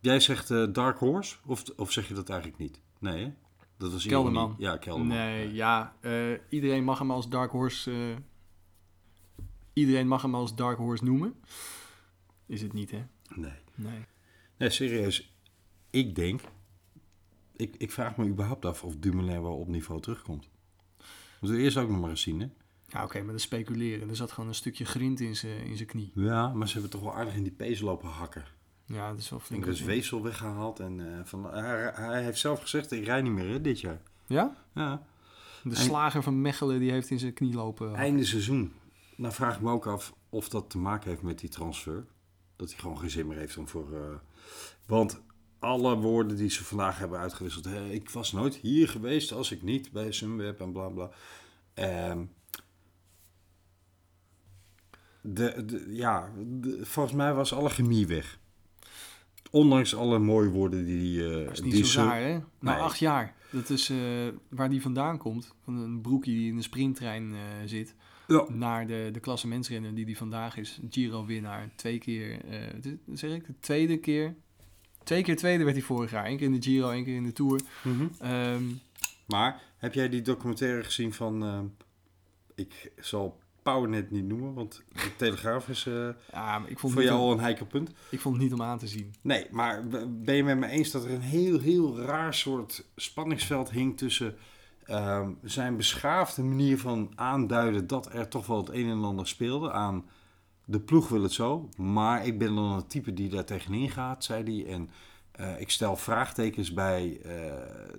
jij 0.00 0.20
zegt 0.20 0.50
eh, 0.50 0.66
Dark 0.72 0.98
Horse, 0.98 1.36
of, 1.46 1.62
of 1.76 1.92
zeg 1.92 2.08
je 2.08 2.14
dat 2.14 2.28
eigenlijk 2.28 2.60
niet? 2.60 2.80
Nee, 2.98 3.24
hè? 3.24 3.32
Dat 3.76 3.92
was 3.92 4.06
Kelderman. 4.06 4.54
Ja, 4.58 4.76
Kelderman. 4.76 5.16
Nee, 5.16 5.52
ja. 5.52 5.96
eh, 6.00 6.32
iedereen 6.48 6.84
mag 6.84 6.98
hem 6.98 7.10
als 7.10 7.28
Dark 7.28 7.50
Horse... 7.50 7.90
eh, 7.90 8.16
iedereen 9.72 10.08
mag 10.08 10.22
hem 10.22 10.34
als 10.34 10.54
Dark 10.54 10.78
Horse 10.78 11.04
noemen. 11.04 11.34
Is 12.46 12.62
het 12.62 12.72
niet, 12.72 12.90
hè? 12.90 13.02
Nee. 13.34 13.52
Nee. 13.74 14.04
Nee, 14.56 14.70
serieus. 14.70 15.34
Ik 15.90 16.14
denk, 16.14 16.40
ik, 17.56 17.74
ik 17.78 17.92
vraag 17.92 18.16
me 18.16 18.26
überhaupt 18.26 18.64
af 18.64 18.84
of 18.84 18.96
Dumoulin 18.96 19.42
wel 19.42 19.56
op 19.56 19.68
niveau 19.68 20.00
terugkomt. 20.00 20.48
Moeten 21.40 21.58
we 21.58 21.64
eerst 21.64 21.76
ook 21.76 21.88
nog 21.88 22.00
maar 22.00 22.10
eens 22.10 22.22
zien, 22.22 22.40
hè? 22.40 22.48
Ja, 22.86 23.04
oké, 23.04 23.22
maar 23.22 23.32
dat 23.32 23.40
speculeren. 23.40 24.08
Er 24.08 24.16
zat 24.16 24.32
gewoon 24.32 24.48
een 24.48 24.54
stukje 24.54 24.84
grind 24.84 25.20
in 25.20 25.36
zijn 25.36 25.64
in 25.64 25.76
zijn 25.76 25.88
knie. 25.88 26.12
Ja, 26.14 26.48
maar 26.52 26.66
ze 26.66 26.72
hebben 26.72 26.90
toch 26.90 27.00
wel 27.02 27.14
aardig 27.14 27.34
in 27.34 27.42
die 27.42 27.52
pees 27.52 27.80
lopen 27.80 28.08
hakken. 28.08 28.44
Ja, 28.92 29.10
dat 29.10 29.18
is 29.18 29.30
wel 29.30 29.38
Ik 29.38 29.44
flink. 29.44 29.64
heb 29.64 29.72
dus 29.74 29.82
weefsel 29.82 30.22
weggehaald 30.22 30.80
en 30.80 31.14
eh, 31.18 31.24
van, 31.24 31.44
hij, 31.54 31.90
hij 31.94 32.22
heeft 32.22 32.38
zelf 32.38 32.60
gezegd, 32.60 32.90
ik 32.92 33.04
rij 33.04 33.22
niet 33.22 33.32
meer 33.32 33.48
hè, 33.48 33.60
dit 33.60 33.80
jaar. 33.80 34.00
Ja? 34.26 34.56
Ja, 34.74 35.02
De 35.62 35.74
slager 35.74 36.22
van 36.22 36.40
Mechelen 36.40 36.78
die 36.80 36.90
heeft 36.90 37.10
in 37.10 37.18
zijn 37.18 37.32
knie 37.32 37.54
lopen. 37.54 37.94
einde 37.94 38.24
seizoen. 38.24 38.72
Nou 39.16 39.32
vraag 39.34 39.54
ik 39.54 39.60
me 39.60 39.70
ook 39.70 39.86
af 39.86 40.14
of 40.28 40.48
dat 40.48 40.70
te 40.70 40.78
maken 40.78 41.10
heeft 41.10 41.22
met 41.22 41.38
die 41.38 41.48
transfer. 41.48 42.04
Dat 42.56 42.70
hij 42.70 42.78
gewoon 42.78 42.98
geen 42.98 43.10
zin 43.10 43.26
meer 43.26 43.36
heeft 43.38 43.56
om 43.56 43.68
voor... 43.68 43.94
eh, 43.94 44.14
want 44.86 45.20
alle 45.58 45.96
woorden 45.96 46.36
die 46.36 46.50
ze 46.50 46.64
vandaag 46.64 46.98
hebben 46.98 47.18
uitgewisseld. 47.18 47.64
hè, 47.64 47.88
ik 47.88 48.10
was 48.10 48.32
nooit 48.32 48.54
hier 48.54 48.88
geweest 48.88 49.32
als 49.32 49.50
ik 49.52 49.62
niet 49.62 49.92
bij 49.92 50.12
Sunweb 50.12 50.60
en 50.60 50.72
bla 50.72 50.88
bla. 50.88 51.10
Ehm, 51.74 52.24
de, 55.22 55.64
de, 55.64 55.86
ja, 55.88 56.30
de- 56.36 56.86
volgens 56.86 57.14
mij 57.14 57.34
was 57.34 57.52
alle 57.54 57.70
chemie 57.70 58.06
weg. 58.06 58.38
Ondanks 59.50 59.94
alle 59.94 60.18
mooie 60.18 60.48
woorden 60.48 60.84
die... 60.84 61.24
eh 61.28 61.44
Dat 61.44 61.52
is 61.52 61.60
niet 61.62 61.72
die 61.72 61.84
zo 61.84 62.02
raar, 62.02 62.20
hè? 62.22 62.32
Na 62.60 62.72
Nee. 62.72 62.82
acht 62.82 62.98
jaar. 62.98 63.34
Dat 63.52 63.70
is 63.70 63.90
eh, 63.90 63.98
waar 64.48 64.70
die 64.70 64.82
vandaan 64.82 65.18
komt. 65.18 65.54
Van 65.64 65.76
een 65.76 66.00
broekie 66.00 66.34
die 66.34 66.48
in 66.50 66.56
de 66.56 66.62
sprinttrein 66.62 67.32
eh, 67.32 67.38
zit. 67.64 67.94
Ja. 68.26 68.46
Naar 68.48 68.86
de, 68.86 69.08
de 69.12 69.20
klassementsrenner 69.20 69.94
die 69.94 70.04
die 70.04 70.16
vandaag 70.16 70.56
is. 70.56 70.80
Giro-winnaar. 70.90 71.70
Twee 71.76 71.98
keer, 71.98 72.40
zeg 73.12 73.30
ik? 73.34 73.46
De 73.46 73.54
tweede 73.60 73.96
keer. 73.98 74.34
Twee 75.04 75.22
keer 75.22 75.36
tweede 75.36 75.64
werd 75.64 75.76
hij 75.76 75.84
vorig 75.84 76.10
jaar. 76.10 76.26
Eén 76.26 76.36
keer 76.36 76.46
in 76.46 76.52
de 76.60 76.62
Giro, 76.62 76.90
één 76.90 77.04
keer 77.04 77.14
in 77.16 77.22
de 77.24 77.32
Tour. 77.32 77.60
Mhm. 77.82 78.06
Ehm, 78.18 78.62
Maar 79.26 79.62
heb 79.76 79.94
jij 79.94 80.08
die 80.08 80.22
documentaire 80.22 80.84
gezien 80.84 81.12
van... 81.12 81.72
ik 82.54 82.92
zal 82.98 83.38
Powernet 83.72 84.10
niet 84.10 84.24
noemen, 84.24 84.54
want 84.54 84.82
de 84.92 85.16
Telegraaf 85.16 85.68
is 85.68 85.86
eh, 85.86 86.08
ja, 86.32 86.58
maar 86.58 86.70
ik 86.70 86.78
vond, 86.78 86.92
voor 86.92 87.02
jou 87.02 87.18
al 87.18 87.32
een 87.32 87.40
heikel 87.40 87.66
punt. 87.66 87.90
ik 88.10 88.20
vond 88.20 88.34
het 88.34 88.44
niet 88.44 88.52
om 88.52 88.62
aan 88.62 88.78
te 88.78 88.86
zien. 88.86 89.14
Nee, 89.20 89.46
maar 89.50 89.86
ben 90.08 90.34
je 90.34 90.44
met 90.44 90.58
me 90.58 90.66
eens 90.66 90.90
dat 90.90 91.04
er 91.04 91.10
een 91.10 91.20
heel, 91.20 91.60
heel 91.60 91.98
raar 92.00 92.34
soort 92.34 92.86
spanningsveld 92.96 93.70
hing 93.70 93.96
tussen 93.96 94.36
ehm, 94.84 95.30
zijn 95.42 95.76
beschaafde 95.76 96.42
manier 96.42 96.78
van 96.78 97.12
aanduiden 97.14 97.86
dat 97.86 98.12
er 98.12 98.28
toch 98.28 98.46
wel 98.46 98.56
het 98.56 98.70
een 98.70 98.90
en 98.90 99.04
ander 99.04 99.26
speelde 99.26 99.72
aan 99.72 100.04
de 100.64 100.80
ploeg 100.80 101.08
wil 101.08 101.22
het 101.22 101.32
zo, 101.32 101.68
maar 101.76 102.26
ik 102.26 102.38
ben 102.38 102.54
dan 102.54 102.72
een 102.72 102.86
type 102.86 103.14
die 103.14 103.28
daar 103.28 103.44
tegenin 103.44 103.90
gaat, 103.90 104.24
zei 104.24 104.62
hij. 104.62 104.72
En 104.72 104.90
eh, 105.32 105.60
ik 105.60 105.70
stel 105.70 105.96
vraagtekens 105.96 106.72
bij 106.72 107.20
eh, 107.22 107.30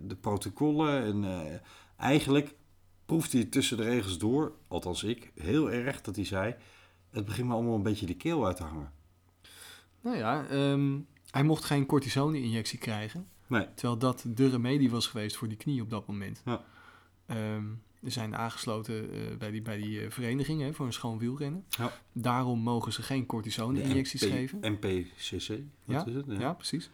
de 0.01 0.15
protocollen 0.15 1.03
en 1.03 1.61
eigenlijk 1.97 2.55
proeft 3.11 3.33
hij 3.33 3.45
tussen 3.45 3.77
de 3.77 3.83
regels 3.83 4.17
door, 4.17 4.53
althans 4.67 5.03
ik, 5.03 5.31
heel 5.35 5.71
erg 5.71 6.01
dat 6.01 6.15
hij 6.15 6.25
zei, 6.25 6.55
het 7.09 7.25
begint 7.25 7.47
me 7.47 7.53
allemaal 7.53 7.75
een 7.75 7.83
beetje 7.83 8.05
de 8.05 8.15
keel 8.15 8.45
uit 8.45 8.55
te 8.55 8.63
hangen. 8.63 8.91
Nou 10.01 10.17
ja, 10.17 10.47
ehm, 10.47 10.99
hij 11.31 11.43
mocht 11.43 11.63
geen 11.63 11.85
cortisone-injectie 11.85 12.79
krijgen. 12.79 13.27
Nee. 13.47 13.67
Terwijl 13.75 13.97
dat 13.97 14.25
de 14.27 14.49
remedie 14.49 14.89
was 14.89 15.07
geweest 15.07 15.35
voor 15.35 15.47
die 15.47 15.57
knie 15.57 15.81
op 15.81 15.89
dat 15.89 16.07
moment. 16.07 16.41
Ja. 16.45 16.63
Ehm, 17.25 17.65
er 18.03 18.11
zijn 18.11 18.35
aangesloten 18.35 19.13
eh, 19.13 19.37
bij 19.37 19.51
die, 19.51 19.61
bij 19.61 19.77
die 19.77 20.01
eh, 20.01 20.11
vereniging 20.11 20.61
hè, 20.61 20.73
voor 20.73 20.85
een 20.85 20.93
schoon 20.93 21.17
wielrennen. 21.17 21.65
Ja. 21.69 21.91
Daarom 22.11 22.59
mogen 22.59 22.93
ze 22.93 23.01
geen 23.01 23.25
cortisone-injecties 23.25 24.23
geven. 24.23 24.59
MPCC, 24.61 25.59
wat 25.85 26.07
is 26.07 26.13
het? 26.13 26.25
Ja, 26.27 26.53
precies. 26.53 26.89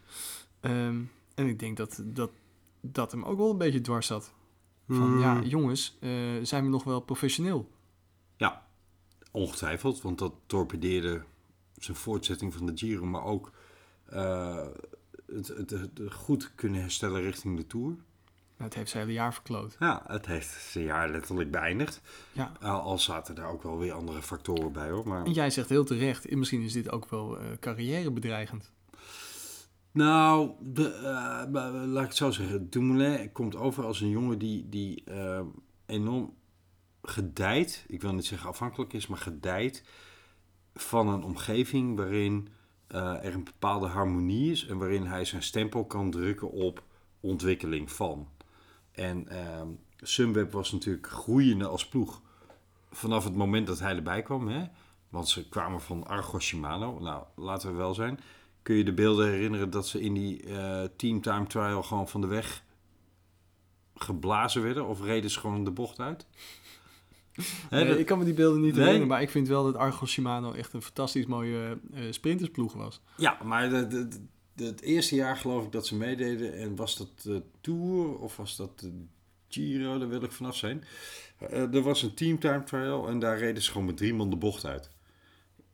Ehm, 0.60 1.00
en 1.34 1.46
ik 1.46 1.58
denk 1.58 1.76
dat, 1.76 2.02
dat 2.04 2.30
dat 2.80 3.12
hem 3.12 3.24
ook 3.24 3.38
wel 3.38 3.50
een 3.50 3.58
beetje 3.58 3.80
dwars 3.80 4.06
zat. 4.06 4.32
Van 4.88 4.96
Hmm. 4.96 5.20
ja, 5.20 5.40
jongens, 5.42 5.96
eh, 6.00 6.10
zijn 6.42 6.64
we 6.64 6.70
nog 6.70 6.84
wel 6.84 7.00
professioneel? 7.00 7.70
Ja, 8.36 8.66
ongetwijfeld, 9.30 10.02
want 10.02 10.18
dat 10.18 10.32
torpedeerde 10.46 11.22
zijn 11.76 11.96
voortzetting 11.96 12.54
van 12.54 12.66
de 12.66 12.72
Giro, 12.74 13.06
maar 13.06 13.24
ook 13.24 13.52
eh, 14.04 14.66
het, 15.26 15.48
het, 15.48 15.70
het 15.70 16.00
goed 16.10 16.54
kunnen 16.54 16.80
herstellen 16.80 17.22
richting 17.22 17.56
de 17.56 17.66
Tour. 17.66 17.96
Het 18.56 18.74
heeft 18.74 18.90
zijn 18.90 19.02
hele 19.02 19.18
jaar 19.18 19.34
verkloot. 19.34 19.76
Ja, 19.78 20.02
het 20.06 20.26
heeft 20.26 20.70
zijn 20.70 20.84
jaar 20.84 21.10
letterlijk 21.10 21.50
beëindigd. 21.50 22.00
Ja. 22.32 22.52
Uh, 22.62 22.84
al 22.84 22.98
zaten 22.98 23.34
daar 23.34 23.50
ook 23.50 23.62
wel 23.62 23.78
weer 23.78 23.92
andere 23.92 24.22
factoren 24.22 24.72
bij 24.72 24.90
hoor. 24.90 25.08
Maar... 25.08 25.24
En 25.24 25.32
jij 25.32 25.50
zegt 25.50 25.68
heel 25.68 25.84
terecht, 25.84 26.26
en 26.26 26.38
misschien 26.38 26.62
is 26.62 26.72
dit 26.72 26.90
ook 26.90 27.10
wel 27.10 27.38
eh 27.38 27.44
carrièrebedreigend. 27.60 28.72
Nou, 29.92 30.50
de, 30.60 30.92
eh, 30.94 31.52
laat 31.86 32.02
ik 32.02 32.08
het 32.08 32.16
zo 32.16 32.30
zeggen. 32.30 32.70
Dumoulin 32.70 33.32
komt 33.32 33.56
over 33.56 33.84
als 33.84 34.00
een 34.00 34.10
jongen 34.10 34.38
die, 34.38 34.68
die 34.68 35.04
eh, 35.04 35.40
enorm 35.86 36.34
gedijt. 37.02 37.84
Ik 37.88 38.02
wil 38.02 38.14
niet 38.14 38.26
zeggen 38.26 38.48
afhankelijk 38.48 38.92
is, 38.92 39.06
maar 39.06 39.18
gedijt 39.18 39.84
van 40.74 41.08
een 41.08 41.22
omgeving 41.22 41.96
waarin 41.96 42.48
eh, 42.86 43.24
er 43.24 43.34
een 43.34 43.44
bepaalde 43.44 43.86
harmonie 43.86 44.50
is 44.50 44.66
en 44.66 44.78
waarin 44.78 45.06
hij 45.06 45.24
zijn 45.24 45.42
stempel 45.42 45.86
kan 45.86 46.10
drukken 46.10 46.50
op 46.50 46.82
ontwikkeling 47.20 47.92
van. 47.92 48.28
En 48.92 49.28
ehm 49.28 49.68
Sunweb 50.02 50.52
was 50.52 50.72
natuurlijk 50.72 51.06
groeiende 51.06 51.66
als 51.66 51.88
ploeg 51.88 52.22
vanaf 52.90 53.24
het 53.24 53.34
moment 53.34 53.66
dat 53.66 53.78
hij 53.78 53.96
erbij 53.96 54.22
kwam. 54.22 54.48
Hè? 54.48 54.64
Want 55.08 55.28
ze 55.28 55.48
kwamen 55.48 55.80
van 55.80 56.06
Argo 56.06 56.38
Shimano. 56.38 56.98
Nou, 56.98 57.24
laten 57.34 57.70
we 57.70 57.76
wel 57.76 57.94
zijn. 57.94 58.20
Kun 58.68 58.76
je 58.76 58.84
de 58.84 58.92
beelden 58.92 59.28
herinneren 59.30 59.70
dat 59.70 59.86
ze 59.88 60.00
in 60.00 60.14
die 60.14 60.42
eh 60.42 60.82
team 60.96 61.20
time 61.20 61.46
trial 61.46 61.82
gewoon 61.82 62.08
van 62.08 62.20
de 62.20 62.26
weg 62.26 62.64
geblazen 63.94 64.62
werden? 64.62 64.86
Of 64.86 65.02
reden 65.02 65.30
ze 65.30 65.38
gewoon 65.40 65.64
de 65.64 65.70
bocht 65.70 66.00
uit? 66.00 66.26
Nee, 67.70 67.84
dat- 67.88 67.98
ik 67.98 68.06
kan 68.06 68.18
me 68.18 68.24
die 68.24 68.34
beelden 68.34 68.60
niet 68.60 68.70
Nee. 68.70 68.78
herinneren, 68.80 69.08
maar 69.08 69.22
ik 69.22 69.30
vind 69.30 69.48
wel 69.48 69.64
dat 69.64 69.74
Argos 69.76 70.10
Shimano 70.10 70.52
echt 70.52 70.72
een 70.72 70.82
fantastisch 70.82 71.26
mooie 71.26 71.78
eh, 71.94 72.02
sprintersploeg 72.10 72.72
was. 72.72 73.00
Ja, 73.16 73.38
maar 73.44 73.68
de, 73.70 73.86
de, 73.86 74.08
de- 74.54 74.64
het 74.64 74.80
eerste 74.80 75.14
jaar 75.14 75.36
geloof 75.36 75.64
ik 75.64 75.72
dat 75.72 75.86
ze 75.86 75.96
meededen. 75.96 76.52
En 76.58 76.76
was 76.76 76.96
dat 76.96 77.08
de 77.22 77.42
Tour 77.60 78.18
of 78.18 78.36
was 78.36 78.56
dat 78.56 78.80
de 78.80 79.04
Giro? 79.48 79.98
Daar 79.98 80.08
wil 80.08 80.22
ik 80.22 80.32
vanaf 80.32 80.56
zijn. 80.56 80.84
Eh, 81.38 81.74
er 81.74 81.82
was 81.82 82.02
een 82.02 82.14
team 82.14 82.38
time 82.38 82.64
trial 82.64 83.08
en 83.08 83.18
daar 83.18 83.38
reden 83.38 83.62
ze 83.62 83.70
gewoon 83.70 83.86
met 83.86 83.96
drie 83.96 84.14
man 84.14 84.30
de 84.30 84.36
bocht 84.36 84.64
uit. 84.64 84.90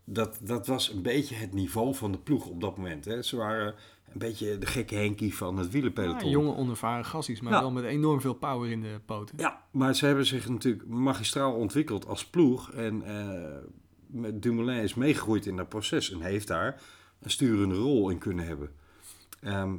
Dat, 0.04 0.38
dat 0.42 0.66
was 0.66 0.92
een 0.92 1.02
beetje 1.02 1.34
het 1.34 1.52
niveau 1.52 1.94
van 1.94 2.12
de 2.12 2.18
ploeg 2.18 2.46
op 2.46 2.60
dat 2.60 2.76
moment. 2.76 3.04
Hè. 3.04 3.22
Ze 3.22 3.36
waren 3.36 3.66
een 4.12 4.18
beetje 4.18 4.58
de 4.58 4.66
gekke 4.66 4.94
Henkie 4.94 5.34
van 5.34 5.56
het 5.56 5.66
Ja, 5.66 5.72
wielerpeloton. 5.72 6.30
jonge, 6.30 6.54
onervaren 6.54 7.04
gassies, 7.04 7.40
maar 7.40 7.52
Ja. 7.52 7.60
wel 7.60 7.70
met 7.70 7.84
enorm 7.84 8.20
veel 8.20 8.34
power 8.34 8.70
in 8.70 8.80
de 8.80 9.00
poten. 9.06 9.34
Ja, 9.38 9.64
maar 9.70 9.94
ze 9.94 10.06
hebben 10.06 10.26
zich 10.26 10.48
natuurlijk 10.48 10.86
magistraal 10.86 11.54
ontwikkeld 11.54 12.06
als 12.06 12.26
ploeg. 12.26 12.72
En 12.72 13.02
eh, 13.02 14.32
Dumoulin 14.34 14.82
is 14.82 14.94
meegegroeid 14.94 15.46
in 15.46 15.56
dat 15.56 15.68
proces 15.68 16.10
en 16.12 16.20
heeft 16.20 16.46
daar 16.48 16.82
een 17.20 17.30
sturende 17.30 17.74
rol 17.74 18.10
in 18.10 18.18
kunnen 18.18 18.46
hebben. 18.46 18.70
Ehm, 19.40 19.74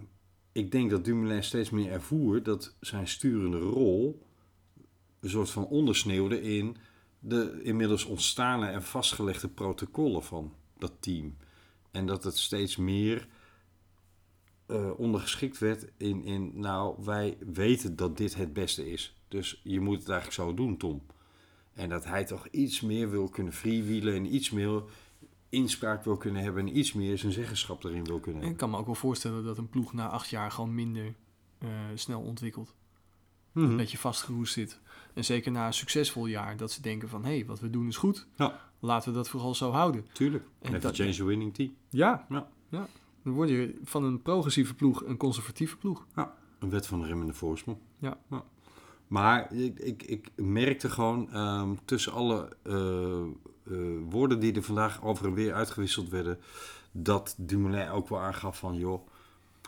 ik 0.51 0.71
denk 0.71 0.89
dat 0.89 1.05
Dumoulin 1.05 1.43
steeds 1.43 1.69
meer 1.69 1.91
ervoer 1.91 2.43
dat 2.43 2.75
zijn 2.79 3.07
sturende 3.07 3.57
rol 3.59 4.21
een 5.19 5.29
soort 5.29 5.49
van 5.49 5.65
ondersneeuwde 5.65 6.41
in 6.41 6.77
de 7.27 7.59
inmiddels 7.63 8.05
ontstane 8.05 8.67
en 8.67 8.83
vastgelegde 8.83 9.47
protocollen 9.47 10.23
van 10.23 10.53
dat 10.77 10.91
team. 10.99 11.37
En 11.91 12.05
dat 12.05 12.23
het 12.23 12.37
steeds 12.37 12.75
meer 12.75 13.27
eh, 14.65 14.99
ondergeschikt 14.99 15.57
werd 15.57 15.87
in, 15.97 16.23
in, 16.23 16.51
nou, 16.59 17.03
wij 17.03 17.37
weten 17.39 17.95
dat 17.95 18.17
dit 18.17 18.35
het 18.35 18.53
beste 18.53 18.91
is. 18.91 19.15
Dus 19.27 19.61
je 19.63 19.79
moet 19.79 19.99
het 19.99 20.09
eigenlijk 20.09 20.41
zo 20.41 20.53
doen, 20.53 20.77
Tom. 20.77 21.05
En 21.73 21.89
dat 21.89 22.05
hij 22.05 22.25
toch 22.25 22.47
iets 22.47 22.81
meer 22.81 23.09
wil 23.09 23.29
kunnen 23.29 23.53
freewheelen 23.53 24.15
en 24.15 24.35
iets 24.35 24.49
meer 24.49 24.83
inspraak 25.49 26.03
wil 26.03 26.17
kunnen 26.17 26.43
hebben 26.43 26.67
en 26.67 26.77
iets 26.77 26.93
meer 26.93 27.17
zijn 27.17 27.31
zeggenschap 27.31 27.83
erin 27.83 28.03
wil 28.03 28.19
kunnen 28.19 28.41
En 28.41 28.47
ik 28.49 28.57
hebben. 28.57 28.57
kan 28.57 28.69
me 28.69 28.77
ook 28.77 28.85
wel 28.85 28.95
voorstellen 28.95 29.43
dat 29.43 29.57
een 29.57 29.69
ploeg 29.69 29.93
na 29.93 30.09
acht 30.09 30.29
jaar 30.29 30.51
gewoon 30.51 30.75
minder 30.75 31.15
eh, 31.57 31.69
snel 31.95 32.21
ontwikkelt. 32.21 32.75
Mhm. 33.51 33.65
Een 33.65 33.77
beetje 33.77 33.97
vastgeroest 33.97 34.53
zit. 34.53 34.79
En 35.15 35.25
zeker 35.25 35.51
na 35.51 35.65
een 35.67 35.73
succesvol 35.73 36.25
jaar, 36.25 36.57
dat 36.57 36.71
ze 36.71 36.81
denken 36.81 37.09
van... 37.09 37.23
hé, 37.25 37.35
hey, 37.35 37.45
wat 37.45 37.59
we 37.59 37.69
doen 37.69 37.87
is 37.87 37.97
goed. 37.97 38.27
Ja. 38.35 38.59
Laten 38.79 39.09
we 39.11 39.15
dat 39.17 39.29
vooral 39.29 39.55
zo 39.55 39.71
houden. 39.71 40.05
Tuurlijk. 40.13 40.43
En 40.43 40.71
Never 40.71 40.81
dat- 40.87 40.95
change 40.95 41.13
the 41.15 41.23
winning 41.23 41.53
team. 41.53 41.73
Ja. 41.89 42.25
Ja. 42.29 42.47
ja. 42.69 42.87
Dan 43.23 43.33
word 43.33 43.49
je 43.49 43.79
van 43.83 44.03
een 44.03 44.21
progressieve 44.21 44.73
ploeg 44.75 45.05
een 45.05 45.17
conservatieve 45.17 45.77
ploeg. 45.77 46.05
Een 46.59 46.69
wet 46.69 46.87
van 46.87 46.99
de 46.99 47.05
remmende 47.07 47.33
voorsprong. 47.33 47.77
Ja. 47.99 48.17
Maar 49.07 49.53
ik, 49.53 49.79
ik, 49.79 50.03
ik 50.03 50.31
merkte 50.35 50.89
gewoon 50.89 51.31
ehm, 51.31 51.75
tussen 51.85 52.11
alle 52.11 52.49
eh, 52.63 53.21
eh, 53.21 54.01
woorden 54.09 54.39
die 54.39 54.53
er 54.53 54.63
vandaag 54.63 55.03
over 55.03 55.25
en 55.25 55.33
weer 55.33 55.53
uitgewisseld 55.53 56.09
werden, 56.09 56.39
dat 56.91 57.35
Dumoulin 57.37 57.89
ook 57.89 58.09
wel 58.09 58.19
aangaf 58.19 58.57
van, 58.59 58.75
joh, 58.77 59.07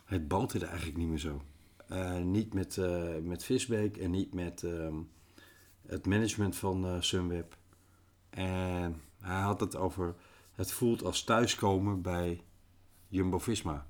het 0.06 0.28
boterde 0.28 0.66
eigenlijk 0.66 0.98
niet 0.98 1.08
meer 1.08 1.18
zo. 1.18 1.42
Eh, 1.88 2.18
niet 2.18 2.54
met, 2.54 2.80
met 3.24 3.44
Visbeek 3.44 3.98
en 3.98 4.12
niet 4.12 4.34
met 4.34 4.64
ehm, 4.64 4.96
het 5.88 6.06
management 6.06 6.56
van 6.56 6.86
eh, 6.86 7.02
Sunweb. 7.02 7.58
En 8.30 9.02
hij 9.20 9.42
had 9.42 9.60
het 9.60 9.76
over, 9.76 10.16
het 10.52 10.72
voelt 10.72 11.04
als 11.04 11.24
thuiskomen 11.24 12.02
bij 12.02 12.44
Jumbo-Visma. 13.08 13.88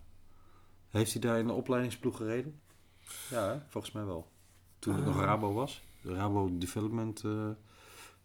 Heeft 0.90 1.12
hij 1.12 1.22
daar 1.22 1.40
in 1.40 1.48
de 1.48 1.54
opleidingsploeg 1.54 2.18
gereden? 2.18 2.62
Ja, 3.30 3.48
hè? 3.48 3.60
volgens 3.68 3.94
mij 3.94 4.06
wel. 4.06 4.32
Toen 4.80 4.96
het 4.96 5.06
nog 5.06 5.18
Ah. 5.18 5.24
Rabo 5.24 5.54
was. 5.54 5.84
De 6.02 6.14
Rabo 6.14 6.58
Development 6.58 7.24
eh 7.24 7.50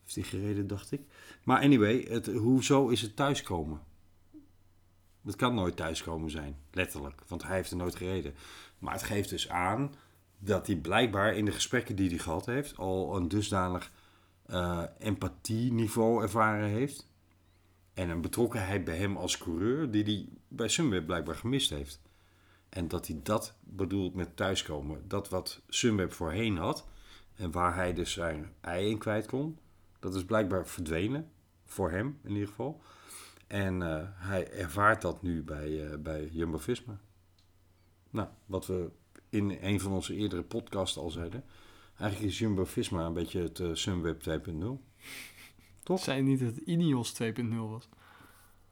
heeft 0.03 0.15
hij 0.15 0.41
gereden, 0.41 0.67
dacht 0.67 0.93
ik. 0.93 1.01
Maar 1.43 1.63
anyway, 1.63 2.07
het, 2.09 2.27
hoezo 2.27 2.89
is 2.89 3.03
het 3.03 3.17
thuiskomen? 3.17 3.81
Het 5.25 5.37
kan 5.37 5.55
nooit 5.55 5.77
thuiskomen 5.77 6.31
zijn, 6.31 6.57
letterlijk. 6.71 7.23
Want 7.29 7.43
hij 7.43 7.57
heeft 7.57 7.71
er 7.71 7.77
nooit 7.77 7.97
gereden. 7.97 8.35
Maar 8.79 8.93
het 8.93 9.03
geeft 9.03 9.29
dus 9.29 9.49
aan 9.49 9.95
dat 10.45 10.67
hij 10.67 10.77
blijkbaar 10.77 11.37
in 11.37 11.45
de 11.45 11.53
gesprekken 11.53 11.97
die 11.97 12.09
hij 12.09 12.19
gehad 12.19 12.47
heeft... 12.47 12.77
al 12.77 13.17
een 13.17 13.29
dusdanig 13.29 13.93
eh 14.47 14.83
empathieniveau 14.99 16.23
ervaren 16.23 16.69
heeft. 16.69 17.09
En 17.95 18.09
een 18.09 18.21
betrokkenheid 18.21 18.85
bij 18.85 18.97
hem 18.97 19.17
als 19.17 19.39
coureur... 19.39 19.91
die 19.91 20.05
hij 20.05 20.29
bij 20.49 20.69
Sunweb 20.69 21.07
blijkbaar 21.07 21.35
gemist 21.35 21.71
heeft. 21.71 22.01
En 22.69 22.89
dat 22.89 23.07
hij 23.07 23.21
dat 23.23 23.55
bedoelt 23.61 24.15
met 24.15 24.37
thuiskomen. 24.37 25.09
Dat 25.09 25.29
wat 25.29 25.61
Sunweb 25.69 26.13
voorheen 26.13 26.57
had... 26.57 26.87
en 27.35 27.51
waar 27.51 27.75
hij 27.75 27.93
dus 27.93 28.13
zijn 28.13 28.53
ei 28.61 28.91
in 28.91 28.99
kwijt 28.99 29.27
kon... 29.27 29.59
dat 29.99 30.15
is 30.15 30.25
blijkbaar 30.25 30.67
verdwenen. 30.67 31.31
Voor 31.65 31.91
hem 31.91 32.19
in 32.23 32.33
ieder 32.33 32.49
geval. 32.49 32.83
En 33.47 33.83
eh, 33.83 34.09
hij 34.13 34.51
ervaart 34.51 35.03
dat 35.03 35.23
nu 35.23 35.43
bij, 35.43 35.91
eh, 35.91 35.99
bij 35.99 36.29
Jumbo-Visma. 36.33 37.01
Nou, 38.11 38.29
wat 38.47 38.67
we 38.67 38.91
in 39.33 39.59
een 39.61 39.81
van 39.81 39.93
onze 39.93 40.15
eerdere 40.15 40.43
podcasts 40.43 40.97
al 40.97 41.11
zeiden. 41.11 41.45
Eigenlijk 41.99 42.33
is 42.33 42.39
Jumbo-Visma 42.39 43.07
een 43.07 43.13
beetje 43.13 43.41
het 43.41 43.61
eh, 43.61 43.69
Sunweb 43.73 44.23
2.0. 44.29 44.67
Toch? 45.83 46.01
Zei 46.01 46.23
niet 46.23 46.41
dat 46.41 46.55
het 46.55 46.65
Ineos 46.65 47.15
2.0 47.23 47.49
was? 47.57 47.89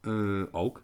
Eh, 0.01 0.43
ook. 0.51 0.83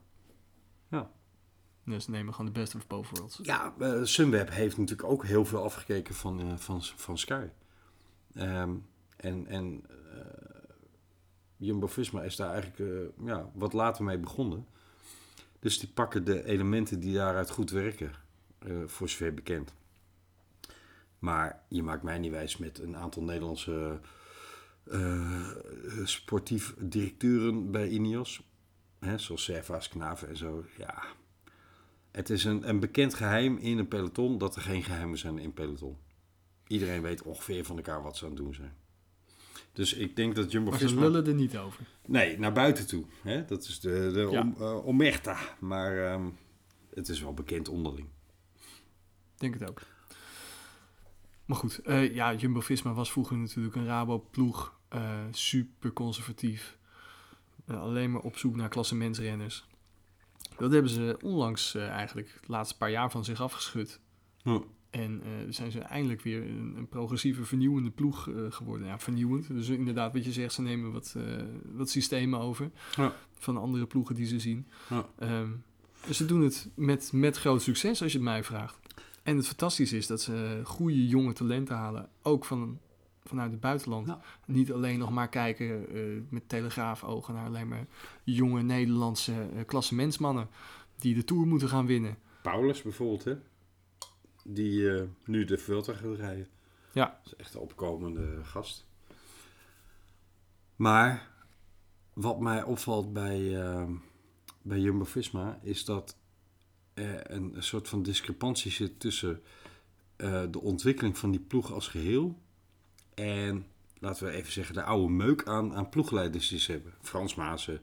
Dus 1.85 2.05
ze 2.05 2.11
nemen 2.11 2.35
gewoon 2.35 2.53
de 2.53 2.61
best 2.61 2.75
of 2.75 2.87
both 2.87 3.09
worlds. 3.11 3.39
Ja, 3.43 3.75
eh, 3.79 4.03
Sunweb 4.03 4.51
heeft 4.51 4.77
natuurlijk 4.77 5.09
ook 5.09 5.25
heel 5.25 5.45
veel 5.45 5.63
afgekeken 5.63 6.15
van, 6.15 6.59
van, 6.59 6.83
van 6.83 7.19
Sky. 7.19 7.47
Ehm, 8.35 8.75
en 9.17 9.47
en 9.47 9.85
Jumbo-Visma 11.57 12.23
is 12.23 12.37
daar 12.37 12.53
eigenlijk 12.53 13.13
ja, 13.25 13.51
wat 13.55 13.73
later 13.73 14.05
mee 14.05 14.19
begonnen. 14.19 14.67
Dus 15.59 15.79
die 15.79 15.89
pakken 15.89 16.25
de 16.25 16.45
elementen 16.45 17.01
die 17.01 17.15
daaruit 17.15 17.51
goed 17.51 17.71
werken, 17.71 18.13
voor 18.87 19.09
zover 19.09 19.35
bekend. 19.35 19.73
Maar 21.19 21.63
je 21.69 21.83
maakt 21.83 22.03
mij 22.03 22.19
niet 22.19 22.31
wijs 22.31 22.57
met 22.57 22.79
een 22.79 22.97
aantal 22.97 23.23
Nederlandse 23.23 24.01
eh, 24.91 25.51
sportief 26.05 26.75
directeuren 26.79 27.71
bij 27.71 27.89
Ineos. 27.89 28.43
Hè, 28.99 29.19
zoals 29.19 29.45
Servaas, 29.45 29.89
Knaven 29.89 30.29
en 30.29 30.37
zo. 30.37 30.65
Ja, 30.79 31.03
het 32.11 32.31
is 32.31 32.45
een, 32.45 32.69
een 32.69 32.81
bekend 32.81 33.15
geheim 33.15 33.57
in 33.57 33.79
een 33.79 33.89
peloton 33.89 34.39
dat 34.39 34.57
er 34.57 34.63
geen 34.63 34.83
geheimen 34.83 35.19
zijn 35.19 35.39
in 35.39 35.53
peloton. 35.53 35.97
Iedereen 36.67 37.03
weet 37.03 37.23
ongeveer 37.23 37.65
van 37.65 37.77
elkaar 37.77 38.03
wat 38.03 38.17
ze 38.17 38.25
aan 38.25 38.31
het 38.31 38.39
doen 38.39 38.55
zijn. 38.55 38.75
Dus 39.73 39.95
ik 39.95 40.17
denk 40.17 40.35
dat 40.35 40.53
Maar 40.53 40.79
ze 40.79 40.99
lullen 40.99 41.27
er 41.27 41.35
niet 41.35 41.59
over. 41.59 41.85
Nee, 42.07 42.39
naar 42.39 42.53
buiten 42.53 42.87
toe. 42.87 43.05
Hè? 43.23 43.45
Dat 43.45 43.63
is 43.63 43.81
de, 43.81 44.11
de 44.13 44.29
Ja. 44.31 44.41
om, 44.41 44.55
eh, 44.59 44.87
omerta. 44.87 45.39
Maar 45.61 46.13
ehm, 46.13 46.27
het 46.95 47.09
is 47.09 47.21
wel 47.21 47.35
bekend 47.35 47.69
onderling. 47.69 48.09
Denk 49.39 49.55
het 49.59 49.69
ook. 49.69 49.81
Maar 51.45 51.57
goed, 51.57 51.79
eh, 51.79 52.15
ja, 52.15 52.35
Jumbo-Visma 52.35 52.93
was 52.93 53.13
vroeger 53.13 53.37
natuurlijk 53.37 53.77
een 53.77 53.87
Rabo-ploeg. 53.87 54.75
eh, 54.89 55.11
super 55.31 55.93
conservatief. 55.93 56.77
Eh, 57.67 57.81
alleen 57.81 58.11
maar 58.13 58.21
op 58.21 58.37
zoek 58.39 58.57
naar 58.57 58.69
klassementsrenners. 58.69 59.67
Dat 60.59 60.73
hebben 60.73 60.91
ze 60.91 61.17
onlangs 61.23 61.75
eigenlijk 61.75 62.39
de 62.41 62.53
laatste 62.53 62.77
paar 62.77 62.91
jaar 62.91 63.11
van 63.11 63.25
zich 63.25 63.41
afgeschud. 63.41 64.01
Ja. 64.43 64.61
En 64.91 65.23
zijn 65.49 65.71
ze 65.71 65.79
eindelijk 65.81 66.23
weer 66.23 66.43
een, 66.43 66.75
een 66.77 66.89
progressieve, 66.89 67.45
vernieuwende 67.45 67.91
ploeg 67.91 68.29
geworden. 68.49 68.87
Ja, 68.87 68.99
vernieuwend. 68.99 69.49
Dus 69.49 69.69
inderdaad, 69.69 70.13
wat 70.13 70.25
je 70.25 70.33
zegt, 70.33 70.53
ze 70.55 70.63
nemen 70.63 70.93
wat, 70.93 71.17
wat 71.73 71.91
systemen 71.91 72.41
over 72.41 72.71
Ja. 72.97 73.15
van 73.39 73.57
andere 73.57 73.87
ploegen 73.87 74.15
die 74.15 74.27
ze 74.27 74.41
zien. 74.41 74.67
Ja. 74.91 75.07
Ehm, 75.19 75.51
dus 76.07 76.17
ze 76.17 76.27
doen 76.27 76.41
het 76.43 76.69
met, 76.75 77.11
met 77.13 77.37
groot 77.37 77.63
succes, 77.63 78.03
als 78.03 78.13
je 78.13 78.19
het 78.19 78.27
mij 78.27 78.45
vraagt. 78.45 78.79
En 79.27 79.37
het 79.37 79.47
fantastische 79.47 79.97
is 79.97 80.07
dat 80.07 80.21
ze 80.21 80.61
goede 80.65 81.07
jonge 81.07 81.33
talenten 81.33 81.77
halen, 81.77 82.09
ook 82.23 82.45
van, 82.45 82.81
vanuit 83.25 83.51
het 83.51 83.61
buitenland. 83.61 84.07
Ja. 84.07 84.21
Niet 84.47 84.73
alleen 84.73 84.99
nog 84.99 85.11
maar 85.11 85.29
kijken 85.29 85.89
eh, 85.89 86.03
met 86.29 86.49
telegraafogen 86.49 87.35
naar 87.35 87.47
alleen 87.47 87.69
maar 87.69 87.87
jonge 88.25 88.63
Nederlandse 88.63 89.33
eh 89.33 89.65
klassementsmannen 89.67 90.49
die 90.99 91.15
de 91.15 91.25
Tour 91.25 91.47
moeten 91.47 91.69
gaan 91.69 91.87
winnen. 91.87 92.19
Paulus 92.43 92.83
bijvoorbeeld, 92.83 93.25
hè? 93.25 93.35
Die 94.45 94.91
eh, 94.91 95.03
nu 95.25 95.45
de 95.45 95.59
Vuelta 95.59 95.93
gaat 95.93 96.17
rijden. 96.17 96.49
Ja. 96.93 97.21
Dat 97.23 97.33
is 97.33 97.37
echt 97.37 97.55
een 97.55 97.61
opkomende 97.61 98.45
gast. 98.45 98.87
Maar 100.77 101.31
wat 102.13 102.41
mij 102.41 102.63
opvalt 102.63 103.13
bij, 103.13 103.65
bij 104.63 104.79
Jumbo-Visma 104.79 105.59
is 105.63 105.85
dat 105.85 106.17
een, 107.03 107.57
een 107.57 107.63
soort 107.63 107.89
van 107.89 108.03
discrepantie 108.03 108.71
zit 108.71 109.01
tussen 109.01 109.43
eh, 110.17 110.43
de 110.51 110.61
ontwikkeling 110.61 111.19
van 111.19 111.31
die 111.31 111.41
ploeg 111.41 111.73
als 111.73 111.89
geheel 111.89 112.39
en, 113.15 113.67
laten 113.99 114.27
we 114.27 114.33
even 114.33 114.53
zeggen, 114.53 114.75
de 114.75 114.83
oude 114.83 115.13
meuk 115.13 115.47
aan, 115.47 115.75
aan 115.75 115.89
ploegleiders 115.89 116.49
die 116.49 116.59
ze 116.59 116.73
hebben. 116.73 116.93
Frans 117.01 117.35
Maassen, 117.35 117.81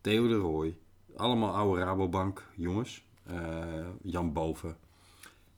Theo 0.00 0.28
de 0.28 0.34
Rooij, 0.34 0.76
allemaal 1.16 1.54
oude 1.54 1.82
Rabobank 1.82 2.46
jongens. 2.56 3.04
Eh, 3.22 3.86
Jan 4.02 4.32
Boven. 4.32 4.76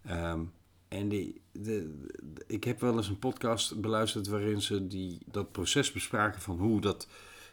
Ehm, 0.02 0.40
en 0.88 1.08
die, 1.08 1.40
de, 1.52 2.06
ik 2.46 2.64
heb 2.64 2.80
wel 2.80 2.96
eens 2.96 3.08
een 3.08 3.18
podcast 3.18 3.80
beluisterd 3.80 4.26
waarin 4.26 4.62
ze 4.62 4.86
die, 4.86 5.18
dat 5.26 5.52
proces 5.52 5.92
bespraken 5.92 6.40
van 6.40 6.58
hoe 6.58 6.80
dat 6.80 7.08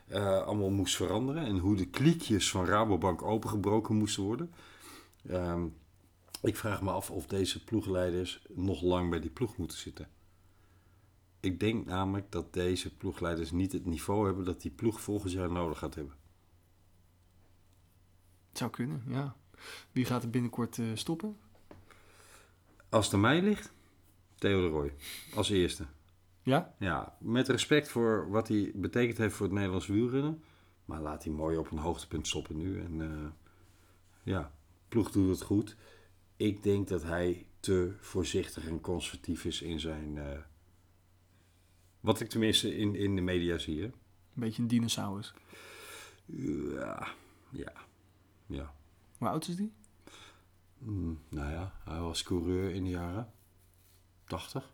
eh, 0.08 0.42
allemaal 0.42 0.70
moest 0.70 0.96
veranderen. 0.96 1.46
En 1.46 1.58
hoe 1.58 1.76
de 1.76 1.88
kliekjes 1.88 2.52
van 2.52 2.66
Rabobank 2.66 3.22
opengebroken 3.22 3.96
moesten 3.96 4.24
worden. 4.24 4.52
Ehm, 5.28 5.68
ik 6.42 6.56
vraag 6.56 6.82
me 6.82 6.92
af 6.92 7.12
of 7.12 7.26
deze 7.26 7.64
ploegleiders 7.64 8.46
nog 8.50 8.82
lang 8.82 9.10
bij 9.10 9.20
die 9.20 9.30
ploeg 9.30 9.58
moeten 9.58 9.78
zitten. 9.78 10.10
Ik 11.40 11.60
denk 11.60 11.86
namelijk 11.86 12.32
dat 12.32 12.54
deze 12.54 12.96
ploegleiders 12.96 13.52
niet 13.52 13.72
het 13.72 13.86
niveau 13.86 14.26
hebben 14.26 14.46
dat 14.46 14.62
die 14.62 14.72
ploeg 14.72 15.02
volgend 15.02 15.32
jaar 15.32 15.52
nodig 15.52 15.78
gaat 15.78 15.96
hebben. 15.96 16.16
Het 18.50 18.58
zou 18.58 18.72
kunnen, 18.72 19.04
ja. 19.08 19.36
Wie 19.92 20.06
gaat 20.06 20.24
er 20.24 20.30
binnenkort 20.30 20.78
eh, 20.78 20.86
stoppen? 20.94 21.38
Als 22.90 23.06
het 23.06 23.14
aan 23.14 23.22
mij 23.22 23.42
ligt, 23.42 23.72
Theo 24.36 24.62
de 24.62 24.68
Rooij. 24.68 24.94
Als 25.36 25.50
eerste. 25.50 25.86
Ja? 26.44 26.76
Ja, 26.80 27.18
met 27.20 27.48
respect 27.48 27.90
voor 27.90 28.30
wat 28.30 28.48
hij 28.48 28.72
betekend 28.76 29.18
heeft 29.18 29.36
voor 29.36 29.46
het 29.46 29.56
Nederlands 29.56 29.88
wielrennen. 29.88 30.44
Maar 30.86 31.02
laat 31.02 31.24
hij 31.24 31.34
mooi 31.34 31.58
op 31.58 31.72
een 31.72 31.78
hoogtepunt 31.78 32.28
stoppen 32.28 32.58
nu. 32.58 32.80
En 32.80 33.02
eh, 33.02 33.30
ja, 34.24 34.52
ploeg 34.92 35.12
doet 35.12 35.30
het 35.30 35.42
goed. 35.42 35.76
Ik 36.36 36.64
denk 36.64 36.88
dat 36.88 37.04
hij 37.04 37.46
te 37.60 37.96
voorzichtig 38.00 38.68
en 38.68 38.82
conservatief 38.82 39.46
is 39.46 39.62
in 39.62 39.80
zijn... 39.80 40.18
eh, 40.18 40.40
wat 42.00 42.20
ik 42.20 42.30
tenminste 42.30 42.78
in, 42.78 42.96
in 42.96 43.16
de 43.16 43.22
media 43.22 43.58
zie. 43.58 43.80
Hè. 43.82 43.86
Een 43.86 43.94
beetje 44.34 44.62
een 44.62 44.68
dinosaurus. 44.68 45.34
Ja, 46.26 47.08
ja, 47.50 47.74
ja. 48.46 48.74
Hoe 49.18 49.28
oud 49.28 49.48
is 49.48 49.56
die? 49.56 49.74
Mm, 50.78 51.20
nou 51.30 51.52
ja, 51.52 51.74
hij 51.84 52.00
was 52.00 52.24
coureur 52.24 52.72
in 52.72 52.84
de 52.84 52.90
jaren 52.90 53.32
80, 54.26 54.74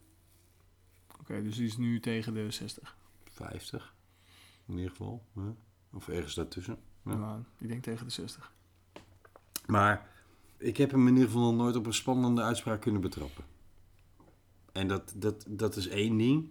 Oké, 1.19 1.43
dus 1.43 1.55
die 1.55 1.65
is 1.67 1.77
nu 1.77 1.99
tegen 1.99 2.33
de 2.33 2.51
60. 2.51 2.97
50 3.25 3.95
in 4.65 4.73
ieder 4.75 4.89
geval. 4.89 5.25
hè. 5.33 5.49
Of 5.93 6.07
ergens 6.07 6.35
daartussen. 6.35 6.79
Ja. 7.05 7.15
Nou, 7.15 7.43
ik 7.57 7.67
denk 7.67 7.83
tegen 7.83 8.05
de 8.05 8.11
60. 8.11 8.53
Maar 9.67 10.09
ik 10.57 10.77
heb 10.77 10.91
hem 10.91 11.07
in 11.07 11.13
ieder 11.13 11.29
geval 11.29 11.41
nog 11.41 11.55
nooit 11.55 11.75
op 11.75 11.85
een 11.85 11.93
spannende 11.93 12.41
uitspraak 12.41 12.81
kunnen 12.81 13.01
betrappen. 13.01 13.43
En 14.71 14.87
dat, 14.87 15.13
dat, 15.15 15.45
dat 15.47 15.75
is 15.75 15.87
één 15.87 16.17
ding. 16.17 16.49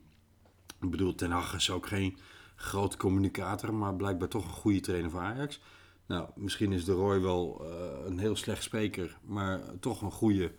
Ik 0.81 0.91
bedoel, 0.91 1.15
Ten 1.15 1.31
Hag 1.31 1.55
is 1.55 1.71
ook 1.71 1.87
geen 1.87 2.17
groot 2.57 2.97
communicator, 2.97 3.75
maar 3.75 3.95
blijkbaar 3.95 4.29
toch 4.29 4.45
een 4.45 4.51
goede 4.51 4.81
trainer 4.81 5.11
voor 5.11 5.21
Ajax. 5.21 5.61
Nou, 6.07 6.29
misschien 6.35 6.73
is 6.73 6.85
de 6.85 6.93
Roy 6.93 7.21
wel 7.21 7.65
eh, 7.65 8.07
een 8.07 8.19
heel 8.19 8.37
slecht 8.37 8.63
spreker, 8.63 9.19
maar 9.23 9.61
toch 9.81 10.03
een 10.03 10.11
goede 10.11 10.53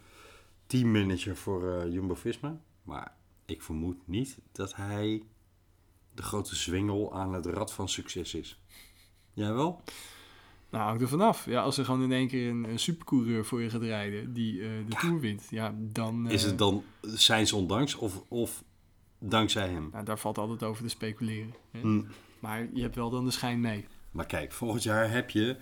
teammanager 0.66 1.36
voor 1.36 1.72
eh, 1.72 1.92
Jumbo-Visma. 1.92 2.60
Maar 2.84 3.16
ik 3.46 3.62
vermoed 3.62 4.08
niet 4.08 4.38
dat 4.52 4.76
hij 4.76 5.24
de 6.14 6.22
grote 6.22 6.56
zwengel 6.56 7.14
aan 7.14 7.34
het 7.34 7.46
rad 7.46 7.74
van 7.74 7.90
succes 7.90 8.34
is. 8.34 8.62
Jij 9.34 9.54
wel? 9.54 9.84
Nou, 10.70 10.84
hangt 10.84 11.02
er 11.02 11.08
vanaf. 11.08 11.46
Ja, 11.46 11.62
als 11.62 11.78
er 11.78 11.86
gewoon 11.86 12.04
in 12.04 12.12
één 12.12 12.28
keer 12.28 12.50
een, 12.50 12.70
een 12.70 12.80
supercoureur 12.80 13.46
voor 13.46 13.62
je 13.62 13.70
gaat 13.70 13.82
rijden 13.82 14.34
die 14.34 14.62
eh, 14.62 14.70
de 14.88 14.96
Tour 14.96 15.20
wint, 15.20 15.48
ja, 15.50 15.76
dan... 15.78 16.30
Is 16.30 16.44
eh, 16.44 16.50
het 16.50 16.58
dan 16.58 16.84
zijns 17.02 17.54
ondanks 17.54 17.96
of, 17.96 18.24
of 18.28 18.64
dankzij 19.20 19.70
hem? 19.70 19.90
Nou, 19.92 20.06
daar 20.06 20.20
valt 20.20 20.38
altijd 20.38 20.64
over 20.64 20.84
te 20.84 20.90
speculeren. 20.90 21.54
Hè? 21.72 21.80
Hm. 21.80 22.02
Maar 22.40 22.68
je 22.74 22.82
hebt 22.82 22.96
wel 22.96 23.10
dan 23.10 23.26
de 23.26 23.32
schijn 23.32 23.60
mee. 23.60 23.86
Maar 24.12 24.26
kijk, 24.26 24.52
volgend 24.52 24.84
jaar 24.84 25.12
heb 25.12 25.30
je 25.30 25.58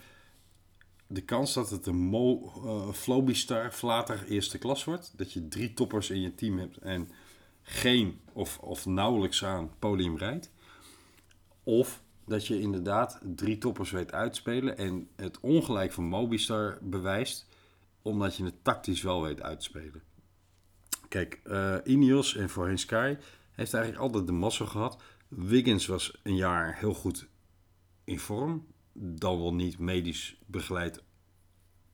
de 1.08 1.22
kans 1.22 1.54
dat 1.54 1.70
het 1.70 1.86
een 1.86 1.96
Mo, 1.96 2.54
uh, 2.66 2.94
Flowbistar 2.94 3.74
Vlater 3.74 4.26
eerste 4.28 4.58
klas 4.58 4.84
wordt. 4.84 5.14
Dat 5.18 5.34
je 5.34 5.48
drie 5.48 5.74
toppers 5.74 6.10
in 6.10 6.22
je 6.22 6.36
team 6.36 6.58
hebt 6.58 6.78
en 6.78 7.10
geen 7.62 8.20
of, 8.34 8.60
of 8.60 8.86
nauwelijks 8.86 9.44
aan 9.44 9.72
podium 9.80 10.18
rijdt. 10.18 10.52
Of 11.64 12.04
dat 12.26 12.48
je 12.48 12.60
inderdaad 12.60 13.20
drie 13.22 13.58
toppers 13.58 13.92
weet 13.92 14.12
uitspelen 14.12 14.78
en 14.78 15.10
het 15.16 15.40
ongelijk 15.40 15.92
van 15.92 16.04
Mobistar 16.04 16.78
bewijst, 16.82 17.48
omdat 18.02 18.36
je 18.36 18.44
het 18.44 18.64
tactisch 18.64 19.02
wel 19.02 19.22
weet 19.22 19.42
uitspelen. 19.42 20.04
Kijk, 21.10 21.42
uh, 21.46 21.76
Ineos 21.84 22.36
en 22.36 22.50
voorheen 22.50 22.78
Sky 22.78 23.18
heeft 23.52 23.74
eigenlijk 23.74 24.04
altijd 24.04 24.28
de 24.28 24.34
massa 24.34 24.66
gehad. 24.66 25.02
Wiggins 25.28 25.86
was 25.86 26.20
een 26.24 26.36
jaar 26.36 26.78
heel 26.80 26.94
goed 26.94 27.28
in 28.04 28.20
vorm. 28.20 28.66
Dan 28.94 29.38
wel 29.38 29.54
niet 29.54 29.80
medisch 29.80 30.38
begeleid 30.46 31.04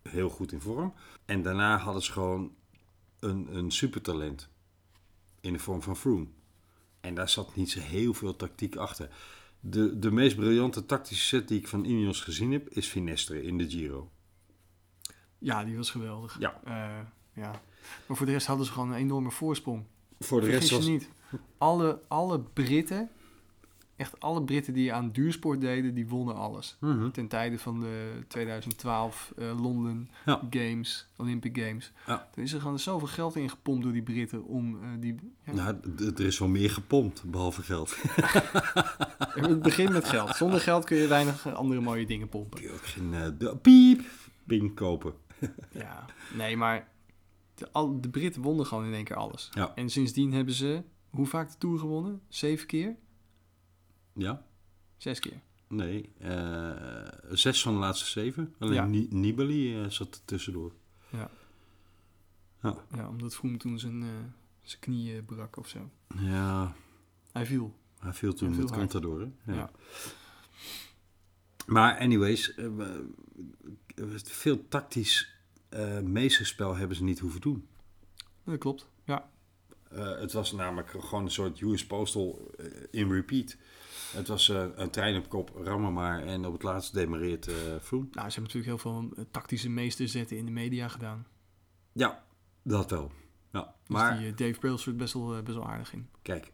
heel 0.01 0.29
goed 0.29 0.51
in 0.51 0.61
vorm. 0.61 0.93
En 1.25 1.41
daarna 1.41 1.77
hadden 1.77 2.03
ze 2.03 2.11
gewoon 2.11 2.55
een, 3.19 3.55
een 3.55 3.71
supertalent 3.71 4.49
in 5.41 5.53
de 5.53 5.59
vorm 5.59 5.81
van 5.81 5.97
Froome. 5.97 6.27
En 7.01 7.15
daar 7.15 7.29
zat 7.29 7.55
niet 7.55 7.71
zo 7.71 7.79
heel 7.79 8.13
veel 8.13 8.35
tactiek 8.35 8.75
achter. 8.75 9.09
De, 9.63 9.99
de 9.99 10.11
meest 10.11 10.35
briljante 10.35 10.85
tactische 10.85 11.25
set 11.25 11.47
die 11.47 11.59
ik 11.59 11.67
van 11.67 11.85
Ineos 11.85 12.21
gezien 12.21 12.51
heb, 12.51 12.69
is 12.69 12.87
Finestre 12.87 13.43
in 13.43 13.57
de 13.57 13.69
Giro. 13.69 14.11
Ja, 15.37 15.63
die 15.63 15.77
was 15.77 15.89
geweldig. 15.89 16.39
Ja. 16.39 16.61
Uh, 16.67 16.99
ja. 17.33 17.61
Maar 18.07 18.17
voor 18.17 18.25
de 18.25 18.31
rest 18.31 18.47
hadden 18.47 18.65
ze 18.65 18.71
gewoon 18.71 18.91
een 18.91 18.97
enorme 18.97 19.31
voorsprong. 19.31 19.85
Voor 20.19 20.41
de 20.41 20.47
rest 20.47 20.69
was... 20.69 20.85
niet. 20.87 21.09
Alle, 21.57 22.01
alle 22.07 22.39
Britten, 22.39 23.09
echt 24.01 24.19
alle 24.19 24.43
Britten 24.43 24.73
die 24.73 24.93
aan 24.93 25.11
duursport 25.11 25.61
deden, 25.61 25.93
die 25.93 26.07
wonnen 26.07 26.35
alles. 26.35 26.77
Mhm. 26.79 27.11
Ten 27.11 27.27
tijde 27.27 27.59
van 27.59 27.79
de 27.79 28.23
2012 28.27 29.33
uh, 29.37 29.61
London 29.61 30.09
Ja. 30.25 30.41
Games, 30.49 31.07
Olympic 31.15 31.57
Games. 31.57 31.91
Ja. 32.07 32.27
Er 32.35 32.43
is 32.43 32.53
er 32.53 32.61
gewoon 32.61 32.79
zoveel 32.79 33.07
geld 33.07 33.35
in 33.35 33.49
gepompt 33.49 33.83
door 33.83 33.91
die 33.91 34.01
Britten 34.01 34.43
om 34.43 34.75
uh, 34.75 34.89
die... 34.99 35.15
Ja, 35.45 35.53
Nou, 35.53 35.75
er 36.15 36.25
is 36.25 36.39
wel 36.39 36.47
meer 36.47 36.69
gepompt, 36.69 37.23
behalve 37.23 37.61
geld. 37.61 37.97
Het 39.47 39.61
begint 39.61 39.91
met 39.91 40.09
geld. 40.09 40.35
Zonder 40.35 40.59
geld 40.59 40.85
kun 40.85 40.97
je 40.97 41.07
weinig 41.07 41.53
andere 41.55 41.81
mooie 41.81 42.05
dingen 42.05 42.29
pompen. 42.29 42.59
Kun 42.59 42.69
je 42.69 42.73
ook 42.73 42.85
geen 42.85 43.13
eh, 43.13 43.27
de, 43.37 43.57
piep 43.57 44.01
ping 44.45 44.75
kopen. 44.75 45.13
Ja, 45.71 46.05
nee, 46.33 46.57
maar 46.57 46.87
de, 47.55 47.71
al, 47.71 48.01
de 48.01 48.09
Britten 48.09 48.41
wonnen 48.41 48.65
gewoon 48.65 48.85
in 48.85 48.93
één 48.93 49.03
keer 49.03 49.15
alles. 49.15 49.49
Ja. 49.53 49.71
En 49.75 49.89
sindsdien 49.89 50.33
hebben 50.33 50.53
ze, 50.53 50.83
hoe 51.09 51.25
vaak 51.25 51.51
de 51.51 51.57
Tour 51.57 51.79
gewonnen? 51.79 52.21
Zeven 52.27 52.67
keer? 52.67 52.95
Ja? 54.13 54.45
Zes 54.97 55.19
keer. 55.19 55.41
Nee, 55.67 56.13
eh, 56.19 57.07
zes 57.31 57.61
van 57.61 57.73
de 57.73 57.79
laatste 57.79 58.05
zeven. 58.09 58.55
Alleen 58.59 58.73
Ja. 58.73 58.85
Ni- 58.85 59.07
Nibali 59.09 59.81
eh, 59.83 59.89
zat 59.89 60.15
er 60.15 60.21
tussendoor. 60.25 60.73
Ja. 61.11 61.29
Ja. 62.61 62.75
Ja, 62.95 63.07
omdat 63.09 63.35
Froome 63.35 63.57
toen 63.57 63.79
zijn, 63.79 64.01
eh, 64.03 64.09
zijn 64.61 64.79
knieën 64.81 65.25
brak 65.25 65.57
of 65.57 65.67
zo. 65.67 65.89
Ja, 66.17 66.75
Hij 67.31 67.45
viel. 67.45 67.75
hij 67.99 68.13
viel 68.13 68.33
toen 68.33 68.47
Hij 68.47 68.55
viel 68.57 68.65
met 68.67 68.75
hard. 68.75 68.91
Contador. 68.91 69.19
Hè? 69.21 69.51
Ja. 69.51 69.57
Ja. 69.57 69.71
Maar 71.65 71.97
anyways, 71.99 72.57
veel 74.23 74.67
tactisch 74.67 75.35
meesterspel 76.03 76.75
hebben 76.75 76.97
ze 76.97 77.03
niet 77.03 77.19
hoeven 77.19 77.41
doen. 77.41 77.67
Dat 78.43 78.57
klopt. 78.57 78.87
Ja. 79.05 79.29
Het 79.93 80.31
was 80.33 80.51
namelijk 80.51 80.89
gewoon 80.89 81.23
een 81.23 81.31
soort 81.31 81.61
US 81.61 81.85
Postal 81.87 82.51
in 82.91 83.11
repeat. 83.11 83.57
Het 84.11 84.27
was 84.27 84.49
eh, 84.49 84.65
een 84.75 84.89
trein 84.89 85.17
op 85.17 85.29
kop, 85.29 85.51
rammen 85.63 85.93
maar. 85.93 86.23
En 86.23 86.45
op 86.45 86.53
het 86.53 86.63
laatst 86.63 86.93
demareert 86.93 87.47
eh 87.47 87.53
Froome. 87.81 88.07
Nou, 88.11 88.29
ze 88.29 88.39
hebben 88.39 88.43
natuurlijk 88.43 88.65
heel 88.65 88.77
veel 88.77 89.09
eh, 89.15 89.23
tactische 89.31 89.69
meesterzetten 89.69 90.37
in 90.37 90.45
de 90.45 90.51
media 90.51 90.87
gedaan. 90.87 91.27
Ja, 91.91 92.23
dat 92.63 92.89
wel. 92.89 93.11
Ja, 93.51 93.61
Dus 93.63 93.87
maar 93.87 94.19
die 94.19 94.33
Dave 94.33 94.59
Brailsford 94.59 94.97
best 94.97 95.13
wel, 95.13 95.41
best 95.43 95.57
wel 95.57 95.67
aardig 95.67 95.93
in. 95.93 96.09
kijk, 96.21 96.51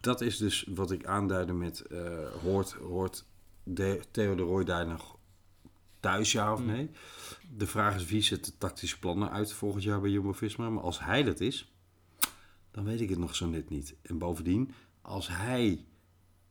dat 0.00 0.20
is 0.20 0.36
dus 0.36 0.66
wat 0.74 0.90
ik 0.90 1.06
aanduidde 1.06 1.52
met... 1.52 1.84
hoort 2.42 2.72
hoort 2.72 3.24
de, 3.62 4.00
Theo 4.10 4.34
de 4.34 4.42
Roy 4.42 4.64
daar 4.64 4.86
nog 4.86 5.18
thuis, 6.00 6.32
ja 6.32 6.52
of 6.52 6.60
Mm. 6.60 6.66
nee? 6.66 6.90
De 7.56 7.66
vraag 7.66 7.94
is 7.94 8.04
wie 8.06 8.22
zet 8.22 8.44
de 8.44 8.58
tactische 8.58 8.98
plannen 8.98 9.30
uit 9.30 9.52
volgend 9.52 9.82
jaar 9.82 10.00
bij 10.00 10.10
Jumbo-Visma. 10.10 10.70
Maar 10.70 10.82
als 10.82 11.00
hij 11.00 11.22
dat 11.22 11.40
is, 11.40 11.72
dan 12.70 12.84
weet 12.84 13.00
ik 13.00 13.08
het 13.08 13.18
nog 13.18 13.34
zo 13.34 13.46
net 13.46 13.70
niet. 13.70 13.94
En 14.02 14.18
bovendien, 14.18 14.70
als 15.02 15.28
hij 15.28 15.84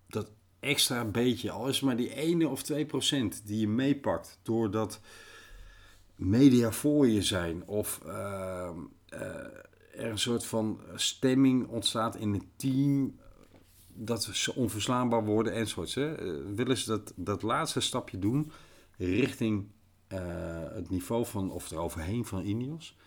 dat 0.07 0.31
extra 0.59 1.05
beetje, 1.05 1.51
al 1.51 1.67
is 1.67 1.79
maar 1.79 1.95
die 1.95 2.13
1 2.13 2.45
of 2.45 2.63
2 2.63 2.85
procent 2.85 3.41
die 3.45 3.59
je 3.59 3.67
meepakt 3.67 4.39
doordat 4.43 4.99
media 6.17 6.71
voor 6.71 7.07
je 7.07 7.21
zijn 7.21 7.67
of 7.67 8.01
ehm, 8.05 8.79
eh, 9.09 9.19
er 9.91 10.09
een 10.09 10.19
soort 10.19 10.45
van 10.45 10.79
stemming 10.95 11.67
ontstaat 11.67 12.15
in 12.15 12.33
het 12.33 12.45
team 12.55 13.15
dat 13.93 14.23
ze 14.23 14.55
onverslaanbaar 14.55 15.25
worden 15.25 15.53
enzovoorts. 15.53 15.95
Hè. 15.95 16.15
Eh, 16.15 16.55
willen 16.55 16.77
ze 16.77 16.87
dat, 16.87 17.13
dat 17.15 17.41
laatste 17.41 17.79
stapje 17.79 18.19
doen 18.19 18.51
richting 18.97 19.67
eh, 20.07 20.19
het 20.73 20.89
niveau 20.89 21.25
van, 21.25 21.51
of 21.51 21.71
er 21.71 21.77
overheen 21.77 22.25
van 22.25 22.43
Ineos, 22.43 22.97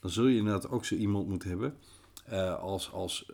dan 0.00 0.10
zul 0.10 0.26
je 0.26 0.38
inderdaad 0.38 0.70
ook 0.70 0.84
zo 0.84 0.94
iemand 0.94 1.28
moeten 1.28 1.48
hebben 1.48 1.76
als, 2.60 2.92
als 2.92 3.30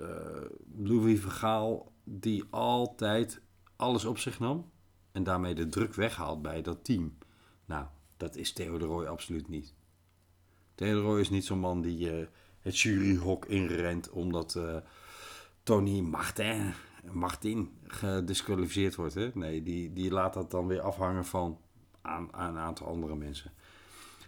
Louis 0.76 1.20
Vergaal, 1.20 1.92
die 2.04 2.44
altijd 2.50 3.40
alles 3.76 4.04
op 4.04 4.18
zich 4.18 4.38
nam 4.38 4.70
en 5.12 5.22
daarmee 5.22 5.54
de 5.54 5.68
druk 5.68 5.94
weghaalt 5.94 6.42
bij 6.42 6.62
dat 6.62 6.84
team. 6.84 7.18
Nou, 7.64 7.86
dat 8.16 8.36
is 8.36 8.52
Theo 8.52 8.78
de 8.78 8.84
Roy 8.84 9.06
absoluut 9.06 9.48
niet. 9.48 9.74
Theo 10.74 10.94
de 10.94 11.00
Roy 11.00 11.20
is 11.20 11.30
niet 11.30 11.44
zo'n 11.44 11.58
man 11.58 11.82
die 11.82 12.10
eh, 12.10 12.26
het 12.60 12.78
juryhok 12.78 13.44
inrent 13.44 14.10
omdat 14.10 14.54
eh, 14.54 14.76
Tony 15.62 16.00
Martin, 16.00 16.72
Martin 17.12 17.78
gedisqualificeerd 17.86 18.94
wordt. 18.94 19.14
Hè? 19.14 19.30
Nee, 19.34 19.62
die, 19.62 19.92
die 19.92 20.10
laat 20.10 20.34
dat 20.34 20.50
dan 20.50 20.66
weer 20.66 20.80
afhangen 20.80 21.24
van 21.24 21.58
aan, 22.02 22.28
een 22.32 22.58
aantal 22.58 22.86
andere 22.86 23.16
mensen. 23.16 23.52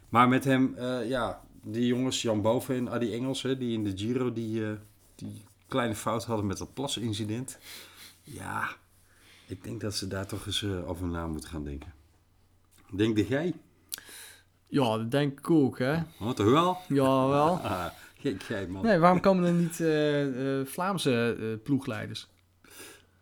Maar 0.08 0.28
met 0.28 0.44
hem, 0.44 0.74
eh, 0.74 1.08
ja, 1.08 1.42
die 1.62 1.86
jongens, 1.86 2.22
Jan 2.22 2.42
Boven 2.42 2.76
en 2.76 2.90
Adi 2.90 3.14
Engels, 3.14 3.42
die 3.42 3.72
in 3.72 3.84
de 3.84 3.96
Giro 3.96 4.32
die, 4.32 4.78
die 5.14 5.44
kleine 5.66 5.94
fout 5.94 6.24
hadden 6.24 6.46
met 6.46 6.58
dat 6.58 6.74
plasincident. 6.74 7.58
Ja, 8.22 8.68
ik 9.48 9.64
denk 9.64 9.80
dat 9.80 9.94
ze 9.94 10.06
daar 10.06 10.26
toch 10.26 10.46
eens 10.46 10.62
eh, 10.62 10.88
over 10.88 11.06
na 11.06 11.26
moeten 11.26 11.50
gaan 11.50 11.64
denken. 11.64 11.92
Denk 12.92 13.16
dat 13.16 13.28
jij? 13.28 13.54
Ja, 14.66 14.96
dat 14.96 15.10
denk 15.10 15.38
ik 15.38 15.50
ook, 15.50 15.78
hè? 15.78 16.02
Oh, 16.20 16.30
toch 16.30 16.50
wel? 16.50 16.78
Ja, 16.88 17.26
wel. 17.28 17.58
Ah, 17.62 17.86
gek 18.18 18.42
jij 18.42 18.68
man. 18.68 18.84
Nee, 18.84 18.98
waarom 18.98 19.20
komen 19.20 19.44
er 19.44 19.52
niet 19.52 19.80
eh, 19.80 20.60
eh, 20.60 20.66
Vlaamse 20.66 21.60
ploegleiders? 21.64 22.28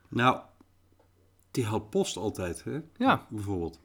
Nou, 0.08 0.40
die 1.50 1.64
houdt 1.64 1.90
post 1.90 2.16
altijd, 2.16 2.64
hè? 2.64 2.80
Ja. 2.96 3.26
Bijvoorbeeld. 3.30 3.80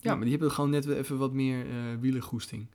Ja, 0.00 0.12
maar 0.14 0.20
die 0.22 0.30
hebben 0.30 0.50
gewoon 0.50 0.70
net 0.70 0.86
even 0.86 1.18
wat 1.18 1.32
meer 1.32 1.66
wielergoesting. 2.00 2.66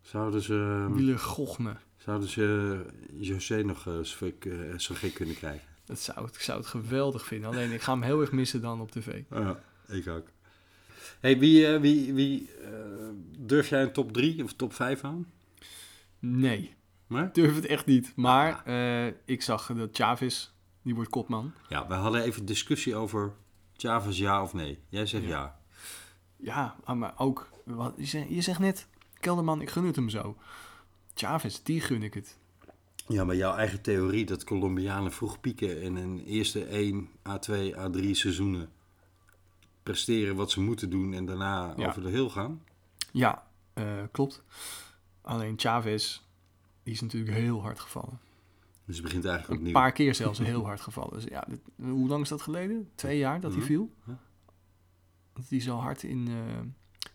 Zouden 0.00 0.42
ze, 0.42 0.86
Wielergochme. 0.92 1.76
zouden 1.96 2.28
ze 2.28 2.84
José 3.12 3.62
nog 3.62 3.88
zo 4.76 4.94
gek 4.94 5.14
kunnen 5.14 5.34
krijgen? 5.34 5.75
Dat 5.86 5.98
zou, 5.98 6.26
ik 6.26 6.40
zou 6.40 6.58
het 6.58 6.66
geweldig 6.66 7.26
vinden. 7.26 7.50
Alleen 7.50 7.72
ik 7.72 7.82
ga 7.82 7.92
hem 7.92 8.02
heel 8.02 8.20
erg 8.20 8.32
missen 8.32 8.60
dan 8.60 8.80
op 8.80 8.90
tv. 8.90 9.22
Ja, 9.30 9.60
ik 9.88 10.08
ook. 10.08 10.26
Hey, 11.20 11.38
wie, 11.38 11.66
eh, 11.66 11.80
wie, 11.80 12.14
wie 12.14 12.50
eh, 12.62 12.70
durf 13.38 13.68
jij 13.68 13.82
een 13.82 13.92
top 13.92 14.12
3 14.12 14.44
of 14.44 14.52
top 14.52 14.72
5 14.74 15.04
aan? 15.04 15.26
Nee, 16.18 16.74
Maar? 17.06 17.24
ik 17.24 17.34
durf 17.34 17.54
het 17.54 17.66
echt 17.66 17.86
niet. 17.86 18.12
Maar 18.16 18.64
eh, 18.64 19.12
ik 19.24 19.42
zag 19.42 19.66
dat 19.66 19.88
Chavis, 19.92 20.52
die 20.82 20.94
wordt 20.94 21.10
kopman. 21.10 21.52
Ja, 21.68 21.86
we 21.86 21.94
hadden 21.94 22.22
even 22.22 22.44
discussie 22.44 22.96
over 22.96 23.32
Chavez 23.76 24.18
ja 24.18 24.42
of 24.42 24.54
nee. 24.54 24.78
Jij 24.88 25.06
zegt 25.06 25.24
ja. 25.24 25.30
Ja. 25.30 25.58
Ja, 26.36 26.76
ah, 26.84 26.96
maar 26.96 27.14
ook, 27.16 27.48
wat, 27.64 27.94
je, 27.96 28.04
zegt, 28.04 28.28
je 28.28 28.40
zegt 28.40 28.58
net, 28.58 28.86
Kelderman, 29.20 29.60
ik 29.60 29.70
gun 29.70 29.84
het 29.84 29.96
hem 29.96 30.08
zo. 30.08 30.36
Chavis, 31.14 31.62
die 31.62 31.80
gun 31.80 32.02
ik 32.02 32.14
het. 32.14 32.38
Ja, 33.08 33.24
maar 33.24 33.36
jouw 33.36 33.54
eigen 33.54 33.80
theorie 33.80 34.24
dat 34.24 34.44
Colombianen 34.44 35.12
vroeg 35.12 35.40
pieken 35.40 35.82
en 35.82 35.96
in 35.96 36.18
eerste 36.18 36.64
1 36.64 37.08
A2, 37.08 37.74
A3 37.76 38.10
seizoenen 38.10 38.68
presteren 39.82 40.36
wat 40.36 40.50
ze 40.50 40.60
moeten 40.60 40.90
doen 40.90 41.12
en 41.12 41.24
daarna 41.26 41.74
Ja. 41.76 41.86
over 41.88 42.02
de 42.02 42.08
heel 42.10 42.30
gaan. 42.30 42.62
Ja, 43.12 43.46
eh, 43.72 44.02
klopt. 44.12 44.42
Alleen 45.22 45.54
Chavez, 45.58 46.20
die 46.82 46.92
is 46.92 47.00
natuurlijk 47.00 47.36
heel 47.36 47.62
hard 47.62 47.80
gevallen. 47.80 48.18
Dus 48.84 48.94
het 48.96 49.04
begint 49.04 49.24
eigenlijk 49.24 49.52
Een 49.52 49.66
opnieuw. 49.66 49.80
paar 49.82 49.92
keer 49.92 50.14
zelfs 50.14 50.38
heel 50.38 50.64
hard 50.64 50.80
gevallen. 50.80 51.12
Dus 51.12 51.24
ja, 51.24 51.44
dit- 51.48 51.60
hoe 51.76 52.08
lang 52.08 52.22
is 52.22 52.28
dat 52.28 52.42
geleden? 52.42 52.90
Twee 52.94 53.18
jaar 53.18 53.40
dat 53.40 53.50
Mhm. 53.50 53.58
hij 53.58 53.68
viel? 53.68 53.90
Ja. 54.06 54.18
Dat 55.32 55.44
hij 55.48 55.60
zo 55.60 55.76
hard 55.76 56.02
in, 56.02 56.28
eh, 56.28 56.58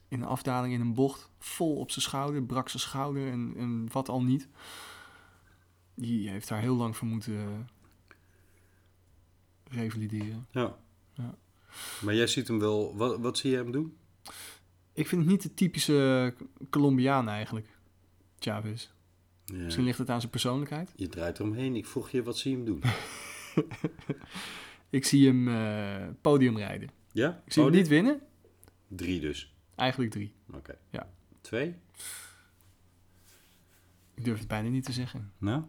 in 0.07 0.21
een 0.21 0.27
afdaling 0.27 0.73
in 0.73 0.81
een 0.81 0.93
bocht, 0.93 1.29
vol 1.39 1.75
op 1.75 1.91
zijn 1.91 2.03
schouder, 2.05 2.43
brak 2.43 2.69
zijn 2.69 2.81
schouder 2.83 3.27
en, 3.31 3.53
en 3.57 3.87
wat 3.91 4.09
al 4.09 4.23
niet. 4.23 4.47
Die 6.01 6.29
heeft 6.29 6.47
daar 6.47 6.61
heel 6.61 6.75
lang 6.75 6.97
voor 6.97 7.07
moeten 7.07 7.33
eh, 7.33 8.15
revalideren. 9.63 10.47
Ja. 10.51 10.77
Ja. 11.13 11.35
Maar 12.01 12.15
jij 12.15 12.27
ziet 12.27 12.47
hem 12.47 12.59
wel, 12.59 12.95
wat, 12.95 13.19
wat 13.19 13.37
zie 13.37 13.51
je 13.51 13.57
hem 13.57 13.71
doen? 13.71 13.97
Ik 14.93 15.07
vind 15.07 15.21
het 15.21 15.31
niet 15.31 15.41
de 15.41 15.53
typische 15.53 16.33
Colombiaan 16.69 17.29
eigenlijk, 17.29 17.67
Chavez. 18.39 18.89
Ja. 19.45 19.55
Misschien 19.55 19.85
ligt 19.85 19.97
het 19.97 20.09
aan 20.09 20.19
zijn 20.19 20.31
persoonlijkheid. 20.31 20.93
Je 20.95 21.07
draait 21.07 21.39
eromheen. 21.39 21.75
Ik 21.75 21.85
vroeg 21.85 22.09
je 22.09 22.23
wat 22.23 22.37
zie 22.37 22.51
je 22.51 22.57
hem 22.57 22.65
doen. 22.65 22.83
Ik 24.89 25.05
zie 25.05 25.27
hem 25.27 25.47
eh, 25.47 26.07
podium 26.21 26.57
rijden. 26.57 26.89
Ja? 27.11 27.41
Ik 27.45 27.53
zie 27.53 27.63
hem 27.63 27.71
niet 27.71 27.87
winnen. 27.87 28.21
Drie 28.87 29.19
dus. 29.19 29.55
Eigenlijk 29.75 30.11
drie. 30.11 30.33
Oké. 30.53 30.77
Ja. 30.89 31.09
Twee? 31.41 31.75
Ik 34.13 34.23
durf 34.23 34.39
het 34.39 34.47
bijna 34.47 34.69
niet 34.69 34.85
te 34.85 34.91
zeggen. 34.91 35.31
Nou? 35.37 35.63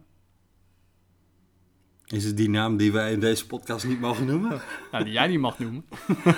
Is 2.13 2.23
het 2.23 2.37
die 2.37 2.49
naam 2.49 2.77
die 2.77 2.91
wij 2.91 3.11
in 3.11 3.19
deze 3.19 3.47
podcast 3.47 3.85
niet 3.85 3.99
mogen 3.99 4.25
noemen? 4.25 4.61
Nou, 4.91 5.03
die 5.03 5.13
jij 5.13 5.27
niet 5.27 5.39
mag 5.39 5.59
noemen. 5.59 5.85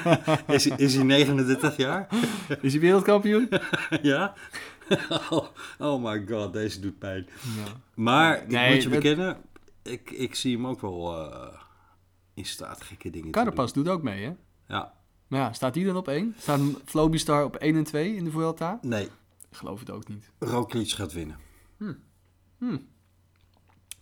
Is, 0.48 0.68
is 0.68 0.96
hij 0.96 1.04
39 1.04 1.78
jaar? 1.78 2.08
Is 2.62 2.72
hij 2.72 2.82
wereldkampioen? 2.82 3.50
ja? 4.02 4.34
Oh, 5.10 5.46
oh 5.80 6.04
my 6.04 6.26
god, 6.28 6.54
deze 6.54 6.80
doet 6.80 7.00
pijn. 7.00 7.28
Ja. 7.56 7.72
Maar 7.96 8.42
ik 8.42 8.48
Nee, 8.48 8.74
moet 8.74 8.84
je 8.84 8.90
bekennen, 8.90 9.38
ik, 9.84 10.12
ik 10.12 10.36
zie 10.36 10.56
hem 10.56 10.68
ook 10.68 10.82
wel 10.82 11.18
eh, 11.32 11.60
in 12.34 12.46
staat 12.46 12.82
gekke 12.82 13.10
dingen 13.10 13.32
Carapaz 13.32 13.72
doet 13.72 13.88
ook 13.88 14.04
mee, 14.04 14.24
hè? 14.24 14.32
Ja, 14.68 14.94
Maar 15.28 15.40
ja, 15.40 15.54
staat 15.54 15.74
die 15.74 15.86
dan 15.86 15.96
op 15.96 16.08
één? 16.08 16.36
Staat 16.38 16.60
Flobistar 16.86 17.44
op 17.44 17.56
1 17.56 17.76
en 17.76 17.84
2 17.84 18.16
in 18.16 18.24
de 18.24 18.32
Vuelta? 18.32 18.80
nee, 18.82 19.04
Ik 19.50 19.58
geloof 19.58 19.80
het 19.80 19.92
ook 19.92 20.08
niet. 20.08 20.32
Roglic 20.40 20.90
gaat 20.90 21.14
winnen. 21.14 21.38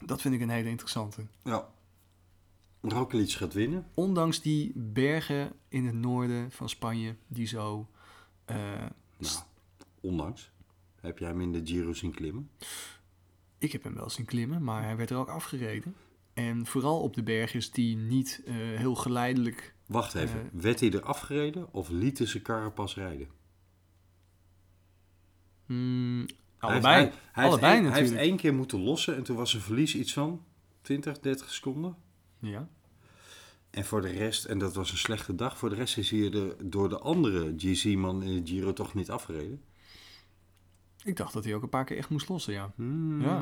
Dat 0.06 0.22
vind 0.22 0.34
ik 0.36 0.42
een 0.42 0.50
hele 0.50 0.70
interessante. 0.70 1.26
Ja. 1.44 1.68
Roglic 2.82 3.32
gaat 3.32 3.54
winnen. 3.54 3.86
Ondanks 3.94 4.42
die 4.42 4.72
bergen 4.76 5.54
in 5.68 5.86
het 5.86 5.96
noorden 5.96 6.52
van 6.52 6.70
Spanje, 6.70 7.16
die 7.28 7.46
zo... 7.48 7.88
eh, 8.46 8.56
Nou, 9.18 9.36
ondanks. 10.02 10.52
Heb 11.02 11.18
jij 11.20 11.28
hem 11.30 11.42
in 11.42 11.52
de 11.52 11.62
Giro 11.64 11.94
zien 11.94 12.12
klimmen? 12.12 12.50
ik 13.58 13.72
heb 13.72 13.84
hem 13.84 13.94
wel 13.94 14.10
zien 14.10 14.26
klimmen, 14.26 14.64
maar 14.64 14.84
hij 14.84 14.98
werd 14.98 15.10
er 15.10 15.18
ook 15.18 15.30
afgereden. 15.30 15.96
En 16.34 16.66
vooral 16.66 17.02
op 17.02 17.14
de 17.14 17.24
bergjes 17.24 17.72
die 17.72 17.96
niet 17.96 18.42
eh, 18.46 18.54
heel 18.56 18.96
geleidelijk... 18.96 19.76
Wacht 19.86 20.14
even, 20.16 20.40
Eh. 20.40 20.46
werd 20.62 20.80
hij 20.80 20.92
er 20.92 21.02
afgereden 21.04 21.74
of 21.74 21.90
lieten 21.90 22.28
ze 22.28 22.42
Carapaz 22.42 22.96
rijden? 22.96 23.28
Mm, 25.66 26.26
allebei. 26.70 26.96
hij, 27.04 27.12
hij 27.32 27.46
allebei 27.46 27.72
heeft, 27.72 27.84
één- 27.84 27.92
hij 27.92 28.00
heeft 28.00 28.12
natuurlijk. 28.12 28.28
één 28.30 28.38
keer 28.38 28.54
moeten 28.54 28.80
lossen 28.80 29.16
en 29.16 29.24
toen 29.24 29.36
was 29.36 29.50
zijn 29.52 29.62
verlies 29.64 29.96
iets 29.96 30.14
van 30.14 30.44
20, 30.82 31.20
30 31.20 31.52
seconden. 31.54 31.96
Ja. 32.40 32.68
En 33.70 33.86
voor 33.86 34.02
de 34.02 34.10
rest, 34.10 34.46
en 34.46 34.58
dat 34.58 34.74
was 34.76 34.92
een 34.92 34.98
slechte 34.98 35.36
dag, 35.36 35.58
voor 35.58 35.70
de 35.70 35.76
rest 35.76 35.98
is 35.98 36.10
hij 36.12 36.32
er 36.32 36.56
door 36.70 36.90
de 36.90 37.00
andere 37.00 37.54
GC-man 37.58 38.24
in 38.24 38.44
de 38.44 38.52
Giro 38.52 38.74
toch 38.74 38.94
niet 38.94 39.12
afgereden. 39.12 39.62
Ik 41.04 41.16
dacht 41.18 41.34
dat 41.34 41.44
hij 41.44 41.56
ook 41.56 41.64
een 41.64 41.70
paar 41.70 41.86
keer 41.86 41.98
echt 41.98 42.10
moest 42.10 42.30
lossen, 42.30 42.54
ja. 42.54 42.72
Ja. 43.20 43.42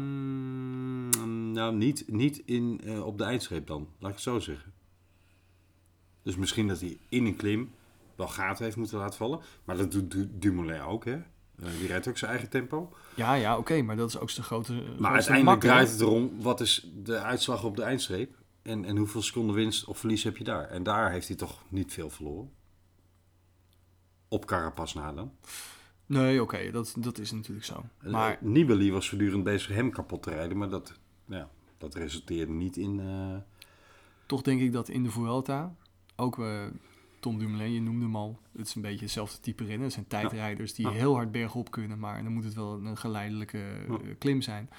Nou, 1.53 1.75
niet, 1.75 2.03
niet 2.07 2.41
in, 2.45 2.81
eh, 2.83 3.05
op 3.05 3.17
de 3.17 3.23
eindstreep 3.23 3.67
dan, 3.67 3.87
laat 3.99 4.09
ik 4.09 4.15
het 4.15 4.23
zo 4.25 4.39
zeggen. 4.39 4.73
Dus 6.23 6.35
misschien 6.35 6.67
dat 6.67 6.79
hij 6.79 6.97
in 7.09 7.25
een 7.25 7.35
klim 7.35 7.71
wel 8.15 8.27
gaten 8.27 8.63
heeft 8.65 8.77
moeten 8.77 8.97
laten 8.97 9.17
vallen. 9.17 9.39
Maar 9.65 9.77
dat 9.77 9.91
doet 9.91 10.11
Du- 10.11 10.29
Dumoulin 10.39 10.81
ook, 10.81 11.05
hè? 11.05 11.19
Eh, 11.61 11.67
die 11.79 11.87
rijdt 11.87 12.07
ook 12.07 12.17
zijn 12.17 12.31
eigen 12.31 12.49
tempo. 12.49 12.93
Ja, 13.15 13.33
ja, 13.33 13.57
oké, 13.57 13.81
maar 13.81 13.95
dat 13.95 14.09
is 14.09 14.19
ook 14.19 14.35
de 14.35 14.43
grote. 14.43 14.83
Maar 14.99 15.11
uiteindelijk 15.11 15.59
draait 15.59 15.91
het 15.91 16.01
erom, 16.01 16.41
wat 16.41 16.59
is 16.61 16.91
de 17.03 17.19
uitslag 17.19 17.63
op 17.63 17.75
de 17.75 17.83
eindstreep? 17.83 18.39
En, 18.61 18.85
en 18.85 18.97
hoeveel 18.97 19.21
seconden 19.21 19.55
winst 19.55 19.85
of 19.85 19.97
verlies 19.99 20.23
heb 20.23 20.37
je 20.37 20.43
daar? 20.43 20.67
En 20.67 20.83
daar 20.83 21.11
heeft 21.11 21.27
hij 21.27 21.37
toch 21.37 21.63
niet 21.69 21.93
veel 21.93 22.09
verloren. 22.09 22.51
Op 24.27 24.45
Carapaz 24.45 24.93
na 24.93 25.13
dan. 25.13 25.31
Nee, 26.05 26.41
oké, 26.41 26.71
dat, 26.71 26.95
dat 26.97 27.17
is 27.17 27.31
natuurlijk 27.31 27.65
zo. 27.65 27.85
Maar... 28.01 28.11
Maar 28.11 28.37
Nibali 28.41 28.91
was 28.91 29.09
voortdurend 29.09 29.43
bezig 29.43 29.75
hem 29.75 29.91
kapot 29.91 30.23
te 30.23 30.29
rijden. 30.29 30.57
Maar 30.57 30.69
dat, 30.69 30.93
ja, 31.25 31.49
dat 31.77 31.95
resulteerde 31.95 32.51
niet 32.51 32.77
in... 32.77 32.99
eh, 32.99 33.37
toch 34.25 34.41
denk 34.41 34.61
ik 34.61 34.71
dat 34.71 34.89
in 34.89 35.03
de 35.03 35.11
Vuelta 35.11 35.75
ook 36.15 36.39
eh, 36.39 36.65
Tom 37.21 37.39
Dumoulin, 37.39 37.73
je 37.73 37.81
noemde 37.81 38.05
hem 38.05 38.15
al, 38.15 38.39
het 38.57 38.67
is 38.67 38.75
een 38.75 38.81
beetje 38.81 39.05
hetzelfde 39.05 39.39
type 39.39 39.63
rennen. 39.63 39.83
Het 39.83 39.93
zijn 39.93 40.07
tijdrijders 40.07 40.73
die 40.73 40.89
heel 40.89 41.13
hard 41.13 41.31
bergop 41.31 41.71
kunnen, 41.71 41.99
maar 41.99 42.23
dan 42.23 42.31
moet 42.31 42.43
het 42.43 42.53
wel 42.53 42.85
een 42.85 42.97
geleidelijke 42.97 43.63
eh, 43.87 43.95
klim 44.17 44.41
zijn. 44.41 44.69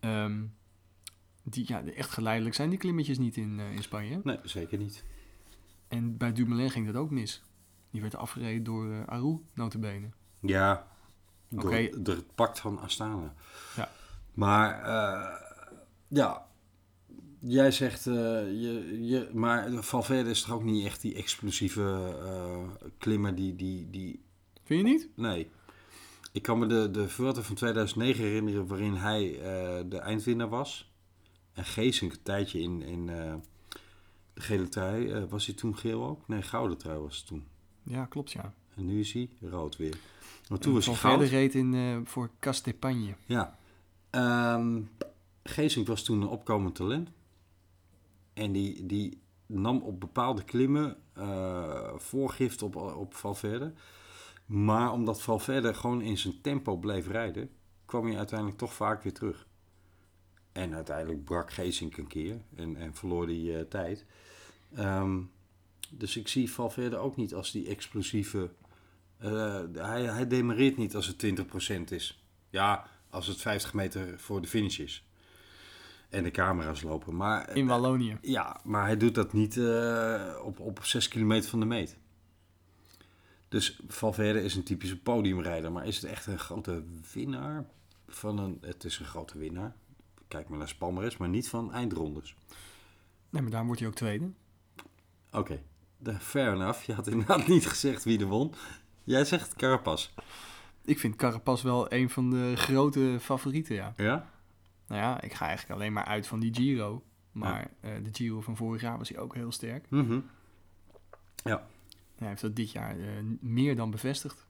Ehm, 0.00 0.42
die, 1.42 1.64
ja, 1.68 1.84
echt 1.84 2.10
geleidelijk 2.10 2.54
zijn 2.54 2.70
die 2.70 2.78
klimmetjes 2.78 3.18
niet 3.18 3.36
in, 3.36 3.60
eh, 3.60 3.72
in 3.72 3.82
Spanje. 3.82 4.20
Nee, 4.24 4.38
zeker 4.42 4.78
niet. 4.78 5.04
En 5.88 6.16
bij 6.16 6.32
Dumoulin 6.32 6.70
ging 6.70 6.86
dat 6.86 6.96
ook 6.96 7.10
mis. 7.10 7.42
Die 7.90 8.00
werd 8.00 8.16
afgereden 8.16 8.64
door 8.64 8.86
uh, 8.86 9.06
Aru, 9.06 9.38
notabene. 9.54 10.08
Ja, 10.40 10.86
door, 11.48 11.70
Oké. 11.70 12.02
door 12.02 12.14
het 12.14 12.34
pact 12.34 12.60
van 12.60 12.80
Astana. 12.80 13.34
Ja. 13.76 13.90
Maar 14.34 14.82
eh, 14.82 15.40
ja, 16.08 16.45
jij 17.48 17.70
zegt, 17.70 18.06
eh, 18.06 18.14
je, 18.46 18.98
je, 19.00 19.28
maar 19.32 19.72
Valverde 19.72 20.30
is 20.30 20.42
toch 20.42 20.54
ook 20.54 20.62
niet 20.64 20.84
echt 20.84 21.00
die 21.00 21.14
explosieve 21.14 22.14
eh, 22.24 22.88
klimmer 22.98 23.34
die, 23.34 23.56
die, 23.56 23.90
die... 23.90 24.20
Vind 24.62 24.86
je 24.86 24.92
niet? 24.92 25.08
Nee. 25.14 25.50
Ik 26.32 26.42
kan 26.42 26.58
me 26.58 26.66
de, 26.66 26.90
de 26.90 27.08
Vuelta 27.08 27.42
van 27.42 27.54
2009 27.54 28.24
herinneren 28.24 28.66
waarin 28.66 28.94
hij 28.94 29.40
eh, 29.40 29.84
de 29.88 29.98
eindwinnaar 29.98 30.48
was. 30.48 30.90
En 31.52 31.64
Geesink 31.64 32.12
een 32.12 32.22
tijdje 32.22 32.60
in, 32.60 32.82
in 32.82 33.06
de 33.06 33.40
gele 34.34 34.68
trui. 34.68 35.26
was 35.26 35.46
hij 35.46 35.54
toen 35.54 35.76
geel 35.76 36.04
ook? 36.04 36.28
Nee, 36.28 36.42
gouden 36.42 36.78
trui 36.78 36.98
was 36.98 37.16
het 37.16 37.26
toen. 37.26 37.44
Ja, 37.82 38.04
klopt 38.04 38.32
ja. 38.32 38.54
En 38.74 38.86
nu 38.86 39.00
is 39.00 39.12
hij 39.12 39.28
rood 39.40 39.76
weer. 39.76 39.96
Maar 40.48 40.58
toen 40.58 40.68
En 40.68 40.76
was 40.76 40.86
hij 40.86 40.94
Valverde 40.94 41.26
goud. 41.26 41.40
reed 41.40 41.54
in, 41.54 42.02
voor 42.06 42.30
Castepagne. 42.40 43.14
Ja. 43.26 43.58
Ehm 44.10 44.78
Geesink 45.48 45.86
was 45.86 46.02
toen 46.02 46.20
een 46.20 46.28
opkomend 46.28 46.74
talent. 46.74 47.10
En 48.36 48.52
die, 48.52 48.86
die 48.86 49.22
nam 49.46 49.82
op 49.82 50.00
bepaalde 50.00 50.44
klimmen 50.44 50.96
eh, 51.12 51.92
voorgift 51.96 52.62
op, 52.62 52.76
op 52.76 53.14
Valverde. 53.14 53.72
Maar 54.46 54.92
omdat 54.92 55.22
Valverde 55.22 55.74
gewoon 55.74 56.00
in 56.02 56.18
zijn 56.18 56.40
tempo 56.40 56.76
bleef 56.76 57.08
rijden, 57.08 57.50
kwam 57.84 58.06
hij 58.06 58.16
uiteindelijk 58.16 58.58
toch 58.58 58.74
vaak 58.74 59.02
weer 59.02 59.12
terug. 59.12 59.46
En 60.52 60.74
uiteindelijk 60.74 61.24
brak 61.24 61.52
Geesink 61.52 61.96
een 61.96 62.06
keer 62.06 62.40
en, 62.54 62.76
en 62.76 62.94
verloor 62.94 63.26
hij 63.26 63.58
eh, 63.58 63.64
tijd. 63.68 64.04
Ehm, 64.74 65.20
dus 65.90 66.16
ik 66.16 66.28
zie 66.28 66.52
Valverde 66.52 66.96
ook 66.96 67.16
niet 67.16 67.34
als 67.34 67.52
die 67.52 67.68
explosieve... 67.68 68.50
eh, 69.18 69.62
hij, 69.72 70.02
hij 70.02 70.26
demareert 70.26 70.76
niet 70.76 70.94
als 70.94 71.06
het 71.06 71.24
20% 71.24 71.82
is. 71.88 72.24
Ja, 72.50 72.88
als 73.10 73.26
het 73.26 73.40
50 73.40 73.74
meter 73.74 74.18
voor 74.18 74.40
de 74.40 74.48
finish 74.48 74.78
is. 74.78 75.06
En 76.08 76.22
de 76.22 76.30
camera's 76.30 76.82
lopen. 76.82 77.16
Maar, 77.16 77.56
In 77.56 77.66
Wallonië. 77.66 78.18
ja, 78.20 78.60
maar 78.64 78.84
hij 78.84 78.96
doet 78.96 79.14
dat 79.14 79.32
niet 79.32 79.56
eh, 79.56 80.34
op, 80.44 80.60
op 80.60 80.84
6 80.84 81.08
kilometer 81.08 81.50
van 81.50 81.60
de 81.60 81.66
meet. 81.66 81.96
Dus 83.48 83.80
Valverde 83.88 84.42
is 84.42 84.54
een 84.54 84.62
typische 84.62 84.98
podiumrijder. 85.00 85.72
Maar 85.72 85.86
is 85.86 85.96
het 85.96 86.10
echt 86.10 86.26
een 86.26 86.38
grote 86.38 86.82
winnaar? 87.12 87.66
Van 88.08 88.38
een, 88.38 88.58
het 88.60 88.84
is 88.84 88.98
een 88.98 89.04
grote 89.06 89.38
winnaar. 89.38 89.74
Kijk 90.28 90.48
maar 90.48 90.58
naar 90.58 90.68
Spalmares, 90.68 91.16
maar 91.16 91.28
niet 91.28 91.48
van 91.48 91.72
eindrondes. 91.72 92.34
Nee, 93.30 93.42
maar 93.42 93.50
daarom 93.50 93.66
wordt 93.66 93.80
hij 93.82 93.90
ook 93.90 93.96
tweede. 93.96 94.30
Oké, 95.32 95.62
de- 95.98 96.18
fair 96.20 96.52
enough. 96.52 96.82
Je 96.82 96.92
had 96.92 97.06
inderdaad 97.06 97.46
niet 97.54 97.66
gezegd 97.66 98.04
wie 98.04 98.20
er 98.20 98.26
won. 98.26 98.52
Jij 99.04 99.24
zegt 99.24 99.54
Carapaz. 99.54 100.10
Ik 100.84 100.98
vind 100.98 101.16
Carapaz 101.16 101.62
wel 101.62 101.92
een 101.92 102.10
van 102.10 102.30
de 102.30 102.52
grote 102.56 103.16
favorieten, 103.20 103.74
ja. 103.74 103.94
Ja? 103.96 104.30
Nou 104.86 105.00
ja, 105.00 105.20
ik 105.20 105.32
ga 105.32 105.46
eigenlijk 105.46 105.80
alleen 105.80 105.92
maar 105.92 106.04
uit 106.04 106.26
van 106.26 106.40
die 106.40 106.54
Giro. 106.54 107.02
Maar 107.32 107.70
eh, 107.80 107.90
de 108.02 108.10
Giro 108.12 108.40
van 108.40 108.56
vorig 108.56 108.82
jaar 108.82 108.98
was 108.98 109.08
hij 109.08 109.18
ook 109.18 109.34
heel 109.34 109.52
sterk. 109.52 109.90
Mhm. 109.90 110.20
Hij 112.16 112.28
heeft 112.28 112.40
dat 112.40 112.56
dit 112.56 112.70
jaar 112.70 112.98
eh, 112.98 113.06
meer 113.40 113.76
dan 113.76 113.90
bevestigd. 113.90 114.46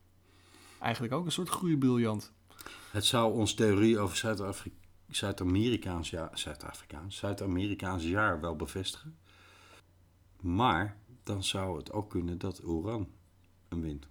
Eigenlijk 0.81 1.15
ook 1.15 1.25
een 1.25 1.33
soort 1.33 1.49
groeibriljant. 1.49 2.33
Het 2.91 3.05
zou 3.05 3.35
ons 3.35 3.55
theorie 3.55 3.99
over 3.99 4.39
Zuid-Amerikaans 5.09 6.11
jaar, 6.11 6.39
Zuid-Afrikaans, 6.39 7.17
Zuid-Amerikaans 7.17 8.05
jaar 8.05 8.41
wel 8.41 8.57
bevestigen. 8.57 9.17
Maar 10.41 10.97
dan 11.23 11.45
zou 11.45 11.77
het 11.77 11.93
ook 11.93 12.11
kunnen 12.11 12.39
dat 12.39 12.65
Oran 12.65 13.09
hem 13.69 13.81
wint. 13.81 14.07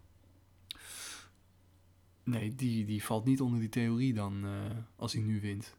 Nee, 2.23 2.55
die, 2.55 2.85
die 2.85 3.03
valt 3.03 3.25
niet 3.25 3.41
onder 3.41 3.59
die 3.59 3.69
theorie 3.69 4.13
dan 4.13 4.45
eh, 4.45 4.51
als 4.95 5.13
hij 5.13 5.21
nu 5.21 5.41
wint. 5.41 5.75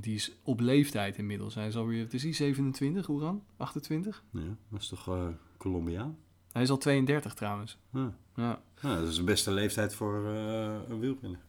Die 0.00 0.14
is 0.14 0.32
op 0.42 0.60
leeftijd 0.60 1.16
inmiddels. 1.18 1.54
Hij 1.54 1.66
is 1.66 1.76
alweer, 1.76 2.00
het 2.02 2.14
is 2.14 2.22
hij 2.22 2.32
27, 2.32 3.08
Oeran? 3.08 3.42
28? 3.56 4.22
Ja, 4.32 4.40
dat 4.70 4.80
is 4.80 4.88
toch 4.88 5.08
eh 5.08 5.26
Colombiaan? 5.56 6.16
Hij 6.52 6.62
is 6.62 6.70
al 6.70 6.76
32 6.78 7.34
trouwens. 7.34 7.78
Ja. 7.92 8.12
Ja, 8.36 8.60
Ja, 8.82 8.98
dat 9.00 9.08
is 9.08 9.16
de 9.16 9.22
beste 9.24 9.50
leeftijd 9.52 9.94
voor 9.94 10.26
eh, 10.34 10.74
een 10.88 11.00
wielrenner. 11.00 11.40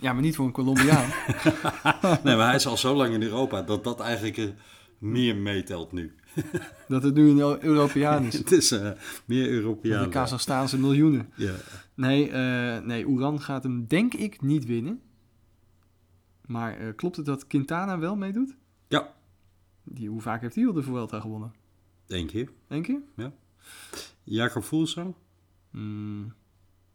ja 0.00 0.12
maar 0.12 0.22
niet 0.22 0.36
voor 0.36 0.46
een 0.46 0.52
Colombiaan. 0.52 1.08
nee, 2.24 2.36
maar 2.36 2.46
hij 2.46 2.54
is 2.54 2.66
al 2.66 2.76
zo 2.76 2.94
lang 2.94 3.14
in 3.14 3.22
Europa 3.22 3.62
dat 3.62 3.84
dat 3.84 4.00
eigenlijk 4.00 4.36
eh, 4.36 4.46
meer 4.98 5.36
meetelt 5.36 5.92
nu. 5.92 6.14
dat 6.88 7.02
het 7.02 7.14
nu 7.14 7.30
een 7.30 7.38
Eu- 7.38 7.58
Europeaan 7.60 8.24
is. 8.24 8.32
Het 8.38 8.52
is 8.52 8.70
eh, 8.70 8.90
meer 9.24 9.48
Europeaan. 9.48 10.02
de 10.04 10.08
Kazachstaanse 10.08 10.78
miljoenen. 10.78 11.32
Ja. 11.36 11.54
Nee, 11.94 12.30
nee, 12.82 13.06
Oeran 13.06 13.40
gaat 13.40 13.62
hem 13.62 13.86
denk 13.86 14.14
ik 14.14 14.42
niet 14.42 14.64
winnen. 14.64 15.00
Maar 16.50 16.76
eh, 16.78 16.94
klopt 16.96 17.16
het 17.16 17.26
dat 17.26 17.46
Quintana 17.46 17.98
wel 17.98 18.16
meedoet? 18.16 18.56
ja, 18.88 19.14
Die, 19.82 20.08
hoe 20.08 20.20
vaak 20.20 20.40
heeft 20.40 20.54
hij 20.54 20.66
al 20.66 20.72
de 20.72 20.82
Vuelta 20.82 21.20
gewonnen? 21.20 21.54
één 22.06 22.26
keer. 22.26 22.50
Eén 22.68 22.82
keer? 22.82 23.00
Jacob 24.24 24.64
Voelsang? 24.64 25.14
Hmm, 25.70 26.34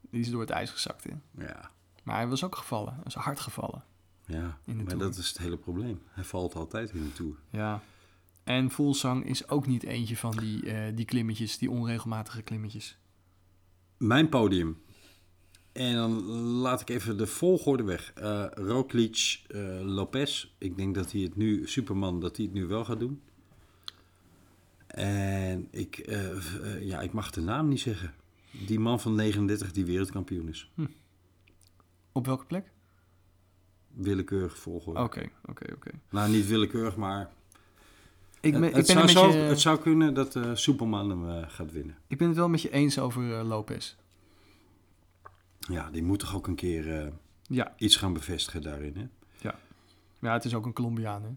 die 0.10 0.20
is 0.20 0.30
door 0.30 0.42
het 0.42 0.50
ijs 0.50 0.70
gezakt, 0.72 1.04
hè? 1.04 1.44
Ja. 1.46 1.72
Maar 2.04 2.16
hij 2.16 2.28
was 2.28 2.44
ook 2.44 2.56
gevallen. 2.56 2.94
Hij 2.94 3.04
is 3.06 3.14
hard 3.14 3.40
gevallen. 3.40 3.84
Ja, 4.26 4.58
In 4.66 4.76
maar 4.76 4.86
Tour. 4.86 5.00
dat 5.04 5.18
is 5.18 5.28
het 5.28 5.38
hele 5.38 5.58
probleem. 5.58 6.02
Hij 6.10 6.24
valt 6.24 6.56
altijd 6.56 6.92
in 6.92 7.04
de 7.04 7.14
Tour. 7.14 7.36
Ja. 7.50 7.82
En 8.44 8.72
Volsang 8.72 9.26
is 9.26 9.48
ook 9.50 9.68
niet 9.68 9.84
eentje 9.84 10.18
van 10.18 10.32
die, 10.38 10.72
eh, 10.72 10.96
die 10.96 11.06
klimmetjes, 11.06 11.58
die 11.58 11.72
onregelmatige 11.72 12.42
klimmetjes. 12.42 12.98
Mijn 13.98 14.30
podium. 14.30 14.82
En 15.76 15.96
dan 15.96 16.24
laat 16.36 16.82
ik 16.82 16.90
even 16.90 17.18
de 17.18 17.28
volgorde 17.28 17.84
weg. 17.84 18.12
Roglic, 18.54 19.42
eh, 19.48 19.80
Lopez. 19.82 20.48
Ik 20.58 20.78
denk 20.78 20.96
dat 20.96 21.12
hij 21.12 21.22
het 21.22 21.36
nu, 21.36 21.68
Superman, 21.68 22.20
dat 22.20 22.36
hij 22.38 22.46
het 22.46 22.54
nu 22.54 22.66
wel 22.66 22.86
gaat 22.86 23.00
doen. 23.00 23.22
En 24.88 25.68
ik, 25.72 25.98
eh, 25.98 26.82
ja, 26.82 27.02
ik 27.02 27.12
mag 27.14 27.32
de 27.32 27.42
naam 27.42 27.68
niet 27.68 27.80
zeggen. 27.80 28.14
Die 28.52 28.80
man 28.80 29.00
van 29.00 29.16
39 29.16 29.72
die 29.72 29.86
wereldkampioen 29.86 30.50
is. 30.50 30.72
Op 32.12 32.26
welke 32.26 32.46
plek? 32.46 32.72
Willekeurig 33.94 34.58
volgorde. 34.58 35.00
Oké, 35.00 35.30
oké, 35.46 35.74
oké. 35.74 35.92
Nou, 36.10 36.30
niet 36.32 36.48
willekeurig, 36.48 36.96
maar 36.96 37.30
Ik 38.42 38.52
ben, 38.52 38.62
het, 38.62 38.72
ik, 38.72 38.76
het 38.88 38.96
ben 38.96 39.10
zou 39.10 39.32
het 39.32 39.50
je- 39.50 39.56
zou 39.62 39.80
kunnen 39.80 40.14
dat 40.14 40.40
Superman 40.54 41.10
hem 41.10 41.44
gaat 41.48 41.72
winnen. 41.72 41.98
ik 42.08 42.18
ben 42.18 42.28
het 42.28 42.38
wel 42.38 42.50
met 42.50 42.62
je 42.62 42.70
eens 42.72 43.00
over 43.00 43.44
Lopez. 43.44 43.96
Ja, 45.72 45.90
die 45.92 46.04
moet 46.04 46.20
toch 46.20 46.36
ook 46.36 46.48
een 46.48 46.56
keer 46.56 47.02
eh, 47.02 47.12
Ja. 47.42 47.74
iets 47.78 47.96
gaan 47.96 48.14
bevestigen 48.14 48.62
daarin, 48.62 48.98
hè? 48.98 49.06
ja, 50.20 50.34
het 50.34 50.46
is 50.46 50.54
ook 50.54 50.66
een 50.66 50.74
Colombiaan, 50.74 51.24
hè? 51.24 51.30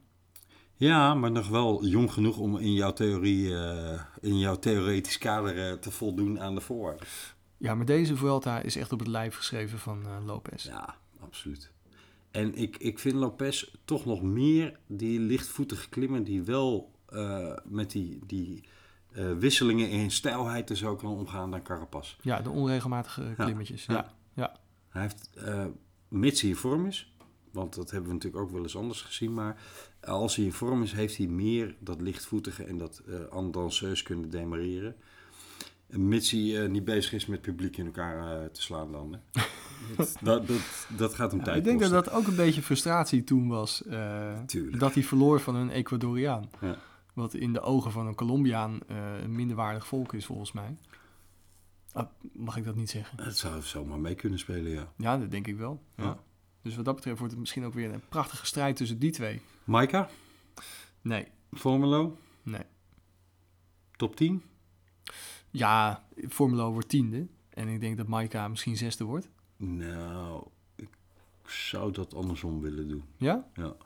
Ja, 0.76 1.14
maar 1.14 1.30
nog 1.30 1.48
wel 1.48 1.84
jong 1.84 2.12
genoeg 2.12 2.38
om 2.38 2.56
in 2.56 2.72
jouw 2.72 2.92
theorie, 2.92 3.56
eh, 3.56 4.00
in 4.20 4.38
jouw 4.38 4.58
theoretisch 4.58 5.18
kader 5.18 5.68
eh, 5.68 5.72
te 5.72 5.90
voldoen 5.90 6.40
aan 6.40 6.54
de 6.54 6.60
voorwaarden. 6.60 7.06
Ja, 7.56 7.74
maar 7.74 7.86
deze 7.86 8.16
Vuelta 8.16 8.60
is 8.60 8.76
echt 8.76 8.92
op 8.92 8.98
het 8.98 9.08
lijf 9.08 9.36
geschreven 9.36 9.78
van 9.78 10.24
Lopez. 10.24 10.64
Ja, 10.64 10.94
absoluut. 11.20 11.70
En 12.30 12.54
ik, 12.54 12.76
ik 12.76 12.98
vind 12.98 13.14
Lopez 13.14 13.74
toch 13.84 14.04
nog 14.04 14.22
meer 14.22 14.78
die 14.86 15.20
lichtvoetige 15.20 15.88
klimmer 15.88 16.24
die 16.24 16.42
wel 16.42 16.92
met 17.64 17.90
die, 17.90 18.18
die 18.26 18.64
wisselingen 19.38 19.90
in 19.90 20.10
stijlheid 20.10 20.70
en 20.70 20.76
zo 20.76 20.96
kan 20.96 21.10
omgaan 21.10 21.50
dan 21.50 21.62
Carapaz. 21.62 22.16
Ja, 22.20 22.40
de 22.40 22.50
onregelmatige 22.50 23.34
klimmetjes. 23.36 23.86
Ja. 23.86 23.94
Ja. 23.94 24.00
Ja. 24.00 24.17
Hij 24.88 25.02
heeft, 25.02 25.30
eh 25.34 25.64
mits 26.08 26.40
hij 26.40 26.50
in 26.50 26.56
vorm 26.56 26.86
is, 26.86 27.12
want 27.52 27.74
dat 27.74 27.90
hebben 27.90 28.08
we 28.08 28.14
natuurlijk 28.14 28.42
ook 28.42 28.50
wel 28.50 28.62
eens 28.62 28.76
anders 28.76 29.02
gezien, 29.02 29.34
maar 29.34 29.60
als 30.00 30.36
hij 30.36 30.44
in 30.44 30.52
vorm 30.52 30.82
is, 30.82 30.92
heeft 30.92 31.16
hij 31.16 31.26
meer 31.26 31.76
dat 31.78 32.00
lichtvoetige 32.00 32.64
en 32.64 32.78
dat 32.78 33.02
danseus 33.50 34.02
kunnen 34.02 34.30
demareren. 34.30 34.96
En 35.88 36.08
Mits 36.08 36.30
hij 36.30 36.62
eh, 36.62 36.68
niet 36.68 36.84
bezig 36.84 37.12
is 37.12 37.26
met 37.26 37.40
publiek 37.40 37.76
in 37.76 37.86
elkaar 37.86 38.50
te 38.50 38.62
slaan 38.62 38.92
dan. 38.92 39.12
Hè. 39.12 39.42
dat, 39.96 40.16
dat, 40.22 40.46
dat, 40.46 40.86
dat 40.96 41.14
gaat 41.14 41.30
hem 41.30 41.38
Ja, 41.38 41.44
tijd 41.44 41.56
ik 41.58 41.64
denk 41.64 41.80
dat 41.80 41.90
kosten. 41.90 42.12
dat 42.12 42.20
ook 42.20 42.26
een 42.26 42.36
beetje 42.36 42.62
frustratie 42.62 43.24
toen 43.24 43.48
was. 43.48 43.82
dat 44.78 44.94
hij 44.94 45.02
verloor 45.02 45.40
van 45.40 45.54
een 45.54 45.70
Ecuadoriaan. 45.70 46.50
Ja. 46.60 46.76
Wat 47.14 47.34
in 47.34 47.52
de 47.52 47.60
ogen 47.60 47.92
van 47.92 48.06
een 48.06 48.14
Colombiaan 48.14 48.80
een 49.22 49.34
minderwaardig 49.34 49.86
volk 49.86 50.12
is, 50.12 50.26
volgens 50.26 50.52
mij. 50.52 50.76
Ah, 51.98 52.06
mag 52.32 52.56
ik 52.56 52.64
dat 52.64 52.74
niet 52.76 52.90
zeggen? 52.90 53.24
Het 53.24 53.38
zou 53.38 53.62
zomaar 53.62 53.98
mee 53.98 54.14
kunnen 54.14 54.38
spelen, 54.38 54.70
ja. 54.72 54.92
Ja, 54.96 55.18
dat 55.18 55.30
denk 55.30 55.46
ik 55.46 55.56
wel. 55.56 55.82
Ja. 55.96 56.04
Ja. 56.04 56.18
Dus 56.62 56.76
wat 56.76 56.84
dat 56.84 56.94
betreft 56.94 57.18
wordt 57.18 57.32
het 57.32 57.40
misschien 57.40 57.64
ook 57.64 57.74
weer 57.74 57.92
een 57.92 58.02
prachtige 58.08 58.46
strijd 58.46 58.76
tussen 58.76 58.98
die 58.98 59.10
twee. 59.10 59.40
Maika, 59.64 60.08
Nee, 61.00 61.26
Formelo, 61.52 62.18
nee. 62.42 62.62
top 63.96 64.16
10. 64.16 64.42
Ja, 65.50 66.04
Formelo 66.28 66.72
wordt 66.72 66.88
tiende. 66.88 67.26
En 67.48 67.68
ik 67.68 67.80
denk 67.80 67.96
dat 67.96 68.06
Maika 68.06 68.48
misschien 68.48 68.76
zesde 68.76 69.04
wordt. 69.04 69.28
Nou, 69.56 70.46
ik 70.76 70.88
zou 71.46 71.92
dat 71.92 72.14
andersom 72.14 72.60
willen 72.60 72.88
doen. 72.88 73.04
Ja? 73.16 73.48
Ja. 73.54 73.76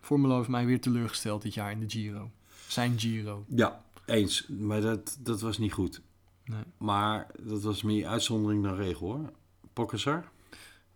Formelo 0.00 0.36
heeft 0.36 0.48
mij 0.48 0.66
weer 0.66 0.80
teleurgesteld 0.80 1.42
dit 1.42 1.54
jaar 1.54 1.70
in 1.70 1.80
de 1.80 1.90
Giro. 1.90 2.30
Zijn 2.68 2.98
Giro. 2.98 3.44
Ja, 3.48 3.84
eens. 4.06 4.46
Maar 4.48 4.80
dat, 4.80 5.16
dat 5.20 5.40
was 5.40 5.58
niet 5.58 5.72
goed. 5.72 6.00
Nee. 6.44 6.62
Maar 6.78 7.26
dat 7.42 7.62
was 7.62 7.82
meer 7.82 8.06
uitzondering 8.06 8.62
dan 8.64 8.74
regel 8.74 9.06
hoor. 9.12 9.32
Pokkesar? 9.72 10.32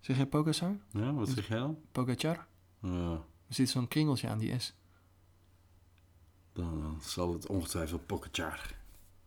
Zeg 0.00 0.16
jij 0.16 0.26
Pogacar? 0.26 0.76
Ja, 0.90 1.12
wat 1.12 1.28
zeg 1.28 1.48
jij 1.48 1.58
dan? 1.58 1.78
Pogacar? 1.92 2.46
Ja, 2.80 3.12
Er 3.48 3.54
zit 3.54 3.68
zo'n 3.68 3.88
kringeltje 3.88 4.28
aan 4.28 4.38
die 4.38 4.58
S. 4.58 4.74
dan, 6.52 6.80
dan 6.82 6.98
zal 7.02 7.32
het 7.32 7.46
ongetwijfeld 7.46 8.06
Pokkechar 8.06 8.74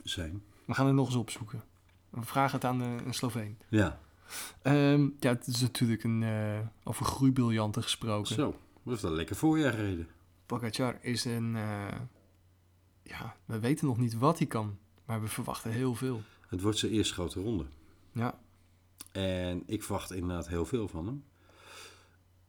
zijn. 0.04 0.44
We 0.66 0.74
gaan 0.74 0.86
het 0.86 0.96
nog 0.96 1.06
eens 1.08 1.16
opzoeken. 1.16 1.64
We 2.10 2.22
vragen 2.22 2.56
het 2.56 2.66
aan 2.66 2.82
eh, 2.82 3.06
een 3.06 3.14
Sloveen. 3.14 3.58
Ja, 3.70 4.00
Ehm, 4.62 5.10
ja, 5.20 5.30
het 5.30 5.48
is 5.48 5.62
natuurlijk 5.62 6.04
een, 6.04 6.24
eh, 6.24 6.60
over 6.84 7.06
groeibriljanten 7.06 7.84
gesproken. 7.84 8.36
zo. 8.36 8.56
Dat 8.84 8.96
is 8.96 9.02
wel 9.02 9.12
lekker 9.12 9.36
voorjaar 9.36 9.72
gereden. 9.74 10.08
Pogacar 10.46 10.98
is 11.02 11.26
een... 11.26 11.56
eh, 11.56 11.88
ja, 13.04 13.36
we 13.46 13.60
weten 13.60 13.88
nog 13.88 13.98
niet 13.98 14.14
wat 14.18 14.38
hij 14.38 14.48
kan. 14.48 14.78
Maar 15.12 15.22
we 15.22 15.28
verwachten 15.28 15.72
heel 15.72 15.96
veel. 15.96 16.22
Het 16.48 16.62
wordt 16.62 16.78
zijn 16.78 16.92
eerste 16.92 17.14
grote 17.14 17.42
ronde. 17.42 17.66
Ja, 18.12 18.40
En 19.12 19.64
ik 19.66 19.84
verwacht 19.84 20.12
inderdaad 20.12 20.48
heel 20.48 20.66
veel 20.66 20.88
van 20.88 21.06
hem. 21.06 21.24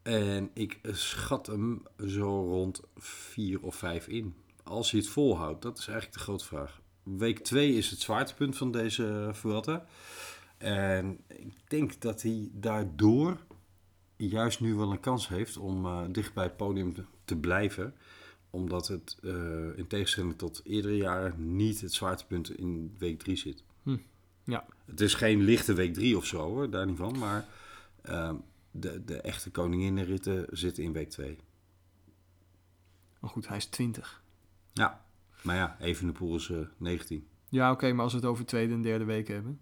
En 0.02 0.51
ik 0.55 0.78
schat 0.82 1.47
hem 1.47 1.82
zo 2.06 2.44
rond 2.44 2.80
4 2.97 3.60
of 3.60 3.74
5 3.74 4.06
in. 4.06 4.34
Als 4.62 4.90
hij 4.90 5.01
het 5.01 5.09
volhoudt, 5.09 5.62
dat 5.62 5.78
is 5.78 5.86
eigenlijk 5.86 6.16
de 6.18 6.22
grote 6.22 6.44
vraag. 6.44 6.80
Week 7.02 7.39
2 7.39 7.74
is 7.74 7.90
het 7.90 8.01
zwaartepunt 8.01 8.56
van 8.56 8.70
deze 8.70 9.30
Vuelta. 9.32 9.86
En 10.59 11.20
ik 11.26 11.70
denk 11.70 12.01
dat 12.01 12.22
hij 12.22 12.51
daardoor 12.52 13.39
juist 14.16 14.60
nu 14.60 14.74
wel 14.74 14.90
een 14.90 15.01
kans 15.01 15.28
heeft 15.28 15.56
om 15.56 15.86
eh, 15.86 16.02
dicht 16.10 16.34
bij 16.34 16.44
het 16.44 16.56
podium 16.56 16.94
te, 16.94 17.05
te 17.24 17.36
blijven. 17.36 17.94
Omdat 18.53 18.89
het 18.89 19.16
eh, 19.23 19.79
in 19.79 19.87
tegenstelling 19.87 20.39
tot 20.39 20.61
eerdere 20.65 20.97
jaren 20.97 21.57
niet 21.57 21.81
het 21.81 21.93
zwaartepunt 21.93 22.51
in 22.59 22.95
week 22.99 23.19
3 23.19 23.37
zit. 23.37 23.65
ja. 24.45 24.66
Het 24.85 25.01
is 25.01 25.15
geen 25.15 25.41
lichte 25.41 25.73
week 25.74 25.95
3 25.95 26.16
of 26.16 26.24
zo 26.27 26.39
hoor, 26.39 26.70
daar 26.70 26.87
niet 26.87 26.97
van. 26.97 27.19
Maar 27.19 27.47
ehm, 28.03 28.37
de, 28.70 29.05
de 29.05 29.20
echte 29.20 29.51
koninginnenritten 29.51 30.47
zitten 30.51 30.83
in 30.85 30.93
week 30.93 31.11
2. 31.11 31.39
Maar 33.20 33.31
goed, 33.31 33.49
hij 33.49 33.57
is 33.57 33.66
20. 33.66 34.23
Ja, 34.73 35.05
maar 35.43 35.57
ja, 35.57 35.77
Evenepoel 35.81 36.37
is 36.37 36.51
eh 36.51 36.59
19. 36.77 37.27
Ja, 37.49 37.70
oké, 37.70 37.93
maar 37.93 38.03
als 38.05 38.12
we 38.12 38.19
het 38.19 38.29
over 38.29 38.45
tweede 38.47 38.74
en 38.74 38.83
derde 38.83 39.05
week 39.05 39.29
hebben. 39.29 39.61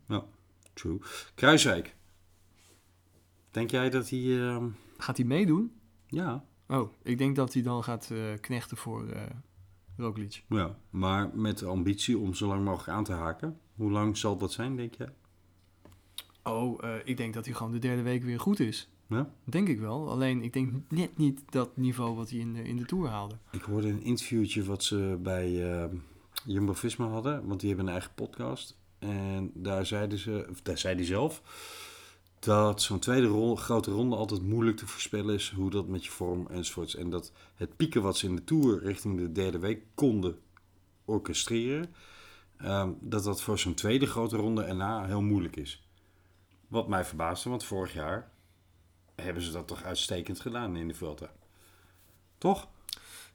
True. 0.72 0.98
Kruiswijk. 1.34 1.94
Denk 3.50 3.70
jij 3.70 3.90
dat 3.90 4.08
hij... 4.10 4.48
ehm, 4.48 4.68
Gaat 4.98 5.16
hij 5.16 5.26
meedoen? 5.26 5.72
ja, 6.06 6.44
Oh, 6.70 6.92
ik 7.02 7.18
denk 7.18 7.36
dat 7.36 7.52
hij 7.52 7.62
dan 7.62 7.84
gaat 7.84 8.10
eh, 8.10 8.18
knechten 8.40 8.76
voor 8.76 9.08
eh 9.08 9.22
Roglic. 9.96 10.44
ja, 10.48 10.78
maar 10.90 11.30
met 11.34 11.58
de 11.58 11.66
ambitie 11.66 12.18
om 12.18 12.34
zo 12.34 12.46
lang 12.46 12.64
mogelijk 12.64 12.88
aan 12.88 13.04
te 13.04 13.12
haken. 13.12 13.58
Hoe 13.74 13.90
lang 13.90 14.16
zal 14.16 14.36
dat 14.36 14.52
zijn, 14.52 14.76
denk 14.76 14.94
jij? 14.94 15.12
Oh, 16.42 16.84
eh, 16.84 16.94
ik 17.04 17.16
denk 17.16 17.34
dat 17.34 17.44
hij 17.44 17.54
gewoon 17.54 17.72
de 17.72 17.78
derde 17.78 18.02
week 18.02 18.22
weer 18.22 18.40
goed 18.40 18.60
is. 18.60 18.88
Ja? 19.06 19.30
Denk 19.44 19.68
ik 19.68 19.80
wel. 19.80 20.10
Alleen, 20.10 20.42
ik 20.42 20.52
denk 20.52 20.72
net 20.88 21.16
niet 21.16 21.42
dat 21.50 21.76
niveau 21.76 22.16
wat 22.16 22.30
hij 22.30 22.38
in 22.38 22.52
de, 22.52 22.62
in 22.62 22.76
de 22.76 22.84
Tour 22.84 23.08
haalde. 23.08 23.34
Ik 23.50 23.62
hoorde 23.62 23.88
een 23.88 24.02
interviewtje 24.02 24.64
wat 24.64 24.82
ze 24.82 25.18
bij 25.22 25.72
ehm, 25.72 25.96
Jumbo-Visma 26.44 27.06
hadden, 27.06 27.46
want 27.46 27.60
die 27.60 27.68
hebben 27.68 27.86
een 27.86 27.92
eigen 27.92 28.14
podcast. 28.14 28.78
En 28.98 29.50
daar 29.54 29.86
zeiden 29.86 30.18
ze, 30.18 30.46
of 30.50 30.62
daar 30.62 30.78
zei 30.78 30.94
hij 30.94 31.04
zelf, 31.04 31.42
dat 32.40 32.82
zo'n 32.82 32.98
tweede 32.98 33.26
ronde, 33.26 33.56
grote 33.56 33.90
ronde 33.90 34.16
altijd 34.16 34.42
moeilijk 34.42 34.76
te 34.76 34.86
voorspellen 34.86 35.34
is 35.34 35.50
hoe 35.50 35.70
dat 35.70 35.86
met 35.88 36.04
je 36.04 36.10
vorm 36.10 36.46
enzovoorts. 36.46 36.94
En 36.96 37.10
dat 37.10 37.32
het 37.54 37.76
pieken 37.76 38.02
wat 38.02 38.16
ze 38.16 38.26
in 38.26 38.36
de 38.36 38.44
Tour 38.44 38.82
richting 38.82 39.18
de 39.18 39.32
derde 39.32 39.58
week 39.58 39.82
konden 39.94 40.38
orchestreren, 41.04 41.94
ehm, 42.56 42.90
dat 43.00 43.24
dat 43.24 43.42
voor 43.42 43.58
zo'n 43.58 43.74
tweede 43.74 44.06
grote 44.06 44.36
ronde 44.36 44.62
erna 44.62 45.04
heel 45.06 45.22
moeilijk 45.22 45.56
is. 45.56 45.88
Wat 46.68 46.88
mij 46.88 47.04
verbaasde, 47.04 47.48
want 47.50 47.64
vorig 47.64 47.92
jaar 47.92 48.30
hebben 49.14 49.42
ze 49.42 49.50
dat 49.52 49.68
toch 49.68 49.82
uitstekend 49.82 50.40
gedaan 50.40 50.76
in 50.76 50.88
de 50.88 50.94
Vuelta. 50.94 51.32
Toch? 52.38 52.68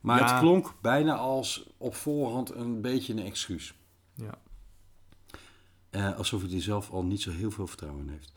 Maar 0.01 0.19
Ja. 0.19 0.31
het 0.31 0.39
klonk 0.39 0.73
bijna 0.81 1.15
als 1.15 1.69
op 1.77 1.95
voorhand 1.95 2.49
een 2.55 2.81
beetje 2.81 3.13
een 3.13 3.25
excuus. 3.25 3.73
Ja. 4.13 4.41
Eh, 5.89 6.17
alsof 6.17 6.41
hij 6.41 6.53
er 6.53 6.61
zelf 6.61 6.91
al 6.91 7.03
niet 7.03 7.21
zo 7.21 7.31
heel 7.31 7.51
veel 7.51 7.67
vertrouwen 7.67 8.01
in 8.03 8.09
heeft. 8.09 8.31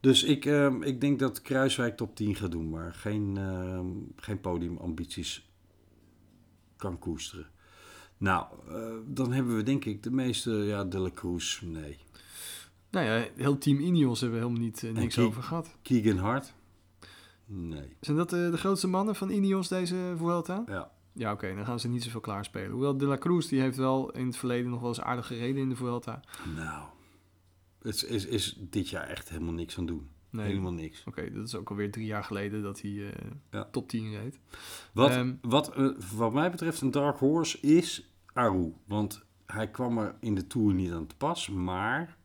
Dus 0.00 0.22
ik, 0.22 0.44
ehm, 0.44 0.82
ik 0.82 1.00
denk 1.00 1.18
dat 1.18 1.42
Kruiswijk 1.42 1.96
top 1.96 2.16
10 2.16 2.34
gaat 2.36 2.50
doen, 2.50 2.68
maar 2.70 2.94
geen, 2.94 3.36
ehm, 3.36 3.86
geen 4.16 4.40
podiumambities 4.40 5.50
kan 6.76 6.98
koesteren. 6.98 7.46
Nou, 8.18 8.46
eh, 8.68 8.94
dan 9.06 9.32
hebben 9.32 9.56
we 9.56 9.62
denk 9.62 9.84
ik 9.84 10.02
de 10.02 10.10
meeste, 10.10 10.50
ja, 10.50 10.84
De 10.84 10.98
La 10.98 11.10
Cruz, 11.10 11.60
nee. 11.60 11.98
Nou 12.90 13.06
ja, 13.06 13.26
heel 13.36 13.58
team 13.58 13.78
Ineos 13.78 14.20
hebben 14.20 14.38
we 14.38 14.44
helemaal 14.44 14.66
niet, 14.66 14.82
eh, 14.82 14.92
niks 14.92 15.18
over 15.18 15.42
gehad. 15.42 15.76
Keegan 15.82 16.16
Hart, 16.16 16.54
nee. 17.46 17.96
Zijn 18.00 18.16
dat 18.16 18.32
eh, 18.32 18.50
de 18.50 18.58
grootste 18.58 18.86
mannen 18.86 19.14
van 19.14 19.30
Ineos 19.30 19.68
deze 19.68 20.14
Vuelta? 20.16 20.64
Ja, 20.66 20.90
Ja, 21.12 21.32
oké, 21.32 21.54
dan 21.54 21.64
gaan 21.64 21.80
ze 21.80 21.88
niet 21.88 22.02
zoveel 22.02 22.20
klaarspelen. 22.20 22.70
Hoewel 22.70 22.96
De 22.96 23.06
La 23.06 23.18
Cruz, 23.18 23.46
die 23.46 23.60
heeft 23.60 23.76
wel 23.76 24.10
in 24.10 24.26
het 24.26 24.36
verleden 24.36 24.70
nog 24.70 24.80
wel 24.80 24.88
eens 24.88 25.00
aardig 25.00 25.26
gereden 25.26 25.62
in 25.62 25.68
de 25.68 25.76
Vuelta. 25.76 26.20
nou, 26.56 26.88
is, 27.82 28.04
is, 28.04 28.26
is 28.26 28.56
dit 28.70 28.88
jaar 28.88 29.06
echt 29.08 29.28
helemaal 29.28 29.52
niks 29.54 29.78
aan 29.78 29.86
doen. 29.86 30.08
Nee, 30.30 30.46
Helemaal 30.46 30.72
niks. 30.72 31.04
Oké, 31.06 31.30
dat 31.32 31.46
is 31.46 31.54
ook 31.54 31.70
alweer 31.70 31.90
drie 31.90 32.06
jaar 32.06 32.24
geleden 32.24 32.62
dat 32.62 32.80
hij 32.80 33.14
Ja. 33.50 33.64
top 33.70 33.88
10 33.88 34.10
reed. 34.10 34.38
Wat, 34.92 35.10
Ehm, 35.10 35.34
wat, 35.40 35.74
eh, 35.74 35.88
wat 36.16 36.32
mij 36.32 36.50
betreft 36.50 36.80
een 36.80 36.90
dark 36.90 37.18
horse 37.18 37.60
is 37.60 38.10
Aru. 38.32 38.72
Want 38.86 39.22
hij 39.46 39.70
kwam 39.70 39.98
er 39.98 40.16
in 40.20 40.34
de 40.34 40.46
Tour 40.46 40.74
niet 40.74 40.90
aan 40.92 41.06
te 41.06 41.16
pas. 41.16 41.48
Maar 41.48 42.16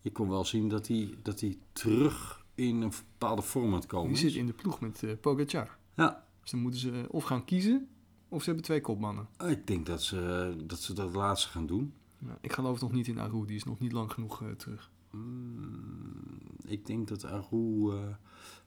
je 0.00 0.12
kon 0.12 0.28
wel 0.28 0.44
zien 0.44 0.68
dat 0.68 0.88
hij, 0.88 1.14
dat 1.22 1.40
hij 1.40 1.58
terug 1.72 2.44
in 2.54 2.80
een 2.82 2.92
bepaalde 3.10 3.42
vorm 3.42 3.66
aan 3.66 3.74
het 3.74 3.86
komen 3.86 4.08
Die 4.08 4.16
zit 4.18 4.34
in 4.34 4.46
de 4.46 4.52
ploeg 4.52 4.80
met 4.80 5.20
Pogacar. 5.20 5.76
Ja, 5.94 6.24
Dus 6.40 6.50
dan 6.50 6.60
moeten 6.60 6.80
ze 6.80 7.06
of 7.10 7.24
gaan 7.24 7.44
kiezen, 7.44 7.88
of 8.28 8.38
ze 8.40 8.44
hebben 8.46 8.64
twee 8.64 8.80
kopmannen. 8.80 9.28
ik 9.46 9.66
denk 9.66 9.86
dat 9.86 10.02
ze, 10.02 10.54
dat 10.66 10.80
ze 10.80 10.92
dat 10.92 11.14
laatste 11.14 11.48
gaan 11.48 11.66
doen. 11.66 11.94
Nou, 12.24 12.38
ik 12.40 12.52
geloof 12.52 12.80
nog 12.80 12.92
niet 12.92 13.06
in 13.08 13.18
Aru, 13.18 13.46
die 13.46 13.56
is 13.56 13.64
nog 13.64 13.78
niet 13.78 13.92
lang 13.92 14.12
genoeg 14.12 14.42
eh, 14.42 14.48
terug. 14.50 14.90
Mm, 15.10 16.38
ik 16.66 16.86
denk 16.86 17.08
dat 17.08 17.24
Aru... 17.24 17.90
eh, 17.90 17.98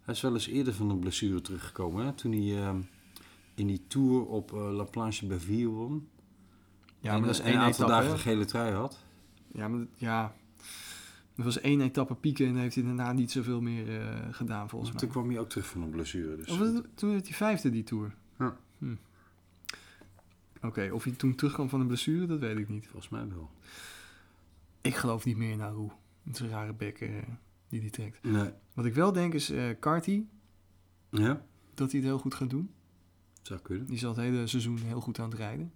hij 0.01 0.13
is 0.13 0.21
wel 0.21 0.33
eens 0.33 0.47
eerder 0.47 0.73
van 0.73 0.89
een 0.89 0.99
blessure 0.99 1.41
teruggekomen. 1.41 2.05
Hè? 2.05 2.13
Toen 2.13 2.31
hij 2.31 2.63
eh, 2.67 2.75
in 3.55 3.67
die 3.67 3.83
Tour 3.87 4.25
op 4.25 4.51
La 4.51 4.83
Planche 4.83 5.25
Baville 5.27 5.67
won. 5.67 6.07
Ja, 6.99 7.13
en, 7.13 7.17
maar 7.19 7.27
dat 7.27 7.39
is 7.39 7.45
één 7.45 7.53
een 7.55 7.59
aantal 7.61 7.87
dagen 7.87 8.11
de 8.11 8.17
gele 8.17 8.45
trui 8.45 8.73
had. 8.73 8.99
Ja, 9.53 9.67
maar 9.67 9.79
dat- 9.79 9.87
ja, 9.95 10.35
er 11.35 11.43
was 11.43 11.59
één 11.59 11.81
etappe 11.81 12.15
pieken 12.15 12.47
en 12.47 12.55
heeft 12.55 12.75
hij 12.75 12.83
daarna 12.83 13.11
niet 13.13 13.31
zoveel 13.31 13.61
meer 13.61 13.85
gedaan 14.31 14.69
volgens 14.69 14.91
Toen 14.91 14.99
mij. 15.01 15.09
kwam 15.09 15.29
hij 15.29 15.39
ook 15.39 15.49
terug 15.49 15.67
van 15.67 15.81
een 15.81 15.89
blessure. 15.89 16.35
Dus 16.35 16.47
Of 16.49 16.57
was 16.57 16.67
het- 16.67 16.87
toen 16.97 17.09
werd 17.11 17.23
hij 17.27 17.33
vijfde 17.35 17.69
die 17.69 17.83
Tour. 17.83 18.15
Ja. 18.39 18.57
Hm. 18.77 18.95
Oké, 20.61 20.89
of 20.91 21.03
hij 21.03 21.13
toen 21.13 21.35
terugkwam 21.35 21.69
van 21.69 21.79
een 21.79 21.87
blessure, 21.87 22.25
dat 22.25 22.39
weet 22.39 22.57
ik 22.57 22.69
niet. 22.69 22.85
volgens 22.87 23.09
mij 23.09 23.27
wel. 23.27 23.49
Ik 24.81 24.95
geloof 24.95 25.25
niet 25.25 25.37
meer 25.37 25.51
in 25.51 25.61
Aru. 25.61 25.87
Het 26.23 26.35
is 26.35 26.39
een 26.39 26.49
rare 26.49 26.73
bek 26.73 26.99
eh, 26.99 27.09
die 27.69 27.79
hij 27.81 27.89
trekt. 27.89 28.23
Nee. 28.23 28.49
Wat 28.73 28.85
ik 28.85 28.93
wel 28.93 29.11
denk 29.11 29.33
is 29.33 29.49
eh 29.49 29.69
Carty, 29.79 30.23
Ja, 31.09 31.45
dat 31.73 31.91
hij 31.91 31.99
het 31.99 32.09
heel 32.09 32.19
goed 32.19 32.33
gaat 32.35 32.49
doen. 32.49 32.71
zou 33.41 33.59
kunnen. 33.59 33.85
Die 33.85 33.95
is 33.95 34.03
al 34.05 34.09
het 34.09 34.19
hele 34.19 34.47
seizoen 34.47 34.77
heel 34.77 35.01
goed 35.01 35.19
aan 35.19 35.29
het 35.29 35.37
rijden. 35.37 35.71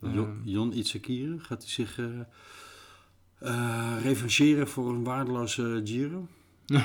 Jon, 0.00 0.12
Ehm. 0.16 0.48
Jon 0.48 0.72
Itzakire, 0.72 1.38
gaat 1.38 1.62
hij 1.62 1.70
zich 1.70 1.98
revancheren 4.02 4.68
voor 4.68 4.88
een 4.90 5.04
waardeloze 5.04 5.80
Giro? 5.84 6.26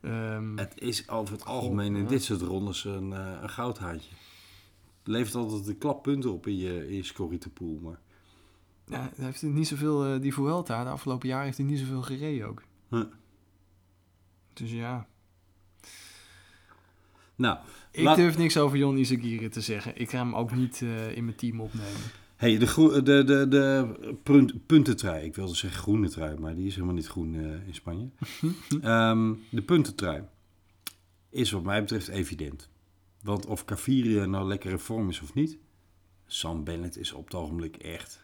Ehm, 0.00 0.56
Het 0.56 0.80
is 0.80 1.08
over 1.08 1.34
het 1.34 1.44
algemeen 1.44 1.96
in 1.96 2.06
dit 2.06 2.22
soort 2.22 2.40
rondes 2.40 2.84
een, 2.84 3.10
een 3.10 3.50
goudhaantje. 3.50 4.10
Levert 5.04 5.34
altijd 5.34 5.66
een 5.68 5.78
klap 5.78 6.02
punten 6.02 6.32
op 6.32 6.46
in 6.46 6.56
je, 6.56 6.88
in 6.88 6.94
je 6.96 7.02
scorrietenpool, 7.02 7.78
maar... 7.82 8.00
ja, 8.86 9.10
hij 9.16 9.24
heeft 9.24 9.42
niet 9.42 9.68
zoveel, 9.68 10.04
eh, 10.04 10.20
die 10.20 10.34
Vuelta, 10.34 10.84
de 10.84 10.90
afgelopen 10.90 11.28
jaar 11.28 11.44
heeft 11.44 11.56
hij 11.56 11.66
niet 11.66 11.78
zoveel 11.78 12.02
gereden 12.02 12.48
ook. 12.48 12.62
Huh. 12.90 13.04
Dus 14.52 14.70
ja, 14.72 15.06
Nou, 17.34 17.58
ik 17.90 18.04
Laat- 18.04 18.16
durf 18.16 18.38
niks 18.38 18.56
over 18.58 18.78
Jon 18.78 18.96
Izagirre 18.96 19.48
te 19.48 19.60
zeggen. 19.60 20.00
Ik 20.00 20.10
ga 20.10 20.18
hem 20.18 20.34
ook 20.34 20.54
niet 20.54 20.80
eh, 20.82 21.16
in 21.16 21.24
mijn 21.24 21.36
team 21.36 21.60
opnemen. 21.60 22.00
hey, 22.36 22.58
de, 22.58 22.66
groe- 22.66 23.02
de, 23.02 23.24
de, 23.24 23.46
de 23.48 24.14
punt, 24.22 24.66
puntentrui. 24.66 25.24
Ik 25.24 25.34
wilde 25.34 25.54
zeggen 25.54 25.80
groene 25.80 26.08
trui, 26.08 26.38
maar 26.38 26.54
die 26.54 26.66
is 26.66 26.74
helemaal 26.74 26.94
niet 26.94 27.06
groen 27.06 27.34
eh, 27.34 27.66
in 27.66 27.74
Spanje. 27.74 28.08
Ehm, 28.82 29.32
de 29.50 29.62
puntentrui 29.62 30.22
is 31.30 31.50
wat 31.50 31.62
mij 31.62 31.80
betreft 31.80 32.08
evident. 32.08 32.70
Want 33.22 33.46
of 33.46 33.64
Caviria 33.64 34.24
nou 34.24 34.46
lekker 34.46 34.70
in 34.70 34.78
vorm 34.78 35.08
is 35.08 35.20
of 35.20 35.34
niet... 35.34 35.58
Sam 36.26 36.64
Bennett 36.64 36.96
is 36.96 37.12
op 37.12 37.24
het 37.24 37.34
ogenblik 37.34 37.76
echt... 37.76 38.20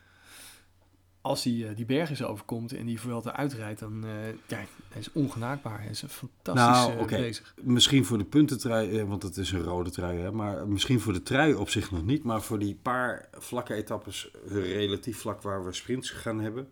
Als 1.21 1.45
hij 1.45 1.69
eh, 1.69 1.77
die 1.77 1.85
berg 1.85 2.11
eens 2.11 2.23
overkomt 2.23 2.73
en 2.73 2.87
die 2.87 3.01
Vuelta 3.01 3.37
uitrijdt, 3.37 3.81
dan 3.81 4.05
eh, 4.05 4.29
ja, 4.29 4.65
hij 4.89 5.01
is 5.01 5.13
ongenaakbaar. 5.13 5.81
Hij 5.81 5.91
is 5.91 6.05
fantastisch 6.09 6.65
Nou, 6.65 6.93
eh, 6.93 7.01
oké. 7.01 7.17
bezig. 7.17 7.55
Misschien 7.63 8.05
voor 8.05 8.19
de 8.19 8.25
puntentrui, 8.25 9.05
want 9.05 9.23
het 9.23 9.37
is 9.37 9.53
een 9.53 9.63
rode 9.63 9.91
trui, 9.91 10.19
hè, 10.19 10.33
maar 10.33 10.69
misschien 10.69 11.01
voor 11.01 11.13
de 11.13 11.23
trui 11.23 11.55
op 11.55 11.69
zich 11.69 11.91
nog 11.91 12.05
niet. 12.05 12.23
Maar 12.23 12.43
voor 12.43 12.59
die 12.59 12.75
paar 12.75 13.29
vlakke 13.33 13.75
etappes, 13.75 14.31
relatief 14.47 15.19
vlak 15.19 15.43
waar 15.43 15.65
we 15.65 15.73
sprints 15.73 16.11
gaan 16.11 16.41
hebben, 16.41 16.69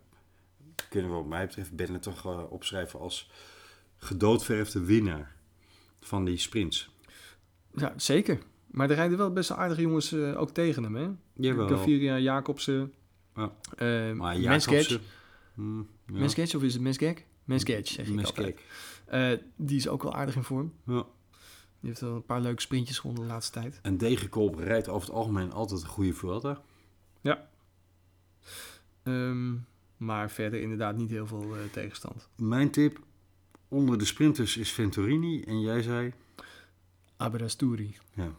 kunnen 0.88 1.10
we 1.10 1.16
wat 1.16 1.26
mij 1.26 1.46
betreft 1.46 1.72
Bennett 1.72 2.02
toch 2.02 2.48
opschrijven 2.48 3.00
als 3.00 3.30
gedoodverfde 3.96 4.80
winnaar 4.80 5.36
van 6.00 6.24
die 6.24 6.38
sprints. 6.38 6.95
Ja, 7.76 7.92
zeker. 7.96 8.38
Maar 8.66 8.90
er 8.90 8.96
rijden 8.96 9.18
wel 9.18 9.32
best 9.32 9.50
aardige 9.50 9.80
jongens 9.80 10.12
eh, 10.12 10.40
ook 10.40 10.50
tegen 10.50 10.82
hem, 10.82 10.94
hè? 10.94 11.08
Jawel. 11.32 11.68
Gaviria, 11.68 12.18
Jacobsen, 12.18 12.92
Ja. 13.34 13.52
eh 13.76 14.12
Maar. 14.12 14.38
Jacobsen... 14.38 15.00
Hmm, 15.54 15.88
ja. 16.12 16.24
Of 16.24 16.62
is 16.62 16.72
het 16.72 16.82
Meskek? 16.82 17.26
Mesketch, 17.44 17.90
zeg 17.90 18.08
ik 18.08 18.24
altijd. 18.24 18.60
Eh, 19.06 19.30
die 19.56 19.76
is 19.76 19.88
ook 19.88 20.02
wel 20.02 20.14
aardig 20.14 20.36
in 20.36 20.42
vorm. 20.42 20.72
Ja. 20.86 21.06
Die 21.80 21.88
heeft 21.90 22.00
wel 22.00 22.14
een 22.14 22.24
paar 22.24 22.40
leuke 22.40 22.60
sprintjes 22.60 22.98
gewonnen 22.98 23.22
de 23.26 23.28
laatste 23.32 23.60
tijd. 23.60 23.78
En 23.82 23.96
Degenkolb 23.98 24.58
rijdt 24.58 24.88
over 24.88 25.06
het 25.08 25.16
algemeen 25.16 25.52
altijd 25.52 25.82
een 25.82 25.88
goede 25.88 26.12
Vuelta. 26.12 26.62
Ehm, 29.02 29.54
maar 29.96 30.30
verder 30.30 30.60
inderdaad 30.60 30.96
niet 30.96 31.10
heel 31.10 31.26
veel 31.26 31.54
tegenstand. 31.72 32.28
Mijn 32.36 32.70
tip 32.70 32.98
onder 33.68 33.98
de 33.98 34.04
sprinters 34.04 34.56
is 34.56 34.72
Venturini 34.72 35.42
en 35.42 35.60
jij 35.60 35.82
zei... 35.82 36.12
Aberasturi. 37.16 37.96
Ja, 38.14 38.30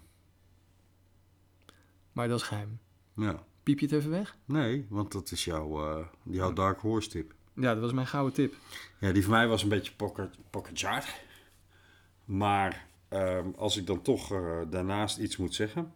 Maar 2.12 2.28
dat 2.28 2.40
is 2.40 2.46
geheim. 2.48 2.80
ja. 3.16 3.44
Piep 3.64 3.80
je 3.80 3.86
het 3.86 3.96
even 3.96 4.10
weg? 4.10 4.38
Nee, 4.46 4.86
want 4.90 5.12
dat 5.12 5.32
is 5.32 5.46
jouw, 5.46 5.98
eh, 5.98 6.06
jouw 6.24 6.54
Dark 6.54 6.80
Horse 6.80 7.10
tip. 7.10 7.34
Ja, 7.54 7.74
dat 7.74 7.82
was 7.82 7.92
mijn 7.94 8.08
gouden 8.08 8.34
tip. 8.34 8.56
Ja, 9.00 9.12
die 9.12 9.22
van 9.24 9.32
mij 9.32 9.48
was 9.48 9.64
een 9.64 9.70
beetje 9.70 9.92
pocket, 9.96 10.38
pocket 10.50 10.80
jar. 10.80 11.06
Maar 12.26 12.88
ehm, 13.08 13.48
als 13.56 13.78
ik 13.78 13.86
dan 13.88 14.02
toch 14.02 14.32
eh, 14.32 14.60
daarnaast 14.70 15.18
iets 15.18 15.38
moet 15.38 15.56
zeggen. 15.56 15.94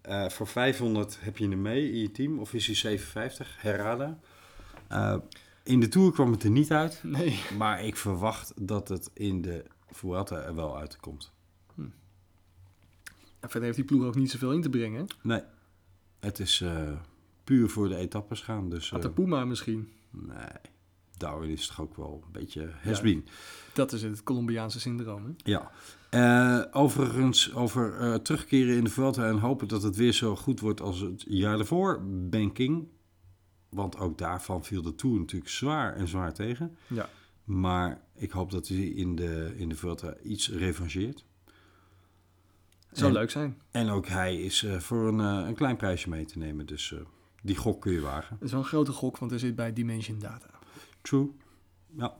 eh, 0.00 0.28
voor 0.28 0.46
500 0.46 1.20
heb 1.20 1.36
je 1.36 1.48
hem 1.48 1.62
mee 1.62 1.90
in 1.92 1.98
je 1.98 2.10
team, 2.10 2.38
of 2.38 2.52
is 2.54 2.66
hij 2.66 2.74
750, 2.74 3.56
Herrada. 3.62 4.18
Eh, 4.88 5.16
in 5.64 5.80
de 5.80 5.88
Tour 5.88 6.12
kwam 6.12 6.30
het 6.32 6.42
er 6.44 6.50
niet 6.50 6.72
uit, 6.72 7.00
Nee. 7.02 7.40
maar 7.58 7.84
ik 7.84 7.96
verwacht 7.96 8.52
dat 8.56 8.88
het 8.88 9.10
in 9.14 9.42
de 9.42 9.64
Vuelta 9.90 10.36
er 10.36 10.54
wel 10.54 10.78
uitkomt. 10.78 11.32
En 13.40 13.50
verder 13.50 13.62
heeft 13.62 13.76
die 13.76 13.84
ploeg 13.84 14.04
ook 14.04 14.14
niet 14.14 14.30
zoveel 14.30 14.52
in 14.52 14.62
te 14.62 14.70
brengen. 14.70 15.06
Nee, 15.22 15.42
het 16.20 16.38
is 16.38 16.60
eh, 16.60 16.92
puur 17.44 17.68
voor 17.68 17.88
de 17.88 17.96
etappes 17.96 18.40
gaan. 18.40 18.70
Dus, 18.70 18.90
eh, 18.90 18.98
Atapuma 18.98 19.44
misschien. 19.44 19.88
nee, 20.10 20.72
Darwin 21.16 21.50
is 21.50 21.66
toch 21.66 21.80
ook 21.80 21.96
wel 21.96 22.22
een 22.26 22.32
beetje 22.32 22.70
has-been. 22.82 23.26
Dat 23.74 23.92
is 23.92 24.02
het 24.02 24.22
Colombiaanse 24.22 24.80
syndroom. 24.80 25.24
Hè? 25.24 25.30
Ja. 25.36 25.70
Eh, 26.10 26.64
overigens, 26.72 27.54
over 27.54 28.22
terugkeren 28.22 28.76
in 28.76 28.84
de 28.84 28.90
Vuelta 28.90 29.28
en 29.28 29.38
hopen 29.38 29.68
dat 29.68 29.82
het 29.82 29.96
weer 29.96 30.12
zo 30.12 30.36
goed 30.36 30.60
wordt 30.60 30.80
als 30.80 31.00
het 31.00 31.24
jaar 31.28 31.58
ervoor. 31.58 32.02
Banking. 32.04 32.88
Want 33.68 33.98
ook 33.98 34.18
daarvan 34.18 34.64
viel 34.64 34.82
de 34.82 34.94
Tour 34.94 35.18
natuurlijk 35.18 35.50
zwaar 35.50 35.94
en 35.96 36.08
zwaar 36.08 36.34
tegen. 36.34 36.76
Ja. 36.86 37.08
Maar 37.44 38.00
ik 38.14 38.30
hoop 38.30 38.50
dat 38.50 38.68
hij 38.68 38.76
in 38.76 39.16
de, 39.16 39.54
in 39.56 39.68
de 39.68 39.74
Vuelta 39.74 40.16
iets 40.22 40.50
revancheert. 40.50 41.24
Zou 42.92 43.08
En- 43.08 43.16
leuk 43.18 43.30
zijn. 43.30 43.58
En 43.70 43.88
ook 43.88 44.06
hij 44.06 44.36
is 44.42 44.62
eh, 44.62 44.78
voor 44.78 45.08
een, 45.08 45.20
eh, 45.20 45.48
een 45.48 45.54
klein 45.54 45.76
prijsje 45.76 46.08
mee 46.08 46.24
te 46.24 46.38
nemen. 46.38 46.66
Dus 46.66 46.92
eh, 46.92 46.98
die 47.42 47.56
gok 47.56 47.80
kun 47.80 47.92
je 47.92 48.00
wagen. 48.00 48.34
Het 48.34 48.44
is 48.44 48.50
wel 48.50 48.60
een 48.60 48.66
grote 48.66 48.92
gok, 48.92 49.18
want 49.18 49.30
hij 49.30 49.40
zit 49.40 49.54
bij 49.56 49.72
Dimension 49.72 50.18
Data. 50.18 50.48
True. 51.02 51.30
Ja. 51.96 52.14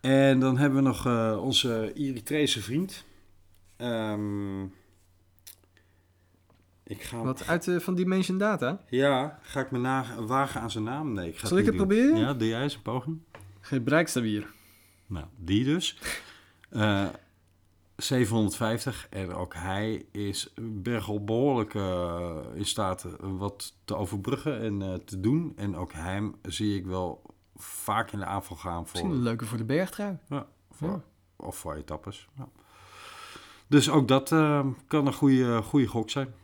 En 0.00 0.40
dan 0.40 0.58
hebben 0.58 0.78
we 0.82 0.88
nog 0.88 1.06
eh, 1.06 1.38
onze 1.42 1.92
Eritrese 1.94 2.62
vriend. 2.62 3.04
Ehm, 3.76 4.62
ik 6.82 7.02
ga... 7.02 7.22
Wat 7.22 7.46
uit 7.46 7.68
van 7.78 7.94
Dimension 7.94 8.38
Data? 8.38 8.80
Ja, 8.88 9.38
ga 9.42 9.60
ik 9.60 9.70
me 9.70 9.78
na 9.78 10.24
wagen 10.24 10.60
aan 10.60 10.70
zijn 10.70 10.84
naam? 10.84 11.12
Nee, 11.12 11.28
ik 11.28 11.38
ga 11.38 11.46
Zal 11.46 11.58
ik 11.58 11.64
het 11.66 11.76
doen. 11.76 11.86
proberen? 11.86 12.16
Ja, 12.18 12.34
doe 12.34 12.48
jij 12.48 12.62
eens 12.62 12.74
een 12.74 12.82
poging. 12.82 13.18
Gebruikstabier. 13.60 14.46
Nou, 15.06 15.26
die 15.38 15.64
dus. 15.64 15.98
Eh 16.70 17.08
750 17.96 19.06
en 19.10 19.32
ook 19.34 19.54
hij 19.54 20.06
is 20.10 20.52
bergel 20.60 21.24
behoorlijk 21.24 21.74
eh, 21.74 22.36
in 22.54 22.64
staat 22.66 23.06
wat 23.20 23.74
te 23.84 23.96
overbruggen 23.96 24.60
en 24.60 24.82
eh, 24.82 24.94
te 24.94 25.20
doen. 25.20 25.52
En 25.56 25.76
ook 25.76 25.92
hem 25.92 26.34
zie 26.42 26.76
ik 26.76 26.86
wel 26.86 27.22
vaak 27.56 28.12
in 28.12 28.18
de 28.18 28.24
aanval 28.24 28.56
gaan 28.56 28.80
Misschien 28.80 29.00
voor, 29.06 29.10
een 29.10 29.22
leuke 29.22 29.44
voor 29.44 29.58
de 29.58 29.64
bergtrui. 29.64 30.18
ja, 30.28 30.46
voor, 30.70 30.88
Ja. 30.88 31.02
of 31.36 31.56
voor 31.56 31.74
etappes. 31.74 32.28
Ja. 32.36 32.48
Dus 33.66 33.90
ook 33.90 34.08
dat 34.08 34.32
eh, 34.32 34.66
kan 34.86 35.06
een 35.06 35.12
goede, 35.12 35.62
goede 35.62 35.86
gok 35.86 36.10
zijn. 36.10 36.34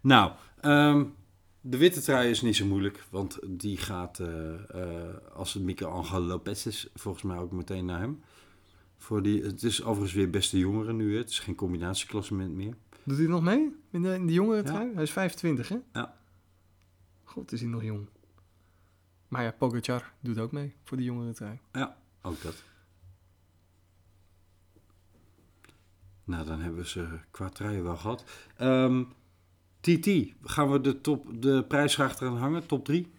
Nou, 0.00 0.32
ehm, 0.60 1.04
de 1.60 1.76
witte 1.76 2.00
trui 2.00 2.30
is 2.30 2.42
niet 2.42 2.56
zo 2.56 2.66
moeilijk, 2.66 3.04
want 3.10 3.38
die 3.46 3.76
gaat, 3.76 4.20
als 5.34 5.54
het 5.54 5.62
Miguel 5.62 6.20
Lopez 6.20 6.66
is, 6.66 6.88
volgens 6.94 7.24
mij 7.24 7.36
ook 7.36 7.52
meteen 7.52 7.84
naar 7.84 8.00
hem. 8.00 8.22
Voor 9.02 9.22
die, 9.22 9.42
het 9.42 9.62
is 9.62 9.82
overigens 9.82 10.12
weer 10.12 10.30
beste 10.30 10.58
jongeren 10.58 10.96
nu, 10.96 11.12
hè. 11.12 11.18
het 11.18 11.28
is 11.30 11.38
geen 11.38 11.54
combinatieklassement 11.54 12.54
meer. 12.54 12.74
Doet 13.04 13.18
hij 13.18 13.26
nog 13.26 13.42
mee 13.42 13.76
in 13.90 14.02
de, 14.02 14.14
in 14.14 14.26
de 14.26 14.32
jongere 14.32 14.56
Ja. 14.56 14.62
trui? 14.62 14.94
Hij 14.94 15.02
is 15.02 15.10
25, 15.10 15.68
hè? 15.68 15.76
Ja. 15.92 16.18
God, 17.24 17.52
is 17.52 17.60
hij 17.60 17.68
nog 17.68 17.82
jong. 17.82 18.06
Maar 19.28 19.42
ja, 19.42 19.50
Pogacar 19.50 20.12
doet 20.20 20.38
ook 20.38 20.52
mee 20.52 20.74
voor 20.84 20.96
de 20.96 21.02
jongere 21.02 21.32
trui. 21.32 21.58
Ja, 21.72 21.96
ook 22.22 22.42
dat. 22.42 22.62
Nou, 26.24 26.46
dan 26.46 26.60
hebben 26.60 26.80
we 26.82 26.88
ze 26.88 27.08
qua 27.30 27.48
truien 27.48 27.82
wel 27.82 27.96
gehad. 27.96 28.24
Ehm, 28.56 29.04
TT, 29.80 30.08
gaan 30.42 30.70
we 30.70 30.80
de, 30.80 31.00
top, 31.00 31.42
de 31.42 31.64
prijsvraag 31.68 32.20
eraan 32.20 32.36
hangen? 32.36 32.66
Top 32.66 32.84
3? 32.84 33.12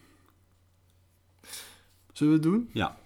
Zullen 2.13 2.33
we 2.33 2.39
het 2.39 2.47
doen? 2.51 2.69
Ja. 2.73 2.97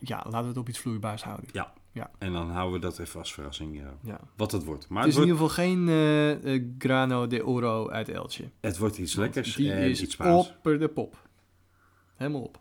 Ja, 0.00 0.16
laten 0.24 0.40
we 0.42 0.48
het 0.48 0.56
op 0.56 0.68
iets 0.68 0.78
vloeibaars 0.78 1.22
houden. 1.22 1.48
Ja. 1.52 1.72
ja. 1.92 2.10
En 2.18 2.32
dan 2.32 2.50
houden 2.50 2.80
we 2.80 2.86
dat 2.86 2.98
even 2.98 3.20
als 3.20 3.32
verrassing, 3.34 3.76
ja. 3.76 3.94
ja. 4.02 4.20
wat 4.36 4.52
het 4.52 4.64
wordt. 4.64 4.88
Maar 4.88 5.02
het 5.02 5.08
is 5.08 5.18
het 5.18 5.24
in 5.24 5.30
ieder 5.30 5.48
geval 5.48 5.64
geen 5.64 5.88
uh, 5.88 6.64
Grano 6.78 7.26
de 7.26 7.46
Oro 7.46 7.90
uit 7.90 8.08
Elche. 8.08 8.50
Het 8.60 8.78
wordt 8.78 8.98
iets 8.98 9.14
lekkers 9.14 9.54
Die 9.54 9.72
en 9.72 9.90
is 9.90 10.02
iets 10.02 10.12
Spaans. 10.12 10.48
op 10.48 10.78
de 10.78 10.88
pop. 10.88 11.28
Helemaal 12.16 12.42
op. 12.42 12.58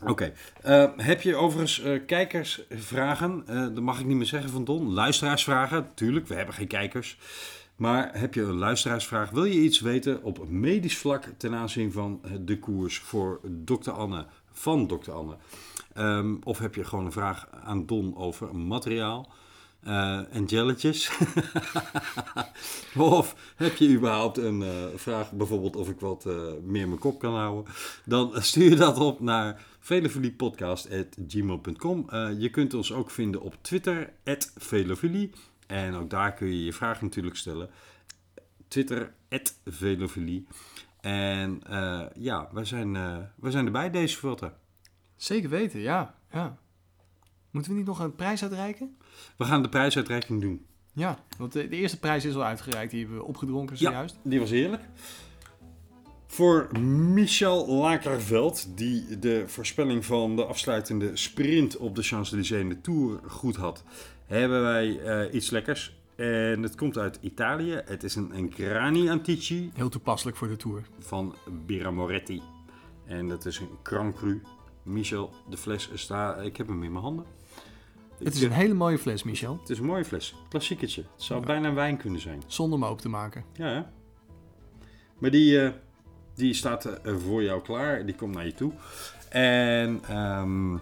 Oké. 0.00 0.10
Okay. 0.10 0.32
Uh, 0.64 0.90
heb 0.96 1.22
je 1.22 1.36
overigens 1.36 1.84
uh, 1.84 2.06
kijkersvragen? 2.06 3.44
Dat 3.46 3.80
mag 3.82 4.00
ik 4.00 4.06
niet 4.06 4.16
meer 4.16 4.26
zeggen 4.26 4.50
van 4.50 4.64
Don. 4.64 4.92
Luisteraarsvragen, 4.92 5.80
natuurlijk. 5.80 6.26
We 6.26 6.34
hebben 6.34 6.54
geen 6.54 6.66
kijkers. 6.66 7.18
Maar 7.76 8.18
heb 8.18 8.34
je 8.34 8.42
een 8.42 8.58
luisteraarsvraag? 8.58 9.30
Wil 9.30 9.44
je 9.44 9.60
iets 9.60 9.80
weten 9.80 10.22
op 10.22 10.48
medisch 10.48 10.98
vlak 10.98 11.24
ten 11.36 11.54
aanzien 11.54 11.92
van 11.92 12.20
de 12.40 12.58
koers 12.58 12.98
voor 12.98 13.40
dokter 13.44 13.92
Anne 13.92 14.26
van 14.58 14.86
dokter 14.86 15.12
Anne? 15.12 15.36
Um, 15.98 16.38
of 16.44 16.58
heb 16.58 16.74
je 16.74 16.84
gewoon 16.84 17.04
een 17.04 17.12
vraag 17.12 17.48
aan 17.64 17.86
Don 17.86 18.16
over 18.16 18.56
materiaal 18.56 19.32
en 20.30 20.44
jelletjes? 20.46 21.10
of 22.96 23.52
heb 23.56 23.76
je 23.76 23.88
überhaupt 23.88 24.38
een 24.38 24.60
uh, 24.60 24.68
vraag, 24.94 25.32
bijvoorbeeld 25.32 25.76
of 25.76 25.88
ik 25.88 26.00
wat 26.00 26.24
uh, 26.26 26.34
meer 26.62 26.88
mijn 26.88 27.00
kop 27.00 27.18
kan 27.18 27.34
houden? 27.34 27.72
Dan 28.04 28.30
stuur 28.34 28.70
je 28.70 28.76
dat 28.76 28.98
op 28.98 29.20
naar 29.20 29.64
velofiliepodcast.gmail.com. 29.78 32.06
je 32.38 32.50
kunt 32.50 32.74
ons 32.74 32.92
ook 32.92 33.10
vinden 33.10 33.42
op 33.42 33.56
Twitter, 33.60 34.12
velofilie. 34.56 35.30
En 35.66 35.94
ook 35.94 36.10
daar 36.10 36.34
kun 36.34 36.46
je 36.46 36.64
je 36.64 36.72
vraag 36.72 37.02
natuurlijk 37.02 37.36
stellen. 37.36 37.70
Twitter, 38.68 39.12
velofilie. 39.64 40.46
En 41.06 41.60
ja, 42.14 42.48
wij 42.52 42.64
zijn, 42.64 42.92
wij 43.36 43.50
zijn 43.50 43.66
erbij 43.66 43.90
deze 43.90 44.16
foto. 44.16 44.50
Zeker 45.16 45.48
weten, 45.48 45.80
ja. 45.80 46.14
ja. 46.32 46.58
Moeten 47.50 47.72
we 47.72 47.78
niet 47.78 47.86
nog 47.86 47.98
een 47.98 48.14
prijs 48.14 48.42
uitreiken? 48.42 48.96
We 49.36 49.44
gaan 49.44 49.62
de 49.62 49.68
prijsuitreiking 49.68 50.40
doen. 50.40 50.66
Ja, 50.92 51.18
want 51.38 51.52
de, 51.52 51.68
de, 51.68 51.76
eerste 51.76 51.98
prijs 51.98 52.24
is 52.24 52.34
al 52.34 52.44
uitgereikt. 52.44 52.90
Die 52.90 53.00
hebben 53.00 53.18
we 53.18 53.24
opgedronken 53.24 53.76
zojuist. 53.76 54.14
Ja, 54.14 54.30
die 54.30 54.40
was 54.40 54.50
heerlijk. 54.50 54.82
Voor 56.26 56.78
Michel 56.80 57.68
Lakerveld, 57.68 58.76
die 58.76 59.18
de 59.18 59.44
voorspelling 59.46 60.04
van 60.04 60.36
de 60.36 60.44
afsluitende 60.44 61.16
sprint 61.16 61.76
op 61.76 61.94
de 61.94 62.02
Champs-Élysées 62.02 62.60
in 62.60 62.68
de 62.68 62.80
Tour 62.80 63.20
goed 63.26 63.56
had, 63.56 63.84
hebben 64.26 64.62
wij 64.62 64.86
uh, 64.88 65.34
iets 65.34 65.50
lekkers. 65.50 65.96
En 66.16 66.62
het 66.62 66.74
komt 66.74 66.98
uit 66.98 67.18
Italië. 67.20 67.82
Het 67.84 68.02
is 68.02 68.14
een, 68.14 68.36
een 68.36 68.52
Grani 68.52 69.10
Antici. 69.10 69.70
Heel 69.74 69.88
toepasselijk 69.88 70.36
voor 70.36 70.48
de 70.48 70.56
Tour. 70.56 70.82
Van 70.98 71.34
Birra 71.66 71.90
Moretti. 71.90 72.42
En 73.04 73.28
dat 73.28 73.46
is 73.46 73.58
een 73.58 73.68
Grand 73.82 74.14
Cru. 74.14 74.42
Michel, 74.82 75.32
de 75.48 75.56
fles 75.56 75.90
staat. 75.94 76.44
Ik 76.44 76.56
heb 76.56 76.66
hem 76.66 76.82
in 76.82 76.92
mijn 76.92 77.04
handen. 77.04 77.24
Het 78.18 78.34
is 78.34 78.42
een 78.42 78.50
hele 78.50 78.74
mooie 78.74 78.98
fles, 78.98 79.22
Michel. 79.22 79.58
Het 79.60 79.70
is 79.70 79.78
een 79.78 79.84
mooie 79.84 80.04
fles. 80.04 80.34
Klassieketje. 80.48 81.02
Het 81.12 81.22
zou 81.22 81.40
ja. 81.40 81.46
bijna 81.46 81.72
wijn 81.72 81.96
kunnen 81.96 82.20
zijn. 82.20 82.42
Zonder 82.46 82.78
hem 82.78 82.88
open 82.88 83.02
te 83.02 83.08
maken. 83.08 83.44
Ja, 83.52 83.66
hè? 83.66 83.82
Maar 85.18 85.30
die, 85.30 85.52
uh, 85.52 85.70
die 86.34 86.54
staat 86.54 86.86
uh, 86.86 87.16
voor 87.16 87.42
jou 87.42 87.62
klaar. 87.62 88.06
Die 88.06 88.14
komt 88.14 88.34
naar 88.34 88.46
je 88.46 88.54
toe. 88.54 88.72
En 89.28 90.18
um, 90.18 90.80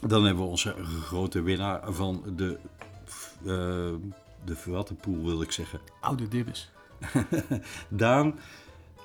dan 0.00 0.24
hebben 0.24 0.44
we 0.44 0.50
onze 0.50 0.74
grote 1.02 1.42
winnaar 1.42 1.92
van 1.92 2.22
de, 2.36 2.58
uh, 3.44 3.94
de 4.46 4.56
Vuelta-pool, 4.56 5.24
wil 5.24 5.42
ik 5.42 5.52
zeggen. 5.52 5.80
Oude 6.00 6.28
Dibbes. 6.28 6.70
Daan, 7.88 8.38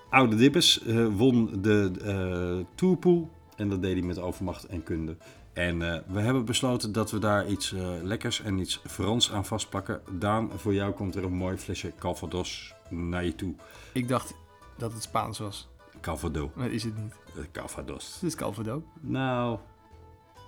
Oude 0.09 0.35
Dibbes, 0.35 0.81
won 1.17 1.61
de 1.61 2.65
Tourpool. 2.75 3.29
En 3.55 3.69
dat 3.69 3.81
deed 3.81 3.93
hij 3.93 4.01
met 4.01 4.19
overmacht 4.19 4.65
en 4.65 4.83
kunde. 4.83 5.15
En 5.53 5.81
uh, 5.81 5.97
we 6.07 6.19
hebben 6.19 6.45
besloten 6.45 6.91
dat 6.91 7.11
we 7.11 7.19
daar 7.19 7.47
iets 7.47 7.71
uh, 7.71 7.81
lekkers 8.03 8.41
en 8.41 8.59
iets 8.59 8.81
Frans 8.87 9.31
aan 9.31 9.45
vastplakken. 9.45 10.01
Daan, 10.11 10.49
voor 10.55 10.73
jou 10.73 10.93
komt 10.93 11.15
er 11.15 11.23
een 11.23 11.33
mooi 11.33 11.57
flesje 11.57 11.93
Calvados 11.99 12.73
naar 12.89 13.25
je 13.25 13.35
toe. 13.35 13.53
Ik 13.93 14.07
dacht 14.07 14.33
dat 14.77 14.93
het 14.93 15.03
Spaans 15.03 15.39
was. 15.39 15.69
Calvado. 16.01 16.51
Maar 16.55 16.71
is 16.71 16.83
het 16.83 16.97
niet. 16.97 17.13
Uh, 17.37 17.43
Calvados. 17.51 18.13
Het 18.13 18.23
is 18.23 18.35
Calvado. 18.35 18.83
Nou, 18.99 19.59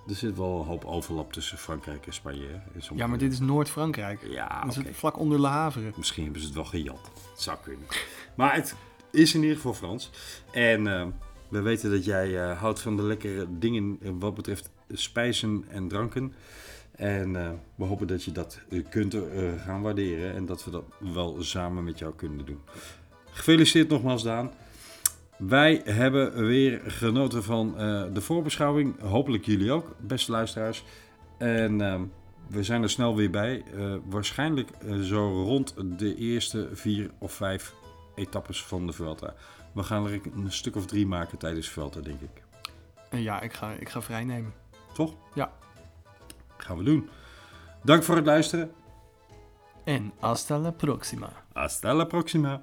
er 0.08 0.14
zit 0.14 0.36
wel 0.36 0.60
een 0.60 0.66
hoop 0.66 0.84
overlap 0.84 1.32
tussen 1.32 1.58
Frankrijk 1.58 2.06
en 2.06 2.12
Spanje. 2.12 2.60
Ja, 2.94 3.06
maar 3.06 3.18
dit 3.18 3.32
is 3.32 3.40
Noord-Frankrijk. 3.40 4.26
Ja, 4.28 4.64
Dat 4.64 4.78
okay. 4.78 4.94
vlak 4.94 5.18
onder 5.18 5.40
Le 5.40 5.46
Havre. 5.46 5.92
Misschien 5.96 6.22
hebben 6.22 6.40
ze 6.40 6.46
het 6.46 6.56
wel 6.56 6.64
gejat. 6.64 7.10
Het 7.30 7.42
zou 7.42 7.58
kunnen. 7.62 7.86
Maar 8.36 8.54
het 8.54 8.74
is 9.10 9.34
in 9.34 9.40
ieder 9.40 9.56
geval 9.56 9.74
Frans. 9.74 10.10
En... 10.52 10.86
Uh, 10.86 11.06
we 11.54 11.60
weten 11.60 11.90
dat 11.90 12.04
jij 12.04 12.28
uh, 12.28 12.60
houdt 12.60 12.80
van 12.80 12.96
de 12.96 13.02
lekkere 13.02 13.46
dingen 13.58 13.98
wat 14.18 14.34
betreft 14.34 14.70
spijzen 14.92 15.64
en 15.68 15.88
dranken. 15.88 16.34
En 16.96 17.34
uh, 17.34 17.50
we 17.74 17.84
hopen 17.84 18.06
dat 18.06 18.24
je 18.24 18.32
dat 18.32 18.60
kunt 18.90 19.16
gaan 19.64 19.82
waarderen 19.82 20.34
en 20.34 20.46
dat 20.46 20.64
we 20.64 20.70
dat 20.70 20.84
wel 20.98 21.42
samen 21.42 21.84
met 21.84 21.98
jou 21.98 22.14
kunnen 22.14 22.46
doen. 22.46 22.60
Gefeliciteerd 23.30 23.88
nogmaals 23.88 24.22
Daan. 24.22 24.52
Wij 25.38 25.80
hebben 25.84 26.46
weer 26.46 26.80
genoten 26.86 27.42
van 27.42 27.74
de 28.12 28.20
voorbeschouwing. 28.20 29.00
Hopelijk 29.00 29.44
jullie 29.44 29.72
ook, 29.72 29.96
beste 30.00 30.32
luisteraars. 30.32 30.84
En 31.38 31.78
we 32.48 32.62
zijn 32.62 32.82
er 32.82 32.90
snel 32.90 33.16
weer 33.16 33.30
bij. 33.30 33.64
waarschijnlijk 34.04 34.70
zo 35.02 35.42
rond 35.42 35.74
de 35.98 36.14
eerste 36.14 36.68
vier 36.72 37.10
of 37.18 37.32
vijf 37.32 37.74
etappes 38.14 38.64
van 38.64 38.86
de 38.86 38.92
Vuelta. 38.92 39.34
We 39.72 39.82
gaan 39.82 40.06
er 40.06 40.20
een 40.34 40.52
stuk 40.52 40.76
of 40.76 40.86
drie 40.86 41.06
maken 41.06 41.38
tijdens 41.38 41.68
Vuelta, 41.68 42.00
denk 42.00 42.20
ik. 42.20 42.42
Ja, 43.10 43.40
ik 43.40 43.52
ga, 43.52 43.72
ik 43.72 43.88
ga 43.88 44.02
vrij 44.02 44.24
nemen. 44.24 44.52
Toch? 44.94 45.14
Ja. 45.34 45.52
Gaan 46.56 46.78
we 46.78 46.84
doen. 46.84 47.08
Dank 47.82 48.02
voor 48.02 48.16
het 48.16 48.26
luisteren. 48.26 48.70
En 49.84 50.12
hasta 50.18 50.58
la 50.58 50.70
próxima. 50.70 51.32
Hasta 51.52 51.94
la 51.94 52.04
próxima. 52.04 52.62